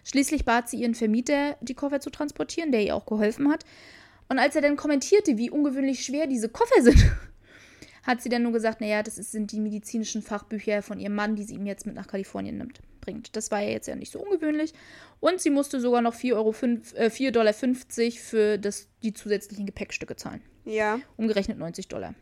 Schließlich 0.06 0.46
bat 0.46 0.70
sie 0.70 0.78
ihren 0.78 0.96
Vermieter, 0.96 1.58
die 1.62 1.74
Koffer 1.74 2.00
zu 2.00 2.10
transportieren, 2.10 2.72
der 2.72 2.84
ihr 2.84 2.96
auch 2.96 3.06
geholfen 3.06 3.52
hat. 3.52 3.66
Und 4.30 4.40
als 4.40 4.56
er 4.56 4.62
dann 4.62 4.78
kommentierte, 4.78 5.38
wie 5.38 5.50
ungewöhnlich 5.50 6.06
schwer 6.06 6.28
diese 6.28 6.50
Koffer 6.50 6.82
sind, 6.82 7.12
hat 8.10 8.24
sie 8.24 8.30
dann 8.30 8.42
nur 8.42 8.52
gesagt, 8.52 8.82
naja, 8.82 9.04
das 9.04 9.18
sind 9.18 9.52
die 9.52 9.60
medizinischen 9.60 10.24
Fachbücher 10.24 10.82
von 10.82 11.00
ihrem 11.00 11.14
Mann, 11.14 11.36
die 11.36 11.44
sie 11.44 11.54
ihm 11.54 11.68
jetzt 11.68 11.86
mit 11.86 11.94
nach 11.94 12.08
Kalifornien 12.08 12.58
nimmt, 12.58 12.82
bringt. 13.02 13.36
Das 13.36 13.52
war 13.52 13.62
ja 13.62 13.70
jetzt 13.70 13.88
ja 13.88 13.96
nicht 13.96 14.12
so 14.12 14.20
ungewöhnlich. 14.20 14.74
Und 15.20 15.40
sie 15.40 15.52
musste 15.52 15.80
sogar 15.80 16.02
noch 16.02 16.16
4,50 16.16 16.34
Euro, 16.34 16.50
äh, 16.50 17.12
4,50 17.12 17.32
Dollar 17.32 17.54
für 17.54 18.58
das, 18.58 18.88
die 19.04 19.14
zusätzlichen 19.14 19.68
Gepäckstücke 19.68 20.16
zahlen. 20.16 20.42
Ja. 20.66 21.00
Umgerechnet 21.18 21.60
90 21.60 21.88
Dollar. 21.88 22.16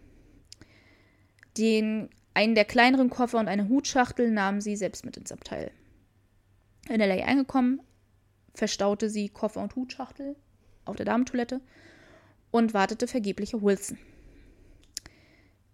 Den, 1.58 2.10
einen 2.34 2.54
der 2.54 2.66
kleineren 2.66 3.10
Koffer 3.10 3.40
und 3.40 3.48
eine 3.48 3.70
Hutschachtel 3.70 4.30
nahm 4.30 4.60
sie 4.60 4.76
selbst 4.76 5.06
mit 5.06 5.16
ins 5.16 5.32
Abteil. 5.32 5.72
In 6.90 7.00
LA 7.00 7.24
angekommen, 7.24 7.80
verstaute 8.54 9.10
sie 9.10 9.30
Koffer 9.30 9.62
und 9.62 9.78
Hutschachtel 9.78 10.36
auf 10.84 10.98
der 10.98 11.06
Damentoilette 11.06 11.62
und 12.52 12.74
wartete 12.74 13.08
vergeblich 13.08 13.56
auf 13.56 13.62
Wilson. 13.62 13.98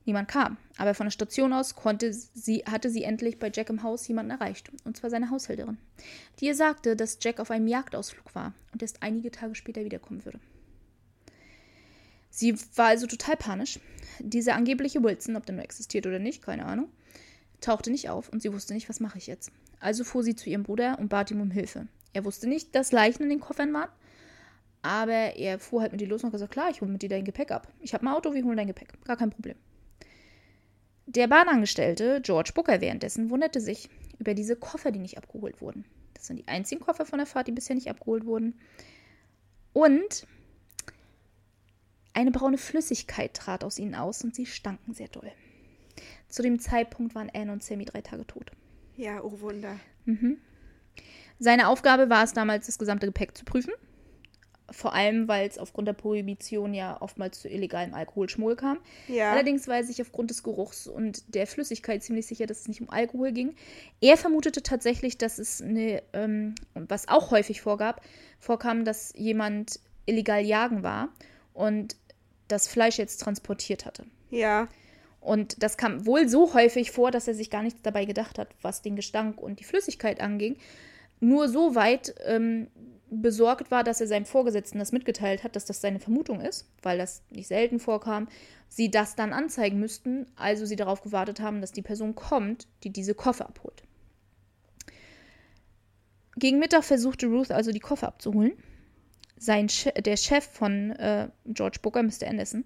Niemand 0.06 0.28
kam, 0.28 0.58
aber 0.78 0.94
von 0.94 1.06
der 1.06 1.12
Station 1.12 1.54
aus 1.54 1.76
konnte 1.76 2.12
sie, 2.12 2.64
hatte 2.66 2.90
sie 2.90 3.04
endlich 3.04 3.40
bei 3.40 3.50
Jack 3.54 3.70
im 3.70 3.84
Haus 3.84 4.06
jemanden 4.08 4.32
erreicht, 4.32 4.70
und 4.84 4.98
zwar 4.98 5.10
seine 5.10 5.30
Haushälterin, 5.30 5.78
die 6.40 6.46
ihr 6.48 6.56
sagte, 6.56 6.98
dass 6.98 7.20
Jack 7.22 7.40
auf 7.40 7.52
einem 7.52 7.68
Jagdausflug 7.68 8.36
war 8.36 8.54
und 8.74 8.82
erst 8.82 9.02
einige 9.02 9.32
Tage 9.32 9.56
später 9.56 9.86
wiederkommen 9.86 10.26
würde. 10.26 10.40
Sie 12.30 12.58
war 12.76 12.88
also 12.88 13.08
total 13.08 13.38
panisch. 13.38 13.80
Dieser 14.20 14.56
angebliche 14.56 15.04
Wilson, 15.04 15.36
ob 15.36 15.46
der 15.46 15.56
nur 15.56 15.64
existiert 15.64 16.06
oder 16.06 16.20
nicht, 16.20 16.42
keine 16.42 16.66
Ahnung, 16.66 16.90
tauchte 17.62 17.92
nicht 17.92 18.10
auf 18.10 18.28
und 18.30 18.42
sie 18.42 18.52
wusste 18.52 18.74
nicht, 18.74 18.90
was 18.90 19.00
mache 19.00 19.20
ich 19.20 19.28
jetzt. 19.28 19.52
Also 19.80 20.04
fuhr 20.04 20.24
sie 20.24 20.36
zu 20.36 20.50
ihrem 20.50 20.64
Bruder 20.64 20.98
und 21.00 21.10
bat 21.10 21.32
ihm 21.32 21.42
um 21.42 21.52
Hilfe. 21.52 21.88
Er 22.12 22.26
wusste 22.26 22.50
nicht, 22.50 22.76
dass 22.76 22.92
Leichen 22.92 23.24
in 23.24 23.30
den 23.30 23.40
Koffern 23.40 23.72
waren, 23.74 23.90
aber 24.82 25.36
er 25.36 25.60
fuhr 25.60 25.82
halt 25.82 25.92
mit 25.92 26.02
ihr 26.02 26.08
los 26.08 26.24
und 26.24 26.28
hat 26.28 26.34
gesagt, 26.34 26.52
klar, 26.52 26.70
ich 26.70 26.82
hole 26.82 26.92
mit 26.92 27.02
dir 27.02 27.10
dein 27.10 27.24
Gepäck 27.24 27.52
ab. 27.52 27.68
Ich 27.80 27.94
habe 27.94 28.06
ein 28.06 28.14
Auto, 28.14 28.34
wir 28.34 28.44
holen 28.44 28.58
dein 28.58 28.68
Gepäck. 28.68 28.94
Gar 29.06 29.18
kein 29.18 29.30
Problem. 29.30 29.56
Der 31.06 31.28
Bahnangestellte, 31.28 32.22
George 32.22 32.52
Booker 32.54 32.82
währenddessen, 32.82 33.30
wunderte 33.30 33.60
sich 33.60 33.90
über 34.20 34.34
diese 34.34 34.56
Koffer, 34.56 34.92
die 34.92 35.00
nicht 35.00 35.18
abgeholt 35.18 35.62
wurden. 35.62 35.86
Das 36.14 36.28
sind 36.28 36.38
die 36.38 36.48
einzigen 36.48 36.82
Koffer 36.82 37.06
von 37.06 37.20
der 37.20 37.26
Fahrt, 37.26 37.48
die 37.48 37.52
bisher 37.52 37.76
nicht 37.76 37.90
abgeholt 37.90 38.26
wurden. 38.26 38.60
Und 39.74 40.26
eine 42.14 42.32
braune 42.32 42.58
Flüssigkeit 42.58 43.34
trat 43.34 43.64
aus 43.64 43.80
ihnen 43.80 43.96
aus 43.96 44.24
und 44.24 44.36
sie 44.36 44.46
stanken 44.46 44.94
sehr 44.94 45.08
doll. 45.08 45.32
Zu 46.30 46.42
dem 46.42 46.60
Zeitpunkt 46.60 47.16
waren 47.16 47.32
Anne 47.34 47.52
und 47.52 47.64
Sammy 47.64 47.86
drei 47.86 48.02
Tage 48.02 48.26
tot. 48.26 48.52
Ja, 48.96 49.22
oh 49.24 49.40
Wunder. 49.42 49.80
Mhm. 50.06 50.38
Seine 51.40 51.68
Aufgabe 51.68 52.10
war 52.10 52.24
es 52.24 52.34
damals, 52.34 52.68
das 52.68 52.80
gesamte 52.80 53.08
Gepäck 53.08 53.36
zu 53.36 53.44
prüfen 53.44 53.74
vor 54.74 54.94
allem, 54.94 55.28
weil 55.28 55.48
es 55.48 55.58
aufgrund 55.58 55.88
der 55.88 55.94
Prohibition 55.94 56.74
ja 56.74 57.02
oftmals 57.02 57.40
zu 57.42 57.48
illegalem 57.48 57.94
Alkoholschmuggel 57.94 58.56
kam. 58.56 58.80
Ja. 59.08 59.32
Allerdings 59.32 59.68
war 59.68 59.78
er 59.78 59.84
sich 59.84 60.02
aufgrund 60.02 60.30
des 60.30 60.44
Geruchs 60.44 60.88
und 60.88 61.36
der 61.36 61.48
Flüssigkeit 61.48 62.04
ziemlich 62.04 62.26
sicher, 62.26 62.48
dass 62.48 62.62
es 62.62 62.68
nicht 62.68 62.82
um 62.82 62.90
Alkohol 62.90 63.32
ging. 63.32 63.56
Er 64.02 64.18
vermutete 64.18 64.64
tatsächlich, 64.64 65.18
dass 65.18 65.40
es 65.40 65.62
eine, 65.62 66.02
ähm, 66.14 66.56
was 66.74 67.08
auch 67.08 67.32
häufig 67.32 67.62
vorgab, 67.62 68.02
vorkam, 68.40 68.84
dass 68.84 69.14
jemand 69.16 69.80
illegal 70.06 70.44
jagen 70.44 70.84
war 70.84 71.10
und 71.54 71.96
das 72.48 72.68
Fleisch 72.68 72.98
jetzt 72.98 73.22
transportiert 73.22 73.86
hatte. 73.86 74.06
Ja. 74.30 74.68
Und 75.22 75.64
das 75.64 75.78
kam 75.78 76.06
wohl 76.06 76.28
so 76.28 76.54
häufig 76.54 76.92
vor, 76.92 77.10
dass 77.10 77.28
er 77.28 77.34
sich 77.34 77.50
gar 77.50 77.64
nichts 77.64 77.82
dabei 77.82 78.06
gedacht 78.06 78.38
hat, 78.38 78.50
was 78.62 78.82
den 78.82 78.96
Gestank 78.96 79.42
und 79.42 79.60
die 79.60 79.64
Flüssigkeit 79.64 80.20
anging. 80.20 80.58
Nur 81.22 81.48
so 81.48 81.76
weit, 81.76 82.14
ähm, 82.26 82.68
besorgt 83.14 83.72
war, 83.72 83.84
dass 83.84 84.02
er 84.02 84.08
seinem 84.08 84.26
Vorgesetzten 84.26 84.80
das 84.80 84.92
mitgeteilt 84.92 85.44
hat, 85.44 85.56
dass 85.56 85.66
das 85.66 85.82
seine 85.82 86.00
Vermutung 86.00 86.42
ist, 86.42 86.68
weil 86.82 86.98
das 86.98 87.24
nicht 87.30 87.48
selten 87.48 87.80
vorkam, 87.80 88.28
sie 88.70 88.90
das 88.90 89.16
dann 89.16 89.34
anzeigen 89.34 89.80
müssten, 89.80 90.28
also 90.36 90.66
sie 90.66 90.76
darauf 90.76 91.02
gewartet 91.02 91.40
haben, 91.40 91.62
dass 91.62 91.72
die 91.72 91.82
Person 91.82 92.16
kommt, 92.16 92.68
die 92.84 92.90
diese 92.90 93.14
Koffer 93.14 93.48
abholt. 93.48 93.84
Gegen 96.36 96.60
Mittag 96.60 96.84
versuchte 96.84 97.28
Ruth 97.28 97.52
also 97.52 97.72
die 97.72 97.80
Koffer 97.80 98.08
abzuholen. 98.08 98.54
Sein 99.38 99.68
che 99.68 99.92
der 100.02 100.18
Chef 100.18 100.46
von 100.46 100.92
äh, 100.92 101.30
George 101.46 101.80
Booker, 101.82 102.02
Mr. 102.02 102.28
Anderson, 102.28 102.66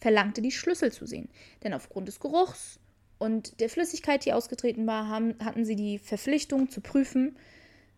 verlangte 0.00 0.42
die 0.42 0.50
Schlüssel 0.50 0.90
zu 0.92 1.06
sehen, 1.06 1.28
denn 1.62 1.74
aufgrund 1.74 2.08
des 2.08 2.20
Geruchs 2.20 2.80
und 3.18 3.60
der 3.60 3.68
Flüssigkeit, 3.68 4.24
die 4.24 4.32
ausgetreten 4.32 4.86
war, 4.86 5.08
haben, 5.08 5.34
hatten 5.44 5.64
sie 5.64 5.76
die 5.76 5.98
Verpflichtung 5.98 6.70
zu 6.70 6.80
prüfen, 6.80 7.36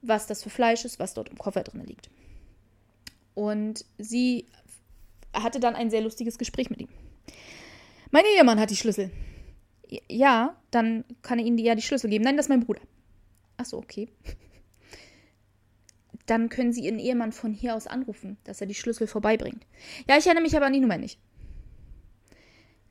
was 0.03 0.27
das 0.27 0.43
für 0.43 0.51
Fleisch 0.51 0.85
ist, 0.85 0.99
was 0.99 1.15
dort 1.15 1.29
im 1.29 1.39
Koffer 1.39 1.63
drin 1.63 1.85
liegt. 1.85 2.11
Und 3.35 3.85
sie 3.99 4.47
hatte 5.33 5.61
dann 5.61 5.77
ein 5.77 5.91
sehr 5.91 6.01
lustiges 6.01 6.39
Gespräch 6.39 6.71
mit 6.71 6.81
ihm. 6.81 6.89
Mein 8.11 8.25
Ehemann 8.37 8.59
hat 8.59 8.71
die 8.71 8.77
Schlüssel. 8.77 9.11
Ja, 10.09 10.57
dann 10.71 11.05
kann 11.23 11.39
er 11.39 11.45
Ihnen 11.45 11.59
ja 11.59 11.75
die 11.75 11.83
Schlüssel 11.83 12.11
geben. 12.11 12.25
Nein, 12.25 12.37
das 12.37 12.47
ist 12.47 12.51
mein 12.51 12.65
Bruder. 12.65 12.81
Ach 13.57 13.65
so, 13.65 13.79
okay. 13.79 14.09
Dann 16.27 16.49
können 16.49 16.73
Sie 16.73 16.83
Ihren 16.83 16.99
Ehemann 16.99 17.33
von 17.33 17.53
hier 17.53 17.75
aus 17.75 17.87
anrufen, 17.87 18.37
dass 18.45 18.61
er 18.61 18.67
die 18.67 18.75
Schlüssel 18.75 19.07
vorbeibringt. 19.07 19.67
Ja, 20.09 20.17
ich 20.17 20.27
erinnere 20.27 20.43
mich 20.43 20.57
aber 20.57 20.67
an 20.67 20.73
die 20.73 20.81
Nummer 20.81 20.99
nicht. 20.99 21.19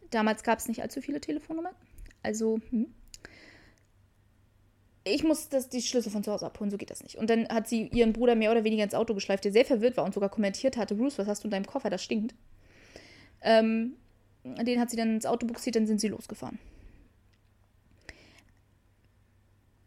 Damals 0.09 0.43
gab 0.43 0.59
es 0.59 0.67
nicht 0.67 0.81
allzu 0.81 1.01
viele 1.01 1.21
Telefonnummern. 1.21 1.75
Also, 2.21 2.59
hm 2.69 2.93
ich 5.03 5.23
muss 5.23 5.49
das, 5.49 5.69
die 5.69 5.81
Schlüssel 5.81 6.11
von 6.11 6.23
zu 6.23 6.31
Hause 6.31 6.45
abholen, 6.45 6.71
so 6.71 6.77
geht 6.77 6.89
das 6.89 7.03
nicht. 7.03 7.15
Und 7.15 7.29
dann 7.29 7.47
hat 7.49 7.67
sie 7.67 7.87
ihren 7.87 8.13
Bruder 8.13 8.35
mehr 8.35 8.51
oder 8.51 8.63
weniger 8.63 8.83
ins 8.83 8.93
Auto 8.93 9.13
geschleift, 9.13 9.45
der 9.45 9.51
sehr 9.51 9.65
verwirrt 9.65 9.97
war 9.97 10.03
und 10.03 10.13
sogar 10.13 10.29
kommentiert 10.29 10.77
hatte, 10.77 10.95
Bruce, 10.95 11.17
was 11.17 11.27
hast 11.27 11.43
du 11.43 11.47
in 11.47 11.51
deinem 11.51 11.65
Koffer, 11.65 11.89
das 11.89 12.03
stinkt. 12.03 12.35
Ähm, 13.41 13.93
den 14.43 14.79
hat 14.79 14.89
sie 14.89 14.97
dann 14.97 15.15
ins 15.15 15.25
Auto 15.25 15.47
buxiert, 15.47 15.75
dann 15.75 15.87
sind 15.87 16.01
sie 16.01 16.09
losgefahren. 16.09 16.59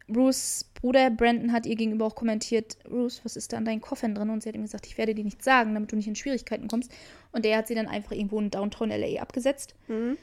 Bruce 0.08 0.66
Bruder 0.74 1.10
Brandon 1.10 1.52
hat 1.52 1.64
ihr 1.64 1.76
gegenüber 1.76 2.06
auch 2.06 2.14
kommentiert, 2.14 2.76
Bruce, 2.84 3.20
was 3.24 3.36
ist 3.36 3.52
da 3.52 3.56
an 3.56 3.64
deinen 3.64 3.80
Koffern 3.80 4.14
drin? 4.14 4.30
Und 4.30 4.42
sie 4.42 4.48
hat 4.48 4.56
ihm 4.56 4.62
gesagt, 4.62 4.86
ich 4.86 4.98
werde 4.98 5.14
dir 5.14 5.24
nichts 5.24 5.44
sagen, 5.44 5.74
damit 5.74 5.92
du 5.92 5.96
nicht 5.96 6.08
in 6.08 6.16
Schwierigkeiten 6.16 6.68
kommst. 6.68 6.90
Und 7.30 7.44
der 7.44 7.56
hat 7.56 7.66
sie 7.66 7.74
dann 7.74 7.86
einfach 7.86 8.12
irgendwo 8.12 8.38
in 8.38 8.50
Downtown 8.50 8.90
LA 8.90 9.22
abgesetzt. 9.22 9.74
Mhm. 9.88 10.18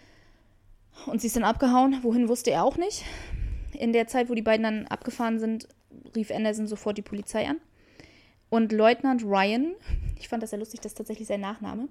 Und 1.05 1.21
sie 1.21 1.27
ist 1.27 1.35
dann 1.35 1.43
abgehauen. 1.43 1.97
Wohin 2.03 2.27
wusste 2.27 2.51
er 2.51 2.63
auch 2.63 2.77
nicht 2.77 3.03
in 3.79 3.93
der 3.93 4.07
Zeit, 4.07 4.29
wo 4.29 4.35
die 4.35 4.41
beiden 4.41 4.63
dann 4.63 4.87
abgefahren 4.87 5.39
sind, 5.39 5.67
rief 6.15 6.31
Anderson 6.31 6.67
sofort 6.67 6.97
die 6.97 7.01
Polizei 7.01 7.47
an. 7.47 7.59
Und 8.49 8.71
Leutnant 8.71 9.23
Ryan, 9.23 9.73
ich 10.19 10.27
fand 10.27 10.43
das 10.43 10.51
sehr 10.51 10.59
lustig, 10.59 10.81
das 10.81 10.91
ist 10.91 10.97
tatsächlich 10.97 11.27
sein 11.27 11.41
Nachname. 11.41 11.87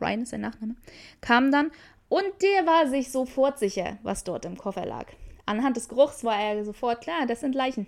Ryan 0.00 0.22
ist 0.22 0.30
sein 0.30 0.40
Nachname, 0.40 0.76
kam 1.20 1.50
dann 1.50 1.70
und 2.08 2.24
der 2.40 2.66
war 2.66 2.86
sich 2.88 3.10
sofort 3.10 3.58
sicher, 3.58 3.98
was 4.02 4.24
dort 4.24 4.44
im 4.44 4.56
Koffer 4.56 4.86
lag. 4.86 5.06
Anhand 5.44 5.76
des 5.76 5.88
Geruchs 5.88 6.24
war 6.24 6.38
er 6.38 6.64
sofort 6.64 7.00
klar, 7.00 7.26
das 7.26 7.40
sind 7.40 7.54
Leichen. 7.54 7.86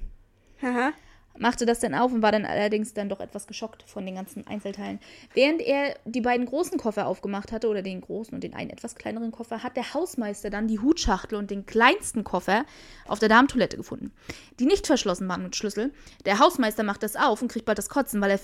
Aha 0.60 0.92
machte 1.38 1.64
das 1.66 1.80
dann 1.80 1.94
auf 1.94 2.12
und 2.12 2.22
war 2.22 2.32
dann 2.32 2.44
allerdings 2.44 2.92
dann 2.92 3.08
doch 3.08 3.20
etwas 3.20 3.46
geschockt 3.46 3.82
von 3.84 4.04
den 4.04 4.14
ganzen 4.14 4.46
Einzelteilen. 4.46 5.00
Während 5.34 5.62
er 5.62 5.96
die 6.04 6.20
beiden 6.20 6.46
großen 6.46 6.78
Koffer 6.78 7.06
aufgemacht 7.06 7.52
hatte, 7.52 7.68
oder 7.68 7.82
den 7.82 8.00
großen 8.00 8.34
und 8.34 8.44
den 8.44 8.54
einen 8.54 8.70
etwas 8.70 8.94
kleineren 8.94 9.32
Koffer, 9.32 9.62
hat 9.62 9.76
der 9.76 9.94
Hausmeister 9.94 10.50
dann 10.50 10.68
die 10.68 10.80
Hutschachtel 10.80 11.38
und 11.38 11.50
den 11.50 11.66
kleinsten 11.66 12.24
Koffer 12.24 12.64
auf 13.06 13.18
der 13.18 13.28
Darmtoilette 13.28 13.76
gefunden, 13.76 14.12
die 14.58 14.66
nicht 14.66 14.86
verschlossen 14.86 15.28
waren 15.28 15.42
mit 15.42 15.56
Schlüssel. 15.56 15.92
Der 16.24 16.38
Hausmeister 16.38 16.82
macht 16.82 17.02
das 17.02 17.16
auf 17.16 17.40
und 17.42 17.48
kriegt 17.48 17.66
bald 17.66 17.78
das 17.78 17.88
Kotzen, 17.88 18.20
weil 18.20 18.32
er 18.32 18.40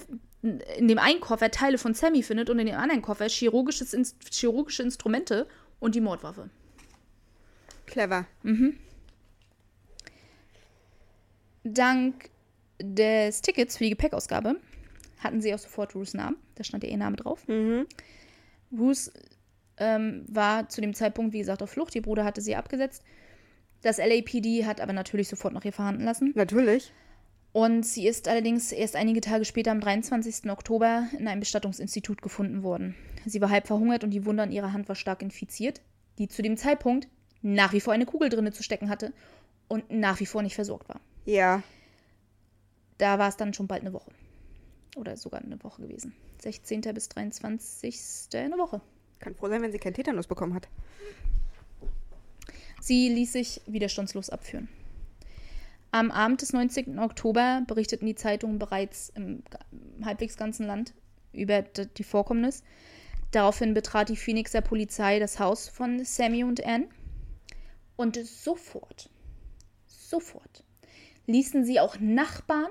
in 0.77 0.89
dem 0.89 0.99
einen 0.99 1.21
Koffer 1.21 1.51
Teile 1.51 1.79
von 1.79 1.95
Sammy 1.95 2.23
findet 2.23 2.51
und 2.51 2.59
in 2.59 2.67
dem 2.67 2.77
anderen 2.77 3.03
Koffer 3.03 3.29
chirurgisches, 3.29 4.15
chirurgische 4.31 4.83
Instrumente 4.83 5.47
und 5.81 5.95
die 5.95 6.01
Mordwaffe. 6.01 6.51
Clever. 7.87 8.27
Mhm. 8.43 8.79
Dank 11.65 12.31
des 12.81 13.43
Tickets 13.43 13.77
für 13.77 13.85
die 13.85 13.91
Gepäckausgabe 13.91 14.57
hatten 15.19 15.41
sie 15.41 15.55
auch 15.55 15.59
sofort 15.59 15.95
Ruths 15.95 16.15
Namen. 16.15 16.37
Da 16.55 16.65
stand 16.65 16.85
ja 16.85 16.91
ihr 16.91 16.97
Name 16.97 17.17
drauf. 17.17 17.47
Mhm. 17.49 17.87
Ruth 18.77 19.11
ähm, 19.79 20.25
war 20.29 20.69
zu 20.69 20.81
dem 20.81 20.95
Zeitpunkt, 20.95 21.33
wie 21.33 21.39
gesagt, 21.39 21.63
auf 21.63 21.71
Flucht. 21.71 21.95
Ihr 21.95 22.03
Bruder 22.03 22.25
hatte 22.25 22.41
sie 22.41 22.57
abgesetzt. 22.57 23.03
Das 23.83 23.99
LAPD 23.99 24.65
hat 24.65 24.81
aber 24.81 24.93
natürlich 24.93 25.29
sofort 25.29 25.55
nach 25.55 25.65
ihr 25.65 25.73
verhandeln 25.73 26.07
lassen. 26.07 26.33
Natürlich. 26.35 26.93
Und 27.53 27.87
sie 27.87 28.07
ist 28.07 28.29
allerdings 28.29 28.73
erst 28.73 28.97
einige 28.97 29.21
Tage 29.21 29.45
später, 29.45 29.71
am 29.71 29.81
23. 29.81 30.51
Oktober, 30.51 31.09
in 31.19 31.27
einem 31.27 31.41
Bestattungsinstitut 31.41 32.21
gefunden 32.21 32.63
worden. 32.63 32.95
Sie 33.25 33.41
war 33.41 33.51
halb 33.51 33.67
verhungert 33.67 34.05
und 34.05 34.11
die 34.11 34.27
Wunde 34.27 34.43
an 34.43 34.53
ihrer 34.53 34.73
Hand 34.73 34.89
war 34.89 34.97
stark 34.97 35.23
infiziert, 35.23 35.81
die 36.19 36.29
zu 36.29 36.43
dem 36.43 36.57
Zeitpunkt 36.57 37.09
nach 37.43 37.73
wie 37.73 37.81
vor 37.81 37.93
eine 37.93 38.07
Kugel 38.07 38.29
drinne 38.29 38.53
zu 38.53 38.63
stecken 38.63 38.91
hatte 38.91 39.13
und 39.69 39.91
nach 39.91 40.21
wie 40.21 40.27
vor 40.27 40.43
nicht 40.43 40.55
versorgt 40.55 40.89
war. 40.89 41.01
Ja 41.25 41.63
da 42.99 43.19
war 43.19 43.29
es 43.29 43.37
dann 43.37 43.55
schon 43.55 43.67
bald 43.67 43.83
eine 43.83 43.93
Woche. 43.93 44.11
Oder 44.97 45.17
sogar 45.17 45.41
eine 45.43 45.63
Woche 45.63 45.83
gewesen. 45.83 46.15
16. 46.41 46.81
bis 46.95 47.09
23. 47.09 48.29
eine 48.35 48.59
Woche. 48.59 48.81
Kann 49.19 49.35
froh 49.35 49.49
sein, 49.49 49.63
wenn 49.63 49.73
sie 49.73 49.79
keinen 49.79 49.95
Tetanus 49.95 50.27
bekommen 50.27 50.55
hat. 50.55 50.69
Sie 52.81 53.09
ließ 53.09 53.33
sich 53.33 53.61
widerstandslos 53.67 54.31
abführen. 54.31 54.69
Am 55.91 56.11
Abend 56.11 56.43
des 56.43 56.53
19. 56.53 56.99
Oktober 56.99 57.63
berichteten 57.67 58.07
die 58.07 58.15
Zeitungen 58.15 58.59
bereits 58.59 59.11
im 59.15 59.43
halbwegs 60.05 60.37
ganzen 60.37 60.67
Land 60.67 60.93
über 61.33 61.63
die 61.63 62.05
Vorkommnis. 62.05 62.63
Daraufhin 63.31 63.75
betrat 63.75 64.09
die 64.09 64.17
Phoenixer 64.17 64.61
Polizei 64.61 65.19
das 65.19 65.39
Haus 65.39 65.69
von 65.69 66.05
Sammy 66.05 66.45
und 66.45 66.65
Anne. 66.65 66.89
Und 67.97 68.17
sofort, 68.25 69.09
sofort 69.87 70.65
ließen 71.27 71.65
sie 71.65 71.81
auch 71.81 71.99
Nachbarn 71.99 72.71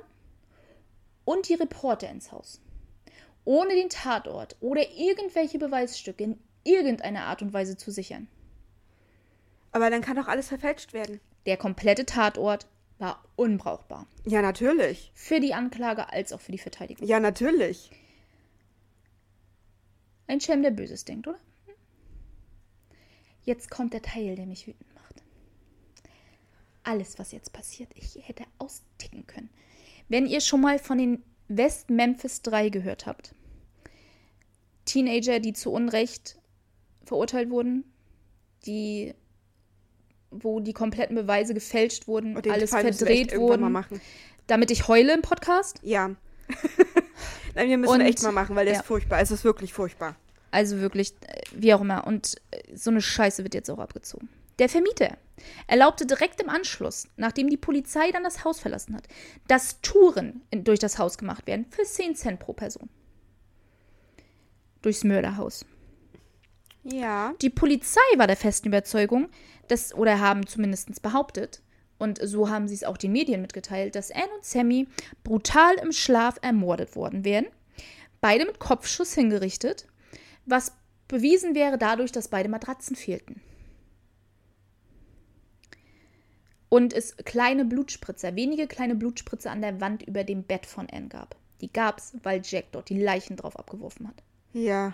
und 1.26 1.50
die 1.50 1.56
Reporter 1.56 2.10
ins 2.10 2.32
Haus. 2.32 2.62
Ohne 3.44 3.76
den 3.76 3.90
Tatort 3.90 4.56
oder 4.60 4.90
irgendwelche 4.92 5.60
Beweisstücke 5.60 6.24
in 6.24 6.40
irgendeiner 6.64 7.26
Art 7.26 7.42
und 7.42 7.54
Weise 7.54 7.78
zu 7.78 7.92
sichern. 7.92 8.28
Aber 9.72 9.90
dann 9.90 10.02
kann 10.02 10.16
doch 10.16 10.28
alles 10.28 10.48
verfälscht 10.48 10.94
werden. 10.94 11.20
Der 11.46 11.58
komplette 11.58 12.06
Tatort 12.06 12.68
war 12.98 13.24
unbrauchbar. 13.36 14.08
Ja, 14.26 14.42
natürlich. 14.42 15.12
Für 15.14 15.40
die 15.40 15.54
Anklage 15.54 16.12
als 16.12 16.32
auch 16.32 16.40
für 16.40 16.52
die 16.52 16.58
Verteidigung. 16.58 17.06
Ja, 17.08 17.20
natürlich. 17.20 17.92
Ein 20.28 20.42
Schelm, 20.42 20.64
der 20.64 20.72
Böses 20.72 21.06
denkt, 21.06 21.28
oder? 21.28 21.40
Jetzt 23.44 23.70
kommt 23.70 23.94
der 23.94 24.02
Teil, 24.02 24.36
der 24.36 24.48
mich 24.48 24.66
wütend 24.66 24.92
macht. 24.96 25.22
Alles, 26.84 27.20
was 27.20 27.32
jetzt 27.32 27.54
passiert, 27.54 27.92
ich 27.96 28.18
hätte 28.28 28.44
austicken 28.58 29.28
können. 29.28 29.50
Wenn 30.08 30.26
ihr 30.26 30.42
schon 30.42 30.62
mal 30.62 30.80
von 30.80 30.98
den 30.98 31.24
West 31.48 31.90
Memphis 31.90 32.42
3 32.42 32.70
gehört 32.70 33.06
habt, 33.06 33.34
Teenager, 34.86 35.40
die 35.40 35.54
zu 35.54 35.72
Unrecht 35.72 36.38
verurteilt 37.04 37.50
wurden, 37.50 37.84
die 38.66 39.14
wo 40.32 40.60
die 40.60 40.74
kompletten 40.74 41.16
Beweise 41.16 41.54
gefälscht 41.54 42.08
wurden, 42.08 42.36
alles 42.50 42.72
Fall 42.72 42.94
verdreht 42.94 43.38
wurden, 43.38 43.86
damit 44.48 44.70
ich 44.70 44.88
heule 44.88 45.14
im 45.14 45.22
Podcast. 45.22 45.80
Ja. 45.82 46.12
Nein, 47.56 47.70
wir 47.70 47.78
müssen 47.78 47.94
Und- 47.94 48.02
echt 48.02 48.22
mal 48.24 48.32
machen, 48.32 48.56
weil 48.56 48.66
der 48.66 48.74
ja. 48.76 48.80
ist 48.82 48.86
furchtbar. 48.86 49.22
Es 49.22 49.32
ist 49.32 49.44
wirklich 49.44 49.74
furchtbar. 49.74 50.16
Also 50.52 50.80
wirklich, 50.80 51.14
äh, 51.22 51.42
wie 51.54 51.74
auch 51.74 51.82
immer. 51.82 52.06
Und 52.06 52.36
äh, 52.52 52.76
so 52.76 52.90
eine 52.90 53.02
Scheiße 53.02 53.44
wird 53.44 53.54
jetzt 53.54 53.70
auch 53.70 53.80
abgezogen. 53.80 54.30
Der 54.60 54.70
Vermieter 54.70 55.18
erlaubte 55.68 56.06
direkt 56.06 56.42
im 56.42 56.50
Anschluss, 56.50 57.08
nachdem 57.18 57.50
die 57.50 57.58
Polizei 57.58 58.12
dann 58.12 58.24
das 58.24 58.44
Haus 58.44 58.60
verlassen 58.60 58.96
hat, 58.96 59.08
dass 59.48 59.82
Touren 59.82 60.42
durch 60.52 60.80
das 60.80 60.98
Haus 60.98 61.18
gemacht 61.18 61.46
werden 61.48 61.66
für 61.70 61.84
10 61.84 62.16
Cent 62.16 62.40
pro 62.40 62.54
Person. 62.54 62.90
Durchs 64.82 65.04
Mörderhaus. 65.04 65.66
Ja. 66.84 67.34
Die 67.42 67.50
Polizei 67.50 68.00
war 68.18 68.28
der 68.28 68.38
festen 68.38 68.68
Überzeugung, 68.68 69.30
dass, 69.68 69.94
oder 69.94 70.20
haben 70.20 70.46
zumindest 70.46 71.02
behauptet, 71.02 71.62
und 71.98 72.20
so 72.22 72.50
haben 72.50 72.68
sie 72.68 72.76
es 72.76 72.84
auch 72.84 72.98
den 72.98 73.14
Medien 73.14 73.42
mitgeteilt, 73.42 73.96
dass 73.96 74.12
Anne 74.12 74.30
und 74.36 74.44
Sammy 74.44 74.88
brutal 75.24 75.76
im 75.76 75.92
Schlaf 75.92 76.38
ermordet 76.42 76.96
worden 76.96 77.24
wären. 77.24 77.48
Beide 78.20 78.46
mit 78.46 78.60
Kopfschuss 78.60 79.14
hingerichtet, 79.14 79.88
was 80.46 80.74
bewiesen 81.08 81.56
wäre 81.56 81.78
dadurch, 81.78 82.12
dass 82.12 82.28
beide 82.28 82.50
Matratzen 82.50 82.96
fehlten. 82.96 83.42
Und 86.76 86.92
es 86.92 87.16
kleine 87.16 87.64
Blutspritzer, 87.64 88.36
wenige 88.36 88.68
kleine 88.68 88.96
Blutspritzer 88.96 89.50
an 89.50 89.62
der 89.62 89.80
Wand 89.80 90.04
über 90.04 90.26
dem 90.26 90.44
Bett 90.44 90.66
von 90.66 90.90
Anne 90.90 91.08
gab. 91.08 91.38
Die 91.62 91.72
gab 91.72 92.00
es, 92.00 92.18
weil 92.22 92.42
Jack 92.44 92.66
dort 92.74 92.90
die 92.90 93.00
Leichen 93.00 93.38
drauf 93.38 93.58
abgeworfen 93.58 94.10
hat. 94.10 94.22
Ja. 94.52 94.94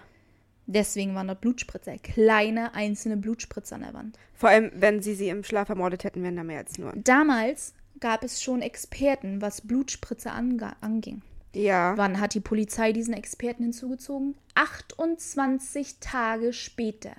Deswegen 0.68 1.16
waren 1.16 1.26
dort 1.26 1.42
Blutspritzer, 1.42 1.98
kleine 1.98 2.76
einzelne 2.76 3.18
Blutspritzer 3.18 3.78
an 3.78 3.82
der 3.82 3.96
Wand. 3.96 4.20
Vor 4.36 4.50
allem, 4.50 4.72
wenn 4.76 5.02
sie 5.02 5.16
sie 5.16 5.30
im 5.30 5.44
Schlaf 5.44 5.70
ermordet 5.70 6.04
hätten, 6.04 6.22
wären 6.22 6.36
da 6.36 6.44
mehr 6.44 6.60
als 6.60 6.78
nur. 6.78 6.94
Damals 6.96 7.74
gab 8.00 8.24
es 8.24 8.44
schon 8.44 8.62
Experten, 8.62 9.42
was 9.42 9.62
Blutspritze 9.62 10.30
anga- 10.32 10.76
anging. 10.82 11.24
Ja. 11.56 11.98
Wann 11.98 12.20
hat 12.20 12.36
die 12.36 12.42
Polizei 12.42 12.94
diesen 12.94 13.16
Experten 13.16 13.64
hinzugezogen? 13.64 14.36
28 14.54 15.98
Tage 16.00 16.54
später. 16.54 17.14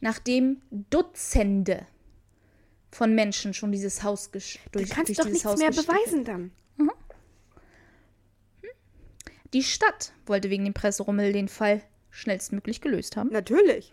Nachdem 0.00 0.62
Dutzende 0.70 1.86
von 2.96 3.14
Menschen 3.14 3.52
schon 3.54 3.72
dieses 3.72 4.02
Haus 4.02 4.32
gesch 4.32 4.58
Du 4.72 4.78
durch, 4.78 4.90
kannst 4.90 5.10
durch 5.10 5.18
doch 5.18 5.26
nichts 5.26 5.44
Haus 5.44 5.58
mehr 5.58 5.70
beweisen 5.70 6.24
dann. 6.24 6.50
Die 9.52 9.62
Stadt 9.62 10.12
wollte 10.26 10.50
wegen 10.50 10.64
dem 10.64 10.74
Presserummel 10.74 11.32
den 11.32 11.48
Fall 11.48 11.80
schnellstmöglich 12.10 12.80
gelöst 12.80 13.16
haben. 13.16 13.30
Natürlich. 13.30 13.92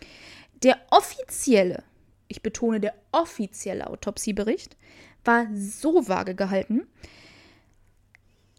Der 0.64 0.78
offizielle, 0.90 1.84
ich 2.28 2.42
betone 2.42 2.80
der 2.80 2.94
offizielle 3.12 3.88
Autopsiebericht, 3.88 4.76
war 5.24 5.48
so 5.54 6.08
vage 6.08 6.34
gehalten. 6.36 6.88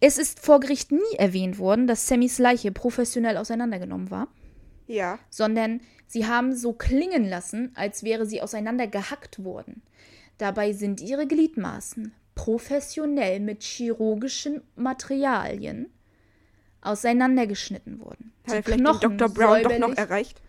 Es 0.00 0.18
ist 0.18 0.40
vor 0.40 0.60
Gericht 0.60 0.92
nie 0.92 1.16
erwähnt 1.18 1.58
worden, 1.58 1.86
dass 1.86 2.06
Sammys 2.06 2.38
Leiche 2.38 2.70
professionell 2.72 3.38
auseinandergenommen 3.38 4.10
war, 4.10 4.28
Ja. 4.86 5.18
sondern 5.30 5.80
sie 6.06 6.26
haben 6.26 6.54
so 6.54 6.72
klingen 6.74 7.28
lassen, 7.28 7.72
als 7.74 8.02
wäre 8.04 8.24
sie 8.26 8.40
auseinandergehackt 8.40 9.42
worden. 9.42 9.82
Dabei 10.38 10.72
sind 10.72 11.00
ihre 11.00 11.26
Gliedmaßen 11.26 12.12
professionell 12.34 13.40
mit 13.40 13.62
chirurgischen 13.62 14.62
Materialien 14.76 15.92
auseinandergeschnitten 16.80 18.00
worden. 18.00 18.32
Hat 18.46 18.54
er 18.54 18.62
vielleicht 18.62 18.80
Knochen 18.80 19.18
Dr. 19.18 19.28
Brown 19.34 19.62
doch 19.62 19.78
noch 19.78 19.96
erreicht? 19.96 20.40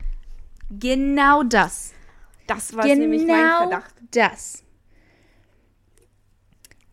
Genau 0.69 1.43
das. 1.43 1.93
Das 2.47 2.75
war 2.75 2.85
nämlich 2.85 3.25
mein 3.25 3.37
Genau 3.37 3.57
Verdacht. 3.69 3.95
das. 4.11 4.63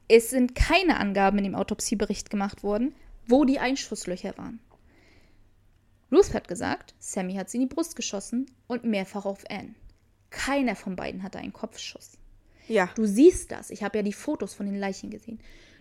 Es 0.08 0.30
sind 0.30 0.54
keine 0.54 0.98
Angaben 0.98 1.38
in 1.38 1.44
dem 1.44 1.54
Autopsiebericht 1.54 2.28
gemacht 2.28 2.62
worden, 2.62 2.94
wo 3.26 3.44
die 3.44 3.58
Einschusslöcher 3.58 4.36
waren. 4.36 4.60
Ruth 6.12 6.34
hat 6.34 6.48
gesagt, 6.48 6.94
Sammy 6.98 7.34
hat 7.34 7.48
sie 7.48 7.56
in 7.56 7.68
die 7.68 7.74
Brust 7.74 7.96
geschossen 7.96 8.46
und 8.66 8.84
mehrfach 8.84 9.24
auf 9.24 9.44
Anne. 9.50 9.74
Keiner 10.28 10.76
von 10.76 10.96
beiden 10.96 11.22
hatte 11.22 11.38
einen 11.38 11.54
Kopfschuss. 11.54 12.18
Ja. 12.68 12.88
Du 12.94 13.04
siehst 13.06 13.50
das. 13.52 13.70
Ich 13.70 13.82
habe 13.82 13.98
ja 13.98 14.02
die 14.02 14.12
Fotos 14.12 14.54
von 14.54 14.66
den 14.66 14.76
Leichen 14.78 15.10
gesehen. 15.10 15.40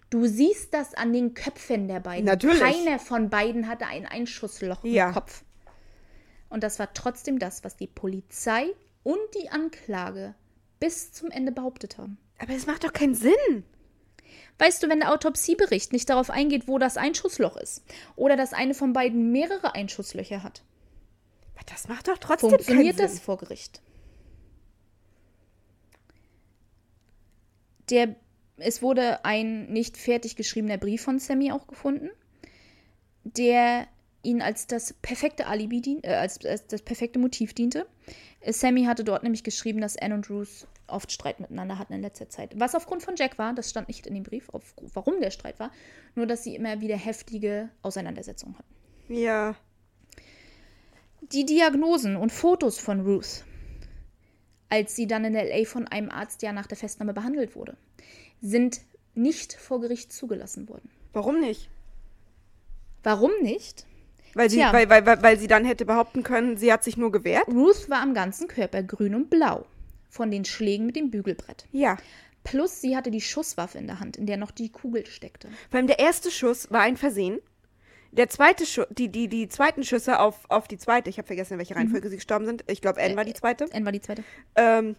Du 0.10 0.26
siehst 0.28 0.74
das 0.74 0.94
an 0.94 1.14
den 1.14 1.34
Köpfen 1.34 1.88
der 1.88 2.00
beiden. 2.02 2.26
Natürlich. 2.26 2.60
Keiner 2.60 3.00
von 3.00 3.30
beiden 3.30 3.68
hatte 3.68 3.86
ein 3.88 4.06
Einschussloch 4.06 4.84
Ja. 4.84 5.08
im 5.10 5.14
Kopf. 5.14 5.44
Und 6.50 6.64
das 6.64 6.80
war 6.80 6.94
trotzdem 6.94 7.40
das, 7.40 7.64
was 7.64 7.78
die 7.78 7.88
Polizei 7.88 8.66
und 9.04 9.20
die 9.42 9.50
Anklage 9.50 10.36
bis 10.82 11.14
zum 11.14 11.32
Ende 11.32 11.52
behauptet 11.54 11.98
haben. 11.98 12.18
Aber 12.40 12.54
es 12.54 12.66
macht 12.66 12.84
doch 12.84 12.92
keinen 12.92 13.16
Sinn. 13.16 13.64
Weißt 14.60 14.84
du, 14.84 14.90
wenn 14.90 15.00
der 15.00 15.12
Autopsiebericht 15.14 15.94
nicht 15.94 16.10
darauf 16.10 16.30
eingeht, 16.30 16.68
wo 16.68 16.78
das 16.78 16.98
Einschussloch 16.98 17.56
ist, 17.58 17.84
oder 18.16 18.36
dass 18.36 18.54
eine 18.54 18.74
von 18.74 18.92
beiden 18.94 19.32
mehrere 19.32 19.76
Einschusslöcher 19.76 20.44
hat, 20.44 20.62
Das 21.72 21.88
macht 21.88 22.08
doch 22.10 22.18
trotzdem 22.18 22.50
funktioniert 22.50 22.98
keinen 22.98 23.06
das 23.08 23.14
Sinn. 23.16 23.22
vor 23.24 23.38
Gericht. 23.38 23.82
Der, 27.90 28.16
es 28.58 28.82
wurde 28.82 29.26
ein 29.26 29.72
nicht 29.72 29.98
fertig 29.98 30.36
geschriebener 30.36 30.78
Brief 30.78 31.02
von 31.02 31.20
Sammy 31.20 31.52
auch 31.52 31.68
gefunden, 31.68 32.10
der 33.24 33.88
ihn 34.24 34.42
als 34.42 34.68
das 34.68 34.94
perfekte 34.94 35.48
Alibi 35.48 35.82
dien, 35.82 36.04
äh, 36.04 36.14
als, 36.14 36.46
als 36.46 36.68
das 36.68 36.82
perfekte 36.82 37.20
Motiv 37.20 37.54
diente. 37.54 37.88
Äh, 38.40 38.54
Sammy 38.54 38.86
hatte 38.86 39.04
dort 39.04 39.24
nämlich 39.24 39.44
geschrieben, 39.44 39.82
dass 39.82 39.98
Anne 39.98 40.16
und 40.16 40.30
Ruth 40.30 40.68
oft 40.88 41.12
Streit 41.12 41.40
miteinander 41.40 41.78
hatten 41.78 41.94
in 41.94 42.02
letzter 42.02 42.30
Zeit. 42.30 42.60
Was 42.60 42.76
aufgrund 42.76 43.04
von 43.04 43.16
Jack 43.16 43.38
war, 43.38 43.54
das 43.54 43.70
stand 43.70 43.88
nicht 43.88 44.06
in 44.06 44.14
dem 44.14 44.24
Brief, 44.24 44.50
auf, 44.50 44.76
warum 44.94 45.20
der 45.22 45.32
Streit 45.32 45.60
war, 45.60 45.72
nur 46.16 46.28
dass 46.28 46.44
sie 46.44 46.56
immer 46.56 46.82
wieder 46.82 46.98
heftige 46.98 47.70
Auseinandersetzungen 47.82 48.58
hatten. 48.58 48.74
Ja. 49.14 49.56
Die 51.22 51.46
Diagnosen 51.46 52.16
und 52.16 52.32
Fotos 52.32 52.78
von 52.78 53.02
Ruth, 53.02 53.46
als 54.72 54.95
sie 54.95 55.05
dann 55.05 55.26
in 55.26 55.34
LA 55.34 55.65
von 55.65 55.88
einem 55.88 56.09
Arzt 56.09 56.41
ja 56.41 56.53
nach 56.53 56.65
der 56.65 56.78
Festnahme 56.78 57.13
behandelt 57.13 57.55
wurde, 57.55 57.76
sind 58.41 58.82
nicht 59.13 59.53
vor 59.53 59.82
Gericht 59.82 60.13
zugelassen 60.13 60.69
worden. 60.69 60.89
Warum 61.11 61.41
nicht? 61.41 61.69
Warum 63.03 63.32
nicht? 63.41 63.86
Weil 64.34 64.49
sie, 64.49 64.57
Tja. 64.57 64.72
weil, 64.72 64.89
weil, 64.89 65.05
weil, 65.05 65.22
weil 65.22 65.38
sie 65.38 65.47
dann 65.47 65.65
hätte 65.65 65.86
behaupten 65.86 66.24
können, 66.24 66.55
sie 66.55 66.72
hat 66.72 66.86
sich 66.86 66.95
nur 66.95 67.11
gewehrt? 67.11 67.49
Ruth 67.49 67.89
war 67.89 68.01
am 68.01 68.13
ganzen 68.13 68.47
Körper 68.47 68.82
grün 68.82 69.13
und 69.13 69.30
blau 69.30 69.65
von 70.09 70.32
den 70.32 70.45
Schlägen 70.45 70.86
mit 70.86 70.95
dem 70.95 71.11
Bügelbrett. 71.11 71.65
Ja. 71.74 71.97
Plus 72.45 72.80
sie 72.80 72.95
hatte 72.95 73.11
die 73.11 73.22
Schusswaffe 73.22 73.78
in 73.78 73.88
der 73.88 73.99
Hand, 73.99 74.15
in 74.15 74.26
der 74.26 74.38
noch 74.38 74.51
die 74.51 74.69
Kugel 74.69 75.05
steckte. 75.05 75.49
Vor 75.69 75.78
allem 75.78 75.88
der 75.88 75.99
erste 75.99 76.32
Schuss 76.32 76.72
war 76.72 76.82
ein 76.82 76.95
Versehen. 76.95 77.39
Der 78.12 78.28
zweite 78.30 78.66
Schuss, 78.66 78.88
die, 78.89 79.07
die, 79.09 79.28
die 79.30 79.47
zweiten 79.47 79.84
Schüsse 79.84 80.20
auf, 80.20 80.39
auf 80.49 80.68
die 80.68 80.78
zweite, 80.78 81.09
ich 81.09 81.18
habe 81.18 81.26
vergessen, 81.28 81.53
in 81.53 81.59
welcher 81.59 81.76
Reihenfolge 81.78 82.09
sie 82.09 82.18
gestorben 82.18 82.45
sind. 82.45 82.64
Ich 82.68 82.82
glaube, 82.82 83.01
Anne 83.01 83.16
war 83.16 83.24
die 83.24 83.34
zweite. 83.34 83.66
N 83.72 83.86
war 83.86 83.91
die 83.93 84.01
zweite. 84.01 84.24
Ähm, 84.55 84.95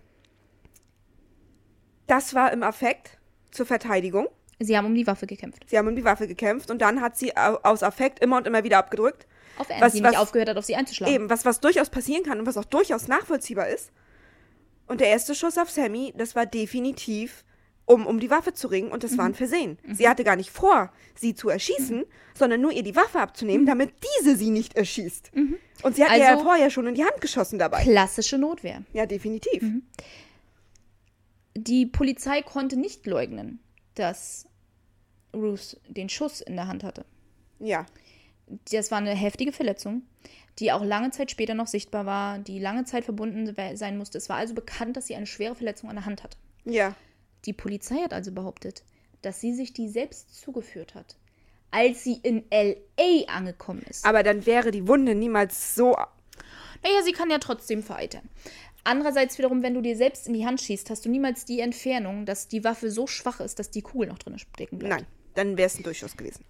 das 2.06 2.34
war 2.34 2.52
im 2.52 2.62
Affekt 2.62 3.18
zur 3.50 3.66
Verteidigung. 3.66 4.28
Sie 4.58 4.76
haben 4.76 4.86
um 4.86 4.94
die 4.94 5.06
Waffe 5.06 5.26
gekämpft. 5.26 5.64
Sie 5.68 5.76
haben 5.76 5.88
um 5.88 5.96
die 5.96 6.04
Waffe 6.04 6.26
gekämpft 6.26 6.70
und 6.70 6.80
dann 6.80 7.00
hat 7.00 7.16
sie 7.16 7.36
au- 7.36 7.58
aus 7.62 7.82
Affekt 7.82 8.20
immer 8.20 8.36
und 8.36 8.46
immer 8.46 8.64
wieder 8.64 8.78
abgedrückt. 8.78 9.26
Auf 9.58 9.68
Anne, 9.70 9.80
Was- 9.80 9.92
die 9.92 10.02
was- 10.02 10.10
nicht 10.12 10.20
aufgehört 10.20 10.48
hat, 10.48 10.56
auf 10.56 10.64
sie 10.64 10.76
einzuschlagen. 10.76 11.14
Eben, 11.14 11.30
was, 11.30 11.44
was 11.44 11.60
durchaus 11.60 11.90
passieren 11.90 12.22
kann 12.22 12.38
und 12.40 12.46
was 12.46 12.56
auch 12.56 12.64
durchaus 12.64 13.08
nachvollziehbar 13.08 13.68
ist. 13.68 13.90
Und 14.86 15.00
der 15.00 15.08
erste 15.08 15.34
Schuss 15.34 15.58
auf 15.58 15.70
Sammy, 15.70 16.12
das 16.16 16.34
war 16.36 16.46
definitiv 16.46 17.44
um, 17.86 18.06
um 18.06 18.20
die 18.20 18.30
Waffe 18.30 18.52
zu 18.54 18.68
ringen 18.68 18.90
und 18.90 19.02
das 19.04 19.16
war 19.18 19.24
Mhm. 19.24 19.32
ein 19.32 19.34
Versehen. 19.34 19.78
Sie 19.92 20.08
hatte 20.08 20.24
gar 20.24 20.36
nicht 20.36 20.50
vor, 20.50 20.92
sie 21.14 21.34
zu 21.34 21.48
erschießen, 21.48 22.04
sondern 22.34 22.60
nur 22.60 22.72
ihr 22.72 22.82
die 22.82 22.96
Waffe 22.96 23.18
abzunehmen, 23.20 23.66
damit 23.66 23.92
diese 24.20 24.36
sie 24.36 24.50
nicht 24.50 24.74
erschießt. 24.76 25.32
Und 25.82 25.96
sie 25.96 26.04
hat 26.04 26.12
ihr 26.12 26.18
ja 26.18 26.24
Mhm. 26.30 26.32
Also- 26.36 26.44
vorher 26.44 26.70
schon 26.70 26.86
in 26.86 26.94
die 26.94 27.04
Hand 27.04 27.20
geschossen 27.20 27.58
dabei. 27.58 27.82
Klassische 27.82 28.38
Notwehr. 28.38 28.82
Ja, 28.92 29.06
definitiv. 29.06 29.62
Mhm. 29.62 29.82
Die 31.54 31.86
Polizei 31.86 32.40
konnte 32.42 32.76
nicht 32.78 33.06
leugnen, 33.06 33.58
dass 33.94 34.46
Ruth 35.34 35.78
den 35.88 36.08
Schuss 36.08 36.40
in 36.40 36.56
der 36.56 36.66
Hand 36.68 36.82
hatte. 36.84 37.04
Ja. 37.58 37.86
Das 38.70 38.90
war 38.90 38.98
eine 38.98 39.14
heftige 39.14 39.52
Verletzung, 39.52 40.02
die 40.58 40.72
auch 40.72 40.84
lange 40.84 41.10
Zeit 41.10 41.30
später 41.30 41.54
noch 41.54 41.66
sichtbar 41.66 42.06
war, 42.06 42.38
die 42.38 42.58
lange 42.58 42.84
Zeit 42.84 43.04
verbunden 43.04 43.54
sein 43.76 43.96
musste. 43.98 44.18
Es 44.18 44.28
war 44.28 44.36
also 44.36 44.54
bekannt, 44.54 44.96
dass 44.96 45.06
sie 45.06 45.14
eine 45.14 45.26
schwere 45.26 45.54
Verletzung 45.54 45.88
an 45.90 45.96
der 45.96 46.04
Hand 46.06 46.22
hatte. 46.22 46.36
Ja. 46.64 46.94
Die 47.44 47.52
Polizei 47.52 47.96
hat 47.96 48.12
also 48.12 48.32
behauptet, 48.32 48.82
dass 49.22 49.40
sie 49.40 49.54
sich 49.54 49.72
die 49.72 49.88
selbst 49.88 50.34
zugeführt 50.40 50.94
hat, 50.94 51.16
als 51.70 52.04
sie 52.04 52.18
in 52.22 52.44
LA 52.52 53.24
angekommen 53.28 53.82
ist. 53.88 54.04
Aber 54.04 54.22
dann 54.22 54.46
wäre 54.46 54.70
die 54.70 54.86
Wunde 54.88 55.14
niemals 55.14 55.74
so. 55.74 55.96
Naja, 56.82 57.02
sie 57.04 57.12
kann 57.12 57.30
ja 57.30 57.38
trotzdem 57.38 57.82
vereitern. 57.82 58.28
Andererseits 58.84 59.38
wiederum, 59.38 59.62
wenn 59.62 59.74
du 59.74 59.80
dir 59.80 59.96
selbst 59.96 60.26
in 60.26 60.32
die 60.34 60.44
Hand 60.44 60.60
schießt, 60.60 60.90
hast 60.90 61.04
du 61.04 61.08
niemals 61.08 61.44
die 61.44 61.60
Entfernung, 61.60 62.26
dass 62.26 62.48
die 62.48 62.64
Waffe 62.64 62.90
so 62.90 63.06
schwach 63.06 63.38
ist, 63.40 63.58
dass 63.60 63.70
die 63.70 63.82
Kugel 63.82 64.08
noch 64.08 64.18
drin 64.18 64.38
stecken 64.38 64.78
bleibt. 64.78 64.94
Nein, 64.94 65.06
dann 65.34 65.56
wäre 65.56 65.66
es 65.66 65.78
ein 65.78 65.84
Durchschuss 65.84 66.16
gewesen. 66.16 66.44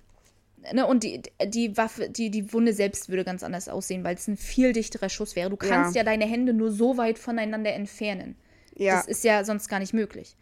Ne, 0.73 0.87
und 0.87 1.03
die, 1.03 1.21
die 1.47 1.77
Waffe, 1.77 2.09
die, 2.09 2.31
die 2.31 2.53
Wunde 2.53 2.73
selbst 2.73 3.09
würde 3.09 3.25
ganz 3.25 3.43
anders 3.43 3.69
aussehen, 3.69 4.05
weil 4.05 4.15
es 4.15 4.29
ein 4.29 4.37
viel 4.37 4.73
dichterer 4.73 5.09
Schuss 5.09 5.35
wäre. 5.37 5.51
Du 5.51 5.57
kannst 5.57 5.95
ja, 5.95 6.01
Ja. 6.01 6.05
deine 6.05 6.25
Hände 6.25 6.55
nur 6.55 6.71
so 6.71 6.97
weit 6.97 7.19
voneinander 7.19 7.73
entfernen. 7.75 8.37
Ja. 8.77 8.97
Das 8.97 9.07
ist 9.07 9.25
ja 9.25 9.45
sonst 9.45 9.69
gar 9.69 9.81
nicht 9.81 9.93
möglich. 9.93 10.37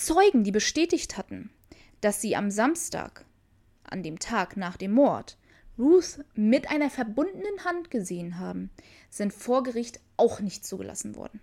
Zeugen, 0.00 0.44
die 0.44 0.50
bestätigt 0.50 1.18
hatten, 1.18 1.50
dass 2.00 2.22
sie 2.22 2.34
am 2.34 2.50
Samstag, 2.50 3.26
an 3.84 4.02
dem 4.02 4.18
Tag 4.18 4.56
nach 4.56 4.78
dem 4.78 4.92
Mord, 4.92 5.36
Ruth 5.78 6.24
mit 6.34 6.70
einer 6.70 6.88
verbundenen 6.88 7.64
Hand 7.64 7.90
gesehen 7.90 8.38
haben, 8.38 8.70
sind 9.10 9.32
vor 9.32 9.62
Gericht 9.62 10.00
auch 10.16 10.40
nicht 10.40 10.64
zugelassen 10.64 11.16
worden. 11.16 11.40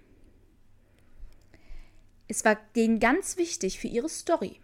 Es 2.28 2.43
war 2.45 2.58
denen 2.76 2.99
ganz 2.99 3.38
wichtig 3.38 3.80
für 3.80 3.88
ihre 3.88 4.10
Story, 4.10 4.60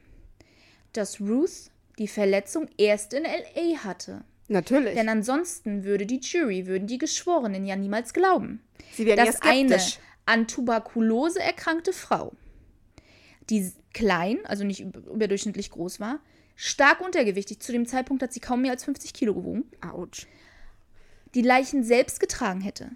dass 0.92 1.22
Ruth 1.22 1.72
die 2.00 2.08
Verletzung 2.08 2.68
erst 2.78 3.14
in 3.14 3.24
LA 3.24 3.84
hatte. 3.84 4.24
Natürlich. 4.48 4.96
Denn 4.96 5.08
ansonsten 5.08 5.84
würde 5.84 6.08
die 6.08 6.20
Jury, 6.20 6.66
würden 6.66 6.88
die 6.88 6.98
Geschworenen 6.98 7.66
ja 7.66 7.76
niemals 7.76 8.14
glauben, 8.14 8.62
Sie 8.92 9.06
wären 9.06 9.20
ja 9.20 9.26
dass 9.26 9.42
eine 9.42 9.80
an 10.26 10.48
Tuberkulose 10.48 11.40
erkrankte 11.40 11.94
Frau, 11.94 12.34
die 13.50 13.72
klein, 13.94 14.40
also 14.46 14.64
nicht 14.64 14.80
über- 14.82 15.00
überdurchschnittlich 15.12 15.72
groß 15.72 16.00
war, 16.00 16.20
stark 16.56 17.02
untergewichtig, 17.02 17.60
zu 17.60 17.72
dem 17.72 17.86
Zeitpunkt 17.86 18.22
hat 18.24 18.34
sie 18.34 18.40
kaum 18.40 18.62
mehr 18.62 18.72
als 18.72 18.84
50 18.84 19.14
Kilo 19.14 19.34
gewogen, 19.34 19.66
Autsch. 19.82 20.28
die 21.36 21.42
Leichen 21.42 21.84
selbst 21.84 22.20
getragen 22.20 22.62
hätte, 22.62 22.92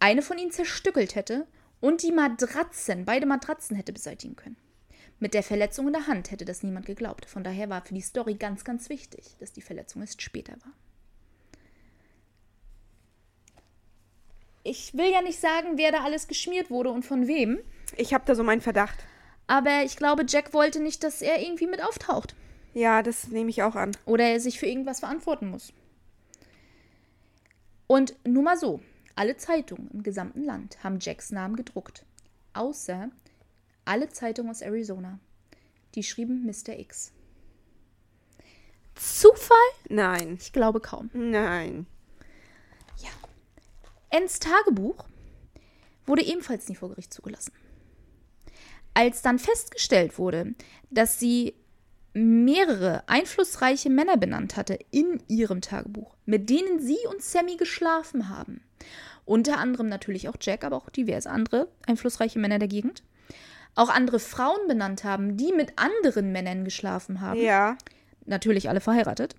eine 0.00 0.22
von 0.22 0.38
ihnen 0.38 0.50
zerstückelt 0.50 1.14
hätte 1.14 1.46
und 1.80 2.02
die 2.02 2.12
Matratzen, 2.12 3.04
beide 3.04 3.26
Matratzen 3.26 3.76
hätte 3.76 3.92
beseitigen 3.92 4.34
können. 4.36 4.56
Mit 5.20 5.34
der 5.34 5.42
Verletzung 5.42 5.86
in 5.86 5.92
der 5.92 6.06
Hand 6.08 6.30
hätte 6.32 6.44
das 6.44 6.62
niemand 6.64 6.86
geglaubt. 6.86 7.26
Von 7.26 7.44
daher 7.44 7.68
war 7.70 7.84
für 7.84 7.94
die 7.94 8.00
Story 8.00 8.34
ganz, 8.34 8.64
ganz 8.64 8.88
wichtig, 8.88 9.36
dass 9.38 9.52
die 9.52 9.60
Verletzung 9.62 10.02
erst 10.02 10.20
später 10.20 10.54
war. 10.54 10.72
Ich 14.64 14.94
will 14.94 15.10
ja 15.10 15.22
nicht 15.22 15.38
sagen, 15.40 15.76
wer 15.76 15.92
da 15.92 16.02
alles 16.04 16.28
geschmiert 16.28 16.70
wurde 16.70 16.90
und 16.90 17.04
von 17.04 17.26
wem, 17.26 17.58
Ich 17.96 18.14
habe 18.14 18.24
da 18.26 18.34
so 18.34 18.42
meinen 18.42 18.60
Verdacht. 18.60 19.04
Aber 19.46 19.82
ich 19.84 19.96
glaube, 19.96 20.24
Jack 20.26 20.52
wollte 20.52 20.80
nicht, 20.80 21.04
dass 21.04 21.22
er 21.22 21.40
irgendwie 21.40 21.66
mit 21.66 21.82
auftaucht 21.82 22.34
Ja, 22.74 23.02
das 23.02 23.28
nehme 23.28 23.50
ich 23.50 23.62
auch 23.62 23.74
an. 23.74 23.92
oder 24.04 24.24
er 24.24 24.40
sich 24.40 24.58
für 24.58 24.66
irgendwas 24.66 25.00
verantworten 25.00 25.48
muss. 25.50 25.72
Und 27.86 28.14
nur 28.26 28.42
mal 28.42 28.56
so, 28.56 28.80
alle 29.16 29.36
Zeitungen 29.36 29.90
im 29.92 30.02
gesamten 30.02 30.44
Land 30.44 30.82
haben 30.82 30.98
Jacks 31.00 31.30
Namen 31.30 31.56
gedruckt, 31.56 32.04
außer 32.54 33.10
alle 33.84 34.08
Zeitungen 34.08 34.50
aus 34.50 34.62
Arizona. 34.62 35.18
Die 35.94 36.02
schrieben 36.02 36.46
Mr. 36.46 36.78
X. 36.78 37.12
Zufall? 38.94 39.56
Nein. 39.88 40.38
Ich 40.40 40.52
glaube 40.52 40.80
kaum. 40.80 41.10
Nein. 41.12 41.86
Ens 44.12 44.38
Tagebuch 44.40 45.06
wurde 46.04 46.22
ebenfalls 46.22 46.68
nie 46.68 46.74
vor 46.74 46.90
Gericht 46.90 47.14
zugelassen. 47.14 47.52
Als 48.94 49.22
dann 49.22 49.38
festgestellt 49.38 50.18
wurde, 50.18 50.54
dass 50.90 51.18
sie 51.18 51.54
mehrere 52.14 53.08
einflussreiche 53.08 53.88
Männer 53.88 54.16
benannt 54.18 54.56
hatte 54.56 54.78
in 54.90 55.22
ihrem 55.28 55.62
Tagebuch, 55.62 56.14
mit 56.26 56.50
denen 56.50 56.78
sie 56.80 56.98
und 57.10 57.22
Sammy 57.22 57.56
geschlafen 57.56 58.28
haben, 58.28 58.62
unter 59.24 59.58
anderem 59.58 59.88
natürlich 59.88 60.28
auch 60.28 60.36
Jack, 60.40 60.64
aber 60.64 60.76
auch 60.76 60.90
diverse 60.90 61.30
andere 61.30 61.68
einflussreiche 61.86 62.38
Männer 62.38 62.58
der 62.58 62.68
Gegend, 62.68 63.02
auch 63.74 63.88
andere 63.88 64.18
Frauen 64.18 64.68
benannt 64.68 65.04
haben, 65.04 65.38
die 65.38 65.52
mit 65.52 65.72
anderen 65.76 66.32
Männern 66.32 66.64
geschlafen 66.64 67.22
haben, 67.22 67.40
Ja. 67.40 67.78
natürlich 68.26 68.68
alle 68.68 68.80
verheiratet, 68.82 69.34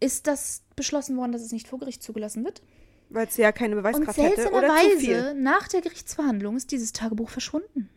ist 0.00 0.26
das 0.26 0.62
beschlossen 0.74 1.16
worden, 1.16 1.32
dass 1.32 1.42
es 1.42 1.52
nicht 1.52 1.68
vor 1.68 1.78
Gericht 1.78 2.02
zugelassen 2.02 2.44
wird. 2.44 2.62
Weil 3.10 3.26
es 3.26 3.36
ja 3.36 3.50
keine 3.52 3.76
Und 3.76 3.82
Beweiskraft 3.82 4.18
hätte 4.18 4.52
oder 4.52 4.68
zu 4.68 4.74
seltsamerweise, 4.74 4.98
viel. 5.00 5.34
nach 5.34 5.68
der 5.68 5.80
Gerichtsverhandlung 5.80 6.56
ist 6.56 6.70
dieses 6.70 6.92
Tagebuch 6.92 7.28
verschwunden. 7.28 7.90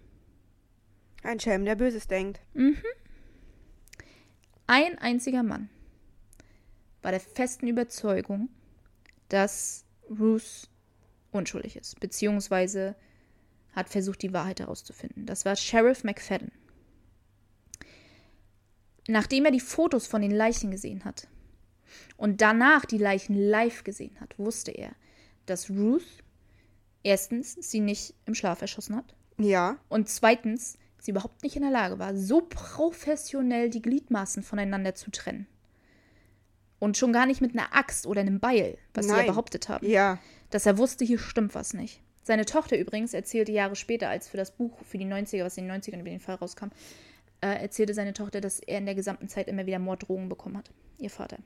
Ein 1.22 1.39
Schelm, 1.39 1.66
der 1.66 1.76
Böses 1.76 2.07
denkt. 2.07 2.41
Ein 4.68 4.97
einziger 4.97 5.43
Mann 5.43 5.70
war 7.01 7.11
der 7.11 7.20
festen 7.20 7.68
Überzeugung, 7.68 8.49
dass 9.30 9.86
Ruth 10.09 10.70
unschuldig 11.32 11.76
ist, 11.76 11.99
beziehungsweise 11.99 12.95
hat 13.74 13.89
versucht, 13.89 14.22
die 14.22 14.34
Wahrheit 14.34 14.59
herauszufinden. 14.59 15.26
Das 15.26 15.45
war 15.45 15.55
Sheriff 15.55 16.03
McFadden. 16.03 16.51
Nachdem 19.07 19.45
er 19.45 19.51
die 19.51 19.59
Fotos 19.59 20.07
von 20.07 20.22
den 20.22 20.32
Leichen 20.32 20.72
gesehen 20.72 21.03
hat 21.03 21.28
und 22.16 22.41
danach 22.41 22.86
die 22.86 22.97
Leichen 22.97 23.36
live 23.36 23.84
gesehen 23.84 24.20
hat, 24.22 24.38
wusste 24.39 24.72
er, 24.72 24.95
dass 25.46 25.70
Ruth 25.70 26.04
erstens 27.04 27.56
sie 27.60 27.80
nicht 27.80 28.14
im 28.26 28.36
Schlaf 28.36 28.62
erschossen 28.62 28.96
hat 28.96 29.16
Ja. 29.38 29.78
und 29.89 30.10
zweitens 30.10 30.78
sie 31.00 31.12
überhaupt 31.12 31.44
nicht 31.44 31.56
in 31.58 31.62
der 31.64 31.72
Lage 31.72 32.00
war, 32.00 32.16
so 32.16 32.41
professionell 32.41 33.70
die 33.70 33.82
Gliedmaßen 33.82 34.41
voneinander 34.44 34.96
zu 34.96 35.12
trennen. 35.12 35.48
Und 36.80 36.98
schon 36.98 37.14
gar 37.14 37.26
nicht 37.26 37.41
mit 37.41 37.54
einer 37.58 37.74
Axt 37.76 38.08
oder 38.08 38.22
einem 38.22 38.39
Beil, 38.39 38.78
was 38.94 39.06
sie 39.06 39.12
ja 39.12 39.18
Nein. 39.18 39.28
behauptet 39.28 39.70
haben. 39.70 39.88
Ja. 39.88 40.20
Dass 40.50 40.66
er 40.66 40.78
wusste, 40.78 41.06
hier 41.06 41.18
stimmt 41.20 41.56
was 41.56 41.74
nicht. 41.74 42.02
Seine 42.24 42.46
Tochter 42.46 42.78
übrigens 42.78 43.14
erzählte 43.14 43.52
Jahre 43.52 43.76
später, 43.76 44.10
als 44.10 44.28
für 44.30 44.38
das 44.38 44.52
Buch 44.52 44.78
für 44.84 44.98
die 44.98 45.06
90er, 45.06 45.44
was 45.44 45.58
in 45.58 45.68
den 45.68 45.82
90ern 45.82 46.00
über 46.00 46.10
den 46.10 46.20
Fall 46.20 46.36
rauskam, 46.36 46.68
äh, 47.41 47.62
erzählte 47.62 47.94
seine 47.94 48.14
Tochter, 48.14 48.39
dass 48.41 48.60
er 48.60 48.78
in 48.78 48.86
der 48.86 48.96
gesamten 48.96 49.28
Zeit 49.28 49.48
immer 49.50 49.66
wieder 49.66 49.80
Morddrohungen 49.80 50.30
bekommen 50.30 50.58
hat. 50.58 50.72
Ihr 50.98 51.10
Vater. 51.10 51.38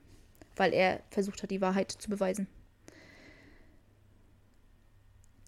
Weil 0.56 0.74
er 0.74 1.02
versucht 1.10 1.42
hat, 1.42 1.50
die 1.52 1.62
Wahrheit 1.62 1.92
zu 1.92 2.10
beweisen. 2.10 2.48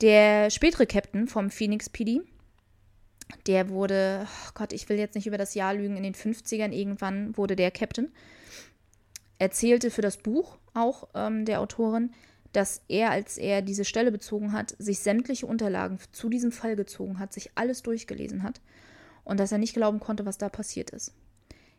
Der 0.02 0.50
spätere 0.50 0.86
Captain 0.86 1.28
vom 1.28 1.50
Phoenix 1.50 1.90
PD, 1.90 2.22
der 3.48 3.70
wurde, 3.70 4.26
oh 4.26 4.52
Gott, 4.54 4.72
ich 4.72 4.88
will 4.88 4.98
jetzt 4.98 5.16
nicht 5.16 5.28
über 5.28 5.38
das 5.38 5.56
Jahr 5.56 5.74
lügen, 5.74 5.98
in 5.98 6.04
den 6.04 6.16
50ern 6.16 6.72
irgendwann 6.72 7.36
wurde 7.38 7.56
der 7.56 7.72
Captain, 7.72 8.12
erzählte 9.40 9.92
für 9.92 10.02
das 10.02 10.18
Buch 10.18 10.58
auch 10.74 11.10
ähm, 11.14 11.46
der 11.46 11.60
Autorin, 11.60 12.12
dass 12.54 12.82
er, 12.88 13.12
als 13.12 13.38
er 13.38 13.62
diese 13.62 13.86
Stelle 13.86 14.12
bezogen 14.12 14.54
hat, 14.54 14.76
sich 14.80 15.00
sämtliche 15.00 15.46
Unterlagen 15.46 16.00
zu 16.12 16.30
diesem 16.30 16.52
Fall 16.52 16.76
gezogen 16.76 17.20
hat, 17.20 17.34
sich 17.34 17.52
alles 17.56 17.84
durchgelesen 17.84 18.44
hat 18.44 18.62
und 19.24 19.40
dass 19.40 19.52
er 19.52 19.58
nicht 19.58 19.74
glauben 19.74 20.00
konnte, 20.00 20.26
was 20.26 20.38
da 20.38 20.50
passiert 20.50 20.90
ist. 20.90 21.14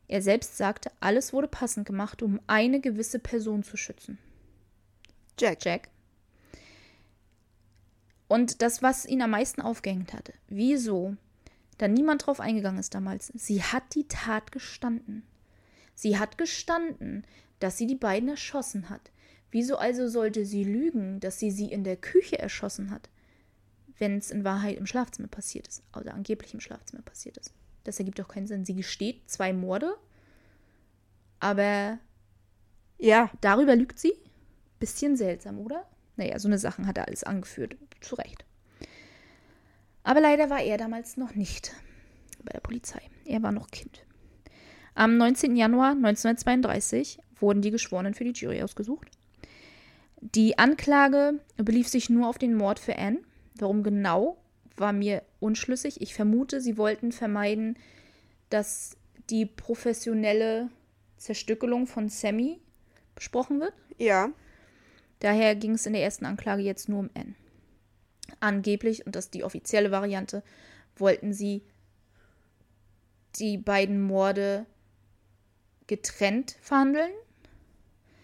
Er 0.09 0.23
selbst 0.23 0.57
sagte, 0.57 0.91
alles 1.01 1.33
wurde 1.33 1.49
passend 1.49 1.87
gemacht, 1.87 2.23
um 2.23 2.41
eine 2.47 2.81
gewisse 2.81 3.19
Person 3.19 3.63
zu 3.63 3.77
schützen. 3.77 4.19
Jack. 5.39 5.65
Jack. 5.65 5.89
Und 8.31 8.63
das, 8.63 8.81
was 8.81 9.07
ihn 9.07 9.23
am 9.23 9.31
meisten 9.31 9.61
aufgehängt 9.61 10.13
hatte, 10.13 10.33
wieso 10.47 11.17
da 11.79 11.89
niemand 11.89 12.25
drauf 12.25 12.39
eingegangen 12.39 12.79
ist 12.79 12.95
damals, 12.95 13.33
sie 13.35 13.61
hat 13.61 13.83
die 13.97 14.07
Tat 14.07 14.53
gestanden. 14.53 15.25
Sie 15.97 16.17
hat 16.17 16.39
gestanden, 16.39 17.25
dass 17.59 17.77
sie 17.77 17.89
die 17.89 17.97
beiden 17.97 18.29
erschossen 18.29 18.89
hat. 18.89 19.11
Wieso 19.51 19.79
also 19.79 20.07
sollte 20.07 20.47
sie 20.47 20.63
lügen, 20.63 21.19
dass 21.19 21.41
sie 21.41 21.51
sie 21.51 21.73
in 21.73 21.83
der 21.83 21.97
Küche 21.97 22.39
erschossen 22.39 22.93
hat, 22.93 23.11
wenn 23.99 24.19
es 24.19 24.31
in 24.31 24.45
Wahrheit 24.45 24.79
im 24.79 24.87
Schlafzimmer 24.87 25.27
passiert 25.27 25.67
ist, 25.67 25.83
oder 25.99 26.15
angeblich 26.15 26.55
im 26.55 26.61
Schlafzimmer 26.61 27.03
passiert 27.03 27.37
ist? 27.37 27.53
Das 27.83 27.99
ergibt 27.99 28.21
doch 28.21 28.29
keinen 28.29 28.47
Sinn. 28.47 28.65
Sie 28.65 28.77
gesteht 28.77 29.29
zwei 29.29 29.53
Morde, 29.53 29.97
aber 31.41 31.99
Ja. 32.97 33.29
Darüber 33.41 33.75
lügt 33.75 33.99
sie? 33.99 34.13
Bisschen 34.79 35.17
seltsam, 35.17 35.59
oder? 35.59 35.85
Naja, 36.21 36.39
so 36.39 36.49
eine 36.49 36.59
Sachen 36.59 36.87
hat 36.87 36.99
er 36.99 37.09
alles 37.09 37.25
angeführt. 37.25 37.79
Zu 38.03 38.15
Recht. 38.17 38.45
Aber 40.03 40.21
leider 40.21 40.51
war 40.51 40.61
er 40.61 40.77
damals 40.77 41.17
noch 41.17 41.35
nicht 41.35 41.73
bei 42.45 42.53
der 42.53 42.61
Polizei. 42.61 43.01
Er 43.25 43.43
war 43.43 43.53
noch 43.53 43.71
Kind. 43.71 44.05
Am 44.95 45.17
19. 45.17 45.57
Januar 45.57 45.93
1932 45.93 47.21
wurden 47.37 47.63
die 47.63 47.71
Geschworenen 47.71 48.13
für 48.13 48.25
die 48.25 48.39
Jury 48.39 48.63
ausgesucht. 48.63 49.09
Die 50.21 50.59
Anklage 50.59 51.41
belief 51.57 51.89
sich 51.89 52.11
nur 52.11 52.29
auf 52.29 52.37
den 52.37 52.55
Mord 52.55 52.79
für 52.79 52.99
Anne. 52.99 53.21
Warum 53.55 53.83
genau, 53.83 54.37
war 54.77 54.93
mir 54.93 55.23
unschlüssig. 55.39 56.03
Ich 56.03 56.13
vermute, 56.13 56.61
sie 56.61 56.77
wollten 56.77 57.13
vermeiden, 57.13 57.79
dass 58.51 58.99
die 59.31 59.47
professionelle 59.47 60.69
Zerstückelung 61.17 61.87
von 61.87 62.11
Sammy 62.11 62.61
besprochen 63.15 63.61
wird. 63.61 63.73
Ja. 63.97 64.33
Daher 65.21 65.55
ging 65.55 65.73
es 65.75 65.87
in 65.87 65.93
der 65.93 66.03
ersten 66.03 66.27
Anklage 66.27 66.63
jetzt 66.63 66.89
nur 66.89 66.99
um 67.01 67.11
Anne. 67.15 67.35
Angeblich, 68.41 69.07
und 69.07 69.17
das 69.17 69.27
ist 69.27 69.35
die 69.35 69.45
offizielle 69.45 69.91
Variante, 69.91 70.43
wollten 70.97 71.33
sie 71.33 71.63
die 73.37 73.59
beiden 73.59 74.01
Morde 74.01 74.67
getrennt 75.87 76.57
verhandeln. 76.61 77.11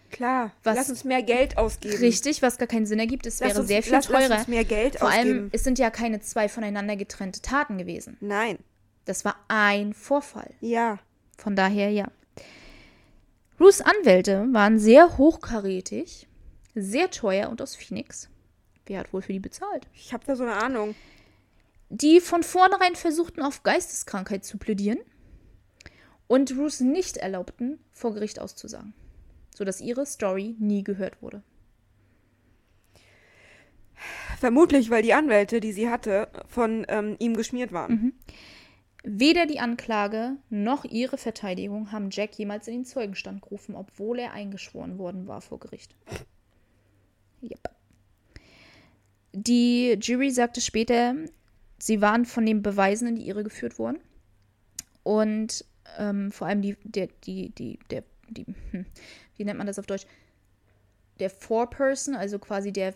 Klar. 0.09 0.53
Was- 0.63 0.75
lass 0.77 0.89
uns 0.89 1.03
mehr 1.03 1.21
Geld 1.21 1.57
ausgeben. 1.57 1.97
Richtig, 1.97 2.41
was 2.41 2.57
gar 2.57 2.67
keinen 2.67 2.85
Sinn 2.85 2.99
ergibt. 2.99 3.25
Es 3.25 3.39
Lass 3.39 3.49
wäre 3.49 3.59
uns, 3.59 3.67
sehr 3.67 3.83
viel 3.83 3.91
lass, 3.93 4.07
teurer. 4.07 4.27
Lass 4.29 4.39
uns 4.39 4.47
mehr 4.47 4.63
Geld 4.63 4.97
Vor 4.99 5.09
allem, 5.09 5.19
ausgeben. 5.27 5.49
es 5.53 5.63
sind 5.63 5.79
ja 5.79 5.89
keine 5.89 6.19
zwei 6.21 6.47
voneinander 6.49 6.95
getrennte 6.95 7.41
Taten 7.41 7.77
gewesen. 7.77 8.17
Nein. 8.21 8.57
Das 9.05 9.25
war 9.25 9.35
ein 9.49 9.93
Vorfall. 9.93 10.53
Ja. 10.61 10.99
Von 11.37 11.55
daher 11.55 11.89
ja. 11.91 12.09
Ruths 13.59 13.81
Anwälte 13.81 14.47
waren 14.51 14.79
sehr 14.79 15.17
hochkarätig, 15.17 16.27
sehr 16.77 17.09
teuer 17.09 17.49
und 17.49 17.61
aus 17.61 17.75
Phoenix. 17.75 18.29
Wer 18.85 18.99
hat 18.99 19.13
wohl 19.13 19.21
für 19.21 19.33
die 19.33 19.39
bezahlt? 19.39 19.87
Ich 19.93 20.13
habe 20.13 20.25
da 20.25 20.35
so 20.35 20.43
eine 20.43 20.53
Ahnung. 20.53 20.95
Die 21.89 22.19
von 22.19 22.43
vornherein 22.43 22.95
versuchten, 22.95 23.41
auf 23.41 23.63
Geisteskrankheit 23.63 24.43
zu 24.43 24.57
plädieren 24.57 24.99
und 26.27 26.51
Ruth 26.57 26.81
nicht 26.81 27.17
erlaubten, 27.17 27.79
vor 27.93 28.13
Gericht 28.13 28.39
auszusagen, 28.39 28.93
sodass 29.55 29.81
ihre 29.81 30.05
Story 30.05 30.55
nie 30.59 30.83
gehört 30.83 31.21
wurde. 31.21 31.43
Vermutlich, 34.39 34.89
weil 34.89 35.01
die 35.01 35.13
Anwälte, 35.13 35.59
die 35.59 35.71
sie 35.71 35.89
hatte, 35.89 36.27
von 36.47 36.85
ähm, 36.89 37.15
ihm 37.19 37.35
geschmiert 37.35 37.71
waren. 37.71 37.91
Mhm. 37.91 38.13
Weder 39.03 39.45
die 39.45 39.59
Anklage 39.59 40.35
noch 40.49 40.83
ihre 40.83 41.17
Verteidigung 41.17 41.91
haben 41.91 42.09
Jack 42.11 42.37
jemals 42.37 42.67
in 42.67 42.73
den 42.73 42.85
Zeugenstand 42.85 43.41
gerufen, 43.41 43.73
obwohl 43.73 44.19
er 44.19 44.33
eingeschworen 44.33 44.97
worden 44.97 45.27
war 45.27 45.41
vor 45.41 45.59
Gericht. 45.59 45.95
Yep. 47.41 47.69
Die 49.33 49.97
Jury 50.01 50.31
sagte 50.31 50.61
später, 50.61 51.15
sie 51.79 52.01
waren 52.01 52.25
von 52.25 52.45
den 52.45 52.61
Beweisen 52.63 53.07
in 53.07 53.15
die 53.15 53.27
Irre 53.27 53.43
geführt 53.43 53.77
worden. 53.77 53.99
Und 55.03 55.63
ähm, 55.97 56.31
vor 56.31 56.47
allem 56.47 56.61
die, 56.61 56.75
der, 56.83 57.07
die, 57.23 57.49
die, 57.49 57.79
der, 57.91 58.03
die, 58.29 58.45
hm, 58.71 58.85
wie 59.37 59.45
nennt 59.45 59.57
man 59.57 59.67
das 59.67 59.79
auf 59.79 59.85
Deutsch? 59.85 60.05
Der 61.19 61.29
Foreperson, 61.29 62.15
also 62.15 62.39
quasi 62.39 62.71
der 62.71 62.93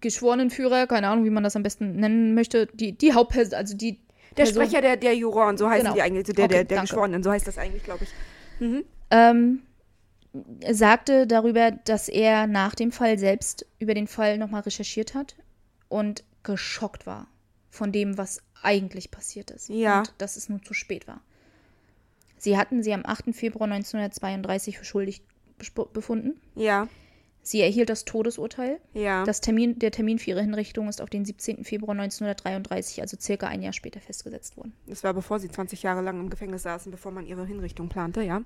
Geschworenenführer, 0.00 0.86
keine 0.86 1.08
Ahnung, 1.08 1.24
wie 1.24 1.30
man 1.30 1.42
das 1.44 1.56
am 1.56 1.62
besten 1.62 1.96
nennen 1.96 2.34
möchte, 2.34 2.66
die, 2.66 2.92
die 2.92 3.12
Hauptperson, 3.12 3.54
also 3.54 3.76
die 3.76 3.98
Der 4.36 4.44
Person- 4.44 4.64
Sprecher 4.64 4.80
der, 4.80 4.96
der 4.96 5.14
Juroren, 5.16 5.56
so 5.58 5.68
heißen 5.68 5.84
Genau. 5.84 5.94
die 5.94 6.02
eigentlich, 6.02 6.24
der, 6.24 6.44
Okay, 6.44 6.48
der, 6.54 6.64
der 6.64 6.76
danke. 6.76 6.82
Geschworenen, 6.90 7.22
so 7.22 7.30
heißt 7.30 7.46
das 7.46 7.58
eigentlich, 7.58 7.82
glaube 7.84 8.04
ich. 8.04 8.10
ähm, 9.10 9.62
sagte 10.70 11.26
darüber, 11.26 11.70
dass 11.70 12.08
er 12.08 12.46
nach 12.46 12.74
dem 12.74 12.92
Fall 12.92 13.18
selbst 13.18 13.66
über 13.78 13.94
den 13.94 14.06
Fall 14.06 14.38
nochmal 14.38 14.62
recherchiert 14.62 15.14
hat 15.14 15.36
und 15.88 16.24
geschockt 16.42 17.06
war 17.06 17.28
von 17.68 17.92
dem, 17.92 18.18
was 18.18 18.42
eigentlich 18.62 19.10
passiert 19.10 19.50
ist. 19.50 19.68
Ja. 19.68 20.00
Und 20.00 20.14
dass 20.18 20.36
es 20.36 20.48
nun 20.48 20.62
zu 20.62 20.74
spät 20.74 21.06
war. 21.06 21.20
Sie 22.38 22.56
hatten 22.56 22.82
sie 22.82 22.92
am 22.92 23.04
8. 23.04 23.34
Februar 23.34 23.70
1932 23.70 24.78
für 24.78 24.84
schuldig 24.84 25.22
befunden. 25.92 26.40
Ja, 26.54 26.88
Sie 27.44 27.60
erhielt 27.60 27.90
das 27.90 28.04
Todesurteil. 28.04 28.80
ja. 28.94 29.24
Das 29.24 29.40
Termin, 29.40 29.78
der 29.78 29.90
Termin 29.90 30.18
für 30.20 30.30
ihre 30.30 30.42
Hinrichtung 30.42 30.88
ist 30.88 31.02
auf 31.02 31.10
den 31.10 31.24
17. 31.24 31.64
Februar 31.64 31.92
1933, 31.98 33.00
also 33.00 33.16
circa 33.20 33.48
ein 33.48 33.62
Jahr 33.62 33.72
später, 33.72 34.00
festgesetzt 34.00 34.56
worden. 34.56 34.72
das 34.86 35.02
war 35.02 35.12
bevor 35.12 35.40
sie 35.40 35.48
20 35.48 35.82
Jahre 35.82 36.02
lang 36.02 36.20
im 36.20 36.30
Gefängnis 36.30 36.62
saßen, 36.62 36.92
bevor 36.92 37.10
man 37.10 37.26
ihre 37.26 37.44
Hinrichtung 37.44 37.88
plante, 37.88 38.22
ja. 38.22 38.42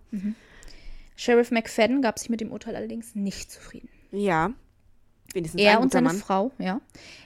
Sheriff 1.17 1.51
McFadden 1.51 2.03
gab 2.03 2.19
sich 2.19 2.31
mit 2.31 2.41
dem 2.41 2.53
Urteil 2.53 2.77
allerdings 2.77 3.15
nicht 3.15 3.51
zufrieden. 3.51 3.89
Ja. 4.13 4.53
Wenigstens 5.33 5.61
Er 5.61 5.81
und 5.81 5.93
seine 5.93 6.09
Mann. 6.09 6.17
Frau, 6.17 6.53
ja. 6.59 6.81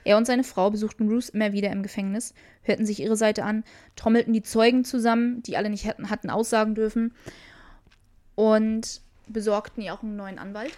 Er 0.05 0.17
und 0.17 0.27
seine 0.27 0.45
Frau 0.45 0.71
besuchten 0.71 1.09
Ruth 1.09 1.29
immer 1.31 1.53
wieder 1.53 1.71
im 1.71 1.83
Gefängnis, 1.83 2.35
hörten 2.63 2.87
sich 2.87 3.01
ihre 3.01 3.17
Seite 3.17 3.45
an, 3.45 3.65
trommelten 3.97 4.33
die 4.33 4.43
Zeugen 4.43 4.85
zusammen, 4.85 5.43
die 5.43 5.57
alle 5.57 5.71
nicht 5.71 5.87
hatten, 5.87 6.09
hatten 6.09 6.31
aussagen 6.31 6.75
dürfen, 6.75 7.15
und 8.37 9.03
besorgten 9.29 9.83
ihr 9.83 9.93
auch 9.93 10.03
einen 10.03 10.17
neuen 10.17 10.39
Anwalt. 10.39 10.73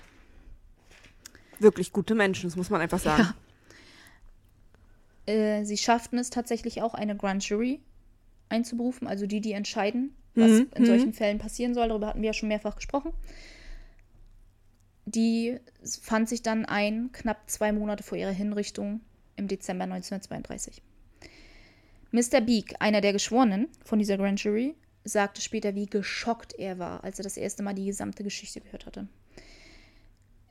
Wirklich 1.59 1.93
gute 1.93 2.15
Menschen, 2.15 2.49
das 2.49 2.57
muss 2.57 2.71
man 2.71 2.81
einfach 2.81 2.99
sagen. 2.99 3.23
Ja. 5.29 5.33
Äh, 5.33 5.65
sie 5.65 5.79
schafften 5.79 6.19
es 6.19 6.31
tatsächlich 6.31 6.83
auch, 6.83 6.95
eine 6.95 7.17
Grand 7.17 7.49
Jury 7.49 7.81
einzuberufen, 8.53 9.09
also 9.09 9.27
die, 9.27 9.41
die 9.41 9.53
entscheiden, 9.53 10.15
was 10.35 10.51
Mhm, 10.51 10.69
in 10.75 10.87
solchen 10.87 11.13
Fällen 11.13 11.39
passieren 11.39 11.75
soll. 11.75 11.89
Darüber 11.89 12.09
hatten 12.09 12.23
wir 12.23 12.29
ja 12.29 12.33
schon 12.33 12.49
mehrfach 12.49 12.77
gesprochen. 12.77 13.13
Die 15.05 15.59
fand 16.01 16.29
sich 16.29 16.43
dann 16.43 16.65
ein, 16.65 17.11
knapp 17.13 17.51
zwei 17.51 17.73
Monate 17.73 18.03
vor 18.03 18.17
ihrer 18.17 18.31
Hinrichtung 18.31 19.01
im 19.37 19.49
Dezember 19.49 19.85
1932. 19.85 20.81
Mr. 22.13 22.41
Beek, 22.41 22.77
einer 22.79 23.01
der 23.01 23.13
Geschworenen 23.13 23.69
von 23.85 23.99
dieser 23.99 24.17
Grand 24.17 24.43
Jury, 24.43 24.75
sagte 25.05 25.41
später, 25.41 25.75
wie 25.75 25.87
geschockt 25.87 26.55
er 26.55 26.79
war, 26.79 27.03
als 27.03 27.19
er 27.19 27.25
das 27.25 27.37
erste 27.37 27.63
Mal 27.63 27.75
die 27.75 27.87
gesamte 27.87 28.23
Geschichte 28.23 28.61
gehört 28.61 28.87
hatte. 28.87 29.09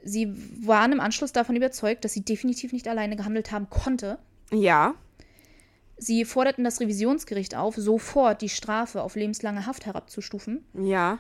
Sie 0.03 0.33
waren 0.65 0.91
im 0.91 0.99
Anschluss 0.99 1.31
davon 1.31 1.55
überzeugt, 1.55 2.03
dass 2.03 2.13
sie 2.13 2.25
definitiv 2.25 2.73
nicht 2.73 2.87
alleine 2.87 3.15
gehandelt 3.15 3.51
haben 3.51 3.69
konnte. 3.69 4.17
Ja, 4.51 4.95
Sie 6.03 6.25
forderten 6.25 6.63
das 6.63 6.79
Revisionsgericht 6.79 7.55
auf, 7.55 7.75
sofort 7.75 8.41
die 8.41 8.49
Strafe 8.49 9.03
auf 9.03 9.15
lebenslange 9.15 9.67
Haft 9.67 9.85
herabzustufen 9.85 10.65
ja. 10.73 11.19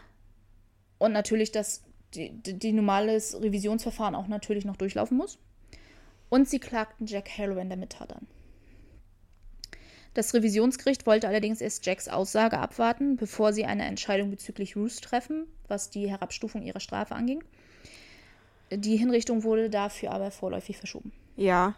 und 0.97 1.11
natürlich, 1.11 1.51
dass 1.51 1.83
die, 2.15 2.31
die, 2.31 2.57
die 2.57 2.71
normales 2.71 3.39
Revisionsverfahren 3.39 4.15
auch 4.15 4.27
natürlich 4.27 4.65
noch 4.65 4.77
durchlaufen 4.77 5.17
muss. 5.17 5.37
Und 6.29 6.49
sie 6.49 6.57
klagten 6.57 7.05
Jack 7.05 7.29
Harrow 7.37 7.59
in 7.59 7.69
der 7.69 7.77
Mittat 7.77 8.11
an. 8.11 8.25
Das 10.15 10.33
Revisionsgericht 10.33 11.05
wollte 11.05 11.27
allerdings 11.27 11.61
erst 11.61 11.85
Jacks 11.85 12.07
Aussage 12.07 12.57
abwarten, 12.57 13.17
bevor 13.17 13.53
sie 13.53 13.65
eine 13.65 13.85
Entscheidung 13.85 14.31
bezüglich 14.31 14.75
Ruth 14.75 14.99
treffen, 14.99 15.45
was 15.67 15.91
die 15.91 16.09
Herabstufung 16.09 16.63
ihrer 16.63 16.79
Strafe 16.79 17.13
anging. 17.13 17.43
Die 18.71 18.97
Hinrichtung 18.97 19.43
wurde 19.43 19.69
dafür 19.69 20.11
aber 20.11 20.31
vorläufig 20.31 20.77
verschoben. 20.77 21.11
Ja. 21.35 21.75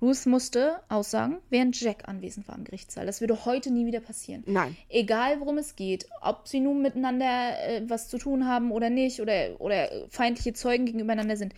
Ruth 0.00 0.26
musste 0.26 0.80
aussagen, 0.88 1.38
während 1.50 1.80
Jack 1.80 2.08
anwesend 2.08 2.46
war 2.46 2.56
im 2.56 2.64
Gerichtssaal. 2.64 3.06
Das 3.06 3.20
würde 3.20 3.44
heute 3.44 3.70
nie 3.70 3.86
wieder 3.86 4.00
passieren. 4.00 4.44
Nein. 4.46 4.76
Egal, 4.88 5.40
worum 5.40 5.58
es 5.58 5.74
geht, 5.74 6.06
ob 6.20 6.46
sie 6.46 6.60
nun 6.60 6.82
miteinander 6.82 7.58
äh, 7.66 7.82
was 7.88 8.08
zu 8.08 8.18
tun 8.18 8.46
haben 8.46 8.70
oder 8.70 8.90
nicht, 8.90 9.20
oder, 9.20 9.60
oder 9.60 9.88
feindliche 10.08 10.52
Zeugen 10.52 10.86
gegenübereinander 10.86 11.36
sind. 11.36 11.54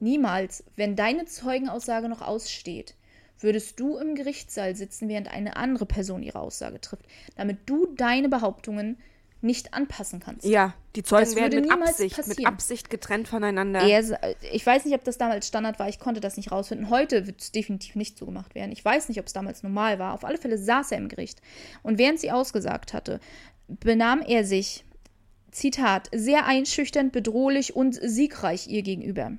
Niemals, 0.00 0.64
wenn 0.74 0.96
deine 0.96 1.24
Zeugenaussage 1.26 2.08
noch 2.08 2.20
aussteht, 2.20 2.94
würdest 3.38 3.78
du 3.78 3.96
im 3.96 4.16
Gerichtssaal 4.16 4.74
sitzen, 4.74 5.08
während 5.08 5.28
eine 5.28 5.56
andere 5.56 5.86
Person 5.86 6.22
ihre 6.22 6.40
Aussage 6.40 6.80
trifft, 6.80 7.04
damit 7.36 7.58
du 7.66 7.86
deine 7.94 8.28
Behauptungen 8.28 8.98
nicht 9.44 9.74
anpassen 9.74 10.20
kannst. 10.20 10.44
Ja, 10.44 10.74
die 10.96 11.02
Zeugen 11.02 11.24
Das 11.24 11.36
werden 11.36 11.60
mit 11.60 11.70
Absicht, 11.70 12.26
mit. 12.26 12.46
Absicht 12.46 12.90
getrennt 12.90 13.28
voneinander. 13.28 13.80
Er, 13.80 14.34
ich 14.52 14.64
weiß 14.66 14.84
nicht, 14.84 14.94
ob 14.94 15.04
das 15.04 15.18
damals 15.18 15.46
Standard 15.46 15.78
war, 15.78 15.88
ich 15.88 15.98
konnte 15.98 16.20
das 16.20 16.36
nicht 16.36 16.50
rausfinden. 16.50 16.90
Heute 16.90 17.26
wird 17.26 17.40
es 17.40 17.52
definitiv 17.52 17.94
nicht 17.94 18.18
so 18.18 18.26
gemacht 18.26 18.54
werden. 18.54 18.72
Ich 18.72 18.84
weiß 18.84 19.08
nicht, 19.08 19.20
ob 19.20 19.26
es 19.26 19.32
damals 19.32 19.62
normal 19.62 19.98
war. 19.98 20.14
Auf 20.14 20.24
alle 20.24 20.38
Fälle 20.38 20.58
saß 20.58 20.90
er 20.92 20.98
im 20.98 21.08
Gericht. 21.08 21.40
Und 21.82 21.98
während 21.98 22.18
sie 22.18 22.32
ausgesagt 22.32 22.92
hatte, 22.92 23.20
benahm 23.68 24.22
er 24.22 24.44
sich, 24.44 24.84
Zitat, 25.50 26.08
sehr 26.12 26.46
einschüchternd, 26.46 27.12
bedrohlich 27.12 27.76
und 27.76 27.94
siegreich 27.94 28.66
ihr 28.66 28.82
gegenüber. 28.82 29.32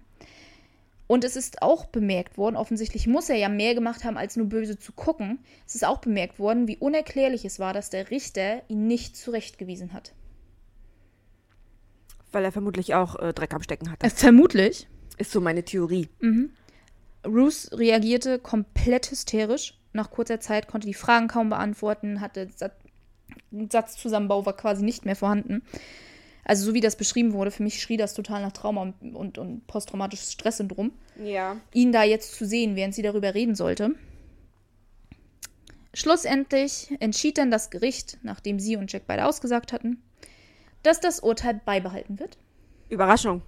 Und 1.08 1.24
es 1.24 1.36
ist 1.36 1.62
auch 1.62 1.86
bemerkt 1.86 2.38
worden, 2.38 2.56
offensichtlich 2.56 3.06
muss 3.06 3.30
er 3.30 3.36
ja 3.36 3.50
mehr 3.50 3.76
gemacht 3.76 4.04
haben, 4.04 4.18
als 4.18 4.36
nur 4.36 4.48
böse 4.48 4.80
zu 4.80 4.92
gucken. 4.92 5.40
Es 5.68 5.76
ist 5.76 5.86
auch 5.86 6.00
bemerkt 6.00 6.40
worden, 6.40 6.68
wie 6.68 6.78
unerklärlich 6.78 7.46
es 7.46 7.60
war, 7.60 7.74
dass 7.74 7.92
der 7.92 8.10
Richter 8.10 8.64
ihn 8.70 8.88
nicht 8.88 9.16
zurechtgewiesen 9.16 9.94
hat. 9.94 10.14
Weil 12.32 12.44
er 12.44 12.52
vermutlich 12.52 12.96
auch 12.96 13.18
äh, 13.18 13.34
Dreck 13.34 13.54
am 13.54 13.62
Stecken 13.62 13.92
hatte. 13.92 14.06
vermutlich. 14.18 14.88
Ist 15.18 15.32
so 15.32 15.40
meine 15.40 15.64
Theorie. 15.64 16.10
Ruth 17.26 17.70
reagierte 17.72 18.40
komplett 18.40 19.12
hysterisch. 19.12 19.80
Nach 19.94 20.12
kurzer 20.12 20.40
Zeit 20.40 20.68
konnte 20.68 20.88
die 20.88 20.94
Fragen 20.94 21.28
kaum 21.28 21.50
beantworten, 21.50 22.20
hatte 22.22 22.50
Sa 22.56 22.72
Satzzusammenbau 23.70 24.46
war 24.46 24.56
quasi 24.56 24.84
nicht 24.84 25.06
mehr 25.06 25.16
vorhanden. 25.16 25.64
Also 26.46 26.68
so 26.68 26.74
wie 26.76 26.82
das 26.82 26.96
beschrieben 26.96 27.34
wurde, 27.34 27.52
für 27.52 27.64
mich 27.64 27.82
schrie 27.82 27.98
das 27.98 28.14
total 28.14 28.42
nach 28.44 28.52
Trauma 28.52 28.84
und, 28.84 29.16
und, 29.16 29.38
und 29.40 29.68
posttraumatisches 29.68 30.32
Stresssyndrom. 30.32 30.92
Ja. 31.22 31.58
Ihn 31.74 31.92
da 31.92 32.04
jetzt 32.04 32.36
zu 32.36 32.46
sehen, 32.46 32.76
während 32.76 32.94
sie 32.94 33.02
darüber 33.02 33.34
reden 33.34 33.56
sollte. 33.56 33.96
Schlussendlich 35.94 36.96
entschied 37.00 37.40
dann 37.40 37.50
das 37.50 37.72
Gericht, 37.72 38.20
nachdem 38.22 38.60
sie 38.60 38.76
und 38.76 38.92
Jack 38.92 39.04
beide 39.08 39.26
ausgesagt 39.26 39.74
hatten, 39.74 40.04
dass 40.84 41.00
das 41.00 41.20
Urteil 41.20 41.60
beibehalten 41.66 42.20
wird. 42.20 42.38
Überraschung. 42.90 43.42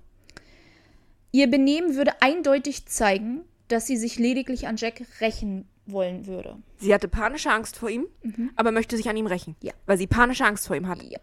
Ihr 1.31 1.47
Benehmen 1.47 1.95
würde 1.95 2.19
eindeutig 2.21 2.87
zeigen, 2.87 3.41
dass 3.67 3.85
sie 3.85 3.97
sich 3.97 4.17
lediglich 4.17 4.65
an 4.67 4.77
Jack 4.77 5.03
rächen 5.21 5.67
wollen 5.85 6.25
würde. 6.25 6.57
Sie 6.77 6.93
hatte 6.93 7.07
panische 7.07 7.51
Angst 7.51 7.77
vor 7.77 7.89
ihm, 7.89 8.07
aber 8.55 8.71
möchte 8.71 8.97
sich 8.97 9.07
an 9.07 9.17
ihm 9.17 9.27
rächen. 9.27 9.55
Ja. 9.61 9.73
Weil 9.85 9.97
sie 9.97 10.07
panische 10.07 10.45
Angst 10.45 10.65
vor 10.65 10.75
ihm 10.75 10.87
hat. 10.87 11.03
Yep. 11.03 11.21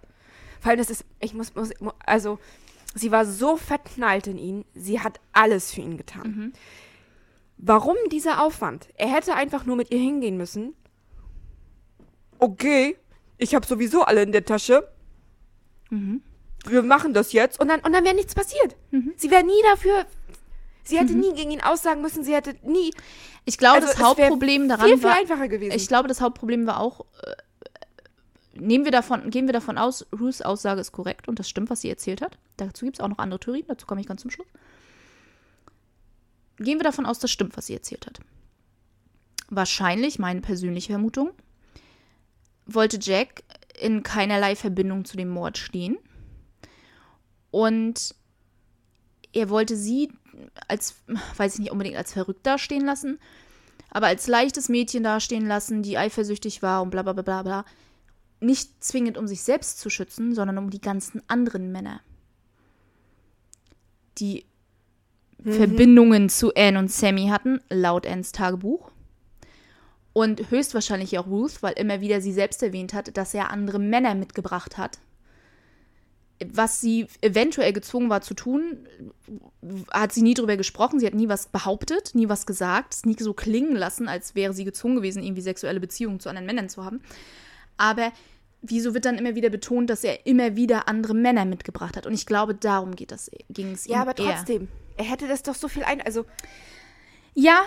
Vor 0.64 0.70
allem, 0.70 0.78
das 0.78 0.88
ist, 0.88 1.04
ich 1.20 1.34
muss, 1.34 1.54
muss 1.54 1.72
also, 2.06 2.38
sie 2.94 3.10
war 3.12 3.26
so 3.26 3.58
verknallt 3.58 4.26
in 4.28 4.38
ihn, 4.38 4.64
sie 4.74 4.98
hat 4.98 5.20
alles 5.34 5.70
für 5.74 5.82
ihn 5.82 5.98
getan. 5.98 6.54
Warum 7.58 7.96
dieser 8.10 8.42
Aufwand? 8.42 8.88
Er 8.96 9.08
hätte 9.08 9.34
einfach 9.34 9.66
nur 9.66 9.76
mit 9.76 9.90
ihr 9.90 9.98
hingehen 9.98 10.38
müssen. 10.38 10.72
Okay, 12.38 12.96
ich 13.36 13.54
habe 13.54 13.66
sowieso 13.66 14.04
alle 14.04 14.22
in 14.22 14.32
der 14.32 14.46
Tasche. 14.46 14.88
Wir 16.66 16.82
machen 16.82 17.12
das 17.12 17.34
jetzt 17.34 17.60
und 17.60 17.68
dann, 17.68 17.80
und 17.80 17.92
dann 17.92 18.02
wäre 18.04 18.14
nichts 18.14 18.34
passiert. 18.34 18.74
Sie 19.16 19.30
wäre 19.30 19.44
nie 19.44 19.60
dafür. 19.70 20.06
Sie 20.82 20.98
hätte 20.98 21.12
nie 21.12 21.34
gegen 21.34 21.50
ihn 21.50 21.60
aussagen 21.62 22.00
müssen. 22.00 22.24
Sie 22.24 22.34
hätte 22.34 22.56
nie. 22.62 22.90
Ich 23.44 23.58
glaube, 23.58 23.82
Also, 23.82 23.88
das 23.88 23.98
Hauptproblem 24.02 24.68
daran 24.68 24.86
viel, 24.86 24.96
viel 24.96 25.04
war. 25.04 25.18
einfacher 25.18 25.48
gewesen. 25.48 25.76
Ich 25.76 25.88
glaube, 25.88 26.08
das 26.08 26.22
Hauptproblem 26.22 26.66
war 26.66 26.80
auch. 26.80 27.04
Nehmen 28.64 28.86
wir 28.86 28.92
davon, 28.92 29.28
gehen 29.28 29.46
wir 29.46 29.52
davon 29.52 29.76
aus, 29.76 30.06
Ruths 30.18 30.40
Aussage 30.40 30.80
ist 30.80 30.92
korrekt 30.92 31.28
und 31.28 31.38
das 31.38 31.48
stimmt, 31.48 31.68
was 31.68 31.82
sie 31.82 31.90
erzählt 31.90 32.22
hat. 32.22 32.38
Dazu 32.56 32.86
gibt 32.86 32.96
es 32.96 33.00
auch 33.00 33.08
noch 33.08 33.18
andere 33.18 33.38
Theorien, 33.38 33.66
dazu 33.68 33.86
komme 33.86 34.00
ich 34.00 34.06
ganz 34.06 34.22
zum 34.22 34.30
Schluss. 34.30 34.46
Gehen 36.56 36.78
wir 36.78 36.84
davon 36.84 37.04
aus, 37.04 37.18
das 37.18 37.30
stimmt, 37.30 37.56
was 37.58 37.66
sie 37.66 37.74
erzählt 37.74 38.06
hat. 38.06 38.20
Wahrscheinlich, 39.50 40.18
meine 40.18 40.40
persönliche 40.40 40.92
Vermutung, 40.92 41.32
wollte 42.64 42.98
Jack 43.00 43.42
in 43.78 44.02
keinerlei 44.02 44.56
Verbindung 44.56 45.04
zu 45.04 45.18
dem 45.18 45.28
Mord 45.28 45.58
stehen. 45.58 45.98
Und 47.50 48.14
er 49.32 49.50
wollte 49.50 49.76
sie 49.76 50.10
als, 50.68 50.94
weiß 51.36 51.54
ich 51.54 51.60
nicht 51.60 51.72
unbedingt 51.72 51.96
als 51.96 52.14
verrückt 52.14 52.46
dastehen 52.46 52.86
lassen, 52.86 53.18
aber 53.90 54.06
als 54.06 54.26
leichtes 54.26 54.70
Mädchen 54.70 55.02
dastehen 55.02 55.46
lassen, 55.46 55.82
die 55.82 55.98
eifersüchtig 55.98 56.62
war 56.62 56.82
und 56.82 56.90
bla 56.90 57.02
bla 57.02 57.12
bla 57.12 57.22
bla 57.22 57.42
bla. 57.42 57.64
Nicht 58.44 58.84
zwingend, 58.84 59.16
um 59.16 59.26
sich 59.26 59.42
selbst 59.42 59.80
zu 59.80 59.88
schützen, 59.88 60.34
sondern 60.34 60.58
um 60.58 60.68
die 60.68 60.80
ganzen 60.80 61.22
anderen 61.28 61.72
Männer. 61.72 62.00
Die 64.18 64.44
Verbindungen 65.42 66.28
zu 66.28 66.54
Anne 66.54 66.78
und 66.78 66.90
Sammy 66.90 67.28
hatten, 67.28 67.60
laut 67.70 68.06
Annes 68.06 68.32
Tagebuch. 68.32 68.90
Und 70.12 70.50
höchstwahrscheinlich 70.50 71.18
auch 71.18 71.26
Ruth, 71.26 71.62
weil 71.62 71.72
immer 71.72 72.00
wieder 72.00 72.20
sie 72.20 72.32
selbst 72.32 72.62
erwähnt 72.62 72.92
hat, 72.92 73.16
dass 73.16 73.34
er 73.34 73.50
andere 73.50 73.78
Männer 73.78 74.14
mitgebracht 74.14 74.78
hat. 74.78 74.98
Was 76.46 76.80
sie 76.80 77.06
eventuell 77.20 77.72
gezwungen 77.72 78.10
war 78.10 78.20
zu 78.20 78.34
tun, 78.34 78.86
hat 79.90 80.12
sie 80.12 80.22
nie 80.22 80.34
drüber 80.34 80.56
gesprochen. 80.56 81.00
Sie 81.00 81.06
hat 81.06 81.14
nie 81.14 81.28
was 81.28 81.48
behauptet, 81.48 82.14
nie 82.14 82.28
was 82.28 82.44
gesagt, 82.44 82.94
es 82.94 83.06
nie 83.06 83.16
so 83.18 83.32
klingen 83.32 83.74
lassen, 83.74 84.06
als 84.06 84.34
wäre 84.34 84.52
sie 84.52 84.64
gezwungen 84.64 84.96
gewesen, 84.96 85.22
irgendwie 85.22 85.42
sexuelle 85.42 85.80
Beziehungen 85.80 86.20
zu 86.20 86.28
anderen 86.28 86.46
Männern 86.46 86.68
zu 86.68 86.84
haben. 86.84 87.00
Aber 87.76 88.12
wieso 88.66 88.94
wird 88.94 89.04
dann 89.04 89.18
immer 89.18 89.34
wieder 89.34 89.50
betont, 89.50 89.90
dass 89.90 90.04
er 90.04 90.26
immer 90.26 90.56
wieder 90.56 90.88
andere 90.88 91.14
Männer 91.14 91.44
mitgebracht 91.44 91.96
hat? 91.96 92.06
Und 92.06 92.14
ich 92.14 92.26
glaube, 92.26 92.54
darum 92.54 92.94
geht 92.96 93.12
das, 93.12 93.30
ging 93.50 93.72
es 93.72 93.86
ja, 93.86 93.96
ihm 93.96 94.08
aber 94.08 94.18
eher. 94.18 94.34
trotzdem. 94.36 94.68
Er 94.96 95.04
hätte 95.04 95.26
das 95.28 95.42
doch 95.42 95.54
so 95.54 95.68
viel 95.68 95.84
ein. 95.84 96.00
Also, 96.00 96.24
Ja, 97.36 97.62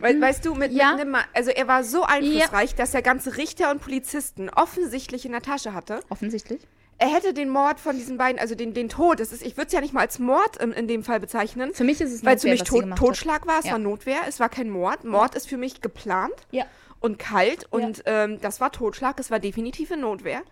we 0.00 0.18
weißt 0.18 0.44
du, 0.46 0.54
mit, 0.54 0.72
Ja. 0.72 0.92
mit 0.92 1.02
einem 1.02 1.16
also 1.34 1.50
er 1.50 1.68
war 1.68 1.84
so 1.84 2.04
einflussreich, 2.04 2.74
dass 2.74 2.94
er 2.94 3.02
ganze 3.02 3.36
Richter 3.36 3.70
und 3.70 3.82
Polizisten 3.82 4.48
offensichtlich 4.48 5.26
in 5.26 5.32
der 5.32 5.42
Tasche 5.42 5.74
hatte. 5.74 6.00
offensichtlich. 6.08 6.66
Er 6.96 7.08
hätte 7.08 7.32
den 7.32 7.48
Mord 7.48 7.80
von 7.80 7.96
diesen 7.96 8.18
beiden, 8.18 8.38
also 8.38 8.54
den, 8.54 8.74
den 8.74 8.90
Tod, 8.90 9.20
das 9.20 9.32
ist, 9.32 9.42
ich 9.42 9.56
würde 9.56 9.68
es 9.68 9.72
ja 9.72 9.80
nicht 9.80 9.94
mal 9.94 10.00
als 10.00 10.18
Mord 10.18 10.58
in, 10.58 10.72
in 10.72 10.86
dem 10.86 11.02
Fall 11.02 11.18
bezeichnen, 11.18 11.72
Für 11.72 11.84
mich 11.84 11.98
ist 12.00 12.12
es 12.12 12.24
weil 12.24 12.36
es 12.36 12.42
für 12.42 12.50
mich 12.50 12.62
Tod, 12.62 12.80
gemacht 12.82 13.00
hat. 13.00 13.06
Totschlag 13.06 13.46
war, 13.46 13.58
es 13.58 13.64
Ja. 13.66 13.72
war 13.72 13.78
Notwehr, 13.78 14.20
es 14.28 14.38
war 14.40 14.48
kein 14.50 14.68
Mord. 14.70 15.04
Mord 15.04 15.34
ist 15.34 15.48
für 15.48 15.56
mich 15.56 15.80
geplant 15.80 16.34
Ja. 16.50 16.64
Und 17.00 17.18
kalt 17.18 17.64
und 17.72 18.02
ähm, 18.06 18.38
das 18.40 18.60
war 18.60 18.70
Totschlag, 18.72 19.18
es 19.20 19.30
war 19.30 19.40
definitiv 19.40 19.90
eine 19.90 20.02
Notwehr. 20.02 20.42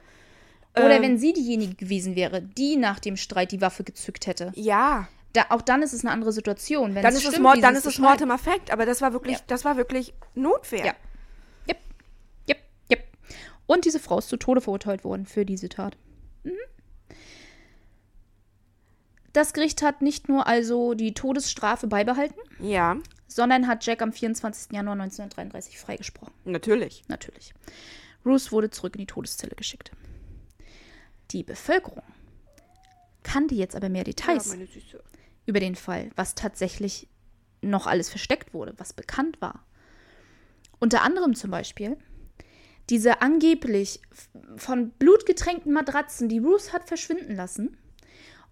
Oder 0.76 0.96
Ähm, 0.96 1.02
wenn 1.02 1.18
sie 1.18 1.32
diejenige 1.32 1.74
gewesen 1.74 2.14
wäre, 2.16 2.42
die 2.42 2.76
nach 2.76 2.98
dem 3.00 3.16
Streit 3.16 3.52
die 3.52 3.60
Waffe 3.60 3.84
gezückt 3.84 4.26
hätte. 4.26 4.52
Ja, 4.54 5.08
Da, 5.34 5.46
auch 5.50 5.60
dann 5.62 5.82
ist 5.82 5.92
es 5.92 6.04
eine 6.04 6.12
andere 6.12 6.32
Situation. 6.32 6.94
Wenn 6.94 7.02
dann 7.02 7.12
es 7.12 7.18
ist 7.18 7.24
es 7.26 7.30
stimmt, 7.32 7.42
Mord, 7.44 7.56
wie 7.58 7.60
dann 7.60 7.74
ist 7.76 7.84
es. 7.86 7.98
Mord 7.98 8.20
im 8.22 8.30
Affekt, 8.30 8.70
aber 8.70 8.86
das 8.86 9.02
war 9.02 9.12
wirklich, 9.12 9.36
Ja. 9.38 9.42
das 9.46 9.64
war 9.64 9.76
wirklich 9.76 10.14
Notwehr. 10.34 10.86
Ja. 10.86 10.94
Yep. 11.68 11.76
Yep. 12.48 12.58
Yep. 12.90 13.04
Und 13.66 13.84
diese 13.84 13.98
Frau 13.98 14.18
ist 14.18 14.28
zu 14.30 14.36
Tode 14.38 14.60
verurteilt 14.62 15.04
worden 15.04 15.26
für 15.26 15.44
diese 15.44 15.68
Tat. 15.68 15.96
Mhm. 16.44 16.52
Das 19.32 19.52
Gericht 19.52 19.82
hat 19.82 20.00
nicht 20.02 20.28
nur 20.28 20.46
also 20.46 20.94
die 20.94 21.12
Todesstrafe 21.14 21.86
beibehalten, 21.86 22.40
Ja, 22.60 22.96
sondern 23.28 23.66
hat 23.68 23.84
Jack 23.86 24.02
am 24.02 24.12
24. 24.12 24.72
Januar 24.72 24.94
1933 24.94 25.78
freigesprochen. 25.78 26.34
natürlich. 26.44 27.04
Natürlich. 27.08 27.54
Ruth 28.24 28.50
wurde 28.50 28.70
zurück 28.70 28.96
in 28.96 29.00
die 29.00 29.06
Todeszelle 29.06 29.54
geschickt. 29.54 29.92
Die 31.30 31.44
Bevölkerung 31.44 32.02
kannte 33.22 33.54
jetzt 33.54 33.76
aber 33.76 33.88
mehr 33.88 34.04
Details 34.04 34.54
Ja, 34.54 34.98
über 35.46 35.60
den 35.60 35.76
Fall, 35.76 36.10
was 36.16 36.34
tatsächlich 36.34 37.08
noch 37.60 37.86
alles 37.86 38.08
versteckt 38.08 38.54
wurde, 38.54 38.74
was 38.78 38.92
bekannt 38.92 39.40
war. 39.40 39.64
Unter 40.78 41.02
anderem 41.02 41.34
zum 41.34 41.50
Beispiel 41.50 41.96
diese 42.88 43.20
angeblich 43.20 44.00
von 44.56 44.90
Blut 44.90 45.26
getränkten 45.26 45.72
Matratzen, 45.72 46.28
die 46.28 46.38
Ruth 46.38 46.72
hat 46.72 46.88
verschwinden 46.88 47.36
lassen. 47.36 47.76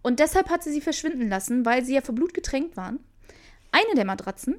Und 0.02 0.20
deshalb 0.20 0.50
hat 0.50 0.62
sie 0.62 0.72
sie 0.72 0.80
verschwinden 0.80 1.28
lassen, 1.28 1.64
weil 1.64 1.84
sie 1.84 1.94
ja 1.94 2.02
vor 2.02 2.14
Blut 2.14 2.34
getränkt 2.34 2.76
waren. 2.76 3.00
Eine 3.76 3.94
der 3.94 4.06
Matratzen 4.06 4.56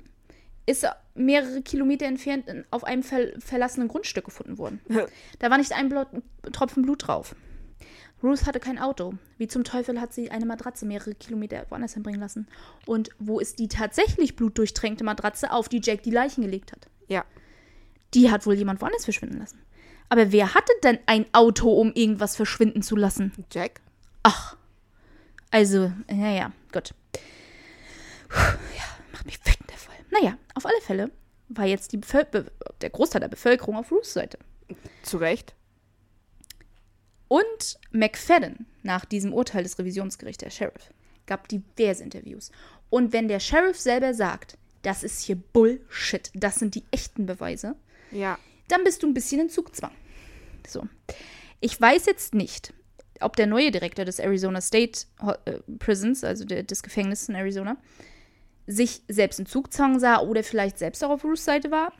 ist 0.67 0.85
mehrere 1.15 1.63
Kilometer 1.63 2.05
entfernt 2.05 2.45
auf 2.69 2.83
einem 2.83 3.01
ver 3.01 3.29
verlassenen 3.39 3.87
Grundstück 3.87 4.25
gefunden 4.25 4.59
worden. 4.59 4.79
Da 5.39 5.49
war 5.49 5.57
nicht 5.57 5.73
ein 5.73 5.89
Blut, 5.89 6.07
Tropfen 6.51 6.83
Blut 6.83 7.07
drauf. 7.07 7.35
Ruth 8.21 8.45
hatte 8.45 8.59
kein 8.59 8.77
Auto. 8.77 9.13
Wie 9.37 9.47
zum 9.47 9.63
Teufel 9.63 9.99
hat 10.01 10.13
sie 10.13 10.29
eine 10.29 10.45
Matratze 10.45 10.85
mehrere 10.85 11.15
Kilometer 11.15 11.65
woanders 11.69 11.93
hinbringen 11.93 12.19
lassen? 12.19 12.47
Und 12.85 13.09
wo 13.17 13.39
ist 13.39 13.57
die 13.59 13.67
tatsächlich 13.67 14.35
blutdurchtränkte 14.35 15.03
Matratze, 15.03 15.51
auf 15.51 15.67
die 15.69 15.81
Jack 15.83 16.03
die 16.03 16.11
Leichen 16.11 16.43
gelegt 16.43 16.71
hat? 16.71 16.87
Ja. 17.07 17.25
Die 18.13 18.29
hat 18.29 18.45
wohl 18.45 18.55
jemand 18.55 18.81
woanders 18.81 19.05
verschwinden 19.05 19.39
lassen. 19.39 19.59
Aber 20.09 20.31
wer 20.31 20.53
hatte 20.53 20.73
denn 20.83 20.99
ein 21.07 21.25
Auto, 21.31 21.71
um 21.71 21.91
irgendwas 21.93 22.35
verschwinden 22.35 22.81
zu 22.81 22.95
lassen? 22.95 23.31
Jack? 23.51 23.81
Ach. 24.23 24.57
Also, 25.49 25.91
naja, 26.11 26.51
gut. 26.71 26.93
Puh, 28.29 28.37
Ja, 28.77 28.96
mich 29.27 29.39
wütend, 29.45 29.69
der 29.69 29.77
Fall. 29.77 29.95
Naja, 30.11 30.37
auf 30.55 30.65
alle 30.65 30.81
Fälle 30.81 31.11
war 31.49 31.65
jetzt 31.65 31.93
der 31.93 32.89
Großteil 32.89 33.21
der 33.21 33.27
Bevölkerung 33.29 33.75
auf 33.77 33.91
Ruths 33.91 34.13
Seite. 34.13 34.37
Zu 35.03 35.17
Recht. 35.17 35.53
Und 37.27 37.77
McFadden, 37.91 38.65
nach 38.83 39.05
diesem 39.05 39.33
Urteil 39.33 39.63
des 39.63 39.77
Revisionsgerichts, 39.77 40.43
der 40.43 40.49
Sheriff, 40.49 40.91
gab 41.25 41.47
diverse 41.49 42.03
Interviews. 42.03 42.51
Und 42.89 43.11
wenn 43.13 43.27
der 43.27 43.39
Sheriff 43.39 43.77
selber 43.79 44.13
sagt, 44.13 44.57
das 44.81 45.03
ist 45.03 45.21
hier 45.23 45.35
Bullshit, 45.35 46.31
das 46.33 46.55
sind 46.55 46.75
die 46.75 46.83
echten 46.91 47.25
Beweise, 47.25 47.75
Ja. 48.11 48.39
dann 48.69 48.83
bist 48.85 49.03
du 49.03 49.07
ein 49.07 49.13
bisschen 49.13 49.41
in 49.41 49.49
Zugzwang. 49.49 49.91
So. 50.65 50.87
Ich 51.59 51.79
weiß 51.79 52.05
jetzt 52.05 52.33
nicht, 52.33 52.73
ob 53.19 53.35
der 53.35 53.47
neue 53.47 53.71
Direktor 53.71 54.05
des 54.05 54.19
Arizona 54.19 54.61
State 54.61 55.01
äh, 55.45 55.59
Prisons, 55.79 56.23
also 56.23 56.45
des 56.45 56.83
Gefängnisses 56.83 57.27
in 57.29 57.35
Arizona, 57.35 57.75
sich 58.67 59.01
selbst 59.07 59.39
in 59.39 59.45
Zugzwang 59.45 59.99
sah 59.99 60.19
oder 60.19 60.43
vielleicht 60.43 60.77
selbst 60.77 61.03
auch 61.03 61.09
auf 61.09 61.23
Ruths 61.23 61.45
Seite 61.45 61.71
war. 61.71 61.93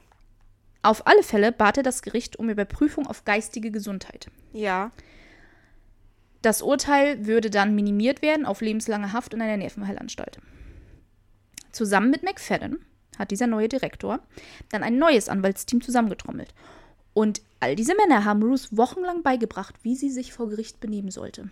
Auf 0.83 1.07
alle 1.07 1.23
Fälle 1.23 1.51
bat 1.51 1.77
er 1.77 1.83
das 1.83 2.01
Gericht 2.01 2.37
um 2.37 2.49
Überprüfung 2.49 3.07
auf 3.07 3.25
geistige 3.25 3.71
Gesundheit. 3.71 4.27
Ja. 4.53 4.91
Das 6.41 6.61
Urteil 6.61 7.25
würde 7.25 7.49
dann 7.49 7.73
minimiert 7.73 8.21
werden 8.21 8.45
auf 8.45 8.61
lebenslange 8.61 9.11
Haft 9.11 9.33
in 9.33 9.41
einer 9.41 9.57
Nervenheilanstalt. 9.57 10.39
Zusammen 11.71 12.09
mit 12.09 12.23
McFadden 12.23 12.85
hat 13.17 13.31
dieser 13.31 13.47
neue 13.47 13.69
Direktor 13.69 14.19
dann 14.69 14.83
ein 14.83 14.97
neues 14.97 15.29
Anwaltsteam 15.29 15.81
zusammengetrommelt. 15.81 16.53
Und 17.13 17.41
all 17.59 17.75
diese 17.75 17.95
Männer 17.95 18.25
haben 18.25 18.43
Ruth 18.43 18.69
wochenlang 18.71 19.23
beigebracht, 19.23 19.75
wie 19.81 19.95
sie 19.95 20.11
sich 20.11 20.33
vor 20.33 20.49
Gericht 20.49 20.79
benehmen 20.79 21.09
sollte. 21.09 21.49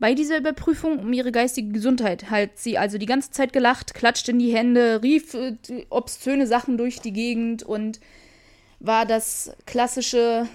Bei 0.00 0.14
dieser 0.14 0.38
Überprüfung 0.38 0.98
um 0.98 1.12
ihre 1.12 1.30
geistige 1.30 1.68
Gesundheit 1.72 2.30
hat 2.30 2.56
sie 2.56 2.78
also 2.78 2.96
die 2.96 3.04
ganze 3.06 3.30
Zeit 3.32 3.52
gelacht, 3.52 3.92
klatscht 3.92 4.30
in 4.30 4.38
die 4.38 4.52
Hände, 4.52 5.02
rief 5.02 5.34
äh, 5.34 5.56
obszöne 5.90 6.46
Sachen 6.46 6.78
durch 6.78 7.00
die 7.00 7.12
Gegend 7.12 7.62
und 7.62 8.00
war 8.80 9.04
das 9.04 9.52
klassische 9.66 10.48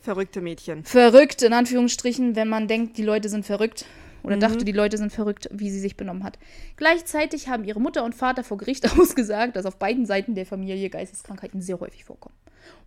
Verrückte 0.00 0.40
Mädchen. 0.40 0.82
verrückt, 0.84 1.42
in 1.42 1.52
Anführungsstrichen, 1.52 2.36
wenn 2.36 2.48
man 2.48 2.68
denkt, 2.68 2.96
die 2.96 3.02
Leute 3.02 3.28
sind 3.28 3.44
verrückt. 3.44 3.84
Oder 4.22 4.38
dachte, 4.38 4.64
die 4.64 4.72
Leute 4.72 4.96
sind 4.98 5.12
verrückt, 5.12 5.48
wie 5.52 5.70
sie 5.70 5.78
sich 5.78 5.96
benommen 5.96 6.24
hat. 6.24 6.36
Gleichzeitig 6.76 7.48
haben 7.48 7.62
ihre 7.62 7.80
Mutter 7.80 8.02
und 8.02 8.12
Vater 8.12 8.42
vor 8.42 8.56
Gericht 8.56 8.90
ausgesagt, 8.98 9.54
dass 9.54 9.66
auf 9.66 9.76
beiden 9.76 10.04
Seiten 10.04 10.34
der 10.34 10.46
Familie 10.46 10.90
Geisteskrankheiten 10.90 11.60
sehr 11.60 11.78
häufig 11.78 12.04
vorkommen. 12.04 12.34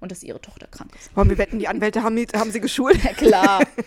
und 0.02 0.12
dass 0.12 0.24
ihre 0.24 0.42
Tochter 0.42 0.68
krank 0.68 0.92
ist. 1.00 1.16
Wollen 1.16 1.30
wir 1.30 1.38
wetten, 1.38 1.60
die 1.60 1.70
Anwälte 1.70 2.04
haben, 2.04 2.18
haben 2.36 2.52
sie 2.52 2.60
geschult? 2.60 2.98
Ja, 3.04 3.14
klar. 3.14 3.64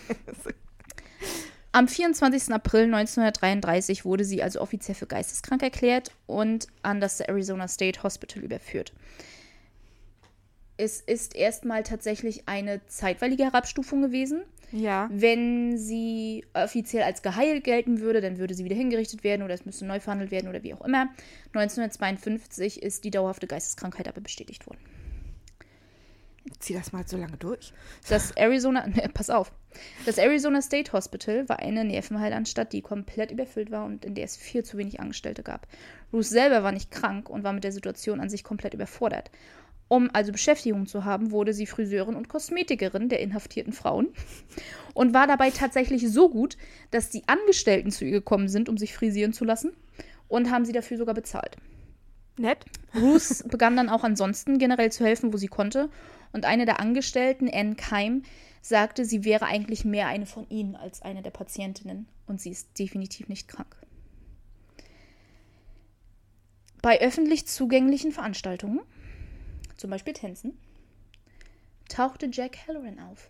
Am 1.75 1.87
24. 1.87 2.53
April 2.53 2.83
1933 2.83 4.05
wurde 4.05 4.23
sie 4.23 4.43
also 4.43 4.61
offiziell 4.61 4.93
für 4.93 5.07
geisteskrank 5.07 5.63
erklärt 5.63 6.11
und 6.27 6.67
an 6.83 7.01
das 7.01 7.19
Arizona 7.19 7.67
State 7.67 8.03
Hospital 8.03 8.43
überführt. 8.43 8.93
Es 10.77 11.01
ist 11.01 11.35
erstmal 11.35 11.81
tatsächlich 11.81 12.47
eine 12.47 12.85
zeitweilige 12.85 13.45
Herabstufung 13.45 14.03
gewesen. 14.03 14.43
Ja. 14.71 15.09
Wenn 15.11 15.79
sie 15.79 16.45
offiziell 16.53 17.03
als 17.03 17.23
geheilt 17.23 17.63
gelten 17.63 18.01
würde, 18.01 18.21
dann 18.21 18.37
würde 18.37 18.53
sie 18.53 18.65
wieder 18.65 18.75
hingerichtet 18.75 19.23
werden 19.23 19.41
oder 19.41 19.55
es 19.55 19.65
müsste 19.65 19.85
neu 19.85 19.99
verhandelt 19.99 20.29
werden 20.29 20.49
oder 20.49 20.61
wie 20.61 20.75
auch 20.75 20.81
immer. 20.81 21.09
1952 21.53 22.83
ist 22.83 23.03
die 23.03 23.11
dauerhafte 23.11 23.47
Geisteskrankheit 23.47 24.07
aber 24.07 24.21
bestätigt 24.21 24.67
worden. 24.67 24.79
Zieh 26.59 26.73
das 26.73 26.93
mal 26.93 27.07
so 27.07 27.17
lange 27.17 27.37
durch. 27.37 27.73
Das 28.09 28.31
Arizona, 28.31 28.87
ne, 28.87 29.09
pass 29.13 29.29
auf. 29.29 29.51
Das 30.05 30.17
Arizona 30.17 30.61
State 30.61 30.93
Hospital 30.93 31.47
war 31.49 31.59
eine 31.59 31.83
Nervenheilanstalt, 31.83 32.73
die 32.73 32.81
komplett 32.81 33.31
überfüllt 33.31 33.71
war 33.71 33.85
und 33.85 34.05
in 34.05 34.15
der 34.15 34.25
es 34.25 34.37
viel 34.37 34.63
zu 34.63 34.77
wenig 34.77 34.99
Angestellte 34.99 35.43
gab. 35.43 35.67
Ruth 36.11 36.25
selber 36.25 36.63
war 36.63 36.71
nicht 36.71 36.91
krank 36.91 37.29
und 37.29 37.43
war 37.43 37.53
mit 37.53 37.63
der 37.63 37.71
Situation 37.71 38.19
an 38.19 38.29
sich 38.29 38.43
komplett 38.43 38.73
überfordert. 38.73 39.31
Um 39.87 40.09
also 40.13 40.31
Beschäftigung 40.31 40.87
zu 40.87 41.05
haben, 41.05 41.31
wurde 41.31 41.53
sie 41.53 41.65
Friseurin 41.65 42.15
und 42.15 42.29
Kosmetikerin 42.29 43.09
der 43.09 43.19
inhaftierten 43.19 43.73
Frauen 43.73 44.09
und 44.93 45.13
war 45.13 45.27
dabei 45.27 45.51
tatsächlich 45.51 46.09
so 46.09 46.29
gut, 46.29 46.57
dass 46.91 47.09
die 47.09 47.27
Angestellten 47.27 47.91
zu 47.91 48.05
ihr 48.05 48.11
gekommen 48.11 48.47
sind, 48.47 48.69
um 48.69 48.77
sich 48.77 48.93
frisieren 48.93 49.33
zu 49.33 49.45
lassen 49.45 49.73
und 50.27 50.49
haben 50.49 50.65
sie 50.65 50.71
dafür 50.71 50.97
sogar 50.97 51.15
bezahlt. 51.15 51.57
Nett. 52.37 52.65
Ruth 52.95 53.43
begann 53.49 53.77
dann 53.77 53.89
auch 53.89 54.03
ansonsten 54.03 54.57
generell 54.57 54.91
zu 54.91 55.05
helfen, 55.05 55.33
wo 55.33 55.37
sie 55.37 55.47
konnte. 55.47 55.89
Und 56.33 56.45
eine 56.45 56.65
der 56.65 56.79
Angestellten, 56.79 57.49
Anne 57.49 57.75
Keim, 57.75 58.23
sagte, 58.61 59.05
sie 59.05 59.23
wäre 59.23 59.45
eigentlich 59.45 59.85
mehr 59.85 60.07
eine 60.07 60.25
von 60.25 60.49
ihnen 60.49 60.75
als 60.75 61.01
eine 61.01 61.21
der 61.21 61.31
Patientinnen. 61.31 62.07
Und 62.27 62.41
sie 62.41 62.49
ist 62.49 62.77
definitiv 62.77 63.29
nicht 63.29 63.47
krank. 63.47 63.75
Bei 66.81 66.99
öffentlich 66.99 67.47
zugänglichen 67.47 68.11
Veranstaltungen, 68.11 68.81
zum 69.77 69.89
Beispiel 69.89 70.13
Tänzen, 70.13 70.57
tauchte 71.87 72.29
Jack 72.31 72.67
Halloran 72.67 72.99
auf. 72.99 73.29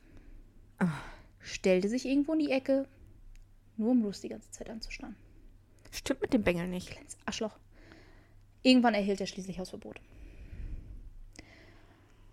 Stellte 1.39 1.89
sich 1.89 2.05
irgendwo 2.05 2.33
in 2.33 2.39
die 2.39 2.51
Ecke, 2.51 2.87
nur 3.77 3.91
um 3.91 4.03
Ruth 4.03 4.23
die 4.23 4.29
ganze 4.29 4.49
Zeit 4.51 4.69
anzustarren. 4.69 5.15
Stimmt 5.91 6.21
mit 6.21 6.33
dem 6.33 6.43
Bengel 6.43 6.67
nicht. 6.67 6.89
Kleines 6.89 7.17
Arschloch. 7.25 7.57
Irgendwann 8.63 8.93
erhielt 8.93 9.21
er 9.21 9.27
schließlich 9.27 9.59
Hausverbot. 9.59 9.99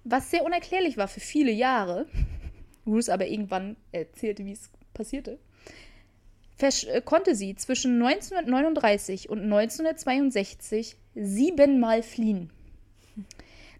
Was 0.05 0.31
sehr 0.31 0.45
unerklärlich 0.45 0.97
war 0.97 1.09
für 1.09 1.21
viele 1.21 1.53
Jahre, 1.53 2.07
Ruth 2.87 3.09
aber 3.09 3.27
irgendwann 3.27 3.77
erzählte, 3.93 4.45
wie 4.45 4.53
es 4.53 4.71
passierte, 4.95 5.39
äh, 6.61 7.01
konnte 7.03 7.35
sie 7.35 7.55
zwischen 7.55 8.03
1939 8.03 9.29
und 9.29 9.43
1962 9.43 10.97
siebenmal 11.15 12.03
fliehen. 12.03 12.51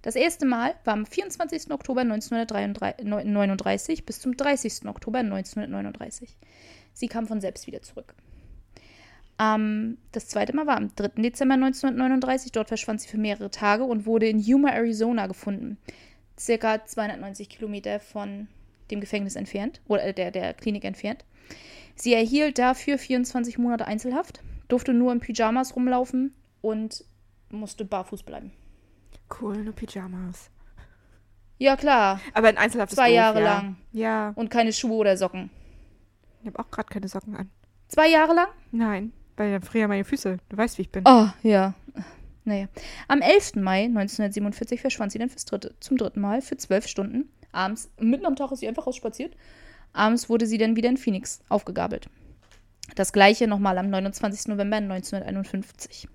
Das 0.03 0.17
erste 0.17 0.47
Mal 0.47 0.75
war 0.85 0.95
am 0.95 1.05
24. 1.05 1.71
Oktober 1.73 2.01
1939 2.01 4.07
bis 4.07 4.21
zum 4.21 4.35
30. 4.37 4.87
Oktober 4.87 5.19
1939. 5.19 6.39
Sie 6.95 7.09
kam 7.09 7.27
von 7.27 7.43
selbst 7.43 7.67
wieder 7.67 7.83
zurück. 7.83 8.15
Ähm, 9.39 9.99
das 10.13 10.29
zweite 10.29 10.57
Mal 10.57 10.67
war 10.67 10.77
am 10.77 10.95
3. 10.95 11.21
Dezember 11.23 11.55
1939. 11.55 12.53
Dort 12.53 12.69
verschwand 12.69 13.03
sie 13.03 13.09
für 13.09 13.19
mehrere 13.19 13.51
Tage 13.51 13.85
und 13.85 14.07
wurde 14.07 14.27
in 14.27 14.39
Yuma, 14.39 14.71
Arizona 14.71 15.27
gefunden. 15.27 15.77
Circa 16.41 16.87
290 16.87 17.51
Kilometer 17.51 18.01
von 18.01 18.49
dem 18.91 19.01
Gefängnis 19.01 19.37
entfernt 19.37 19.83
oder 19.87 20.13
der, 20.15 20.31
der 20.31 20.55
Klinik 20.55 20.85
entfernt. 20.85 21.25
Sie 21.95 22.15
erhielt 22.15 22.59
dafür 22.59 22.97
24 22.97 23.59
Monate 23.59 23.87
Einzelhaft, 23.87 24.43
durfte 24.69 24.95
nur 24.95 25.13
in 25.13 25.21
Pyjamas 25.21 25.77
rumlaufen 25.77 26.35
und 26.63 27.05
musste 27.51 27.85
barfuß 27.85 28.23
bleiben. 28.23 28.53
Cool, 29.39 29.59
nur 29.59 29.75
Pyjamas. 29.75 30.51
Ja, 31.59 31.77
klar. 31.77 32.21
Aber 32.33 32.49
in 32.49 32.57
Einzelhaft 32.57 32.93
ist 32.93 32.97
Zwei 32.97 33.09
doof, 33.09 33.17
Jahre 33.17 33.41
ja. 33.41 33.45
lang. 33.45 33.77
Ja. 33.93 34.33
Und 34.35 34.51
keine 34.51 34.73
Schuhe 34.73 34.95
oder 34.95 35.19
Socken. 35.19 35.51
Ich 36.41 36.47
habe 36.47 36.59
auch 36.59 36.71
gerade 36.71 36.89
keine 36.89 37.07
Socken 37.07 37.37
an. 37.37 37.51
Zwei 37.89 38.09
Jahre 38.09 38.35
lang? 38.35 38.49
Nein, 38.73 39.13
weil 39.37 39.53
dann 39.53 39.63
frieren 39.63 39.91
meine 39.91 40.05
Füße. 40.05 40.39
Du 40.49 40.57
weißt, 40.57 40.79
wie 40.79 40.83
ich 40.83 40.91
bin. 40.91 41.05
Oh, 41.07 41.29
ja. 41.43 41.75
Naja. 42.45 42.69
Am 43.09 43.21
11. 43.21 43.57
Mai 43.57 43.85
1947 43.85 44.81
verschwand 44.81 45.13
sie 45.13 45.19
dann 45.19 45.29
fürs 45.29 45.45
dritte, 45.45 45.75
zum 45.81 45.97
dritten 45.97 46.21
Mal 46.21 46.43
für 46.43 46.57
zwölf 46.57 46.87
Stunden. 46.87 47.29
Abends, 47.53 47.91
mitten 47.99 48.27
am 48.27 48.37
Tag 48.37 48.53
ist 48.53 48.61
sie 48.61 48.69
einfach 48.69 48.87
rausspaziert. 48.87 49.37
Abends 49.93 50.29
wurde 50.29 50.47
sie 50.47 50.59
dann 50.59 50.77
wieder 50.77 50.89
in 50.89 50.97
Phoenix 50.97 51.41
aufgegabelt. 51.49 52.09
Das 52.95 53.13
gleiche 53.13 53.47
nochmal 53.47 53.79
am 53.79 53.91
29. 53.91 54.49
November 54.49 54.77
1951. 54.77 56.09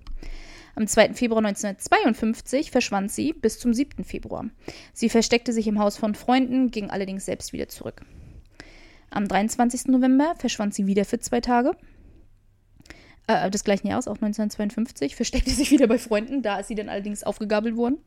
Am 0.76 0.88
2. 0.88 1.14
Februar 1.14 1.40
1952 1.40 2.70
verschwand 2.70 3.12
sie 3.12 3.32
bis 3.32 3.60
zum 3.60 3.74
7. 3.74 4.04
Februar. 4.04 4.46
Sie 4.94 5.10
versteckte 5.10 5.54
sich 5.54 5.68
im 5.68 5.80
Haus 5.80 5.96
von 5.96 6.16
Freunden, 6.16 6.70
ging 6.70 6.90
allerdings 6.90 7.26
selbst 7.26 7.54
wieder 7.54 7.70
zurück. 7.70 8.02
Am 9.10 9.28
23. 9.28 9.86
November 9.86 10.36
verschwand 10.38 10.74
sie 10.74 10.86
wieder 10.86 11.06
für 11.06 11.20
zwei 11.20 11.40
Tage. 11.40 11.72
Äh, 13.28 13.50
des 13.50 13.64
gleichen 13.64 13.88
Jahres, 13.88 14.08
auch 14.08 14.16
1952, 14.16 15.16
versteckte 15.16 15.52
sich 15.52 15.72
wieder 15.72 15.88
bei 15.88 15.98
Freunden, 15.98 16.42
da 16.42 16.60
ist 16.60 16.68
sie 16.68 16.76
dann 16.76 16.90
allerdings 16.90 17.24
aufgegabelt 17.24 17.76
worden. 17.76 17.98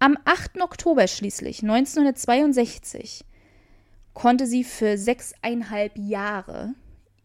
Am 0.00 0.18
8. 0.24 0.60
Oktober 0.60 1.06
schließlich, 1.06 1.62
1962, 1.62 3.24
konnte 4.12 4.46
sie 4.46 4.64
für 4.64 4.98
sechseinhalb 4.98 5.92
Jahre 5.96 6.74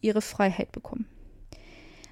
ihre 0.01 0.21
Freiheit 0.21 0.71
bekommen. 0.71 1.07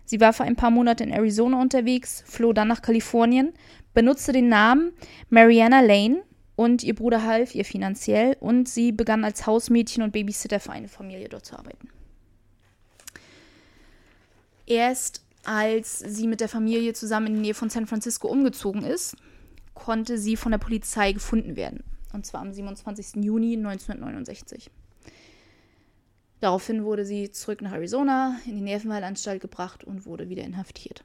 Sie 0.05 0.19
war 0.19 0.33
für 0.33 0.43
ein 0.43 0.57
paar 0.57 0.71
Monate 0.71 1.03
in 1.03 1.11
Arizona 1.11 1.61
unterwegs, 1.61 2.23
floh 2.27 2.51
dann 2.51 2.67
nach 2.67 2.81
Kalifornien, 2.81 3.53
benutzte 3.93 4.33
den 4.33 4.49
Namen 4.49 4.91
Mariana 5.29 5.79
Lane 5.79 6.23
und 6.57 6.83
ihr 6.83 6.95
Bruder 6.95 7.23
half 7.23 7.55
ihr 7.55 7.63
finanziell 7.63 8.35
und 8.39 8.67
sie 8.67 8.91
begann 8.91 9.23
als 9.23 9.47
Hausmädchen 9.47 10.03
und 10.03 10.11
Babysitter 10.11 10.59
für 10.59 10.71
eine 10.71 10.89
Familie 10.89 11.29
dort 11.29 11.45
zu 11.45 11.57
arbeiten. 11.57 11.89
Erst 14.71 15.25
als 15.43 15.99
sie 15.99 16.27
mit 16.27 16.39
der 16.39 16.47
Familie 16.47 16.93
zusammen 16.93 17.27
in 17.27 17.33
die 17.33 17.41
Nähe 17.41 17.53
von 17.53 17.69
San 17.69 17.87
Francisco 17.87 18.29
umgezogen 18.29 18.85
ist, 18.85 19.17
konnte 19.73 20.17
sie 20.17 20.37
von 20.37 20.53
der 20.53 20.59
Polizei 20.59 21.11
gefunden 21.11 21.57
werden. 21.57 21.83
Und 22.13 22.25
zwar 22.25 22.39
am 22.39 22.53
27. 22.53 23.21
Juni 23.21 23.57
1969. 23.57 24.71
Daraufhin 26.39 26.85
wurde 26.85 27.03
sie 27.03 27.31
zurück 27.31 27.61
nach 27.61 27.73
Arizona 27.73 28.39
in 28.45 28.55
die 28.55 28.61
Nervenheilanstalt 28.61 29.41
gebracht 29.41 29.83
und 29.83 30.05
wurde 30.05 30.29
wieder 30.29 30.45
inhaftiert. 30.45 31.03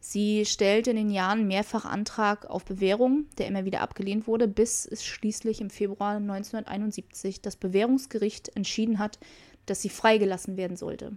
Sie 0.00 0.44
stellte 0.44 0.90
in 0.90 0.96
den 0.96 1.10
Jahren 1.10 1.46
mehrfach 1.46 1.84
Antrag 1.84 2.46
auf 2.46 2.64
Bewährung, 2.64 3.26
der 3.38 3.46
immer 3.46 3.64
wieder 3.64 3.82
abgelehnt 3.82 4.26
wurde, 4.26 4.48
bis 4.48 4.84
es 4.84 5.04
schließlich 5.04 5.60
im 5.60 5.70
Februar 5.70 6.16
1971 6.16 7.40
das 7.40 7.54
Bewährungsgericht 7.54 8.56
entschieden 8.56 8.98
hat, 8.98 9.20
dass 9.66 9.82
sie 9.82 9.88
freigelassen 9.88 10.56
werden 10.56 10.76
sollte. 10.76 11.16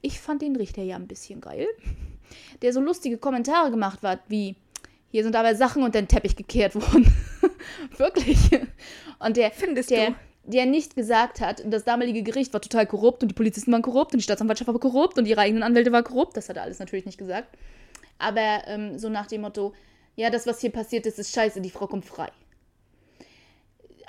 Ich 0.00 0.20
fand 0.20 0.42
den 0.42 0.56
Richter 0.56 0.82
ja 0.82 0.96
ein 0.96 1.06
bisschen 1.06 1.40
geil, 1.40 1.66
der 2.62 2.72
so 2.72 2.80
lustige 2.80 3.18
Kommentare 3.18 3.70
gemacht 3.70 4.02
hat, 4.02 4.20
wie 4.28 4.56
hier 5.10 5.22
sind 5.22 5.36
aber 5.36 5.54
Sachen 5.54 5.82
unter 5.84 6.00
den 6.00 6.08
Teppich 6.08 6.34
gekehrt 6.34 6.74
worden. 6.74 7.06
Wirklich. 7.96 8.38
Und 9.20 9.36
der, 9.36 9.52
Findest 9.52 9.90
der, 9.90 10.10
du? 10.10 10.16
der 10.44 10.66
nicht 10.66 10.96
gesagt 10.96 11.40
hat, 11.40 11.62
das 11.64 11.84
damalige 11.84 12.24
Gericht 12.24 12.52
war 12.52 12.60
total 12.60 12.86
korrupt 12.86 13.22
und 13.22 13.28
die 13.28 13.34
Polizisten 13.34 13.70
waren 13.70 13.82
korrupt 13.82 14.12
und 14.12 14.18
die 14.18 14.24
Staatsanwaltschaft 14.24 14.66
war 14.66 14.78
korrupt 14.80 15.16
und 15.16 15.26
ihre 15.26 15.40
eigenen 15.40 15.62
Anwälte 15.62 15.92
waren 15.92 16.02
korrupt. 16.02 16.36
Das 16.36 16.48
hat 16.48 16.56
er 16.56 16.64
alles 16.64 16.80
natürlich 16.80 17.06
nicht 17.06 17.18
gesagt. 17.18 17.56
Aber 18.18 18.62
ähm, 18.66 18.98
so 18.98 19.08
nach 19.08 19.28
dem 19.28 19.42
Motto, 19.42 19.72
ja, 20.16 20.30
das, 20.30 20.46
was 20.46 20.60
hier 20.60 20.70
passiert 20.70 21.06
ist, 21.06 21.18
ist 21.18 21.32
scheiße, 21.32 21.60
die 21.60 21.70
Frau 21.70 21.86
kommt 21.86 22.04
frei. 22.04 22.30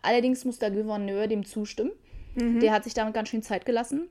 Allerdings 0.01 0.45
muss 0.45 0.59
der 0.59 0.71
Gouverneur 0.71 1.27
dem 1.27 1.45
zustimmen. 1.45 1.91
Der 2.35 2.71
hat 2.71 2.83
sich 2.83 2.93
damit 2.93 3.13
ganz 3.13 3.29
schön 3.29 3.43
Zeit 3.43 3.65
gelassen. 3.65 4.09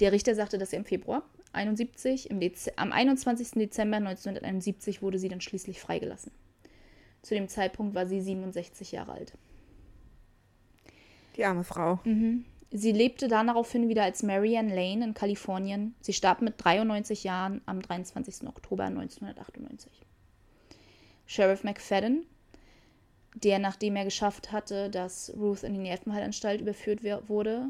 Der 0.00 0.12
Richter 0.12 0.34
sagte 0.34 0.58
das 0.58 0.72
ja 0.72 0.78
im 0.78 0.84
Februar 0.84 1.22
71. 1.52 2.30
Im 2.30 2.40
Dez 2.40 2.68
am 2.76 2.92
21. 2.92 3.50
Dezember 3.52 3.96
1971 3.96 5.02
wurde 5.02 5.18
sie 5.18 5.28
dann 5.28 5.40
schließlich 5.40 5.80
freigelassen. 5.80 6.32
Zu 7.22 7.34
dem 7.34 7.48
Zeitpunkt 7.48 7.94
war 7.94 8.06
sie 8.06 8.20
67 8.20 8.92
Jahre 8.92 9.12
alt. 9.12 9.32
Die 11.36 11.44
arme 11.44 11.64
Frau. 11.64 11.98
Sie 12.70 12.92
lebte 12.92 13.28
daraufhin 13.28 13.88
wieder 13.88 14.02
als 14.02 14.22
Marianne 14.22 14.74
Lane 14.74 15.04
in 15.04 15.14
Kalifornien. 15.14 15.94
Sie 16.00 16.12
starb 16.12 16.42
mit 16.42 16.54
93 16.58 17.24
Jahren 17.24 17.62
am 17.66 17.80
23. 17.80 18.46
Oktober 18.48 18.84
1998. 18.84 19.90
Sheriff 21.26 21.64
McFadden, 21.64 22.26
der 23.42 23.58
nachdem 23.58 23.96
er 23.96 24.04
geschafft 24.04 24.50
hatte, 24.50 24.88
dass 24.88 25.30
Ruth 25.36 25.62
in 25.62 25.74
die 25.74 25.80
Nervenheilanstalt 25.80 26.62
überführt 26.62 27.00
wurde, 27.28 27.68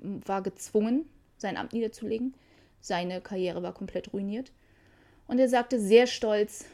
war 0.00 0.42
gezwungen, 0.42 1.04
sein 1.36 1.58
Amt 1.58 1.74
niederzulegen. 1.74 2.34
Seine 2.80 3.20
Karriere 3.20 3.62
war 3.62 3.74
komplett 3.74 4.14
ruiniert. 4.14 4.50
Und 5.26 5.38
er 5.38 5.48
sagte 5.50 5.78
sehr 5.78 6.06
stolz, 6.06 6.64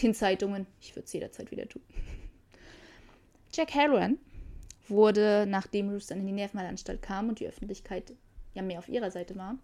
den 0.00 0.14
Zeitungen. 0.14 0.66
Ich 0.80 0.94
würde 0.94 1.06
es 1.06 1.12
jederzeit 1.12 1.50
wieder 1.50 1.68
tun. 1.68 1.82
Jack 3.52 3.74
Halloran 3.74 4.18
wurde, 4.86 5.46
nachdem 5.48 5.90
Ruth 5.90 6.10
dann 6.10 6.20
in 6.20 6.26
die 6.26 6.32
Nervenheilanstalt 6.32 7.02
kam 7.02 7.28
und 7.28 7.40
die 7.40 7.48
Öffentlichkeit 7.48 8.12
ja 8.54 8.62
mehr 8.62 8.78
auf 8.78 8.88
ihrer 8.88 9.10
Seite 9.10 9.34
war, 9.34 9.58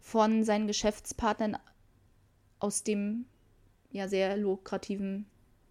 von 0.00 0.44
seinen 0.44 0.66
Geschäftspartnern 0.66 1.58
aus 2.58 2.84
dem 2.84 3.26
ja 3.90 4.08
sehr 4.08 4.38
lukrativen 4.38 5.26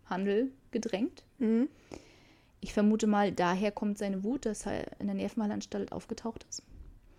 Handel 0.06 0.52
gedrängt. 0.74 1.24
Mhm. 1.40 1.70
Ich 2.60 2.74
vermute 2.74 3.08
mal, 3.08 3.32
daher 3.32 3.72
kommt 3.72 3.98
seine 3.98 4.24
Wut, 4.24 4.46
dass 4.46 4.66
er 4.66 5.00
in 5.00 5.08
der 5.08 5.16
Nervenheilanstalt 5.16 5.92
aufgetaucht 5.92 6.46
ist. 6.50 6.64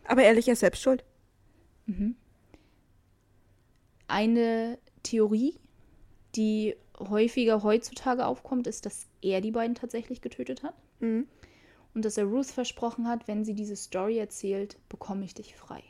Aber 0.07 0.23
ehrlich, 0.23 0.49
er 0.49 0.53
ist 0.53 0.61
selbst 0.61 0.83
schuld. 0.83 1.05
Eine 4.09 4.79
Theorie, 5.03 5.59
die 6.35 6.77
häufiger 6.99 7.63
heutzutage 7.63 8.27
aufkommt, 8.27 8.67
ist, 8.67 8.87
dass 8.87 9.07
er 9.23 9.41
die 9.41 9.51
beiden 9.51 9.75
tatsächlich 9.75 10.21
getötet 10.21 10.63
hat. 10.63 10.75
Mhm. 11.01 11.27
Und 11.95 12.05
dass 12.05 12.19
er 12.19 12.25
Ruth 12.25 12.47
versprochen 12.47 13.07
hat, 13.07 13.29
wenn 13.29 13.45
sie 13.45 13.55
diese 13.55 13.77
Story 13.77 14.19
erzählt, 14.19 14.79
bekomme 14.89 15.25
ich 15.25 15.35
dich 15.35 15.55
frei. 15.55 15.83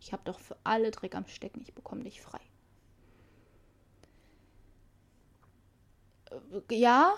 Ich 0.00 0.12
habe 0.12 0.22
doch 0.24 0.38
für 0.38 0.56
alle 0.62 0.90
Dreck 0.90 1.14
am 1.14 1.26
Stecken, 1.26 1.60
ich 1.62 1.74
bekomme 1.74 2.04
dich 2.04 2.20
frei. 2.20 2.40
Ja, 6.70 7.14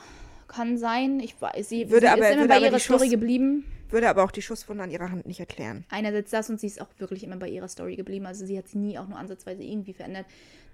kann 0.47 0.79
sein. 0.79 1.21
Ich 1.21 1.41
weiß, 1.41 1.69
sie, 1.69 1.91
Würde 1.91 2.07
sie 2.07 2.13
aber- 2.13 2.29
ist 2.29 2.35
immer 2.37 2.49
bei 2.49 2.59
ihrer 2.61 2.79
Story 2.79 3.01
Schuss- 3.07 3.11
geblieben. 3.11 3.65
Würde 3.91 4.09
aber 4.11 4.23
auch 4.25 4.31
die 4.31 4.43
Schusswunde 4.43 4.85
an 4.85 4.91
ihrer 4.91 5.11
Hand 5.11 5.27
nicht 5.27 5.41
erklären. 5.41 5.85
Einerseits 5.89 6.31
das 6.31 6.51
und 6.51 6.61
sie 6.61 6.67
ist 6.67 6.79
auch 6.81 6.89
wirklich 6.99 7.25
immer 7.25 7.37
bei 7.37 7.49
ihrer 7.49 7.69
Story 7.69 7.97
geblieben. 7.97 8.27
Also 8.27 8.45
sie 8.45 8.59
hat 8.59 8.69
sie 8.69 8.77
nie 8.77 8.99
auch 8.99 9.09
nur 9.09 9.19
ansatzweise 9.19 9.63
irgendwie 9.63 9.95
verändert, 9.95 10.27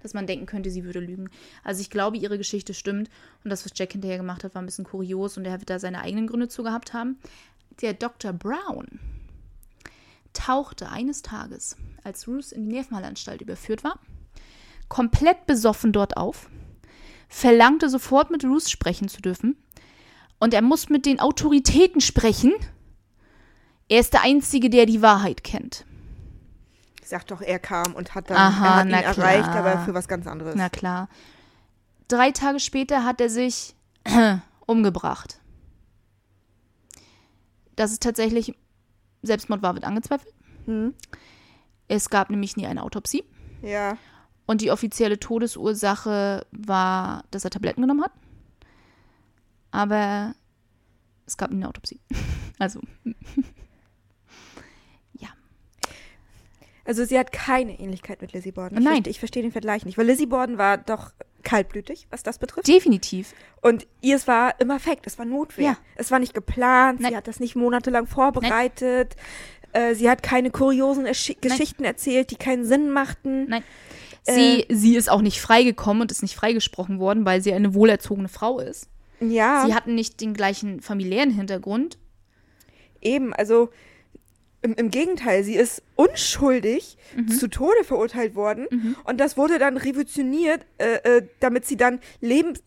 dass 0.03 0.13
man 0.13 0.27
denken 0.27 0.45
könnte, 0.45 0.69
sie 0.69 0.83
würde 0.83 0.99
lügen. 0.99 1.29
Also 1.63 1.79
ich 1.79 1.89
glaube, 1.89 2.17
ihre 2.17 2.37
Geschichte 2.37 2.73
stimmt 2.73 3.09
und 3.45 3.49
das, 3.49 3.63
was 3.63 3.71
Jack 3.73 3.93
hinterher 3.93 4.17
gemacht 4.17 4.43
hat, 4.43 4.53
war 4.53 4.61
ein 4.61 4.65
bisschen 4.65 4.83
kurios 4.83 5.37
und 5.37 5.45
er 5.45 5.59
wird 5.59 5.69
da 5.69 5.79
seine 5.79 6.01
eigenen 6.01 6.27
Gründe 6.27 6.49
zu 6.49 6.61
gehabt 6.63 6.91
haben. 6.93 7.17
Der 7.81 7.93
Dr. 7.93 8.33
Brown 8.33 8.85
tauchte 10.33 10.89
eines 10.89 11.21
Tages, 11.21 11.77
als 12.03 12.27
Ruth 12.27 12.51
in 12.51 12.67
die 12.67 12.75
Nervenheilanstalt 12.75 13.41
überführt 13.41 13.83
war, 13.85 13.99
komplett 14.89 15.45
besoffen 15.45 15.93
dort 15.93 16.17
auf, 16.17 16.49
verlangte 17.35 17.89
sofort 17.89 18.31
mit 18.31 18.45
Ruth 18.45 18.69
sprechen 18.69 19.09
zu 19.09 19.21
dürfen 19.21 19.57
und 20.39 20.53
er 20.53 20.61
muss 20.61 20.87
mit 20.87 21.05
den 21.05 21.19
Autoritäten 21.19 21.99
sprechen. 21.99 22.53
Er 23.89 23.99
ist 23.99 24.13
der 24.13 24.21
Einzige, 24.21 24.69
der 24.69 24.85
die 24.85 25.01
Wahrheit 25.01 25.43
kennt. 25.43 25.85
Ich 27.01 27.09
sag 27.09 27.27
doch, 27.27 27.41
er 27.41 27.59
kam 27.59 27.93
und 27.93 28.15
hat 28.15 28.29
dann 28.29 28.37
Aha, 28.37 28.65
er 28.65 28.75
hat 28.75 28.85
ihn 28.85 28.93
erreicht, 28.93 29.51
klar. 29.51 29.57
aber 29.57 29.79
für 29.79 29.93
was 29.93 30.07
ganz 30.07 30.27
anderes. 30.27 30.55
Na 30.55 30.69
klar. 30.69 31.09
Drei 32.07 32.31
Tage 32.31 32.61
später 32.61 33.03
hat 33.03 33.19
er 33.19 33.29
sich 33.29 33.75
umgebracht. 34.65 35.41
Dass 37.75 37.91
es 37.91 37.99
tatsächlich 37.99 38.55
Selbstmord 39.23 39.61
war, 39.61 39.73
wird 39.73 39.83
angezweifelt. 39.83 40.33
Hm? 40.67 40.93
Es 41.89 42.09
gab 42.09 42.29
nämlich 42.29 42.55
nie 42.55 42.65
eine 42.65 42.81
Autopsie. 42.81 43.25
Ja. 43.61 43.97
Und 44.47 44.61
die 44.61 44.69
offizielle 44.71 45.19
Todesursache 45.19 46.45
war, 46.51 47.23
dass 47.31 47.43
er 47.45 47.49
Tabletten 47.51 47.81
genommen 47.81 48.03
hat. 48.03 48.11
Aber 49.71 50.35
es 51.25 51.35
gab 51.37 51.51
eine 51.51 51.67
Autopsie. 51.67 51.99
Also, 52.57 52.79
Also 56.87 57.03
sie 57.03 57.17
hat 57.17 57.31
keine 57.31 57.79
Ähnlichkeit 57.79 58.21
mit 58.21 58.33
Lizzie 58.33 58.51
Borden. 58.51 58.77
Ich 58.77 58.83
Nein. 58.83 58.93
Verstehe, 58.97 59.11
ich 59.11 59.19
verstehe 59.19 59.41
den 59.41 59.51
Vergleich 59.51 59.85
nicht, 59.85 59.97
weil 59.97 60.05
Lizzie 60.05 60.27
Borden 60.27 60.59
war 60.59 60.77
doch 60.77 61.13
kaltblütig, 61.41 62.05
was 62.11 62.21
das 62.21 62.37
betrifft. 62.37 62.67
definitiv. 62.67 63.33
Und 63.61 63.87
ihr 64.01 64.15
es 64.15 64.27
war 64.27 64.59
immer 64.59 64.79
fake, 64.79 65.01
es 65.05 65.17
war 65.17 65.25
Notwehr. 65.25 65.65
Ja. 65.65 65.77
Es 65.95 66.11
war 66.11 66.19
nicht 66.19 66.35
geplant, 66.35 66.99
Nein. 66.99 67.11
sie 67.11 67.17
hat 67.17 67.27
das 67.27 67.39
nicht 67.39 67.55
monatelang 67.55 68.05
vorbereitet. 68.05 69.15
Äh, 69.73 69.95
sie 69.95 70.09
hat 70.09 70.21
keine 70.23 70.51
kuriosen 70.51 71.05
Ersch- 71.07 71.35
Geschichten 71.41 71.83
erzählt, 71.85 72.29
die 72.31 72.35
keinen 72.35 72.65
Sinn 72.65 72.91
machten. 72.91 73.47
Nein. 73.49 73.63
Äh. 74.25 74.33
Sie, 74.33 74.65
sie 74.69 74.95
ist 74.95 75.09
auch 75.09 75.21
nicht 75.21 75.39
freigekommen 75.41 76.01
und 76.01 76.11
ist 76.11 76.21
nicht 76.21 76.35
freigesprochen 76.35 76.99
worden, 76.99 77.25
weil 77.25 77.41
sie 77.41 77.53
eine 77.53 77.73
wohlerzogene 77.73 78.27
Frau 78.27 78.59
ist. 78.59 78.87
Ja, 79.21 79.65
Sie 79.65 79.73
hatten 79.73 79.95
nicht 79.95 80.19
den 80.21 80.33
gleichen 80.33 80.81
familiären 80.81 81.31
Hintergrund. 81.31 81.97
eben, 83.01 83.33
also 83.33 83.69
im, 84.61 84.73
im 84.73 84.89
Gegenteil, 84.89 85.43
sie 85.43 85.55
ist 85.55 85.83
unschuldig 85.95 86.97
Mhm. 87.15 87.27
zu 87.29 87.47
Tode 87.49 87.83
verurteilt 87.83 88.35
worden 88.35 88.95
und 89.03 89.19
das 89.19 89.37
wurde 89.37 89.59
dann 89.59 89.77
revolutioniert, 89.77 90.65
äh, 90.79 90.95
äh, 91.17 91.27
damit 91.39 91.65
sie 91.65 91.77
dann 91.77 91.99
leben, 92.19 92.57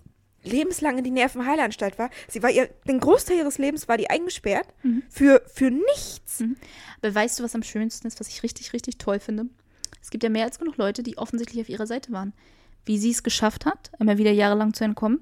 lebenslang 0.44 0.96
in 0.98 1.04
die 1.04 1.10
Nervenheilanstalt 1.10 1.98
war. 1.98 2.08
Sie 2.28 2.42
war 2.42 2.50
ihr, 2.50 2.68
den 2.86 3.00
Großteil 3.00 3.38
ihres 3.38 3.58
Lebens 3.58 3.88
war 3.88 3.96
die 3.98 4.08
eingesperrt 4.08 4.68
Mhm. 4.84 5.02
für, 5.10 5.42
für 5.52 5.70
nichts. 5.72 6.42
Aber 7.02 7.14
weißt 7.14 7.38
du, 7.40 7.42
was 7.42 7.54
am 7.56 7.62
schönsten 7.64 8.06
ist, 8.06 8.20
was 8.20 8.28
ich 8.28 8.42
richtig, 8.44 8.72
richtig 8.72 8.96
toll 8.98 9.18
finde? 9.18 9.46
Es 10.02 10.10
gibt 10.10 10.24
ja 10.24 10.30
mehr 10.30 10.44
als 10.44 10.58
genug 10.58 10.76
Leute, 10.76 11.02
die 11.02 11.18
offensichtlich 11.18 11.60
auf 11.60 11.68
ihrer 11.68 11.86
Seite 11.86 12.12
waren. 12.12 12.32
Wie 12.84 12.98
sie 12.98 13.10
es 13.10 13.22
geschafft 13.22 13.66
hat, 13.66 13.90
immer 13.98 14.18
wieder 14.18 14.30
jahrelang 14.30 14.72
zu 14.72 14.84
entkommen. 14.84 15.20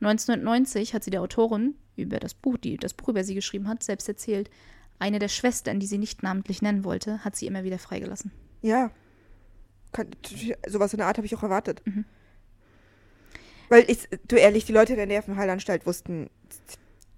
1990 0.00 0.94
hat 0.94 1.04
sie 1.04 1.10
der 1.10 1.22
Autorin 1.22 1.74
über 1.96 2.18
das 2.18 2.34
Buch, 2.34 2.58
die 2.58 2.76
das 2.76 2.94
Buch 2.94 3.08
über 3.08 3.24
sie 3.24 3.34
geschrieben 3.34 3.68
hat, 3.68 3.82
selbst 3.82 4.08
erzählt. 4.08 4.50
Eine 4.98 5.18
der 5.18 5.28
Schwestern, 5.28 5.80
die 5.80 5.86
sie 5.86 5.98
nicht 5.98 6.22
namentlich 6.22 6.62
nennen 6.62 6.84
wollte, 6.84 7.24
hat 7.24 7.36
sie 7.36 7.46
immer 7.46 7.64
wieder 7.64 7.78
freigelassen. 7.78 8.32
Ja. 8.62 8.90
Kann, 9.92 10.08
sowas 10.66 10.92
in 10.92 10.98
der 10.98 11.06
Art 11.06 11.16
habe 11.16 11.26
ich 11.26 11.34
auch 11.34 11.42
erwartet. 11.42 11.80
Mhm. 11.86 12.04
Weil 13.68 13.84
ich, 13.88 14.08
du 14.26 14.36
ehrlich, 14.36 14.64
die 14.64 14.72
Leute 14.72 14.96
der 14.96 15.06
Nervenheilanstalt 15.06 15.86
wussten, 15.86 16.30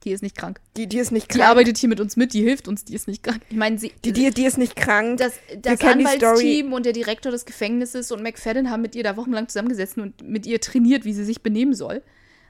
Die 0.05 0.13
ist 0.13 0.23
nicht 0.23 0.37
krank. 0.37 0.61
die, 0.79 0.87
die 0.87 0.99
ist 0.99 1.13
nicht 1.13 1.31
Die 1.33 1.39
krank. 1.39 1.51
arbeitet 1.51 1.77
hier 1.77 1.89
mit 1.91 2.01
uns 2.01 2.17
mit, 2.17 2.33
die 2.33 2.43
hilft 2.43 2.69
uns, 2.69 2.85
die 2.87 2.95
ist 2.95 3.07
nicht 3.07 3.23
krank. 3.23 3.43
Ich 3.51 3.57
meine, 3.57 3.79
sie. 3.79 3.93
Die, 4.05 4.13
die, 4.13 4.31
die 4.31 4.45
ist 4.47 4.57
nicht 4.57 4.75
krank. 4.75 5.19
das, 5.19 5.35
das 5.61 5.79
die. 5.79 5.87
Anwaltsteam 5.87 6.73
und 6.73 6.87
der 6.87 6.93
Direktor 6.95 7.31
des 7.31 7.45
Gefängnisses 7.45 8.11
und 8.11 8.23
McFadden 8.23 8.71
haben 8.71 8.81
mit 8.81 8.95
ihr 8.95 9.03
da 9.05 9.17
wochenlang 9.19 9.49
zusammengesessen 9.49 10.03
und 10.03 10.23
mit 10.27 10.47
ihr 10.47 10.59
trainiert, 10.61 11.05
wie 11.05 11.13
sie 11.13 11.25
sich 11.25 11.43
benehmen 11.43 11.75
soll. 11.75 12.03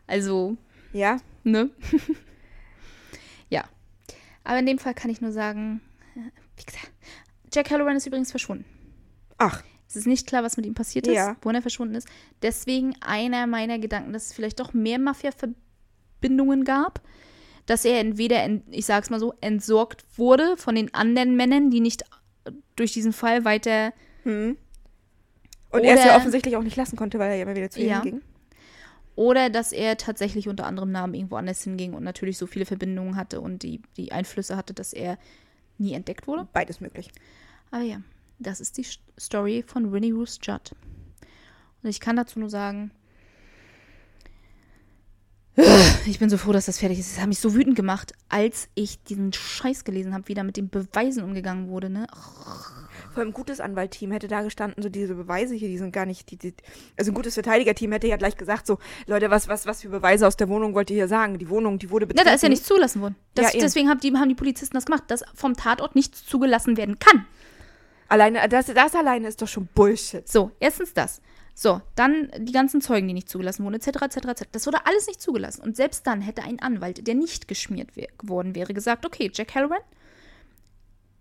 Also, 0.07 0.57
ja. 0.93 1.19
ne? 1.43 1.71
ja. 3.49 3.65
Aber 4.45 4.59
in 4.59 4.67
dem 4.67 4.79
Fall 4.79 4.95
kann 4.95 5.11
ich 5.11 5.21
nur 5.21 5.33
sagen, 5.33 5.81
äh, 6.17 6.21
wie 6.57 6.65
gesagt, 6.65 6.91
Jack 7.53 7.71
Halloran 7.71 7.97
ist 7.97 8.07
übrigens 8.07 8.31
verschwunden. 8.31 8.65
Ach, 9.39 9.63
Es 9.89 9.97
ist 9.97 10.07
nicht 10.07 10.27
klar, 10.29 10.45
was 10.45 10.57
mit 10.57 10.67
ihm 10.67 10.75
passiert 10.75 11.07
ist, 11.09 11.15
Ja. 11.15 11.37
wohin 11.43 11.57
er 11.57 11.63
verschwunden 11.63 11.97
ist. 11.97 12.07
Deswegen 12.43 12.95
einer 13.01 13.47
meiner 13.49 13.79
Gedanken, 13.81 14.13
dass 14.13 14.27
es 14.27 14.33
vielleicht 14.33 14.61
doch 14.61 14.73
mehr 14.73 14.99
Mafia-Verbindungen 15.01 16.65
gab. 16.65 17.01
Dass 17.71 17.85
er 17.85 18.01
entweder, 18.01 18.43
ent, 18.43 18.65
ich 18.71 18.85
sag's 18.85 19.11
mal 19.11 19.21
so, 19.21 19.33
entsorgt 19.41 20.05
wurde 20.17 20.57
von 20.57 20.75
den 20.75 20.93
anderen 20.93 21.37
Männern, 21.37 21.71
die 21.71 21.79
nicht 21.81 22.03
durch 22.75 22.93
diesen 22.93 23.13
Fall 23.13 23.45
weiter 23.45 23.93
und 24.25 25.85
er 25.85 25.95
es 25.97 26.05
ja 26.05 26.17
offensichtlich 26.17 26.57
auch 26.57 26.63
nicht 26.65 26.77
lassen 26.77 26.97
konnte, 26.97 27.19
weil 27.21 27.31
er 27.31 27.37
ja 27.37 27.43
immer 27.45 27.55
wieder 27.55 27.71
zu 27.71 27.81
Ja. 27.81 27.99
ihr 27.99 28.03
ging. 28.11 28.23
Oder 29.15 29.51
dass 29.51 29.71
er 29.73 29.97
tatsächlich 29.99 30.49
unter 30.49 30.67
anderem 30.67 30.91
Namen 30.91 31.15
irgendwo 31.15 31.37
anders 31.37 31.63
hinging 31.63 31.95
und 31.95 32.03
natürlich 32.03 32.39
so 32.39 32.47
viele 32.47 32.65
Verbindungen 32.65 33.17
hatte 33.17 33.41
und 33.41 33.63
die, 33.63 33.83
die 33.97 34.11
Einflüsse 34.13 34.57
hatte, 34.57 34.75
dass 34.75 34.93
er 34.93 35.19
nie 35.79 35.93
entdeckt 35.93 36.27
wurde. 36.27 36.49
Beides 36.53 36.81
möglich. 36.81 37.11
Aber 37.71 37.83
ja, 37.83 38.01
das 38.39 38.61
ist 38.61 38.79
die 38.79 38.85
St- 38.85 38.99
Story 39.19 39.63
von 39.67 39.93
Winnie 39.93 40.13
Ruth 40.13 40.39
Judd. 40.43 40.75
Und 41.83 41.89
ich 41.91 42.01
kann 42.01 42.17
dazu 42.17 42.41
nur 42.41 42.51
sagen, 42.51 42.91
ich 46.07 46.19
bin 46.19 46.31
so 46.31 46.37
froh, 46.39 46.53
dass 46.53 46.67
das 46.67 46.79
fertig 46.79 46.99
ist. 46.99 47.13
Es 47.13 47.21
hat 47.21 47.29
mich 47.29 47.41
so 47.41 47.55
wütend 47.55 47.77
gemacht, 47.77 48.13
als 48.29 48.69
ich 48.75 49.03
diesen 49.05 49.33
Scheiß 49.33 49.85
gelesen 49.85 50.15
habe, 50.15 50.29
wie 50.29 50.35
da 50.35 50.43
mit 50.43 50.57
den 50.57 50.69
Beweisen 50.69 51.23
umgegangen 51.25 51.69
wurde. 51.69 51.91
Ne? 51.91 52.07
Vor 53.13 53.19
allem 53.21 53.31
ein 53.31 53.33
gutes 53.33 53.61
Anwaltteam 53.61 54.13
hätte 54.13 54.29
da 54.29 54.43
gestanden, 54.43 54.83
so 54.83 54.89
diese 54.89 55.15
Beweise 55.15 55.55
hier, 55.55 55.69
die 55.69 55.79
sind 55.79 55.93
gar 55.93 56.07
nicht, 56.07 56.31
die, 56.31 56.37
die, 56.37 56.55
also 56.97 57.11
ein 57.11 57.15
gutes 57.15 57.35
Verteidigerteam 57.35 57.91
hätte 57.93 58.07
ja 58.07 58.17
gleich 58.17 58.37
gesagt, 58.37 58.67
so, 58.67 58.79
Leute, 59.07 59.31
was, 59.31 59.49
was, 59.49 59.67
was 59.67 59.83
für 59.83 59.89
Beweise 59.89 60.27
aus 60.27 60.37
der 60.37 60.49
Wohnung 60.49 60.75
wollt 60.75 60.91
ihr 60.91 60.97
hier 60.97 61.09
sagen? 61.09 61.39
Die 61.39 61.49
Wohnung, 61.49 61.79
die 61.79 61.91
wurde 61.91 62.05
Ja, 62.05 62.09
betreten. 62.09 62.29
da 62.29 62.35
ist 62.35 62.43
ja 62.43 62.49
nichts 62.49 62.67
zugelassen 62.67 63.01
worden. 63.03 63.17
Das, 63.35 63.53
Ja, 63.53 63.61
deswegen 63.61 63.89
haben 63.89 64.01
die, 64.01 64.13
haben 64.13 64.29
die 64.29 64.35
Polizisten 64.37 64.77
das 64.77 64.87
gemacht, 64.87 65.05
dass 65.09 65.25
vom 65.35 65.57
Tatort 65.57 65.95
nichts 65.97 66.25
zugelassen 66.25 66.77
werden 66.77 66.99
kann. 66.99 67.27
Alleine, 68.09 68.49
das, 68.49 68.67
das 68.67 68.95
alleine 68.95 69.29
ist 69.29 69.41
doch 69.43 69.49
schon 69.49 69.69
Bullshit. 69.75 70.29
So, 70.29 70.51
erstens 70.61 70.95
das. 70.95 71.21
So, 71.63 71.83
dann 71.95 72.31
die 72.39 72.53
ganzen 72.53 72.81
Zeugen, 72.81 73.07
die 73.07 73.13
nicht 73.13 73.29
zugelassen 73.29 73.67
wurden, 73.67 73.75
etc., 73.75 73.89
etc., 74.01 74.17
etc. 74.29 74.43
Das 74.51 74.67
wurde 74.67 74.87
alles 74.87 75.07
nicht 75.07 75.21
zugelassen. 75.21 75.61
Und 75.61 75.77
selbst 75.77 76.07
dann 76.07 76.23
hätte 76.23 76.43
ein 76.43 76.59
Anwalt, 76.59 77.07
der 77.07 77.15
nicht 77.15 77.49
geschmiert 77.49 77.97
wär, 77.97 78.09
geworden 78.17 78.55
wäre, 78.55 78.73
gesagt, 78.73 79.05
okay, 79.05 79.31
Jack 79.35 79.55
Halloran, 79.55 79.83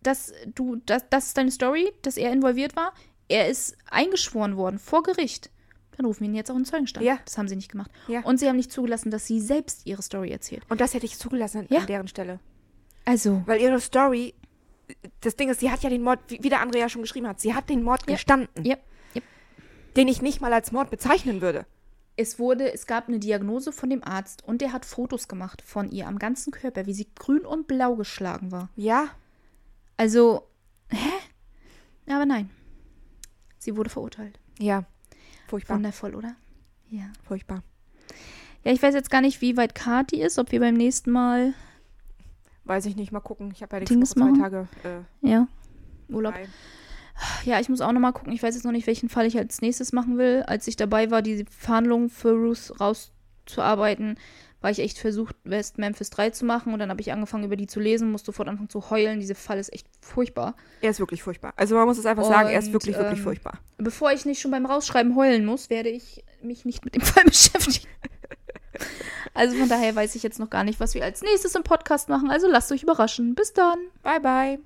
das, 0.02 0.32
du, 0.56 0.78
das, 0.86 1.04
das 1.10 1.28
ist 1.28 1.38
deine 1.38 1.52
Story, 1.52 1.92
dass 2.04 2.16
er 2.16 2.32
involviert 2.32 2.78
war. 2.78 2.94
Er 3.28 3.50
ist 3.50 3.76
eingeschworen 3.92 4.56
worden 4.56 4.80
vor 4.80 5.04
Gericht. 5.04 5.50
Dann 5.98 6.06
rufen 6.06 6.22
wir 6.22 6.30
ihn 6.30 6.36
jetzt 6.36 6.50
auch 6.50 6.56
in 6.56 6.64
Zeugenstand. 6.64 7.06
Ja. 7.06 7.20
Das 7.26 7.38
haben 7.38 7.50
sie 7.50 7.58
nicht 7.58 7.70
gemacht. 7.74 7.92
Ja. 8.08 8.22
Und 8.22 8.40
sie 8.40 8.48
haben 8.48 8.56
nicht 8.56 8.72
zugelassen, 8.72 9.12
dass 9.12 9.28
sie 9.28 9.42
selbst 9.42 9.86
ihre 9.86 10.02
Story 10.02 10.32
erzählt. 10.32 10.64
Und 10.70 10.80
das 10.80 10.94
hätte 10.94 11.06
ich 11.06 11.18
zugelassen 11.18 11.68
Ja. 11.70 11.80
an 11.82 11.88
deren 11.88 12.08
Stelle. 12.08 12.40
Also, 13.04 13.44
Weil 13.46 13.60
ihre 13.60 13.82
Story, 13.82 14.34
das 15.20 15.36
Ding 15.36 15.50
ist, 15.50 15.60
sie 15.60 15.70
hat 15.70 15.84
ja 15.84 15.90
den 15.90 16.02
Mord, 16.02 16.20
wie 16.30 16.48
der 16.48 16.62
andere 16.62 16.80
ja 16.80 16.88
schon 16.88 17.02
geschrieben 17.02 17.28
hat, 17.28 17.42
sie 17.42 17.54
hat 17.54 17.70
den 17.70 17.84
Mord 17.84 18.04
Ja. 18.08 18.14
gestanden, 18.16 18.48
ja, 18.64 18.78
den 19.96 20.08
ich 20.08 20.22
nicht 20.22 20.42
mal 20.42 20.54
als 20.54 20.72
Mord 20.72 20.90
bezeichnen 20.90 21.42
würde. 21.42 21.66
es 22.16 22.38
wurde, 22.38 22.74
es 22.74 22.86
gab 22.86 23.08
eine 23.08 23.20
Diagnose 23.20 23.72
von 23.72 23.90
dem 23.90 24.04
Arzt 24.04 24.44
und 24.44 24.60
der 24.62 24.74
hat 24.74 24.86
Fotos 24.86 25.28
gemacht 25.30 25.62
von 25.62 25.90
ihr 25.90 26.08
am 26.08 26.20
ganzen 26.20 26.52
Körper, 26.52 26.86
wie 26.86 26.94
sie 26.94 27.08
grün 27.16 27.46
und 27.46 27.68
blau 27.68 27.96
geschlagen 27.96 28.52
war. 28.52 28.70
Ja. 28.76 29.10
Also, 29.96 30.44
hä? 30.90 31.10
Aber 32.14 32.26
nein. 32.26 32.50
Sie 33.58 33.76
wurde 33.78 33.90
verurteilt. 33.90 34.40
Ja. 34.60 34.84
Furchtbar. 35.48 35.78
Wundervoll, 35.78 36.14
oder? 36.16 36.36
Ja. 36.90 37.12
Furchtbar. 37.24 37.64
Ja, 38.66 38.74
ich 38.74 38.82
weiß 38.84 38.94
jetzt 38.96 39.10
gar 39.12 39.22
nicht, 39.22 39.40
wie 39.42 39.56
weit 39.56 39.74
Kati 39.74 40.22
ist, 40.22 40.38
ob 40.40 40.52
wir 40.52 40.60
beim 40.60 40.74
nächsten 40.76 41.12
Mal, 41.12 41.54
Weiß 42.66 42.86
ich 42.86 42.96
nicht, 42.96 43.12
mal 43.12 43.20
gucken. 43.22 43.52
Ich 43.54 43.64
habe 43.64 43.78
ja 43.78 43.80
nächste 43.80 43.96
Dings 43.96 44.16
Woche 44.16 44.34
zwei? 44.34 44.40
Tage 44.42 44.68
äh, 44.84 45.28
ja, 45.28 45.48
Urlaub. 46.10 46.34
frei. 46.34 46.48
Ja, 47.44 47.60
ich 47.60 47.70
muss 47.70 47.82
auch 47.82 47.92
nochmal 47.92 48.14
gucken. 48.14 48.34
Ich 48.34 48.44
weiß 48.44 48.56
jetzt 48.56 48.64
noch 48.64 48.72
nicht, 48.72 48.88
welchen 48.88 49.10
Fall 49.10 49.26
ich 49.26 49.38
als 49.38 49.62
nächstes 49.62 49.92
machen 49.92 50.18
will. 50.18 50.44
Als 50.48 50.68
ich 50.68 50.76
dabei 50.76 51.12
war, 51.12 51.22
die 51.22 51.46
Verhandlungen 51.50 52.10
für 52.10 52.32
Ruth 52.32 52.74
rauszuarbeiten, 52.80 54.18
war 54.62 54.72
ich 54.72 54.80
echt 54.80 55.00
versucht, 55.00 55.36
West 55.44 55.78
Memphis 55.78 56.10
3 56.10 56.32
zu 56.32 56.46
machen. 56.46 56.74
Und 56.74 56.80
dann 56.80 56.90
habe 56.90 57.02
ich 57.02 57.12
angefangen, 57.12 57.46
über 57.46 57.56
die 57.56 57.68
zu 57.68 57.80
lesen, 57.80 58.12
musste 58.12 58.28
sofort 58.28 58.50
anfangen 58.50 58.70
zu 58.70 58.90
heulen. 58.90 59.20
Dieser 59.20 59.36
Fall 59.36 59.58
ist 59.58 59.72
echt 59.74 59.88
furchtbar. 60.02 60.56
Er 60.82 60.92
ist 60.92 61.00
wirklich 61.00 61.24
furchtbar. 61.24 61.54
Also 61.56 61.76
man 61.76 61.86
muss 61.86 61.98
es 61.98 62.06
einfach 62.06 62.26
sagen, 62.26 62.50
er 62.50 62.60
ist 62.60 62.68
Und, 62.68 62.74
wirklich, 62.74 62.98
wirklich 62.98 63.20
ähm, 63.20 63.24
furchtbar. 63.24 63.60
Bevor 63.78 64.12
ich 64.12 64.26
nicht 64.26 64.42
schon 64.42 64.52
beim 64.52 64.66
Rausschreiben 64.66 65.16
heulen 65.16 65.46
muss, 65.46 65.70
werde 65.70 65.90
ich 65.90 66.24
mich 66.42 66.66
nicht 66.66 66.84
mit 66.84 66.96
dem 66.96 67.02
Fall 67.04 67.24
beschäftigen. 67.24 67.88
Also 69.34 69.56
von 69.58 69.70
daher 69.70 69.96
weiß 69.96 70.16
ich 70.16 70.24
jetzt 70.24 70.40
noch 70.40 70.50
gar 70.50 70.64
nicht, 70.64 70.80
was 70.80 70.94
wir 70.96 71.04
als 71.04 71.22
nächstes 71.22 71.56
im 71.56 71.64
Podcast 71.64 72.10
machen. 72.10 72.30
Also 72.30 72.48
lasst 72.48 72.72
euch 72.72 72.84
überraschen. 72.84 73.36
Bis 73.36 73.54
dann. 73.54 73.78
Bye, 74.04 74.20
bye. 74.20 74.60